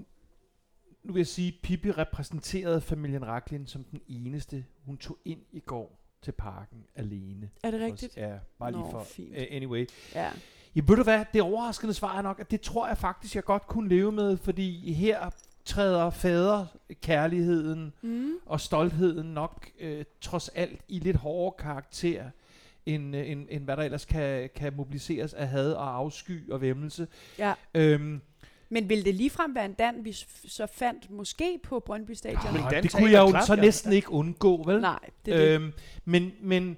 nu 1.04 1.14
vil 1.14 1.20
jeg 1.20 1.28
sige, 1.28 1.48
at 1.48 1.54
Pippi 1.64 1.92
repræsenterede 1.92 2.82
familien 2.82 3.28
Raklin 3.28 3.68
som 3.68 3.84
den 3.84 4.02
eneste. 4.08 4.66
Hun 4.86 4.98
tog 4.98 5.18
ind 5.26 5.42
i 5.52 5.60
går 5.60 6.00
til 6.22 6.32
parken 6.32 6.86
alene. 6.96 7.50
Er 7.64 7.72
det 7.72 7.82
rigtigt? 7.82 8.18
Ja, 8.18 8.38
bare 8.60 8.72
lige 8.72 8.82
Nå, 8.82 8.92
for... 8.92 9.04
fint. 9.04 9.30
Uh, 9.30 9.44
anyway. 9.50 9.88
Ja. 10.16 10.32
Ja, 10.78 10.82
ved 10.88 10.96
du 10.96 11.04
hvad, 11.04 11.26
det 11.34 11.42
overraskende 11.42 11.94
svar 11.94 12.18
er 12.18 12.22
nok, 12.22 12.40
at 12.40 12.52
det 12.52 12.62
tror 12.62 12.88
jeg 12.88 12.98
faktisk, 12.98 13.36
jeg 13.36 13.44
godt 13.44 13.68
kunne 13.68 13.90
leve 13.90 14.12
med, 14.12 14.38
fordi 14.38 14.94
her 14.94 15.30
træder 15.66 16.10
faderkærligheden 16.10 17.94
Mm. 18.02 18.32
og 18.46 18.62
stoltheden 18.62 19.34
nok 19.34 19.70
øh, 19.80 20.06
trods 20.22 20.50
alt 20.50 20.82
i 20.88 21.00
lidt 21.00 21.16
hårdere 21.18 21.56
karakter, 21.60 22.24
end, 22.86 23.16
øh, 23.16 23.30
end, 23.32 23.48
end 23.50 23.64
hvad 23.64 23.78
der 23.78 23.84
ellers 23.84 24.06
kan, 24.06 24.50
kan 24.56 24.74
mobiliseres 24.76 25.34
af 25.34 25.48
had 25.48 25.72
og 25.74 25.96
afsky 25.96 26.52
og 26.52 26.62
væmmelse. 26.62 27.08
ja. 27.40 27.54
Øhm, 27.74 28.22
Men 28.70 28.90
vil 28.90 29.06
det 29.06 29.16
ligefrem 29.16 29.56
være 29.56 29.66
en 29.66 29.74
dan, 29.74 29.96
vi 30.06 30.12
så 30.48 30.68
fandt 30.74 31.12
måske 31.12 31.60
på 31.64 31.80
Brøndby 31.80 32.12
Stadion? 32.12 32.54
Men 32.54 32.64
åh, 32.64 32.72
Dan 32.72 32.84
det 32.84 32.92
taler 32.92 33.02
kunne 33.04 33.12
jeg 33.12 33.20
jo 33.22 33.30
klart, 33.30 33.46
så 33.48 33.56
ja. 33.56 33.62
næsten 33.62 33.94
ikke 33.94 34.12
undgå, 34.12 34.64
vel? 34.64 34.82
Nej, 34.82 35.00
det 35.26 35.34
er 35.34 35.38
det. 35.38 35.48
Øhm, 35.56 35.74
men 36.06 36.32
men 36.42 36.78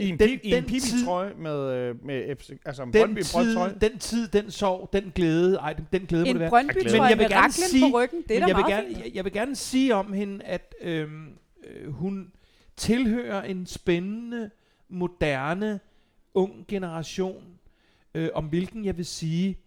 I 0.00 0.08
en, 0.08 0.18
den, 0.18 0.28
pi- 0.28 0.40
i 0.42 0.48
en 0.54 0.62
den 0.62 0.64
tid- 0.64 0.80
pipi-trøje 0.80 1.34
med, 1.34 1.72
øh, 1.74 2.04
med 2.06 2.36
FC, 2.36 2.50
altså 2.64 2.82
en 2.82 2.92
den 2.92 3.00
Brøndby 3.02 3.20
tid, 3.20 3.54
trøje. 3.54 3.74
den 3.80 3.98
tid, 3.98 4.28
den 4.28 4.50
sorg, 4.50 4.90
den 4.92 5.12
glæde, 5.14 5.56
ej, 5.56 5.72
den, 5.72 5.86
den 5.92 6.06
glæde 6.06 6.22
må 6.22 6.26
det 6.26 6.30
En 6.34 6.38
være. 6.40 6.48
brøndby 6.50 6.76
Men 6.76 6.86
trøje 6.88 7.02
jeg 7.10 7.18
vil 7.18 7.26
med 7.30 7.36
raklen 7.36 7.52
sige- 7.52 7.90
på 7.92 7.98
ryggen, 7.98 8.22
det 8.28 8.36
er 8.36 8.40
da 8.40 8.46
jeg 8.46 8.56
vil, 8.56 8.62
meget 8.62 8.72
gerne, 8.74 8.86
fint. 8.94 9.04
jeg, 9.04 9.14
jeg 9.14 9.24
vil 9.24 9.32
gerne 9.32 9.56
sige 9.56 9.94
om 9.94 10.12
hende, 10.12 10.44
at 10.44 10.74
øhm, 10.80 11.28
øh, 11.66 11.92
hun 11.92 12.32
tilhører 12.76 13.42
en 13.42 13.66
spændende, 13.66 14.50
moderne, 14.88 15.80
ung 16.34 16.64
generation, 16.68 17.44
øh, 18.14 18.28
om 18.34 18.44
hvilken 18.44 18.84
jeg 18.84 18.96
vil 18.96 19.06
sige, 19.06 19.58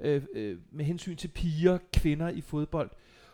øh, 0.00 0.22
øh, 0.34 0.58
med 0.72 0.84
hensyn 0.84 1.16
til 1.16 1.28
piger, 1.28 1.78
kvinder 1.92 2.28
i 2.28 2.40
fodbold, 2.40 2.90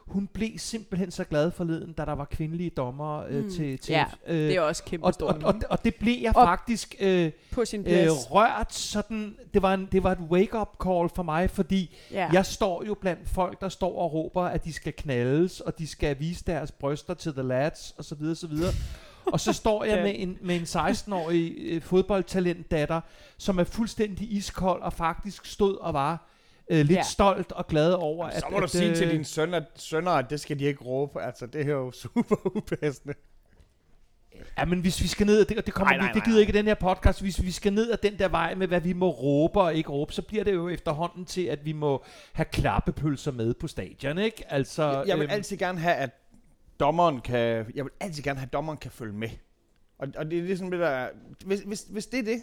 hun 0.07 0.27
blev 0.27 0.51
simpelthen 0.59 1.11
så 1.11 1.25
glad 1.25 1.51
forleden, 1.51 1.93
da 1.93 2.05
der 2.05 2.13
var 2.13 2.25
kvindelige 2.25 2.71
dommer 2.71 3.25
øh, 3.29 3.45
Mm. 3.45 3.51
til, 3.51 3.79
til 3.79 3.93
Ja, 3.93 4.05
øh, 4.27 4.37
Det 4.39 4.57
er 4.57 4.61
også 4.61 4.85
kæmpe 4.85 5.07
og, 5.07 5.15
stort 5.15 5.35
og, 5.35 5.43
og, 5.45 5.55
og 5.71 5.85
det 5.85 5.95
blev 5.95 6.17
jeg 6.23 6.37
Og- 6.37 6.47
faktisk 6.47 6.95
øh, 7.01 7.31
på 7.53 7.65
sin 7.65 7.81
øh, 7.87 8.07
rørt 8.11 8.75
sådan, 8.75 9.37
det 9.55 9.63
var, 9.63 9.75
en, 9.75 9.89
det 9.93 10.03
var 10.03 10.13
et 10.13 10.19
wake-up 10.19 10.69
call 10.85 11.09
for 11.15 11.23
mig, 11.23 11.51
fordi 11.51 11.97
ja. 12.13 12.29
jeg 12.33 12.47
står 12.47 12.85
jo 12.87 12.95
blandt 12.95 13.29
folk, 13.29 13.61
der 13.61 13.69
står 13.69 13.99
og 13.99 14.13
råber, 14.13 14.43
at 14.43 14.65
de 14.65 14.73
skal 14.73 14.93
knaldes, 14.93 15.61
og 15.61 15.79
de 15.79 15.87
skal 15.87 16.21
vise 16.21 16.45
deres 16.47 16.73
bryster 16.73 17.15
til 17.15 17.33
the 17.33 17.43
lads, 17.43 17.95
og 17.99 18.05
så 18.05 18.15
videre, 18.15 18.35
så 18.35 18.47
videre. 18.47 18.73
Og 19.33 19.41
så 19.41 19.53
står 19.53 19.85
jeg 19.85 20.03
med 20.07 20.13
en, 20.17 20.39
med 20.43 20.57
en 20.57 20.63
16-årig 20.63 21.55
øh, 21.59 21.83
fodboldtalentdatter, 21.83 23.01
som 23.39 23.59
er 23.59 23.65
fuldstændig 23.65 24.33
iskold, 24.33 24.83
og 24.83 24.93
faktisk 24.93 25.47
stod 25.47 25.77
og 25.81 25.95
var 25.95 26.29
øh, 26.71 26.79
lidt 26.79 26.91
Ja. 26.91 27.03
stolt 27.03 27.53
og 27.53 27.67
glad 27.67 27.93
over, 27.93 28.27
at... 28.27 28.41
Så 28.41 28.47
må 28.51 28.59
du 28.59 28.65
at, 28.65 28.71
sige 28.71 28.95
til 28.95 29.07
øh, 29.07 29.13
dine 29.13 29.25
sønner, 29.25 29.61
sønner, 29.77 30.11
at 30.11 30.31
det 30.31 30.41
skal 30.41 30.59
de 30.59 30.65
ikke 30.65 30.85
råbe. 30.85 31.23
Altså, 31.23 31.47
det 31.47 31.65
her 31.65 31.73
er 31.73 31.79
jo 31.79 31.93
super 31.93 32.57
upassende. 32.57 33.15
Ja, 34.59 34.65
men 34.65 34.81
hvis 34.81 35.03
vi 35.03 35.09
skal 35.09 35.27
ned, 35.27 35.41
og 35.43 35.49
det, 35.49 35.59
og 35.59 35.67
det, 35.67 35.75
kommer, 35.75 35.93
Nej, 35.93 35.97
nej, 35.99 36.07
vi, 36.07 36.09
det 36.09 36.17
nej, 36.17 36.25
gider 36.25 36.37
nej. 36.37 36.41
ikke 36.41 36.53
den 36.53 36.67
her 36.67 36.75
podcast, 36.75 37.21
hvis 37.21 37.43
vi 37.43 37.51
skal 37.51 37.73
ned 37.73 37.91
ad 37.91 37.97
den 37.97 38.19
der 38.19 38.29
vej 38.29 38.55
med, 38.55 38.67
hvad 38.67 38.81
vi 38.81 38.93
må 38.93 39.11
råbe 39.11 39.61
og 39.61 39.75
ikke 39.75 39.91
råbe, 39.91 40.13
så 40.13 40.23
bliver 40.23 40.45
det 40.45 40.55
jo 40.55 40.69
efterhånden 40.69 41.25
til, 41.25 41.43
at 41.45 41.65
vi 41.65 41.73
må 41.73 42.05
have 42.33 42.45
klappepølser 42.45 43.33
med 43.33 43.55
på 43.55 43.67
stadion, 43.69 44.19
ikke? 44.19 44.53
Altså, 44.53 44.83
Jeg, 44.83 45.05
jeg 45.07 45.17
vil 45.19 45.25
øhm, 45.25 45.33
altid 45.33 45.57
gerne 45.57 45.79
have, 45.79 45.95
at 45.95 46.11
dommeren 46.81 47.21
kan... 47.21 47.67
Jeg 47.75 47.85
vil 47.85 47.93
altid 48.01 48.23
gerne 48.23 48.39
have, 48.39 48.47
at 48.47 48.53
dommeren 48.53 48.79
kan 48.79 48.91
følge 48.91 49.13
med. 49.13 49.29
Og, 49.99 50.09
og 50.17 50.31
det 50.31 50.39
er 50.39 50.43
ligesom 50.43 50.71
det 50.71 50.81
der... 50.81 51.09
Hvis, 51.45 51.61
hvis, 51.61 51.87
hvis 51.91 52.07
det 52.07 52.19
er 52.19 52.25
det... 52.25 52.43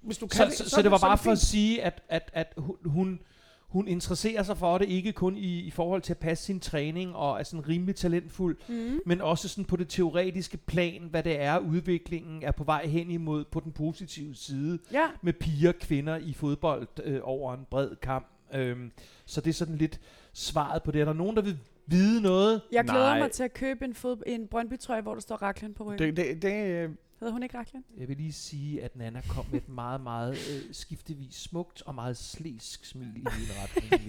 Hvis 0.00 0.18
du 0.18 0.26
kan 0.26 0.36
så, 0.36 0.44
det, 0.44 0.52
så, 0.52 0.70
så, 0.70 0.82
det 0.82 0.90
var 0.90 0.98
bare 0.98 1.18
for 1.18 1.32
at 1.32 1.38
sige, 1.38 1.82
at, 1.82 2.02
at, 2.08 2.30
at 2.32 2.52
hun, 2.56 2.76
hun, 2.84 3.20
hun 3.68 3.88
interesserer 3.88 4.42
sig 4.42 4.56
for 4.56 4.78
det, 4.78 4.88
ikke 4.88 5.12
kun 5.12 5.36
i, 5.36 5.60
i 5.60 5.70
forhold 5.70 6.02
til 6.02 6.12
at 6.12 6.18
passe 6.18 6.44
sin 6.44 6.60
træning 6.60 7.14
og 7.16 7.38
er 7.38 7.42
sådan 7.42 7.68
rimelig 7.68 7.96
talentfuld, 7.96 8.56
Mm. 8.68 9.00
men 9.06 9.20
også 9.20 9.48
sådan 9.48 9.64
på 9.64 9.76
det 9.76 9.88
teoretiske 9.88 10.56
plan, 10.56 11.02
hvad 11.10 11.22
det 11.22 11.40
er, 11.40 11.58
udviklingen 11.58 12.42
er 12.42 12.50
på 12.52 12.64
vej 12.64 12.86
hen 12.86 13.10
imod 13.10 13.44
på 13.44 13.60
den 13.60 13.72
positive 13.72 14.34
side, 14.34 14.78
Ja, 14.92 15.04
med 15.22 15.32
piger 15.32 15.68
og 15.68 15.74
kvinder 15.80 16.16
i 16.16 16.32
fodbold 16.32 16.88
øh, 17.04 17.20
over 17.22 17.54
en 17.54 17.60
bred 17.70 17.96
kamp. 18.02 18.26
Øhm, 18.54 18.90
så 19.26 19.40
det 19.40 19.50
er 19.50 19.54
sådan 19.54 19.76
lidt 19.76 20.00
svaret 20.32 20.82
på 20.82 20.90
det. 20.90 21.00
Er 21.00 21.04
der 21.04 21.12
nogen, 21.12 21.36
der 21.36 21.42
vil 21.42 21.58
vide 21.86 22.22
noget? 22.22 22.60
jeg 22.72 22.84
glæder 22.84 23.08
Nej. 23.08 23.18
mig 23.18 23.30
til 23.30 23.42
at 23.42 23.54
købe 23.54 23.84
en, 23.84 23.94
fod, 23.94 24.22
en 24.26 24.46
Brøndby-trøje, 24.46 25.00
hvor 25.00 25.14
der 25.14 25.20
står 25.20 25.36
Raklen 25.36 25.74
på 25.74 25.84
ryggen. 25.84 26.16
Det, 26.16 26.16
det, 26.16 26.42
det, 26.42 26.66
øh, 26.66 26.90
Hedder 27.20 27.32
hun 27.32 27.42
ikke 27.42 27.58
Raklen? 27.58 27.84
Jeg 27.96 28.08
vil 28.08 28.16
lige 28.16 28.32
sige, 28.32 28.82
at 28.82 28.96
Nana 28.96 29.20
kom 29.28 29.44
med 29.50 29.60
et 29.60 29.68
meget, 29.68 30.00
meget 30.00 30.32
øh, 30.32 30.74
skiftevis 30.74 31.34
smukt 31.34 31.82
og 31.82 31.94
meget 31.94 32.16
slæsk 32.16 32.84
smil 32.84 33.16
i 33.16 33.24
min 33.24 33.48
retning. 33.62 34.08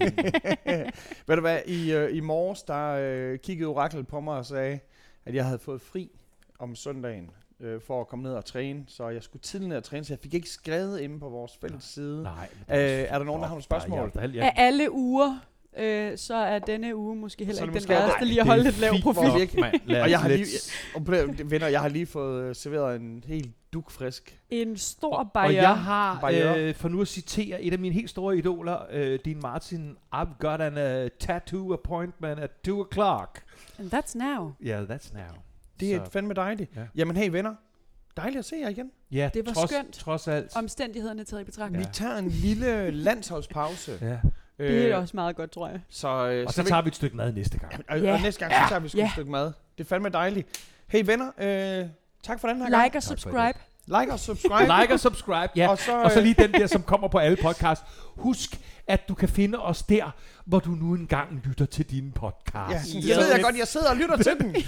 ved 1.26 1.36
du 1.36 1.40
hvad, 1.40 1.60
i, 1.66 1.92
øh, 1.92 2.16
i 2.16 2.20
morges, 2.20 2.62
der 2.62 2.88
øh, 3.00 3.38
kiggede 3.38 3.68
Orakel 3.68 4.04
på 4.04 4.20
mig 4.20 4.36
og 4.36 4.46
sagde, 4.46 4.78
at 5.24 5.34
jeg 5.34 5.44
havde 5.44 5.58
fået 5.58 5.80
fri 5.80 6.10
om 6.58 6.74
søndagen 6.74 7.30
øh, 7.60 7.80
for 7.80 8.00
at 8.00 8.08
komme 8.08 8.22
ned 8.22 8.32
og 8.32 8.44
træne. 8.44 8.84
Så 8.86 9.08
jeg 9.08 9.22
skulle 9.22 9.42
tidligt 9.42 9.68
ned 9.68 9.76
og 9.76 9.84
træne, 9.84 10.04
så 10.04 10.12
jeg 10.12 10.18
fik 10.18 10.34
ikke 10.34 10.48
skrevet 10.48 11.00
inde 11.00 11.20
på 11.20 11.28
vores 11.28 11.56
fælles 11.60 11.84
side. 11.84 12.22
Nej. 12.22 12.48
Øh, 12.70 12.76
er 12.78 13.18
der 13.18 13.24
nogen, 13.24 13.40
der 13.40 13.46
har 13.46 13.54
nogle 13.54 13.62
spørgsmål? 13.62 14.12
Ja, 14.14 14.26
ja, 14.26 14.44
Af 14.44 14.52
alle 14.56 14.92
uger, 14.92 15.38
øh, 15.78 16.18
så 16.18 16.34
er 16.34 16.58
denne 16.58 16.96
uge 16.96 17.16
måske 17.16 17.44
heller 17.44 17.62
er 17.62 17.66
ikke 17.66 17.78
den 17.80 17.88
Nej, 17.88 18.10
lige 18.22 18.40
at 18.40 18.46
holde 18.46 18.62
lidt 18.64 18.78
lav 18.80 18.92
profil. 19.02 19.40
ikke-. 19.42 19.62
Og 20.02 20.10
jeg 20.10 20.20
har 20.20 20.28
lige, 20.28 20.46
og 20.94 21.04
på 21.04 21.12
det- 21.14 21.50
venner, 21.50 21.66
jeg 21.66 21.80
har 21.80 21.88
lige 21.88 22.06
fået 22.06 22.42
øh, 22.42 22.54
serveret 22.54 22.96
en 23.00 23.24
helt 23.26 23.50
dukfrisk. 23.72 24.38
En 24.50 24.76
stor 24.76 25.12
og, 25.12 25.18
og 25.18 25.32
bajer. 25.34 25.50
jeg 25.52 25.76
har, 25.78 26.18
Barriere. 26.20 26.60
øh, 26.62 26.74
for 26.74 26.88
nu 26.88 27.00
at 27.00 27.08
citere 27.08 27.62
et 27.62 27.72
af 27.72 27.78
mine 27.78 27.94
helt 27.94 28.10
store 28.10 28.36
idoler, 28.38 28.78
øh, 28.90 29.18
Dean 29.24 29.38
Martin, 29.42 29.96
I've 30.14 30.38
got 30.38 30.60
an 30.60 31.02
uh, 31.04 31.08
tattoo 31.20 31.72
appointment 31.72 32.40
at 32.40 32.50
2 32.64 32.82
o'clock. 32.82 33.40
And 33.78 33.94
that's 33.94 34.18
now. 34.18 34.52
Yeah, 34.62 34.84
that's 34.90 35.14
now. 35.14 35.22
Det 35.80 35.94
er 35.94 36.04
Så- 36.04 36.10
fandme 36.10 36.34
dejligt. 36.34 36.70
Ja. 36.76 36.82
Jamen 36.96 37.16
hey 37.16 37.28
venner, 37.30 37.54
dejligt 38.16 38.38
at 38.38 38.44
se 38.44 38.56
jer 38.56 38.68
igen. 38.68 38.90
Ja, 39.10 39.30
Det 39.34 39.46
var 39.46 39.52
trods, 39.52 39.70
skønt. 39.70 39.92
Trods 39.94 40.28
alt. 40.28 40.56
Omstændighederne 40.56 41.24
taget 41.24 41.40
i 41.40 41.44
betragtning. 41.44 41.84
Vi 41.84 41.88
tager 41.92 42.16
en 42.16 42.28
lille 42.28 42.90
landsholdspause. 42.90 43.98
Ja. 44.00 44.18
Det 44.58 44.90
er 44.90 44.96
også 44.96 45.16
meget 45.16 45.36
godt, 45.36 45.50
tror 45.50 45.68
jeg. 45.68 45.80
Så, 45.90 46.08
øh, 46.08 46.46
Og 46.46 46.52
så 46.52 46.62
vi- 46.62 46.68
tager 46.68 46.82
vi 46.82 46.88
et 46.88 46.94
stykke 46.96 47.16
mad 47.16 47.32
næste 47.32 47.58
gang. 47.58 47.72
Og, 47.88 48.00
Ja. 48.00 48.12
og 48.12 48.20
næste 48.20 48.40
gang, 48.40 48.52
så 48.52 48.68
tager 48.68 48.78
vi 48.80 48.88
sgu 48.88 48.98
Ja. 48.98 49.04
et 49.04 49.12
stykke 49.12 49.30
mad. 49.30 49.44
Det 49.78 49.84
er 49.84 49.88
fandme 49.88 50.08
dejligt. 50.08 50.48
Hey 50.88 51.02
venner, 51.06 51.26
øh, 51.38 51.86
tak 52.22 52.40
for 52.40 52.48
den 52.48 52.56
her 52.62 52.70
gang. 52.70 52.84
Like 52.84 52.98
og 52.98 53.02
subscribe. 53.02 53.58
Like 54.00 54.12
og 54.12 54.18
subscribe. 54.18 54.72
Like 54.80 54.94
og 54.94 55.00
subscribe, 55.00 55.52
ja. 55.56 55.68
Og 55.68 55.78
så, 55.78 56.02
Og 56.02 56.10
så 56.10 56.18
øh, 56.18 56.24
lige 56.24 56.34
den 56.34 56.52
der, 56.52 56.66
som 56.66 56.82
kommer 56.82 57.08
på 57.08 57.18
alle 57.18 57.36
podcasts. 57.42 57.84
Husk, 58.16 58.60
at 58.86 59.08
du 59.08 59.14
kan 59.14 59.28
finde 59.28 59.58
os 59.58 59.82
der, 59.82 60.10
hvor 60.44 60.58
du 60.60 60.70
nu 60.70 60.94
engang 60.94 61.42
lytter 61.44 61.66
til 61.66 61.90
dine 61.90 62.12
podcasts. 62.12 62.94
Ja, 62.94 62.98
det 63.00 63.16
ved 63.16 63.32
jeg 63.32 63.40
godt, 63.42 63.58
jeg 63.58 63.66
sidder 63.68 63.90
og 63.90 63.96
lytter 63.96 64.16
til 64.16 64.32
den. 64.40 64.56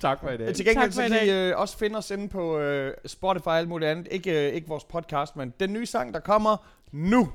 Tak 0.00 0.20
for 0.20 0.30
i 0.30 0.36
dag. 0.36 0.54
Til 0.54 0.64
gengæld 0.64 0.92
Tak 0.92 0.92
så 0.92 1.08
kan 1.18 1.26
I 1.26 1.30
øh, 1.30 1.58
også 1.58 1.78
finde 1.78 1.96
os 1.96 2.10
inde 2.10 2.28
på 2.28 2.58
øh, 2.58 2.94
Spotify 3.06 3.46
og 3.46 3.58
alt 3.58 3.68
muligt 3.68 3.90
andet. 3.90 4.08
Ikke, 4.10 4.48
øh, 4.48 4.54
ikke 4.54 4.68
vores 4.68 4.84
podcast, 4.84 5.36
men 5.36 5.52
den 5.60 5.72
nye 5.72 5.86
sang, 5.86 6.14
der 6.14 6.20
kommer 6.20 6.56
nu. 6.92 7.28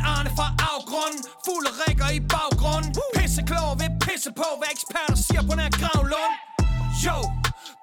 En 0.00 0.06
Arne 0.06 0.30
fra 0.36 0.48
afgrunden. 0.72 1.20
Af 1.68 1.72
rækker 1.80 2.10
i 2.18 2.20
baggrunden. 2.34 2.92
Pisseklog 3.16 3.70
vil 3.80 3.90
pisse 4.04 4.30
på 4.40 4.48
Hvad 4.58 4.70
eksperter 4.76 5.16
siger 5.26 5.42
på 5.48 5.54
nær 5.60 5.70
Gravlund. 5.80 6.34
Jo, 7.06 7.18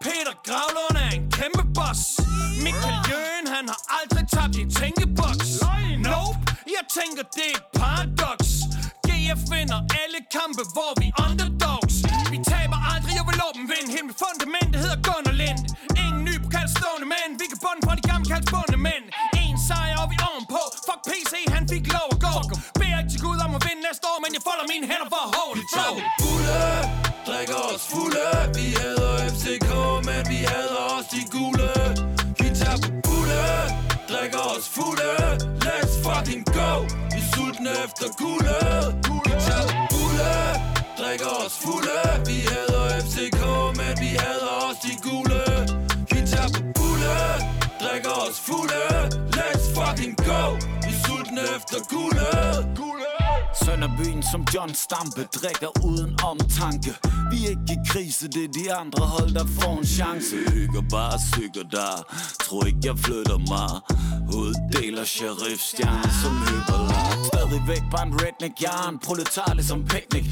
Peter 0.05 0.35
Gravlund 0.47 0.97
er 1.05 1.09
en 1.17 1.25
kæmpe 1.37 1.63
boss. 1.77 2.01
Michael 2.65 2.97
Jøen, 3.09 3.45
han 3.55 3.65
har 3.71 3.81
aldrig 3.99 4.25
tabt 4.35 4.55
i 4.61 4.65
tænkeboks. 4.79 5.49
Nope, 6.07 6.39
jeg 6.75 6.83
tænker 6.97 7.23
det 7.37 7.47
er 7.51 7.57
et 7.59 7.67
paradox 7.79 8.39
jeg 9.31 9.37
vinder 9.53 9.79
alle 10.01 10.19
kampe, 10.37 10.63
hvor 10.75 10.91
vi 11.01 11.07
underdogs. 11.25 11.95
Vi 12.33 12.37
taber 12.51 12.79
aldrig, 12.93 13.13
jeg 13.19 13.25
vil 13.29 13.37
åben 13.47 13.65
vinde. 13.71 13.89
Helt 13.95 14.07
mit 14.09 14.17
fundament, 14.25 14.69
det 14.73 14.79
hedder 14.85 14.99
Gunnar 15.07 15.35
Lind. 15.41 15.61
Ingen 16.03 16.21
ny 16.29 16.35
pokal 16.43 16.67
stående 16.77 17.07
mænd. 17.13 17.31
Vi 17.41 17.45
kan 17.51 17.59
bunde 17.65 17.81
på 17.87 17.91
de 17.99 18.03
gamle 18.09 18.25
kaldsbundne 18.31 18.77
mænd. 18.87 19.05
En 19.43 19.55
sejr, 19.67 19.95
og 20.01 20.07
vi 20.11 20.17
ovenpå. 20.29 20.61
Fuck 20.87 21.01
PC, 21.09 21.33
han 21.55 21.63
fik 21.73 21.83
lov 21.97 22.07
at 22.15 22.19
gå. 22.27 22.35
Beder 22.79 22.99
ikke 23.01 23.11
til 23.13 23.21
Gud 23.25 23.37
om 23.45 23.51
at 23.57 23.61
vinde 23.67 23.81
næste 23.87 24.05
år 24.11 24.17
Men 24.23 24.31
jeg 24.37 24.43
folder 24.47 24.65
mine 24.73 24.85
hænder 24.91 25.09
for 25.13 25.21
at 25.27 25.31
holde 25.39 25.61
det 25.61 25.67
tog 25.77 25.95
fulde 26.21 26.61
Drikker 27.27 27.59
os 27.71 27.83
fulde. 27.91 28.27
Vi 28.57 28.65
hader 28.79 29.15
FCK, 29.35 29.69
men 30.07 30.21
vi 30.31 30.39
hader 30.51 30.81
også 30.95 31.09
de 31.15 31.21
gule. 31.35 31.71
Vi 32.39 32.47
tager 32.59 32.79
fulde 33.07 33.43
Drikker 34.11 34.43
os 34.53 34.65
fulde. 34.75 35.11
Let's 35.67 35.93
fucking 36.05 36.43
go 36.59 36.71
sultne 37.37 37.69
efter 37.85 38.07
gule 38.21 38.57
Vi 39.25 39.33
tager 39.47 39.87
på 39.91 40.01
Drikker 40.99 41.33
os 41.45 41.55
fulde. 41.63 41.99
Vi 42.27 42.37
hader 42.51 42.87
FCK, 43.05 43.41
men 43.79 43.93
vi 44.03 44.09
hader 44.21 44.53
også 44.65 44.81
de 44.87 44.93
gule. 45.07 45.43
Vi 46.11 46.19
tager 46.31 46.49
på 46.55 46.61
gule, 46.79 47.15
Drikker 47.81 48.15
os 48.25 48.37
fulde. 48.47 48.83
Let's 49.37 49.65
fucking 49.77 50.15
go. 50.29 50.43
Vi 50.85 50.91
er 50.95 50.99
sultne 51.05 51.43
efter 51.57 51.79
gule 51.91 52.27
Søn 53.67 53.83
af 53.83 53.89
byen 53.97 54.23
som 54.31 54.45
John 54.55 54.73
Stampe 54.73 55.23
Drikker 55.35 55.85
uden 55.85 56.19
omtanke. 56.23 56.91
Vi 57.31 57.37
er 57.45 57.49
ikke 57.49 57.73
i 57.75 57.77
krise, 57.87 58.27
det 58.27 58.43
er 58.43 58.47
de 58.47 58.73
andre 58.73 59.05
hold, 59.05 59.33
der 59.33 59.45
får 59.59 59.77
en 59.77 59.85
chance. 59.85 60.35
Hygger 60.53 60.81
bare 60.89 61.19
stykker 61.31 61.69
der. 61.71 61.95
Tror 62.43 62.65
ikke 62.65 62.79
jeg 62.83 62.97
flytter 62.99 63.37
mig. 63.37 63.71
Uddeler 64.41 65.05
sheriff 65.05 65.61
stjerne 65.61 66.11
som 66.21 66.33
hyperlag 66.47 67.07
Stadigvæk 67.31 67.83
bare 67.91 68.05
en 68.07 68.13
redneck, 68.21 68.55
jeg 68.61 68.73
er 68.83 68.89
en 68.89 68.99
proletar 69.05 69.53
ligesom 69.53 69.79
picnic. 69.93 70.25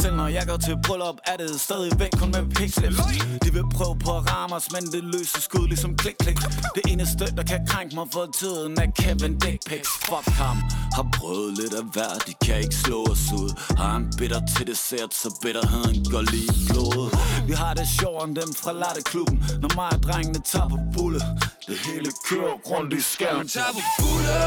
Selv 0.00 0.14
når 0.16 0.28
jeg 0.28 0.44
går 0.50 0.56
til 0.56 0.76
bryllup, 0.86 1.18
er 1.26 1.36
det 1.36 1.60
stadigvæk 1.60 2.12
kun 2.20 2.30
med 2.30 2.44
pigslips 2.56 2.96
De 3.44 3.52
vil 3.56 3.66
prøve 3.76 3.96
på 4.04 4.10
at 4.18 4.22
ramme 4.32 4.56
os, 4.56 4.68
men 4.74 4.82
det 4.94 5.02
løser 5.14 5.40
skud 5.40 5.66
ligesom 5.72 5.96
klik 5.96 6.16
klik. 6.24 6.38
Det 6.76 6.82
eneste, 6.92 7.24
der 7.38 7.44
kan 7.50 7.60
krænke 7.70 7.94
mig 7.94 8.06
for 8.12 8.24
tiden 8.40 8.72
er 8.82 8.88
Kevin 9.00 9.34
Dick 9.38 9.58
Pics. 9.68 9.90
Fuck 10.08 10.28
ham. 10.40 10.56
Har 10.96 11.06
prøvet 11.18 11.50
lidt 11.60 11.74
af 11.80 11.84
hver, 11.92 12.12
de 12.26 12.32
kan 12.44 12.58
ikke 12.64 12.76
slå 12.84 12.98
os 13.12 13.24
ud. 13.40 13.50
Har 13.76 13.96
en 13.96 14.06
bitter 14.18 14.40
til 14.56 14.66
dessert, 14.66 15.14
så 15.14 15.28
bitterheden 15.42 15.96
går 16.12 16.22
lige 16.32 16.50
i 16.60 16.62
blodet 16.68 17.08
Vi 17.48 17.52
har 17.62 17.74
det 17.74 17.86
sjovere 17.98 18.24
end 18.28 18.36
dem 18.36 18.50
fra 18.62 18.72
latteklubben 18.82 19.36
Når 19.62 19.70
mig 19.78 19.90
og 19.96 20.02
drengene 20.06 20.40
tager 20.52 20.68
på 20.74 20.78
bulle. 20.94 21.20
Det 21.68 21.78
hele 21.86 22.10
kører 22.28 22.54
rundt 22.70 22.92
i 22.92 23.00
skærmen. 23.12 23.48
Tager 23.48 23.72
på 23.78 23.82
bulle, 24.00 24.40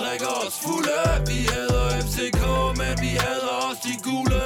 drikker 0.00 0.32
os 0.42 0.54
fulde. 0.64 1.00
Vi 1.28 1.38
hader 1.52 1.88
FCK, 2.06 2.42
men 2.80 2.92
vi 3.04 3.10
hader 3.24 3.54
også 3.66 3.82
de 3.88 3.94
gule. 4.06 4.42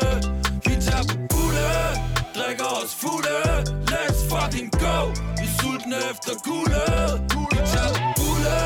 Vi 0.67 0.75
tager 0.87 1.05
på 1.11 1.17
bulle, 1.33 1.71
drikker 2.37 2.71
os 2.81 2.93
fulde. 3.03 3.39
Let's 3.93 4.21
fucking 4.33 4.71
go. 4.85 4.97
Vi 5.39 5.47
er 5.49 5.55
sultne 5.61 5.99
efter 6.13 6.35
guldet. 6.49 7.11
Vi 7.53 7.59
tager 7.73 7.93
på 7.99 8.05
bulle 8.19 8.59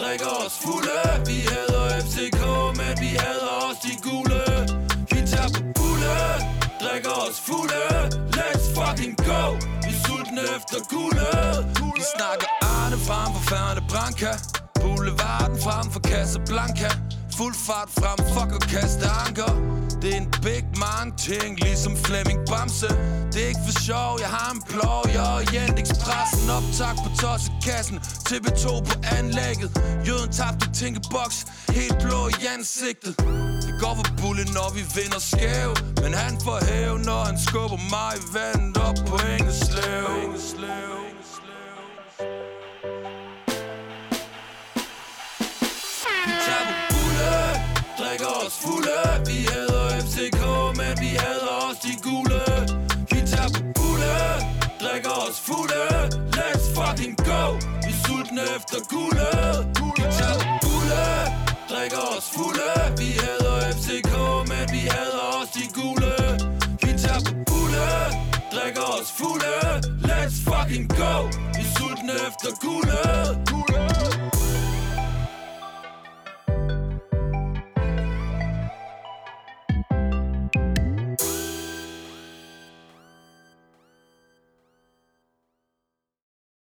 Drikker 0.00 0.32
os 0.44 0.54
fulde. 0.64 1.00
Vi 1.28 1.38
hader 1.50 1.69
Let's 8.38 8.66
fucking 8.78 9.16
go. 9.30 9.42
Vi 9.84 9.90
er 9.94 10.00
sultne 10.06 10.42
efter 10.56 10.78
guldet. 10.92 11.66
Vi 11.96 12.04
snakker 12.16 12.48
Arne 12.74 12.98
frem 13.08 13.28
for 13.34 13.42
Færne 13.50 13.82
Branca. 13.92 14.32
Boulevarden 14.80 15.58
frem 15.64 15.86
for 15.92 16.00
Casablanca. 16.00 16.90
Fuld 17.38 17.54
fart 17.66 17.90
frem, 17.98 18.18
fuck 18.34 18.50
og 18.58 18.60
kaste 18.60 19.06
anker. 19.24 19.52
Det 20.02 20.10
er 20.14 20.16
en 20.16 20.30
big 20.42 20.64
man 20.84 21.12
ting, 21.16 21.60
ligesom 21.60 21.96
Flemming 21.96 22.40
Bamse. 22.50 22.88
Det 23.32 23.42
er 23.44 23.48
ikke 23.48 23.64
for 23.68 23.80
sjov, 23.88 24.10
jeg 24.20 24.28
har 24.28 24.50
en 24.54 24.62
plov. 24.72 25.02
Jeg 25.14 25.26
er 25.36 25.42
Jent 25.54 25.78
Expressen, 25.78 26.50
optag 26.58 26.94
på 27.04 27.10
tossekassen. 27.20 27.98
TV2 28.28 28.64
på 28.88 28.94
anlægget. 29.18 29.70
Jøden 30.06 30.32
tabte 30.32 30.66
tænkeboks, 30.72 31.38
helt 31.68 31.98
blå 32.02 32.28
i 32.28 32.46
ansigtet 32.54 33.14
går 33.82 33.94
for 34.00 34.08
bulle, 34.20 34.44
når 34.58 34.68
vi 34.76 34.82
vinder 34.96 35.22
skæv. 35.30 35.70
Men 36.02 36.12
han 36.22 36.32
får 36.44 36.58
hæv, 36.68 36.92
når 37.08 37.20
han 37.28 37.36
skubber 37.46 37.80
mig 37.94 38.10
i 38.20 38.22
vandet 38.34 38.76
op 38.88 38.98
på 39.08 39.16
Engeslev 39.36 40.08
Vi 46.26 46.32
tager 46.46 46.64
på 46.68 46.76
bulle, 46.92 47.34
drikker 48.00 48.32
os 48.44 48.54
fulde. 48.64 48.98
Vi 49.28 49.38
hader 49.50 49.88
FCK, 50.06 50.42
men 50.78 50.92
vi 51.02 51.10
hader 51.22 51.54
også 51.66 51.80
de 51.86 51.94
gule. 52.06 52.42
Vi 53.10 53.18
tager 53.32 53.50
på 53.56 53.62
bulle, 53.78 54.16
drikker 54.82 55.14
os 55.26 55.38
fulde. 55.46 55.84
Let's 56.38 56.66
fucking 56.76 57.16
go. 57.30 57.42
Vi 57.84 57.90
er 57.94 58.00
sultne 58.06 58.42
efter 58.56 58.80
gule 58.92 59.30
Vi 59.98 60.04
tager 60.18 60.38
på 60.42 60.50
bulle, 60.64 61.04
drikker 61.70 62.02
os 62.16 62.26
fulde. 62.34 62.70
Vi 62.98 63.10
hader 63.22 63.39
fulde 69.20 69.54
Let's 70.08 70.36
fucking 70.48 70.88
go. 70.88 71.12
Vi 71.54 71.62
er 71.62 71.70
sultne 71.76 72.12
efter 72.28 72.50
guldet 72.64 74.39